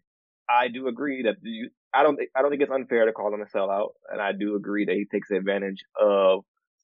I 0.49 0.69
do 0.69 0.87
agree 0.87 1.23
that 1.23 1.35
the 1.41 1.69
I 1.93 2.03
don't 2.03 2.15
think 2.15 2.29
I 2.35 2.41
don't 2.41 2.49
think 2.49 2.61
it's 2.61 2.71
unfair 2.71 3.05
to 3.05 3.11
call 3.11 3.33
him 3.33 3.41
a 3.41 3.45
sellout, 3.45 3.89
and 4.11 4.21
I 4.21 4.31
do 4.31 4.55
agree 4.55 4.85
that 4.85 4.95
he 4.95 5.05
takes 5.05 5.29
advantage 5.31 5.83
of 5.99 6.43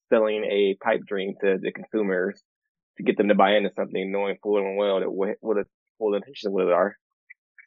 selling 0.10 0.44
a 0.44 0.76
pipe 0.84 1.02
dream 1.07 1.34
to 1.41 1.57
the 1.61 1.72
consumers 1.72 2.41
to 2.98 3.03
get 3.03 3.18
them 3.18 3.30
to 3.30 3.36
buy 3.36 3.56
into 3.56 3.72
something, 3.76 4.11
knowing 4.11 4.38
full 4.44 4.57
and 4.57 4.77
well 4.77 4.99
that 4.99 5.11
what, 5.11 5.38
what 5.40 5.56
the 5.56 5.65
full 5.98 6.15
intentions 6.15 6.53
of 6.53 6.68
it 6.68 6.73
are. 6.73 6.95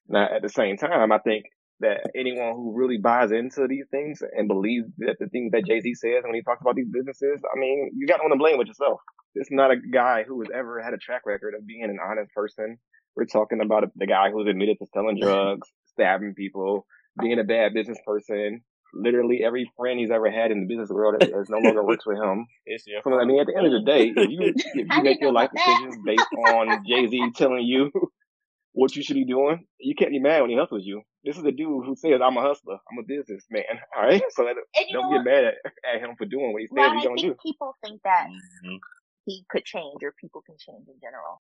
Now, 0.08 0.28
at 0.34 0.42
the 0.42 0.48
same 0.48 0.76
time, 0.76 1.12
I 1.12 1.18
think 1.18 1.44
that 1.80 2.00
anyone 2.14 2.54
who 2.54 2.76
really 2.76 2.98
buys 2.98 3.32
into 3.32 3.66
these 3.68 3.86
things 3.90 4.20
and 4.36 4.46
believes 4.46 4.86
that 4.98 5.16
the 5.18 5.26
things 5.28 5.52
that 5.52 5.66
Jay 5.66 5.80
Z 5.80 5.94
says 5.94 6.22
when 6.22 6.34
he 6.34 6.42
talks 6.42 6.60
about 6.60 6.76
these 6.76 6.90
businesses, 6.92 7.40
I 7.44 7.58
mean, 7.58 7.90
you 7.96 8.06
got 8.06 8.18
no 8.18 8.28
one 8.28 8.32
to 8.32 8.38
blame 8.38 8.56
but 8.58 8.66
yourself. 8.66 9.00
This 9.34 9.46
is 9.46 9.52
not 9.52 9.70
a 9.70 9.76
guy 9.76 10.24
who 10.26 10.40
has 10.40 10.48
ever 10.54 10.82
had 10.82 10.94
a 10.94 10.98
track 10.98 11.22
record 11.26 11.54
of 11.54 11.66
being 11.66 11.84
an 11.84 11.98
honest 12.02 12.30
person. 12.34 12.78
We're 13.16 13.24
talking 13.24 13.60
about 13.62 13.84
the 13.96 14.06
guy 14.06 14.30
who's 14.30 14.48
admitted 14.48 14.78
to 14.78 14.86
selling 14.94 15.18
drugs, 15.20 15.68
stabbing 15.92 16.34
people, 16.34 16.86
being 17.20 17.38
a 17.38 17.44
bad 17.44 17.74
business 17.74 17.98
person. 18.06 18.62
Literally 18.94 19.42
every 19.42 19.70
friend 19.76 19.98
he's 19.98 20.10
ever 20.10 20.30
had 20.30 20.50
in 20.50 20.60
the 20.60 20.66
business 20.66 20.90
world 20.90 21.14
is 21.22 21.48
no 21.48 21.58
longer 21.58 21.82
works 21.86 22.06
with 22.06 22.18
him. 22.18 22.46
It's 22.66 22.86
your 22.86 23.00
So, 23.02 23.18
I 23.18 23.24
mean, 23.24 23.40
at 23.40 23.46
the 23.46 23.56
end 23.56 23.66
of 23.66 23.72
the 23.72 23.82
day, 23.90 24.12
if 24.14 24.30
you 24.30 24.52
if 24.74 24.86
you 24.96 25.02
make 25.02 25.20
your 25.20 25.32
life 25.32 25.50
about 25.50 25.60
that. 25.66 25.76
decisions 25.78 25.96
based 26.04 26.32
on 26.36 26.84
Jay 26.86 27.06
Z 27.08 27.32
telling 27.36 27.62
you 27.64 27.90
what 28.72 28.94
you 28.94 29.02
should 29.02 29.16
be 29.16 29.24
doing, 29.24 29.66
you 29.80 29.94
can't 29.94 30.10
be 30.10 30.18
mad 30.20 30.42
when 30.42 30.50
he 30.50 30.56
hustles 30.56 30.82
you. 30.84 31.02
This 31.24 31.38
is 31.38 31.44
a 31.44 31.52
dude 31.52 31.86
who 31.86 31.94
says, 31.96 32.20
"I'm 32.22 32.36
a 32.36 32.42
hustler. 32.42 32.76
I'm 32.90 32.98
a 32.98 33.06
businessman." 33.06 33.64
All 33.96 34.02
right, 34.04 34.22
so 34.30 34.44
that, 34.44 34.56
And 34.76 34.86
you 34.88 34.94
know 34.94 35.02
don't 35.02 35.10
what? 35.10 35.24
get 35.24 35.30
mad 35.32 35.44
at, 35.44 35.54
at 35.94 36.00
him 36.02 36.16
for 36.18 36.26
doing 36.26 36.52
what 36.52 36.60
he 36.62 36.66
says 36.68 36.76
Ron, 36.76 36.96
he's 36.96 37.04
I 37.06 37.08
gonna 37.08 37.22
do. 37.22 37.34
people 37.42 37.76
think 37.84 38.02
that 38.02 38.26
Mhm. 38.66 38.78
he 39.24 39.44
could 39.48 39.64
change 39.64 40.02
or 40.02 40.12
people 40.20 40.42
can 40.42 40.56
change 40.58 40.88
in 40.88 40.98
general. 41.00 41.40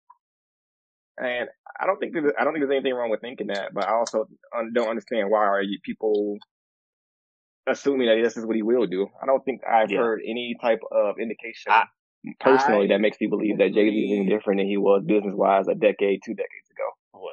And 1.17 1.47
I 1.79 1.85
don't 1.85 1.99
think 1.99 2.13
there's, 2.13 2.31
I 2.37 2.43
don't 2.43 2.53
think 2.53 2.63
there's 2.65 2.75
anything 2.75 2.93
wrong 2.93 3.09
with 3.09 3.21
thinking 3.21 3.47
that, 3.47 3.73
but 3.73 3.87
I 3.87 3.93
also 3.93 4.27
don't 4.73 4.89
understand 4.89 5.29
why 5.29 5.45
are 5.45 5.61
you 5.61 5.79
people 5.83 6.37
assuming 7.67 8.07
that 8.07 8.21
this 8.21 8.37
is 8.37 8.45
what 8.45 8.55
he 8.55 8.61
will 8.63 8.85
do. 8.85 9.07
I 9.21 9.25
don't 9.25 9.43
think 9.43 9.61
I've 9.65 9.89
Yeah. 9.91 9.99
heard 9.99 10.21
any 10.25 10.55
type 10.61 10.81
of 10.91 11.17
indication 11.19 11.71
I- 11.71 11.87
personally 12.39 12.85
I 12.85 12.87
that 12.89 13.01
makes 13.01 13.19
me 13.21 13.27
believe 13.27 13.57
that 13.59 13.73
Jay 13.73 13.89
Z 13.89 13.95
is 13.95 14.19
any 14.19 14.27
different 14.29 14.59
than 14.59 14.67
he 14.67 14.77
was 14.77 15.03
business 15.05 15.33
wise 15.35 15.67
a 15.67 15.75
decade, 15.75 16.21
two 16.23 16.33
decades 16.33 16.69
ago. 16.69 16.89
Well, 17.13 17.31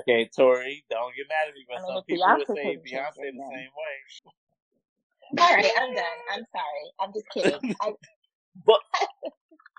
okay, 0.00 0.28
Tori, 0.36 0.84
don't 0.90 1.14
get 1.16 1.26
mad 1.28 1.48
at 1.48 1.54
me, 1.54 1.64
but 1.68 1.78
I 1.78 1.80
mean, 1.80 1.86
some 1.88 1.96
if 1.98 2.06
people 2.06 2.26
would 2.28 2.46
say 2.46 2.46
couldn't 2.46 2.84
change 2.86 2.92
Beyonce 2.92 3.14
the 3.16 3.22
then- 3.22 3.50
same 3.50 3.70
way. 3.74 5.42
All 5.42 5.54
right, 5.56 5.72
I'm 5.80 5.94
done. 5.94 6.04
I'm 6.32 6.44
sorry. 6.54 6.92
I'm 7.00 7.12
just 7.12 7.26
kidding. 7.30 7.74
I'm 7.80 7.94
But 8.66 8.80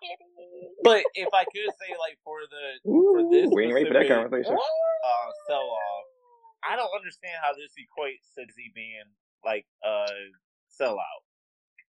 kidding. 0.01 0.73
but 0.83 1.03
if 1.15 1.29
I 1.33 1.43
could 1.45 1.73
say 1.77 1.91
like 1.99 2.17
for 2.23 2.39
the 2.49 2.79
for 2.85 3.31
this 3.31 3.49
we 3.51 3.65
ain't 3.65 3.73
ready 3.73 3.87
for 3.87 3.93
that 3.93 4.07
conversation. 4.07 4.53
uh, 4.53 5.29
sell 5.47 5.67
off, 5.67 6.05
I 6.63 6.75
don't 6.75 6.91
understand 6.95 7.35
how 7.41 7.53
this 7.53 7.73
equates 7.77 8.27
to 8.35 8.45
Z 8.51 8.71
being 8.73 9.09
like 9.45 9.65
a 9.83 10.05
sellout 10.69 11.23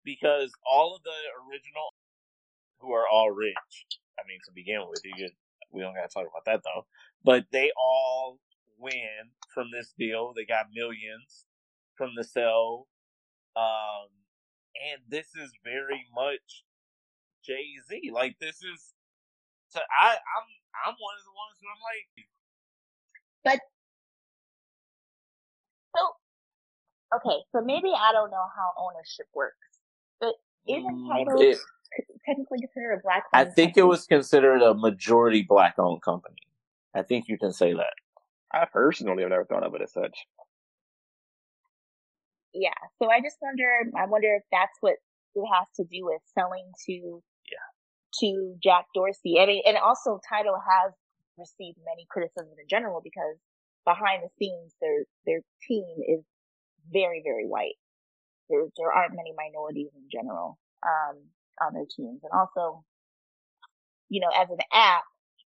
because 0.04 0.52
all 0.64 0.94
of 0.96 1.02
the 1.02 1.18
original 1.44 1.92
who 2.80 2.92
are 2.92 3.06
all 3.08 3.30
rich. 3.30 3.86
I 4.18 4.22
mean, 4.26 4.38
to 4.46 4.52
begin 4.52 4.80
with, 4.88 5.00
you 5.04 5.12
could, 5.14 5.34
we 5.72 5.82
don't 5.82 5.94
got 5.94 6.08
to 6.08 6.14
talk 6.14 6.26
about 6.26 6.44
that 6.46 6.62
though. 6.64 6.86
But 7.24 7.46
they 7.52 7.70
all 7.76 8.38
win 8.78 9.34
from 9.52 9.68
this 9.72 9.92
deal. 9.98 10.32
They 10.34 10.44
got 10.44 10.66
millions 10.74 11.44
from 11.96 12.10
the 12.16 12.24
sell, 12.24 12.86
um, 13.56 14.08
and 14.92 15.02
this 15.08 15.26
is 15.34 15.52
very 15.64 16.06
much 16.14 16.64
Jay 17.48 17.66
Z. 17.88 18.12
Like 18.12 18.36
this 18.40 18.56
is. 18.62 18.92
So 19.70 19.80
I, 19.80 20.10
I'm 20.12 20.48
I'm 20.86 20.94
one 21.00 21.16
of 21.18 21.24
the 21.24 21.36
ones 21.36 21.56
who 21.60 21.68
I'm 21.68 21.82
like, 21.82 22.06
but 23.44 23.60
So, 25.96 26.02
okay, 27.16 27.38
so 27.52 27.62
maybe 27.64 27.92
I 27.96 28.12
don't 28.12 28.30
know 28.30 28.46
how 28.56 28.72
ownership 28.78 29.26
works, 29.34 29.56
but 30.20 30.34
isn't 30.68 30.84
Mm, 30.86 31.42
it- 31.42 31.58
technically 32.26 32.60
considered 32.60 32.94
a 32.94 33.00
black? 33.02 33.24
Owned 33.34 33.40
I 33.40 33.46
owned 33.46 33.54
think 33.56 33.76
it 33.76 33.82
was 33.84 34.06
considered 34.06 34.62
a 34.62 34.74
majority 34.74 35.42
black 35.42 35.78
owned 35.78 36.02
company. 36.02 36.36
I 36.94 37.02
think 37.02 37.28
you 37.28 37.38
can 37.38 37.52
say 37.52 37.74
that. 37.74 37.94
I 38.52 38.66
personally 38.66 39.22
have 39.22 39.30
never 39.30 39.44
thought 39.44 39.64
of 39.64 39.74
it 39.74 39.82
as 39.82 39.92
such. 39.92 40.26
Yeah. 42.54 42.70
So 43.00 43.10
I 43.10 43.20
just 43.20 43.36
wonder. 43.42 43.68
I 43.96 44.06
wonder 44.06 44.34
if 44.36 44.42
that's 44.52 44.76
what 44.80 44.94
it 45.34 45.46
has 45.54 45.68
to 45.76 45.84
do 45.84 46.06
with 46.06 46.22
selling 46.34 46.70
to. 46.86 47.22
To 48.20 48.56
Jack 48.62 48.86
Dorsey. 48.94 49.38
I 49.38 49.46
mean, 49.46 49.62
and 49.66 49.76
also 49.76 50.18
Tidal 50.28 50.58
has 50.58 50.92
received 51.36 51.78
many 51.84 52.06
criticisms 52.10 52.56
in 52.58 52.66
general 52.68 53.00
because 53.02 53.36
behind 53.84 54.22
the 54.24 54.32
scenes, 54.38 54.74
their 54.80 55.04
their 55.24 55.40
team 55.66 55.84
is 56.06 56.24
very 56.90 57.22
very 57.24 57.46
white. 57.46 57.76
There 58.48 58.64
there 58.76 58.92
aren't 58.92 59.14
many 59.16 59.32
minorities 59.36 59.92
in 59.94 60.08
general 60.10 60.58
um, 60.82 61.16
on 61.60 61.74
their 61.74 61.86
teams, 61.88 62.20
and 62.24 62.32
also, 62.32 62.84
you 64.08 64.20
know, 64.20 64.32
as 64.34 64.48
an 64.50 64.60
app, 64.72 65.04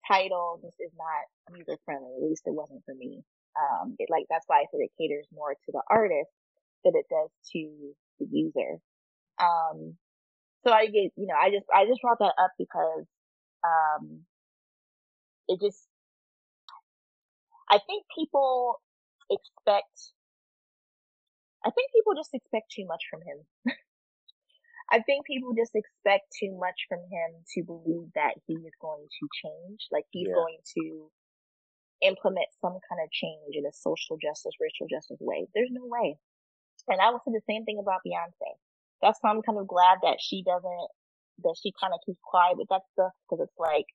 Tidal 0.07 0.61
just 0.63 0.77
is 0.81 0.93
not 0.97 1.57
user 1.57 1.79
friendly. 1.85 2.13
At 2.17 2.29
least 2.29 2.43
it 2.47 2.55
wasn't 2.55 2.85
for 2.85 2.95
me. 2.95 3.23
Um, 3.59 3.97
it 3.99 4.09
like 4.11 4.27
that's 4.31 4.45
why 4.47 4.61
I 4.61 4.67
said 4.71 4.81
it 4.81 4.93
caters 5.01 5.27
more 5.33 5.53
to 5.53 5.73
the 5.73 5.83
artist 5.91 6.31
than 6.85 6.95
it 6.95 7.07
does 7.11 7.31
to 7.53 7.95
the 8.21 8.27
user. 8.31 8.81
Um, 9.41 9.97
so 10.67 10.73
I 10.73 10.87
get, 10.87 11.13
you 11.17 11.27
know, 11.27 11.35
I 11.41 11.51
just, 11.51 11.67
I 11.75 11.87
just 11.87 12.03
brought 12.03 12.19
that 12.21 12.35
up 12.39 12.53
because, 12.59 13.07
um, 13.65 14.25
it 15.49 15.61
just, 15.61 15.87
I 17.69 17.79
think 17.87 18.05
people 18.17 18.81
expect, 19.31 20.13
I 21.65 21.71
think 21.71 21.93
people 21.93 22.15
just 22.15 22.35
expect 22.35 22.73
too 22.75 22.87
much 22.87 23.03
from 23.11 23.21
him. 23.23 23.47
I 24.91 25.01
think 25.07 25.25
people 25.27 25.55
just 25.55 25.75
expect 25.75 26.35
too 26.35 26.57
much 26.59 26.75
from 26.89 26.99
him 26.99 27.45
to 27.55 27.63
believe 27.63 28.11
that 28.15 28.35
he 28.47 28.55
is 28.55 28.75
going 28.83 29.07
to 29.07 29.25
change, 29.39 29.87
like 29.93 30.05
he's 30.11 30.27
Yeah. 30.29 30.35
going 30.35 30.59
to 30.79 31.11
implement 32.03 32.49
some 32.61 32.79
kind 32.89 33.01
of 33.05 33.11
change 33.13 33.55
in 33.55 33.67
a 33.67 33.73
social 33.73 34.17
justice, 34.19 34.57
racial 34.61 34.89
justice 34.89 35.21
way. 35.21 35.47
There's 35.55 35.71
no 35.71 35.87
way. 35.87 36.19
And 36.89 37.01
I 37.01 37.11
would 37.11 37.21
say 37.23 37.33
the 37.33 37.47
same 37.47 37.65
thing 37.65 37.79
about 37.79 38.01
Beyonce. 38.07 38.57
That's 39.03 39.19
why 39.21 39.31
I'm 39.31 39.43
kind 39.43 39.59
of 39.59 39.67
glad 39.67 39.99
that 40.03 40.19
she 40.21 40.43
doesn't, 40.43 40.89
that 41.45 41.57
she 41.63 41.73
kind 41.81 41.93
of 41.95 42.01
keeps 42.05 42.21
quiet 42.23 42.59
with 42.59 42.69
that 42.69 42.83
stuff 42.93 43.13
because 43.25 43.43
it's 43.45 43.59
like, 43.59 43.87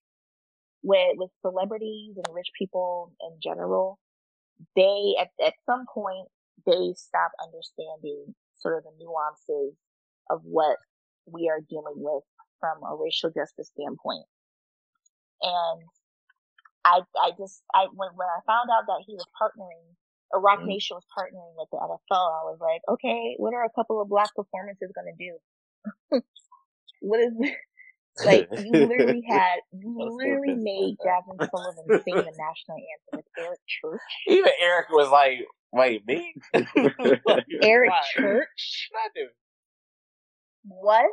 with, 0.83 1.17
with 1.17 1.31
celebrities 1.41 2.13
and 2.15 2.35
rich 2.35 2.49
people 2.57 3.11
in 3.21 3.37
general, 3.41 3.97
they, 4.75 5.15
at, 5.19 5.29
at 5.43 5.53
some 5.65 5.85
point, 5.91 6.27
they 6.65 6.93
stop 6.95 7.31
understanding 7.41 8.33
sort 8.57 8.77
of 8.77 8.83
the 8.83 8.93
nuances 8.99 9.75
of 10.29 10.41
what 10.43 10.77
we 11.25 11.49
are 11.49 11.59
dealing 11.69 11.97
with 11.97 12.23
from 12.59 12.77
a 12.83 12.95
racial 12.95 13.29
justice 13.29 13.69
standpoint. 13.73 14.25
And 15.41 15.81
I, 16.85 17.01
I 17.21 17.31
just, 17.37 17.61
I, 17.73 17.87
when, 17.93 18.09
when 18.15 18.29
I 18.29 18.45
found 18.45 18.69
out 18.69 18.85
that 18.87 19.03
he 19.05 19.13
was 19.13 19.25
partnering, 19.33 19.97
or 20.31 20.39
Roc 20.41 20.59
Mhm. 20.59 20.67
Nation 20.67 20.95
was 20.95 21.05
partnering 21.17 21.55
with 21.57 21.69
the 21.71 21.77
NFL, 21.77 22.31
I 22.31 22.43
was 22.43 22.59
like, 22.59 22.81
okay, 22.89 23.35
what 23.37 23.53
are 23.53 23.63
a 23.63 23.69
couple 23.69 24.01
of 24.01 24.09
black 24.09 24.33
performances 24.35 24.91
gonna 24.93 25.15
do? 25.17 25.39
what 27.01 27.19
is, 27.19 27.33
like, 28.25 28.49
you 28.57 28.71
literally 28.73 29.21
had, 29.27 29.61
you 29.71 29.95
literally 29.97 30.55
made 30.55 30.97
Jazmine 30.99 31.49
Sullivan 31.49 31.85
sing 32.03 32.15
the 32.15 32.33
national 32.37 32.77
anthem 32.77 33.13
with 33.13 33.25
Eric 33.37 33.59
Church. 33.67 34.01
Even 34.27 34.51
Eric 34.61 34.89
was 34.89 35.09
like, 35.09 35.39
"Wait, 35.71 36.05
me? 36.07 36.35
Eric 37.61 37.91
what? 37.91 38.03
Church? 38.15 38.89
What 38.91 38.99
I 38.99 39.09
do? 39.15 39.27
What? 40.67 41.05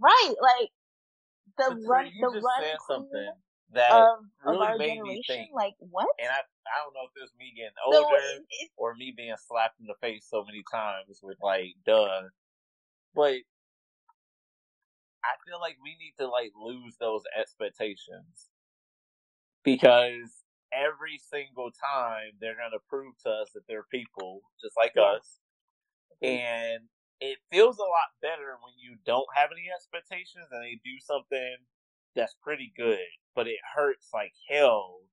Right, 0.00 0.34
like, 0.42 0.70
the 1.58 1.74
run, 1.88 2.10
the 2.20 2.28
run 2.28 2.62
said 2.62 2.76
queen 2.78 2.78
something 2.88 3.32
that 3.74 3.90
of 3.92 4.24
really 4.44 4.78
made 4.78 5.02
me 5.02 5.20
generation, 5.20 5.22
think. 5.26 5.50
like, 5.54 5.74
what? 5.78 6.08
and 6.20 6.28
I 6.28 6.38
I 6.38 6.76
don't 6.84 6.94
know 6.94 7.06
if 7.06 7.22
it's 7.22 7.34
me 7.38 7.52
getting 7.56 7.76
older 7.84 8.42
it, 8.50 8.70
or 8.76 8.94
me 8.94 9.12
being 9.16 9.34
slapped 9.46 9.80
in 9.80 9.86
the 9.86 9.94
face 10.00 10.26
so 10.28 10.44
many 10.44 10.62
times 10.70 11.20
with 11.22 11.38
like 11.42 11.74
duh. 11.84 12.22
But 13.14 13.42
I 15.24 15.34
feel 15.46 15.60
like 15.60 15.76
we 15.82 15.96
need 15.98 16.14
to 16.18 16.28
like 16.28 16.52
lose 16.54 16.96
those 17.00 17.22
expectations. 17.38 18.50
Because 19.64 20.44
every 20.72 21.18
single 21.18 21.70
time 21.72 22.38
they're 22.40 22.56
gonna 22.56 22.82
prove 22.88 23.14
to 23.24 23.30
us 23.30 23.50
that 23.54 23.66
they're 23.68 23.86
people 23.90 24.42
just 24.62 24.76
like 24.76 24.92
Yeah. 24.94 25.18
us. 25.18 25.40
Mm-hmm. 26.22 26.26
And 26.26 26.88
it 27.20 27.38
feels 27.50 27.78
a 27.78 27.82
lot 27.82 28.12
better 28.22 28.58
when 28.62 28.74
you 28.78 28.96
don't 29.04 29.26
have 29.34 29.50
any 29.50 29.66
expectations 29.74 30.46
and 30.50 30.62
they 30.62 30.78
do 30.84 31.00
something 31.00 31.56
that's 32.16 32.34
pretty 32.42 32.72
good. 32.76 33.04
But 33.36 33.46
it 33.46 33.60
hurts 33.76 34.08
like 34.12 34.32
hell 34.48 35.04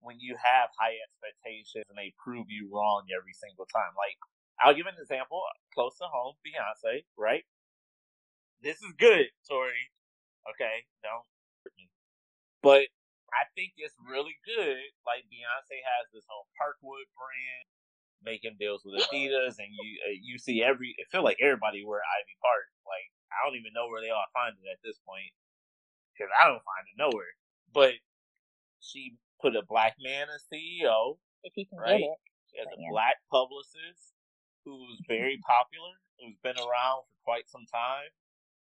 when 0.00 0.16
you 0.22 0.38
have 0.38 0.70
high 0.78 0.96
expectations 0.96 1.84
and 1.90 1.98
they 1.98 2.14
prove 2.16 2.46
you 2.48 2.70
wrong 2.72 3.10
every 3.12 3.34
single 3.34 3.66
time. 3.68 3.92
Like, 3.98 4.16
I'll 4.62 4.72
give 4.72 4.86
an 4.86 4.96
example 4.96 5.42
close 5.74 5.98
to 5.98 6.06
home, 6.08 6.38
Beyonce, 6.46 7.04
right? 7.18 7.44
This 8.62 8.78
is 8.80 8.94
good, 8.96 9.28
Tori. 9.48 9.90
Okay, 10.54 10.86
don't 11.02 11.26
hurt 11.64 11.74
me. 11.76 11.90
But 12.62 12.88
I 13.32 13.48
think 13.56 13.72
it's 13.76 13.96
really 13.98 14.36
good. 14.44 14.80
Like 15.04 15.24
Beyonce 15.32 15.80
has 15.80 16.08
this 16.12 16.28
whole 16.28 16.48
Parkwood 16.60 17.08
brand, 17.16 17.64
making 18.20 18.60
deals 18.60 18.84
with 18.84 19.00
Adidas, 19.00 19.56
and 19.56 19.72
you 19.72 19.90
uh, 20.04 20.16
you 20.20 20.36
see 20.36 20.60
every. 20.60 20.92
It 21.00 21.08
feel 21.08 21.24
like 21.24 21.40
everybody 21.40 21.84
wear 21.84 22.04
Ivy 22.04 22.36
Park. 22.44 22.68
Like 22.84 23.08
I 23.32 23.44
don't 23.44 23.56
even 23.56 23.72
know 23.72 23.88
where 23.88 24.04
they 24.04 24.12
all 24.12 24.28
find 24.36 24.52
it 24.60 24.68
at 24.68 24.80
this 24.84 25.00
point 25.08 25.32
because 26.20 26.32
I 26.36 26.48
don't 26.48 26.60
find 26.60 26.84
it 26.84 27.00
nowhere. 27.00 27.32
But 27.72 27.94
she 28.80 29.16
put 29.40 29.56
a 29.56 29.62
black 29.64 29.96
man 30.02 30.28
as 30.34 30.44
CEO. 30.52 31.16
If 31.44 31.54
you 31.56 31.64
can 31.66 31.78
right? 31.78 31.98
get 32.00 32.04
it. 32.04 32.18
She 32.52 32.58
has 32.60 32.68
a 32.68 32.76
Yeah. 32.76 32.90
black 32.92 33.16
publicist 33.32 34.12
who's 34.64 35.00
very 35.08 35.38
popular, 35.46 35.96
who's 36.20 36.36
been 36.42 36.58
around 36.60 37.08
for 37.08 37.16
quite 37.24 37.48
some 37.48 37.64
time. 37.72 38.12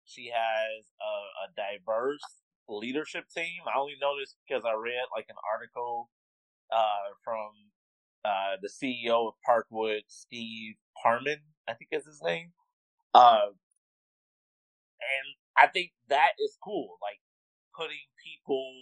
She 0.05 0.33
has 0.33 0.87
a, 1.01 1.15
a 1.45 1.47
diverse 1.55 2.25
leadership 2.69 3.29
team. 3.29 3.63
I 3.69 3.79
only 3.79 3.97
know 4.01 4.19
this 4.19 4.35
because 4.47 4.65
I 4.65 4.73
read 4.73 5.05
like 5.15 5.27
an 5.29 5.37
article 5.53 6.09
uh, 6.73 7.13
from 7.23 7.51
uh, 8.25 8.57
the 8.63 8.69
CEO 8.69 9.29
of 9.29 9.35
Parkwood, 9.47 10.03
Steve 10.09 10.77
Pamon, 11.05 11.43
I 11.69 11.75
think 11.75 11.91
is 11.93 12.07
his 12.07 12.23
name. 12.23 12.53
Uh, 13.15 13.53
and 15.01 15.37
I 15.59 15.67
think 15.69 15.93
that 16.09 16.33
is 16.41 16.57
cool. 16.63 16.99
Like 17.03 17.21
putting 17.77 18.07
people 18.23 18.73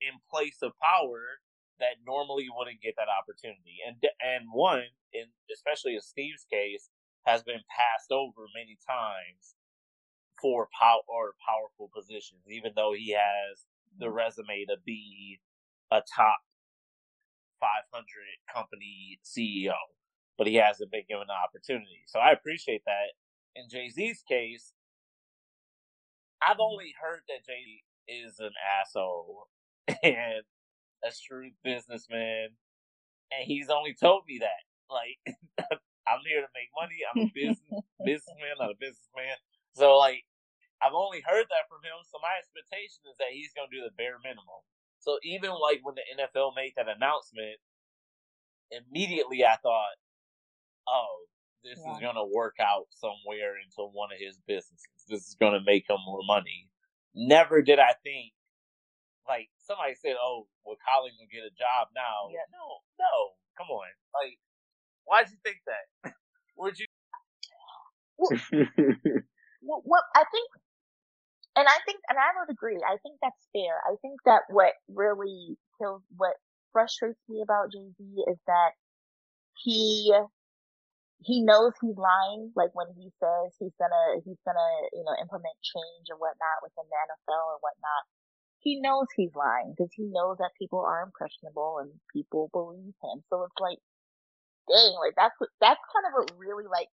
in 0.00 0.16
place 0.30 0.58
of 0.62 0.72
power 0.80 1.44
that 1.78 2.00
normally 2.06 2.46
wouldn't 2.52 2.80
get 2.80 2.94
that 2.96 3.08
opportunity. 3.08 3.80
And 3.86 3.96
and 4.20 4.48
one, 4.52 4.88
in 5.12 5.26
especially 5.52 5.94
in 5.94 6.00
Steve's 6.00 6.44
case, 6.50 6.90
has 7.24 7.42
been 7.42 7.64
passed 7.68 8.12
over 8.12 8.48
many 8.54 8.78
times 8.86 9.56
for 10.40 10.68
power 10.80 11.04
or 11.08 11.34
powerful 11.44 11.90
positions, 11.94 12.48
even 12.48 12.72
though 12.76 12.92
he 12.96 13.12
has 13.12 13.66
the 13.98 14.06
mm. 14.06 14.14
resume 14.14 14.64
to 14.68 14.76
be 14.84 15.40
a 15.90 16.00
top 16.00 16.40
500 17.60 18.04
company 18.52 19.18
CEO, 19.24 19.76
but 20.38 20.46
he 20.46 20.54
hasn't 20.54 20.90
been 20.90 21.04
given 21.08 21.26
the 21.28 21.34
opportunity. 21.34 22.04
So 22.06 22.18
I 22.18 22.32
appreciate 22.32 22.82
that. 22.86 23.12
In 23.56 23.68
Jay 23.68 23.90
Z's 23.90 24.22
case, 24.26 24.72
I've 26.46 26.60
only 26.60 26.94
heard 27.00 27.20
that 27.28 27.46
Jay 27.46 27.82
is 28.08 28.38
an 28.40 28.52
asshole 28.80 29.48
and 30.02 30.44
a 31.04 31.10
shrewd 31.12 31.52
businessman, 31.64 32.50
and 33.32 33.44
he's 33.44 33.70
only 33.70 33.94
told 33.94 34.24
me 34.26 34.40
that. 34.40 34.64
Like, 34.90 35.20
I'm 36.08 36.24
here 36.26 36.40
to 36.42 36.50
make 36.56 36.70
money. 36.74 36.98
I'm 37.06 37.28
a 37.28 37.32
business 37.32 37.84
businessman, 38.04 38.58
not 38.58 38.72
a 38.72 38.80
businessman. 38.80 39.36
So, 39.76 39.96
like, 39.98 40.24
I've 40.82 40.96
only 40.96 41.20
heard 41.20 41.46
that 41.52 41.68
from 41.68 41.84
him. 41.84 42.00
So 42.08 42.18
my 42.24 42.40
expectation 42.40 43.04
is 43.06 43.16
that 43.20 43.32
he's 43.32 43.52
going 43.52 43.68
to 43.68 43.76
do 43.76 43.84
the 43.84 43.94
bare 43.94 44.16
minimum. 44.24 44.64
So 45.00 45.20
even 45.22 45.52
like 45.52 45.80
when 45.84 45.96
the 45.96 46.04
NFL 46.16 46.56
made 46.56 46.72
that 46.76 46.88
announcement, 46.88 47.60
immediately 48.72 49.44
I 49.44 49.56
thought, 49.62 49.96
oh, 50.88 51.28
this 51.62 51.78
is 51.78 51.98
going 52.00 52.16
to 52.16 52.24
work 52.24 52.56
out 52.60 52.86
somewhere 52.90 53.60
into 53.60 53.84
one 53.92 54.08
of 54.12 54.18
his 54.18 54.38
businesses. 54.46 54.88
This 55.08 55.26
is 55.28 55.36
going 55.38 55.52
to 55.52 55.64
make 55.64 55.88
him 55.88 55.98
more 56.06 56.22
money. 56.26 56.68
Never 57.14 57.62
did 57.62 57.78
I 57.78 57.94
think, 58.02 58.32
like 59.28 59.48
somebody 59.58 59.94
said, 59.94 60.16
oh, 60.20 60.46
well, 60.64 60.76
Colin 60.80 61.12
will 61.18 61.30
get 61.30 61.44
a 61.44 61.52
job 61.52 61.88
now. 61.94 62.30
Yeah. 62.32 62.46
No, 62.52 62.80
no, 62.98 63.14
come 63.58 63.68
on. 63.68 63.88
Like, 64.14 64.38
why'd 65.04 65.28
you 65.30 65.38
think 65.44 65.58
that? 65.66 66.14
Would 66.56 66.78
you? 66.78 66.86
Well, 68.18 69.82
what 69.84 70.04
I 70.14 70.24
think, 70.30 70.48
and 71.56 71.66
I 71.66 71.78
think, 71.84 72.00
and 72.08 72.18
I 72.18 72.36
would 72.38 72.52
agree. 72.52 72.76
I 72.84 72.96
think 73.02 73.16
that's 73.22 73.48
fair. 73.52 73.80
I 73.88 73.96
think 74.02 74.20
that 74.26 74.42
what 74.50 74.74
really 74.88 75.56
kills, 75.80 76.02
what 76.16 76.36
frustrates 76.72 77.20
me 77.28 77.40
about 77.42 77.72
Jay 77.72 77.88
Z 77.96 78.24
is 78.28 78.38
that 78.46 78.72
he 79.56 80.12
he 81.22 81.42
knows 81.42 81.72
he's 81.80 81.96
lying. 81.96 82.52
Like 82.56 82.70
when 82.74 82.88
he 82.96 83.10
says 83.20 83.52
he's 83.58 83.74
gonna 83.78 84.20
he's 84.24 84.40
gonna 84.44 84.70
you 84.92 85.04
know 85.04 85.14
implement 85.20 85.56
change 85.62 86.08
and 86.08 86.18
whatnot 86.20 86.62
within 86.64 86.86
the 86.88 86.98
NFL 87.08 87.56
and 87.56 87.62
whatnot. 87.62 88.04
He 88.60 88.80
knows 88.80 89.08
he's 89.16 89.34
lying 89.34 89.74
because 89.76 89.92
he 89.94 90.04
knows 90.04 90.38
that 90.38 90.52
people 90.58 90.80
are 90.80 91.02
impressionable 91.02 91.78
and 91.80 91.90
people 92.12 92.50
believe 92.52 92.94
him. 93.02 93.24
So 93.30 93.44
it's 93.44 93.60
like, 93.60 93.78
dang, 94.68 94.94
like 95.00 95.14
that's 95.16 95.34
what 95.38 95.50
that's 95.60 95.80
kind 95.92 96.06
of 96.06 96.12
what 96.14 96.38
really 96.38 96.66
like 96.70 96.88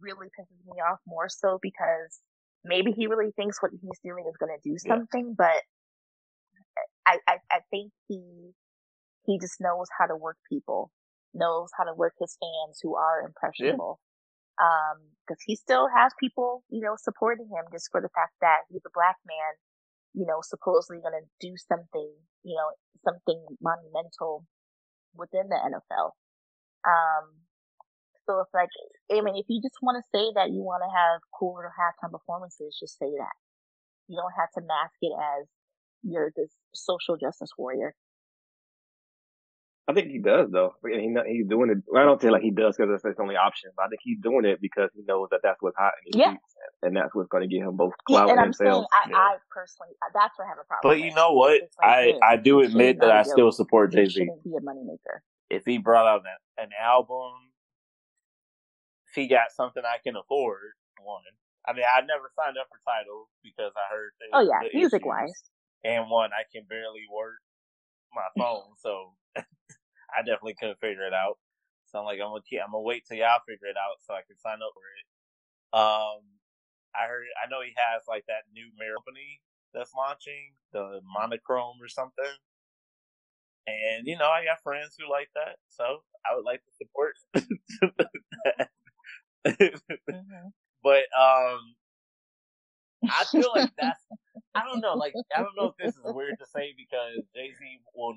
really 0.00 0.28
pisses 0.28 0.60
me 0.66 0.80
off 0.80 0.98
more 1.06 1.28
so 1.28 1.58
because 1.62 2.20
maybe 2.64 2.92
he 2.92 3.06
really 3.06 3.32
thinks 3.36 3.62
what 3.62 3.72
he's 3.72 3.98
doing 4.04 4.24
is 4.28 4.36
going 4.38 4.52
to 4.54 4.68
do 4.68 4.76
Yeah. 4.84 4.96
something, 4.96 5.34
but 5.36 5.62
I, 7.06 7.18
I, 7.28 7.36
I 7.50 7.60
think 7.70 7.92
he, 8.08 8.20
he 9.26 9.38
just 9.38 9.60
knows 9.60 9.86
how 9.98 10.06
to 10.06 10.16
work 10.16 10.36
people, 10.50 10.90
knows 11.36 11.68
how 11.76 11.84
to 11.84 11.94
work 11.94 12.14
his 12.18 12.36
fans 12.40 12.80
who 12.82 12.96
are 12.96 13.22
impressionable. 13.24 14.00
Um, 14.56 15.12
cause 15.28 15.36
he 15.44 15.54
still 15.54 15.88
has 15.92 16.12
people, 16.18 16.64
you 16.70 16.80
know, 16.80 16.96
supporting 16.96 17.46
him 17.46 17.68
just 17.70 17.92
for 17.92 18.00
the 18.00 18.08
fact 18.16 18.32
that 18.40 18.64
he's 18.72 18.84
a 18.86 18.94
black 18.96 19.16
man, 19.28 19.52
you 20.14 20.24
know, 20.24 20.40
supposedly 20.40 21.04
going 21.04 21.20
to 21.20 21.28
do 21.44 21.52
something, 21.68 22.08
you 22.42 22.56
know, 22.56 22.72
something 23.04 23.36
monumental 23.60 24.46
within 25.14 25.48
the 25.52 25.60
NFL. 25.60 26.16
Um, 26.88 27.44
so 28.26 28.40
it's 28.40 28.54
like, 28.54 28.72
I 29.12 29.20
mean, 29.20 29.36
if 29.36 29.46
you 29.48 29.60
just 29.62 29.78
want 29.82 30.02
to 30.02 30.10
say 30.10 30.32
that 30.34 30.50
you 30.50 30.64
want 30.64 30.82
to 30.82 30.90
have 30.90 31.20
cool 31.36 31.56
little 31.56 31.70
halftime 31.76 32.10
performances, 32.10 32.76
just 32.80 32.98
say 32.98 33.12
that. 33.12 33.36
You 34.08 34.16
don't 34.16 34.34
have 34.34 34.50
to 34.58 34.66
mask 34.66 34.98
it 35.02 35.14
as 35.14 35.46
you're 36.02 36.32
this 36.34 36.50
social 36.74 37.16
justice 37.16 37.50
warrior. 37.58 37.94
I 39.88 39.92
think 39.94 40.10
he 40.10 40.18
does 40.18 40.50
though. 40.50 40.74
And 40.82 41.00
he, 41.00 41.32
he's 41.32 41.46
doing 41.46 41.70
it. 41.70 41.78
Well, 41.86 42.02
I 42.02 42.04
don't 42.04 42.20
say 42.20 42.30
like 42.30 42.42
he 42.42 42.50
does 42.50 42.76
because 42.76 42.90
that's 42.90 43.04
his 43.04 43.20
only 43.20 43.36
option, 43.36 43.70
but 43.76 43.84
I 43.86 43.88
think 43.88 44.00
he's 44.02 44.18
doing 44.20 44.44
it 44.44 44.60
because 44.60 44.90
he 44.94 45.02
knows 45.06 45.28
that 45.30 45.40
that's 45.42 45.62
what's 45.62 45.76
hot 45.76 45.92
in 46.04 46.18
these 46.18 46.20
Yeah. 46.26 46.34
and 46.82 46.96
that's 46.96 47.14
what's 47.14 47.28
going 47.28 47.48
to 47.48 47.54
get 47.54 47.62
him 47.64 47.76
both 47.76 47.92
Yeah, 48.08 48.16
clout 48.16 48.30
and 48.30 48.38
and 48.38 48.46
I'm 48.46 48.52
saying, 48.52 48.70
sales. 48.70 48.86
I, 48.92 49.10
I 49.14 49.36
personally, 49.50 49.94
that's 50.12 50.38
what 50.38 50.46
I 50.46 50.48
have 50.48 50.58
a 50.58 50.64
problem 50.66 50.90
But 50.90 50.98
with. 50.98 51.06
you 51.06 51.14
know 51.14 51.32
what? 51.32 51.60
Like, 51.78 51.88
I 51.88 52.04
yeah, 52.06 52.18
I 52.22 52.36
do 52.36 52.60
admit 52.62 53.00
that 53.00 53.10
I 53.10 53.22
still 53.22 53.52
support 53.52 53.92
Jay 53.92 54.06
Z. 54.06 54.12
shouldn't 54.12 54.42
be 54.44 54.56
a 54.56 54.60
moneymaker. 54.60 55.20
If 55.50 55.64
he 55.64 55.78
brought 55.78 56.06
out 56.06 56.22
an, 56.58 56.64
an 56.64 56.70
album, 56.82 57.30
if 59.08 59.14
he 59.14 59.28
got 59.28 59.52
something 59.54 59.82
I 59.86 59.98
can 60.02 60.16
afford, 60.16 60.74
one. 61.02 61.22
I 61.68 61.72
mean, 61.72 61.84
I 61.86 62.00
never 62.02 62.30
signed 62.38 62.56
up 62.58 62.68
for 62.70 62.78
Tidal 62.86 63.28
because 63.42 63.72
I 63.74 63.94
heard 63.94 64.10
the, 64.18 64.26
Oh 64.38 64.42
yeah, 64.42 64.68
music 64.74 65.04
wise. 65.04 65.32
and 65.84 66.10
one 66.10 66.30
I 66.30 66.42
can 66.52 66.64
barely 66.68 67.02
work 67.12 67.38
my 68.14 68.26
phone, 68.38 68.74
so 68.78 69.14
I 70.16 70.20
definitely 70.20 70.56
couldn't 70.58 70.80
figure 70.80 71.06
it 71.06 71.14
out. 71.14 71.38
So 71.86 71.98
I'm 71.98 72.04
like, 72.04 72.18
I'm 72.20 72.30
gonna 72.30 72.42
keep, 72.48 72.60
I'm 72.64 72.72
gonna 72.72 72.82
wait 72.82 73.04
till 73.06 73.18
y'all 73.18 73.40
figure 73.46 73.68
it 73.68 73.76
out 73.76 74.02
so 74.02 74.14
I 74.14 74.22
can 74.26 74.38
sign 74.38 74.58
up 74.62 74.72
for 74.74 74.86
it. 74.96 75.06
Um, 75.72 76.22
I 76.94 77.06
heard, 77.06 77.26
I 77.36 77.48
know 77.50 77.62
he 77.62 77.74
has 77.76 78.02
like 78.08 78.24
that 78.26 78.48
new 78.52 78.70
mirror 78.78 78.96
company 78.96 79.40
that's 79.74 79.94
launching, 79.94 80.54
the 80.72 81.00
monochrome 81.04 81.78
or 81.80 81.88
something. 81.88 82.36
And 83.66 84.06
you 84.06 84.16
know, 84.16 84.28
I 84.28 84.44
got 84.44 84.62
friends 84.62 84.96
who 84.98 85.10
like 85.10 85.28
that, 85.34 85.56
so 85.68 86.02
I 86.24 86.34
would 86.34 86.44
like 86.44 86.62
to 86.64 86.72
support 86.72 87.14
that. 87.34 88.68
hmm 90.08 90.48
but 90.82 91.04
um, 91.18 91.74
I 93.10 93.24
feel 93.30 93.50
like 93.50 93.70
that's 93.78 94.00
I 94.54 94.64
don't 94.64 94.80
know, 94.80 94.94
like 94.94 95.14
I 95.36 95.40
don't 95.42 95.56
know 95.56 95.66
if 95.66 95.76
this 95.76 95.96
is 95.96 96.04
weird 96.06 96.38
to 96.38 96.46
say 96.46 96.74
because 96.76 97.26
Jay 97.34 97.52
Z 97.58 97.80
will 97.94 98.14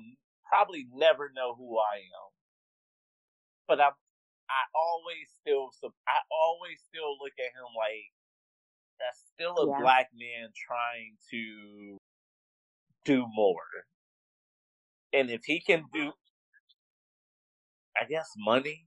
probably 0.50 0.86
never 0.92 1.30
know 1.34 1.54
who 1.56 1.78
I 1.78 2.02
am, 2.02 2.30
but 3.68 3.80
I'm, 3.80 3.94
I 4.50 4.62
always 4.74 5.30
still 5.40 5.70
I 6.08 6.18
always 6.30 6.82
still 6.90 7.14
look 7.22 7.34
at 7.38 7.54
him 7.54 7.70
like 7.78 8.10
that's 8.98 9.22
still 9.34 9.56
a 9.62 9.66
Yeah. 9.70 9.80
black 9.80 10.10
man 10.12 10.50
trying 10.66 11.16
to 11.30 11.98
do 13.06 13.26
more, 13.34 13.86
and 15.12 15.30
if 15.30 15.42
he 15.46 15.60
can 15.60 15.84
do, 15.92 16.12
I 17.96 18.04
guess 18.06 18.28
money. 18.36 18.86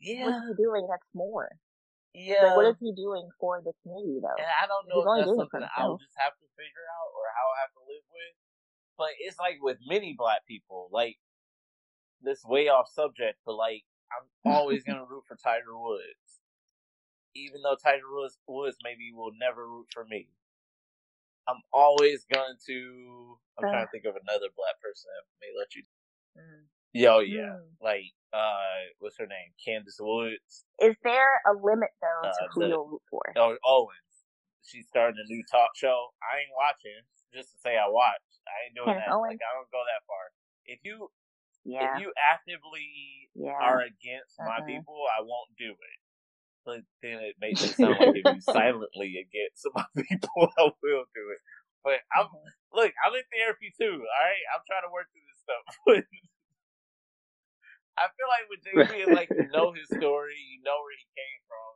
What 0.00 0.32
Yeah, 0.32 0.36
is 0.40 0.42
he 0.48 0.64
doing 0.64 0.88
that's 0.88 1.06
more? 1.14 1.50
yeah. 2.16 2.42
Like, 2.48 2.56
what 2.56 2.66
is 2.72 2.80
he 2.80 2.92
doing 2.96 3.28
for 3.38 3.60
the 3.60 3.72
community 3.84 4.18
though? 4.24 4.40
And 4.40 4.48
I 4.48 4.64
don't 4.66 4.88
know 4.88 5.04
He's 5.04 5.04
if 5.04 5.12
that's 5.12 5.36
doing 5.36 5.44
it 5.44 5.50
for 5.52 5.60
something 5.60 5.68
I'll 5.76 6.00
just 6.00 6.16
have 6.16 6.32
to 6.40 6.46
figure 6.56 6.86
out 6.88 7.08
or 7.12 7.24
how 7.36 7.46
I 7.52 7.56
have 7.68 7.72
to 7.76 7.84
live 7.84 8.06
with. 8.08 8.34
But 9.00 9.16
it's 9.18 9.38
like 9.38 9.56
with 9.62 9.78
many 9.88 10.12
black 10.12 10.44
people, 10.46 10.90
like 10.92 11.16
this 12.20 12.44
way 12.44 12.68
off 12.68 12.86
subject, 12.92 13.38
but 13.46 13.54
like 13.54 13.82
I'm 14.12 14.28
always 14.52 14.84
gonna 14.84 15.06
root 15.08 15.24
for 15.26 15.36
Tiger 15.42 15.72
Woods. 15.72 16.44
Even 17.34 17.62
though 17.62 17.76
Tiger 17.82 18.12
Woods, 18.12 18.36
Woods 18.46 18.76
maybe 18.84 19.10
will 19.10 19.32
never 19.40 19.66
root 19.66 19.86
for 19.90 20.04
me. 20.04 20.28
I'm 21.48 21.62
always 21.72 22.26
going 22.30 22.56
to 22.66 23.38
I'm 23.56 23.64
trying 23.70 23.86
to 23.86 23.90
think 23.90 24.04
of 24.04 24.16
another 24.20 24.52
black 24.54 24.76
person 24.84 25.08
that 25.16 25.24
may 25.40 25.58
let 25.58 25.74
you 25.74 25.82
Mm. 26.38 26.66
Yo 26.92 27.18
yeah. 27.20 27.56
Mm. 27.56 27.82
Like 27.82 28.12
uh 28.34 28.84
what's 28.98 29.16
her 29.18 29.26
name? 29.26 29.50
Candace 29.64 29.98
Woods. 29.98 30.66
Is 30.80 30.94
there 31.02 31.40
a 31.48 31.54
limit 31.56 31.88
though 32.02 32.28
to 32.28 32.44
Uh, 32.44 32.48
who 32.52 32.68
you'll 32.68 32.86
root 32.86 33.02
for? 33.10 33.22
Oh, 33.36 33.56
Owens. 33.64 34.28
She's 34.62 34.86
starting 34.86 35.16
a 35.18 35.26
new 35.26 35.42
talk 35.50 35.70
show. 35.74 36.10
I 36.22 36.40
ain't 36.40 36.54
watching 36.54 37.02
just 37.32 37.52
to 37.52 37.58
say 37.58 37.78
I 37.78 37.88
watched. 37.88 38.29
I 38.50 38.66
ain't 38.68 38.76
doing 38.78 38.96
that. 38.98 39.14
Like 39.22 39.38
I 39.42 39.50
don't 39.56 39.70
go 39.70 39.82
that 39.86 40.04
far. 40.06 40.24
If 40.66 40.80
you 40.84 41.10
Yeah. 41.64 41.82
if 41.82 41.98
you 41.98 42.12
actively 42.18 43.30
yeah. 43.34 43.52
are 43.62 43.82
against 43.82 44.40
my 44.44 44.60
Uh-uh. 44.60 44.66
people, 44.66 44.98
I 45.10 45.22
won't 45.22 45.52
do 45.58 45.72
it. 45.72 45.98
But 46.66 46.82
then 47.02 47.20
it 47.24 47.36
makes 47.40 47.64
it 47.64 47.76
sound 47.76 47.98
like 47.98 48.12
if 48.14 48.28
you 48.28 48.40
silently 48.40 49.16
against 49.20 49.66
my 49.74 49.86
people, 49.96 50.50
I 50.58 50.70
will 50.82 51.06
do 51.14 51.24
it. 51.32 51.40
But 51.84 52.00
I'm 52.16 52.28
Mhm. 52.32 52.52
look, 52.74 52.92
I'm 53.06 53.14
in 53.16 53.26
therapy 53.32 53.72
too. 53.76 53.96
All 54.04 54.24
right, 54.26 54.46
I'm 54.54 54.64
trying 54.68 54.86
to 54.86 54.92
work 54.92 55.08
through 55.12 55.26
this 55.28 55.40
stuff. 55.42 55.64
I 57.98 58.08
feel 58.16 58.28
like 58.28 58.48
with 58.50 58.64
it's 58.66 59.12
like 59.14 59.30
you 59.34 59.48
know 59.50 59.72
his 59.72 59.90
story, 59.92 60.36
you 60.36 60.62
know 60.62 60.78
where 60.84 60.96
he 60.98 61.06
came 61.16 61.40
from, 61.48 61.72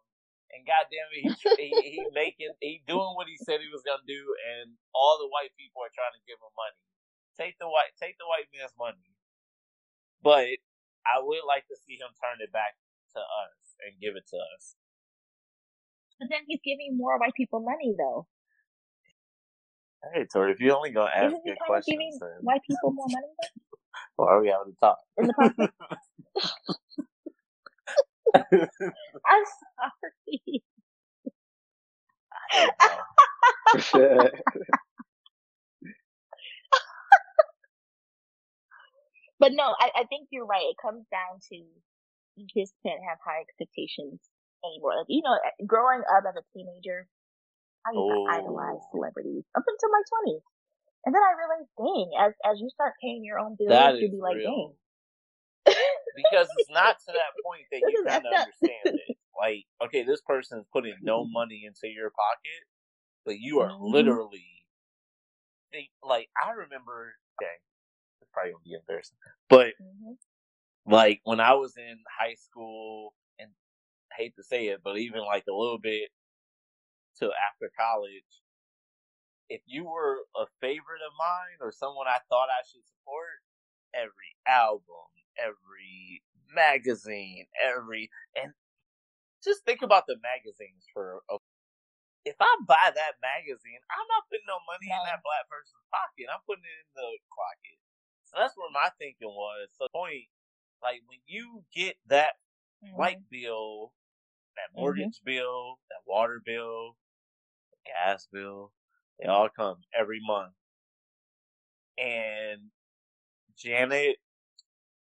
and 0.54 0.62
goddamn 0.64 1.10
it, 1.14 1.22
he 1.26 1.34
he, 1.58 1.70
he 1.90 2.00
making 2.14 2.54
he 2.62 2.80
doing 2.86 3.14
what 3.18 3.26
he 3.28 3.36
said 3.36 3.60
he 3.60 3.70
was 3.70 3.82
gonna 3.84 4.06
do, 4.06 4.22
and 4.56 4.74
all 4.94 5.18
the 5.18 5.28
white 5.28 5.52
people 5.58 5.82
are 5.82 5.92
trying 5.92 6.14
to 6.14 6.22
give 6.24 6.38
him 6.38 6.54
money. 6.54 6.80
Take 7.36 7.58
the 7.58 7.66
white 7.68 7.92
take 7.98 8.16
the 8.18 8.28
white 8.30 8.48
man's 8.54 8.74
money. 8.78 9.10
But 10.22 10.58
I 11.04 11.20
would 11.20 11.44
like 11.46 11.66
to 11.68 11.76
see 11.76 12.00
him 12.00 12.10
turn 12.16 12.40
it 12.40 12.52
back 12.52 12.78
to 13.14 13.20
us 13.20 13.76
and 13.84 14.00
give 14.00 14.16
it 14.16 14.26
to 14.32 14.38
us. 14.56 14.76
But 16.18 16.28
then 16.30 16.46
he's 16.48 16.60
giving 16.64 16.96
more 16.96 17.18
white 17.18 17.34
people 17.34 17.60
money, 17.60 17.94
though. 17.98 18.26
Hey, 20.14 20.26
Tori, 20.32 20.52
if 20.52 20.60
you 20.60 20.72
only 20.72 20.90
gonna 20.90 21.10
ask 21.14 21.36
Isn't 21.36 21.44
good 21.44 21.58
of 21.68 21.84
giving 21.86 22.12
questions, 22.12 22.18
then 22.20 22.30
white 22.40 22.62
people 22.68 22.92
more 22.92 23.08
money 23.08 23.32
though? 23.40 23.48
why 24.16 24.32
are 24.32 24.40
we 24.42 24.48
having 24.48 24.72
to 24.74 24.80
talk? 24.80 24.98
in 25.18 25.26
the? 25.28 25.34
I'm 29.26 29.44
sorry. 29.46 30.62
Know. 33.74 34.30
But 39.40 39.52
no, 39.52 39.74
I, 39.78 39.90
I 39.96 40.04
think 40.08 40.28
you're 40.30 40.46
right. 40.46 40.64
It 40.70 40.76
comes 40.80 41.04
down 41.10 41.40
to 41.50 41.56
you 41.56 42.46
just 42.56 42.72
can't 42.86 43.02
have 43.08 43.18
high 43.24 43.40
expectations 43.42 44.20
anymore. 44.64 44.96
Like, 44.98 45.06
you 45.08 45.22
know, 45.22 45.34
eh, 45.34 45.64
growing 45.66 46.02
up 46.08 46.24
as 46.28 46.36
a 46.36 46.44
teenager, 46.56 47.06
I 47.86 47.92
used 47.92 48.08
to 48.08 48.14
Oh. 48.14 48.26
idolize 48.30 48.80
celebrities 48.90 49.44
up 49.56 49.64
until 49.66 49.90
my 49.90 50.02
20s. 50.08 50.42
And 51.06 51.14
then 51.14 51.22
I 51.22 51.32
realized, 51.36 51.70
dang, 51.76 52.08
as, 52.18 52.32
as 52.44 52.60
you 52.60 52.70
start 52.70 52.94
paying 53.02 53.24
your 53.24 53.38
own 53.38 53.56
bills, 53.58 54.00
you'd 54.00 54.12
be 54.12 54.20
like, 54.22 54.36
real. 54.36 54.50
dang. 54.56 54.74
Because 56.16 56.48
it's 56.54 56.70
not 56.70 56.98
to 57.00 57.12
that 57.12 57.34
point 57.44 57.64
that 57.72 57.84
you 57.88 57.98
kind 58.04 58.26
of 58.26 58.34
understand 58.34 58.90
it. 58.94 59.16
Like, 59.38 59.64
okay, 59.84 60.04
this 60.04 60.20
person 60.22 60.60
is 60.60 60.66
putting 60.72 60.94
no 61.02 61.24
money 61.32 61.64
into 61.66 61.92
your 61.92 62.10
pocket, 62.10 62.64
but 63.24 63.38
you 63.38 63.60
are 63.60 63.72
literally 63.80 64.64
think 65.72 65.90
like 66.02 66.28
I 66.42 66.50
remember. 66.52 67.14
Dang, 67.40 67.48
it's 68.22 68.30
probably 68.32 68.52
gonna 68.52 68.64
be 68.64 68.74
embarrassing, 68.74 69.18
but 69.48 69.74
Mhm. 69.82 70.16
like 70.86 71.20
when 71.24 71.40
I 71.40 71.54
was 71.54 71.76
in 71.76 71.98
high 72.18 72.34
school, 72.34 73.14
and 73.38 73.50
I 74.12 74.16
hate 74.22 74.36
to 74.36 74.44
say 74.44 74.68
it, 74.68 74.80
but 74.84 74.98
even 74.98 75.20
like 75.20 75.44
a 75.48 75.54
little 75.54 75.78
bit 75.78 76.10
till 77.18 77.32
after 77.32 77.70
college, 77.78 78.42
if 79.50 79.62
you 79.66 79.84
were 79.84 80.18
a 80.36 80.46
favorite 80.60 81.02
of 81.06 81.12
mine 81.18 81.58
or 81.60 81.72
someone 81.72 82.08
I 82.08 82.18
thought 82.28 82.48
I 82.50 82.62
should 82.70 82.86
support, 82.86 83.42
every 83.94 84.36
album, 84.46 85.08
every 85.38 86.22
magazine, 86.54 87.46
every 87.62 88.10
and 88.36 88.52
just 89.44 89.64
think 89.64 89.82
about 89.82 90.06
the 90.06 90.16
magazines 90.22 90.86
for 90.92 91.20
a 91.30 91.36
if 92.24 92.36
I 92.40 92.50
buy 92.68 92.92
that 92.94 93.14
magazine, 93.22 93.80
I'm 93.90 94.06
not 94.08 94.28
putting 94.30 94.46
no 94.48 94.58
money 94.66 94.88
in 94.90 95.02
that 95.06 95.22
black 95.24 95.48
person's 95.50 95.84
pocket. 95.90 96.28
I'm 96.32 96.42
putting 96.46 96.64
it 96.64 96.78
in 96.84 96.90
the 96.94 97.08
pocket. 97.32 97.78
So 98.24 98.38
that's 98.38 98.56
where 98.56 98.70
my 98.72 98.90
thinking 98.98 99.28
was. 99.32 99.68
So 99.76 99.86
point, 99.94 100.28
like 100.82 101.02
when 101.08 101.20
you 101.26 101.64
get 101.74 101.96
that 102.08 102.36
Mhm. 102.82 102.96
light 102.98 103.20
bill, 103.30 103.92
that 104.56 104.72
Mhm. 104.76 104.80
mortgage 104.80 105.20
bill, 105.24 105.80
that 105.90 106.02
water 106.06 106.42
bill, 106.44 106.96
the 107.72 107.78
gas 107.90 108.28
bill, 108.32 108.72
they 109.20 109.28
all 109.28 109.48
come 109.50 109.82
every 109.98 110.20
month. 110.24 110.54
And 111.98 112.70
Janet, 113.56 114.16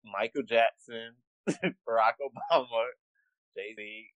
Michael 0.05 0.43
Jackson, 0.43 1.15
Barack 1.87 2.17
Obama, 2.21 2.85
Jay 3.55 3.73
Z, 3.75 4.07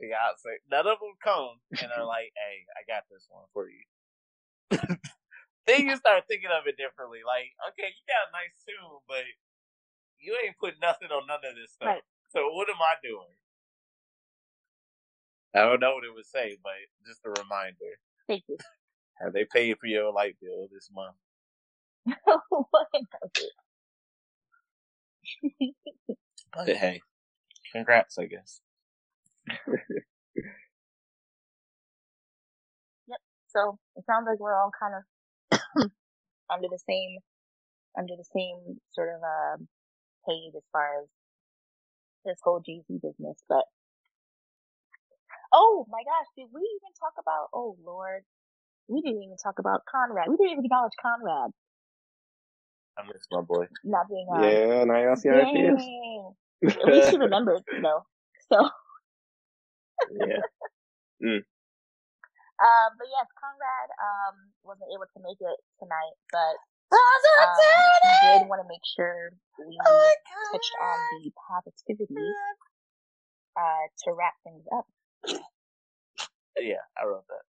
Beyonce, 0.00 0.58
none 0.70 0.86
of 0.86 0.98
them 1.00 1.14
come 1.22 1.60
and 1.80 1.90
are 1.92 2.06
like, 2.06 2.32
hey, 2.38 2.66
I 2.74 2.82
got 2.86 3.04
this 3.10 3.26
one 3.30 3.44
for 3.52 3.68
you. 3.68 3.84
then 5.66 5.88
you 5.88 5.96
start 5.96 6.24
thinking 6.28 6.50
of 6.50 6.66
it 6.66 6.76
differently. 6.76 7.20
Like, 7.26 7.52
okay, 7.70 7.88
you 7.88 8.02
got 8.08 8.30
a 8.30 8.34
nice 8.34 8.56
tune, 8.66 9.00
but 9.08 9.24
you 10.18 10.36
ain't 10.44 10.58
put 10.58 10.74
nothing 10.80 11.08
on 11.08 11.26
none 11.26 11.44
of 11.44 11.54
this 11.56 11.72
stuff. 11.72 12.00
Right. 12.00 12.02
So 12.32 12.50
what 12.50 12.68
am 12.68 12.80
I 12.80 12.94
doing? 13.02 13.36
I 15.54 15.60
don't 15.60 15.80
know 15.80 15.94
what 15.94 16.04
it 16.04 16.14
would 16.14 16.26
say, 16.26 16.58
but 16.64 16.72
just 17.06 17.24
a 17.24 17.30
reminder. 17.30 17.94
Thank 18.26 18.42
you. 18.48 18.56
Have 19.22 19.32
they 19.32 19.44
paid 19.44 19.78
for 19.78 19.86
your 19.86 20.12
light 20.12 20.36
bill 20.42 20.66
this 20.72 20.90
month? 20.92 21.14
What? 22.48 22.88
But 26.54 26.68
hey, 26.68 27.02
congrats, 27.72 28.18
I 28.18 28.26
guess. 28.26 28.60
Yep. 33.08 33.20
So 33.48 33.78
it 33.96 34.04
sounds 34.06 34.26
like 34.28 34.40
we're 34.40 34.56
all 34.56 34.70
kind 34.78 34.94
of 34.98 35.02
under 36.50 36.68
the 36.70 36.78
same 36.88 37.18
under 37.98 38.14
the 38.16 38.24
same 38.34 38.80
sort 38.92 39.10
of 39.10 39.22
um 39.22 39.68
page 40.28 40.52
as 40.56 40.64
far 40.72 41.02
as 41.02 41.08
this 42.24 42.38
whole 42.42 42.60
Jay 42.64 42.82
Z 42.88 42.98
business. 43.02 43.42
But 43.48 43.64
oh 45.52 45.86
my 45.90 46.02
gosh, 46.04 46.28
did 46.36 46.48
we 46.52 46.60
even 46.62 46.92
talk 47.00 47.14
about? 47.20 47.48
Oh 47.54 47.76
Lord, 47.84 48.22
we 48.88 49.02
didn't 49.02 49.22
even 49.22 49.36
talk 49.42 49.58
about 49.58 49.82
Conrad. 49.90 50.28
We 50.28 50.36
didn't 50.36 50.52
even 50.52 50.64
acknowledge 50.66 50.96
Conrad 51.00 51.52
I 52.96 53.06
miss 53.06 53.26
my 53.30 53.40
boy. 53.42 53.66
not 53.82 54.08
being 54.08 54.26
on. 54.30 54.42
yeah, 54.42 54.84
now 54.84 54.98
y'all 55.02 55.16
see 55.16 55.28
how 55.28 55.42
it 55.42 55.50
feels. 55.52 55.80
Dang. 55.80 56.34
At 56.82 56.88
least 56.88 57.10
he 57.10 57.16
remembered, 57.26 57.62
though. 57.82 58.06
So, 58.52 58.58
yeah. 60.12 60.44
Mm. 61.22 61.40
um, 61.40 62.90
but 62.98 63.08
yes, 63.08 63.26
Conrad 63.40 63.88
um 63.96 64.36
wasn't 64.62 64.90
able 64.92 65.08
to 65.08 65.20
make 65.22 65.40
it 65.40 65.58
tonight, 65.80 66.14
but 66.30 66.54
um, 66.92 67.58
he 68.02 68.12
did 68.38 68.48
want 68.48 68.60
to 68.62 68.68
make 68.68 68.84
sure 68.84 69.32
we 69.58 69.78
touched 70.52 70.74
on 70.82 70.98
the 71.22 71.32
positivity 71.48 72.28
uh, 73.56 73.84
to 74.04 74.12
wrap 74.12 74.34
things 74.44 74.62
up. 74.74 74.86
Yeah, 76.58 76.84
I 76.96 77.06
wrote 77.06 77.26
that. 77.26 77.44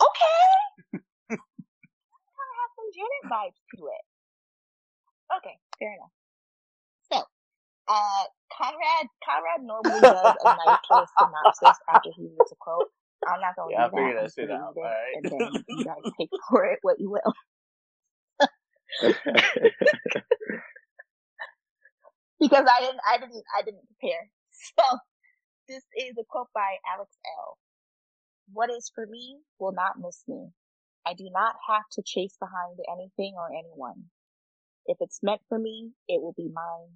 Okay. 0.00 1.00
kind 1.32 2.48
of 2.48 2.56
have 2.56 2.72
some 2.78 2.79
Janet 2.94 3.24
vibes 3.30 3.60
to 3.76 3.86
it. 3.88 4.04
Okay, 5.38 5.56
fair 5.78 5.94
enough. 5.94 6.12
So, 7.12 7.18
uh, 7.88 8.24
Conrad, 8.56 9.06
Conrad 9.24 9.62
normally 9.62 10.06
does 10.10 10.34
a 10.40 10.48
nice 10.54 10.78
little 10.90 11.06
synopsis 11.18 11.78
after 11.88 12.10
he 12.16 12.24
reads 12.28 12.52
a 12.52 12.56
quote. 12.60 12.88
I'm 13.26 13.40
not 13.40 13.56
gonna 13.56 13.72
Yeah, 13.72 13.76
do 13.76 13.82
that. 13.90 13.96
I'm 14.04 14.14
that 14.14 14.14
gonna 14.14 14.28
shit 14.34 14.50
out, 14.50 14.72
it, 14.76 14.78
alright. 14.78 15.14
And 15.14 15.30
then 15.30 15.64
you 15.68 15.84
guys 15.84 16.04
take 16.18 16.30
for 16.50 16.64
it 16.66 16.78
what 16.82 17.00
you 17.00 17.10
will. 17.10 17.32
because 22.40 22.66
I 22.66 22.80
didn't, 22.82 23.00
I 23.06 23.18
didn't, 23.18 23.44
I 23.56 23.62
didn't 23.62 23.86
prepare. 24.00 24.30
So 24.78 24.84
this 25.68 25.82
is 25.96 26.14
a 26.18 26.24
quote 26.28 26.48
by 26.54 26.76
Alex 26.94 27.10
Elle 27.38 27.56
What 28.52 28.70
is 28.70 28.92
for 28.94 29.06
me 29.06 29.38
will 29.60 29.72
not 29.72 30.00
miss 30.00 30.24
me. 30.28 30.48
I 31.06 31.14
do 31.14 31.28
not 31.32 31.54
have 31.68 31.82
to 31.92 32.02
chase 32.04 32.36
behind 32.38 32.78
anything 32.92 33.34
or 33.36 33.48
anyone. 33.52 34.04
If 34.86 34.98
it's 35.00 35.20
meant 35.22 35.40
for 35.48 35.58
me, 35.58 35.90
it 36.08 36.20
will 36.20 36.34
be 36.36 36.48
mine. 36.52 36.90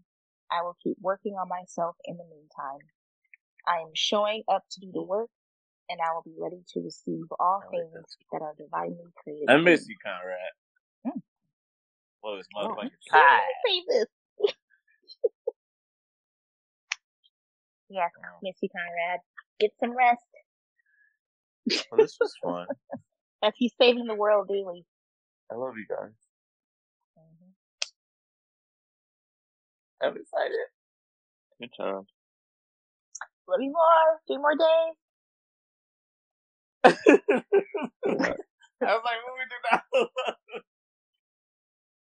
I 0.50 0.62
will 0.62 0.76
keep 0.82 0.96
working 1.00 1.34
on 1.34 1.48
myself 1.48 1.96
in 2.04 2.16
the 2.16 2.24
meantime. 2.24 2.86
I 3.66 3.80
am 3.80 3.90
showing 3.94 4.42
up 4.48 4.62
to 4.72 4.80
do 4.80 4.92
the 4.92 5.02
work, 5.02 5.30
and 5.88 5.98
I 6.00 6.12
will 6.12 6.22
be 6.22 6.34
ready 6.38 6.62
to 6.74 6.80
receive 6.80 7.24
all 7.40 7.62
like 7.64 7.70
things 7.70 7.92
that. 7.94 8.38
that 8.38 8.42
are 8.42 8.54
divinely 8.58 9.10
created. 9.22 9.48
I 9.50 9.56
miss 9.56 9.88
you, 9.88 9.96
Conrad. 10.04 10.38
Mm. 11.06 11.22
What 12.20 12.36
was 12.36 12.46
Oh, 12.56 12.60
motherfucking 12.68 12.84
you 12.84 12.90
pie? 13.10 13.18
can't 13.18 13.42
say 13.66 13.82
this. 13.88 14.06
yes, 17.88 18.10
Oh, 18.18 18.38
miss 18.42 18.56
you, 18.60 18.68
Conrad. 18.68 19.20
Get 19.60 19.70
some 19.80 19.96
rest. 19.96 20.22
well, 21.90 22.00
this 22.00 22.16
was 22.20 22.34
fun. 22.42 22.66
As 23.44 23.52
he's 23.58 23.72
saving 23.80 24.06
the 24.06 24.14
world 24.14 24.48
daily. 24.48 24.86
I 25.52 25.56
love 25.56 25.74
you 25.76 25.86
guys. 25.88 26.12
hmm 27.16 27.50
I'm 30.02 30.16
excited. 30.16 30.56
Good 31.60 31.70
time. 31.78 32.06
Love 33.48 33.60
you 33.60 33.72
more. 33.72 34.20
Three 34.26 34.38
more 34.38 34.56
days. 34.56 34.96
I 38.82 38.92
was 38.94 39.02
like, 39.04 39.20
what 39.24 39.34
we 39.38 39.44
do 39.50 39.58
now? 39.72 40.08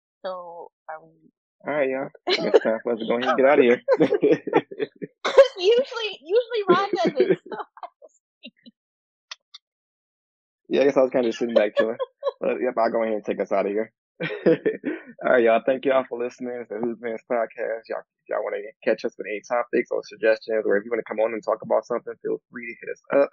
so 0.25 0.71
are 0.89 1.03
we? 1.03 1.31
All 1.67 1.75
right, 1.75 1.91
y'all. 1.91 2.09
It's 2.27 2.63
time 2.63 2.79
for 2.83 2.93
us 2.93 3.01
to 3.01 3.07
go 3.07 3.17
ahead 3.17 3.29
and 3.29 3.37
get 3.39 3.47
out 3.47 3.59
of 3.59 3.65
here. 3.65 3.83
usually, 5.59 6.11
usually 6.23 6.63
Ron 6.69 6.89
does 6.95 7.13
it. 7.17 7.33
So 7.51 7.57
yeah, 10.71 10.83
I 10.83 10.85
guess 10.85 10.97
I 10.97 11.03
was 11.03 11.11
kind 11.11 11.27
of 11.27 11.31
just 11.31 11.41
sitting 11.41 11.55
back 11.55 11.77
chilling. 11.77 11.97
But 12.41 12.57
yep, 12.63 12.73
I'll 12.79 12.91
go 12.91 13.03
ahead 13.03 13.17
and 13.17 13.25
take 13.25 13.41
us 13.41 13.53
out 13.53 13.67
of 13.67 13.73
here. 13.73 13.93
All 14.25 15.33
right, 15.33 15.43
y'all. 15.43 15.61
Thank 15.67 15.85
y'all 15.85 16.05
for 16.09 16.19
listening 16.19 16.65
to 16.69 16.75
the 16.75 16.81
Who's 16.81 16.97
Man's 16.99 17.21
podcast. 17.31 17.85
Y'all, 17.89 18.01
if 18.01 18.29
y'all 18.31 18.43
want 18.43 18.57
to 18.57 18.89
catch 18.89 19.05
us 19.05 19.13
with 19.19 19.27
any 19.27 19.43
topics 19.47 19.91
or 19.91 20.01
suggestions, 20.05 20.65
or 20.65 20.79
if 20.79 20.85
you 20.85 20.91
want 20.91 21.01
to 21.01 21.09
come 21.09 21.21
on 21.21 21.35
and 21.35 21.45
talk 21.45 21.59
about 21.63 21.85
something, 21.85 22.15
feel 22.23 22.41
free 22.51 22.65
to 22.65 22.75
hit 22.81 22.93
us 22.93 23.03
up. 23.23 23.31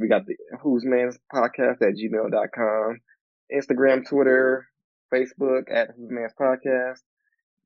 We 0.00 0.08
got 0.08 0.26
the 0.26 0.34
Who's 0.60 0.84
Man's 0.84 1.18
podcast 1.32 1.82
at 1.82 1.94
gmail.com, 1.94 2.98
Instagram, 3.54 4.08
Twitter, 4.08 4.66
Facebook 5.14 5.70
at 5.70 5.90
Who's 5.96 6.10
Man's 6.10 6.32
podcast. 6.40 6.98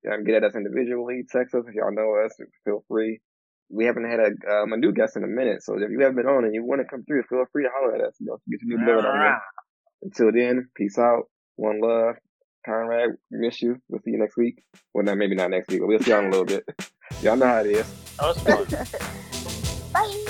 Y'all 0.05 0.17
can 0.17 0.25
get 0.25 0.37
at 0.37 0.45
us 0.45 0.57
individually, 0.57 1.23
text 1.31 1.55
us 1.55 1.65
if 1.67 1.75
y'all 1.75 1.95
know 1.95 2.17
us. 2.23 2.37
Feel 2.65 2.85
free. 2.89 3.21
We 3.69 3.85
haven't 3.85 4.05
had 4.05 4.21
a, 4.21 4.63
um, 4.63 4.73
a 4.73 4.77
new 4.77 4.93
guest 4.93 5.17
in 5.17 5.25
a 5.25 5.29
minute, 5.29 5.63
so 5.63 5.75
if 5.75 5.91
you 5.91 6.01
haven't 6.01 6.17
been 6.17 6.27
on 6.27 6.45
and 6.45 6.55
you 6.55 6.65
want 6.65 6.81
to 6.81 6.87
come 6.87 7.05
through, 7.05 7.25
feel 7.29 7.45
free 7.53 7.65
to 7.65 7.71
holler 7.75 7.95
at 7.97 8.01
us. 8.01 8.15
You 8.21 8.27
know, 8.27 8.39
get 8.49 8.61
your 8.63 8.79
new 8.79 8.85
blood 8.85 9.05
on 9.05 9.19
there. 9.19 9.43
Until 10.03 10.33
then, 10.33 10.69
peace 10.77 10.99
out. 10.99 11.25
One 11.57 11.81
love. 11.81 12.17
Conrad, 12.65 13.11
miss 13.31 13.63
you. 13.63 13.81
We'll 13.89 14.01
see 14.03 14.11
you 14.11 14.19
next 14.19 14.37
week. 14.37 14.63
Well, 14.93 15.05
not 15.05 15.19
maybe 15.19 15.37
not 15.37 15.51
next 15.51 15.69
week, 15.71 15.81
but 15.81 15.87
we'll 15.87 16.01
see 16.01 16.11
y'all 16.11 16.21
in 16.21 16.27
a 16.27 16.31
little 16.31 16.45
bit. 16.45 16.65
Y'all 17.23 17.37
know 17.37 17.47
how 17.47 17.61
it 17.61 17.67
is. 17.67 17.87
That 18.19 18.27
was 18.27 18.89
fun. 18.89 19.93
bye. 19.93 20.23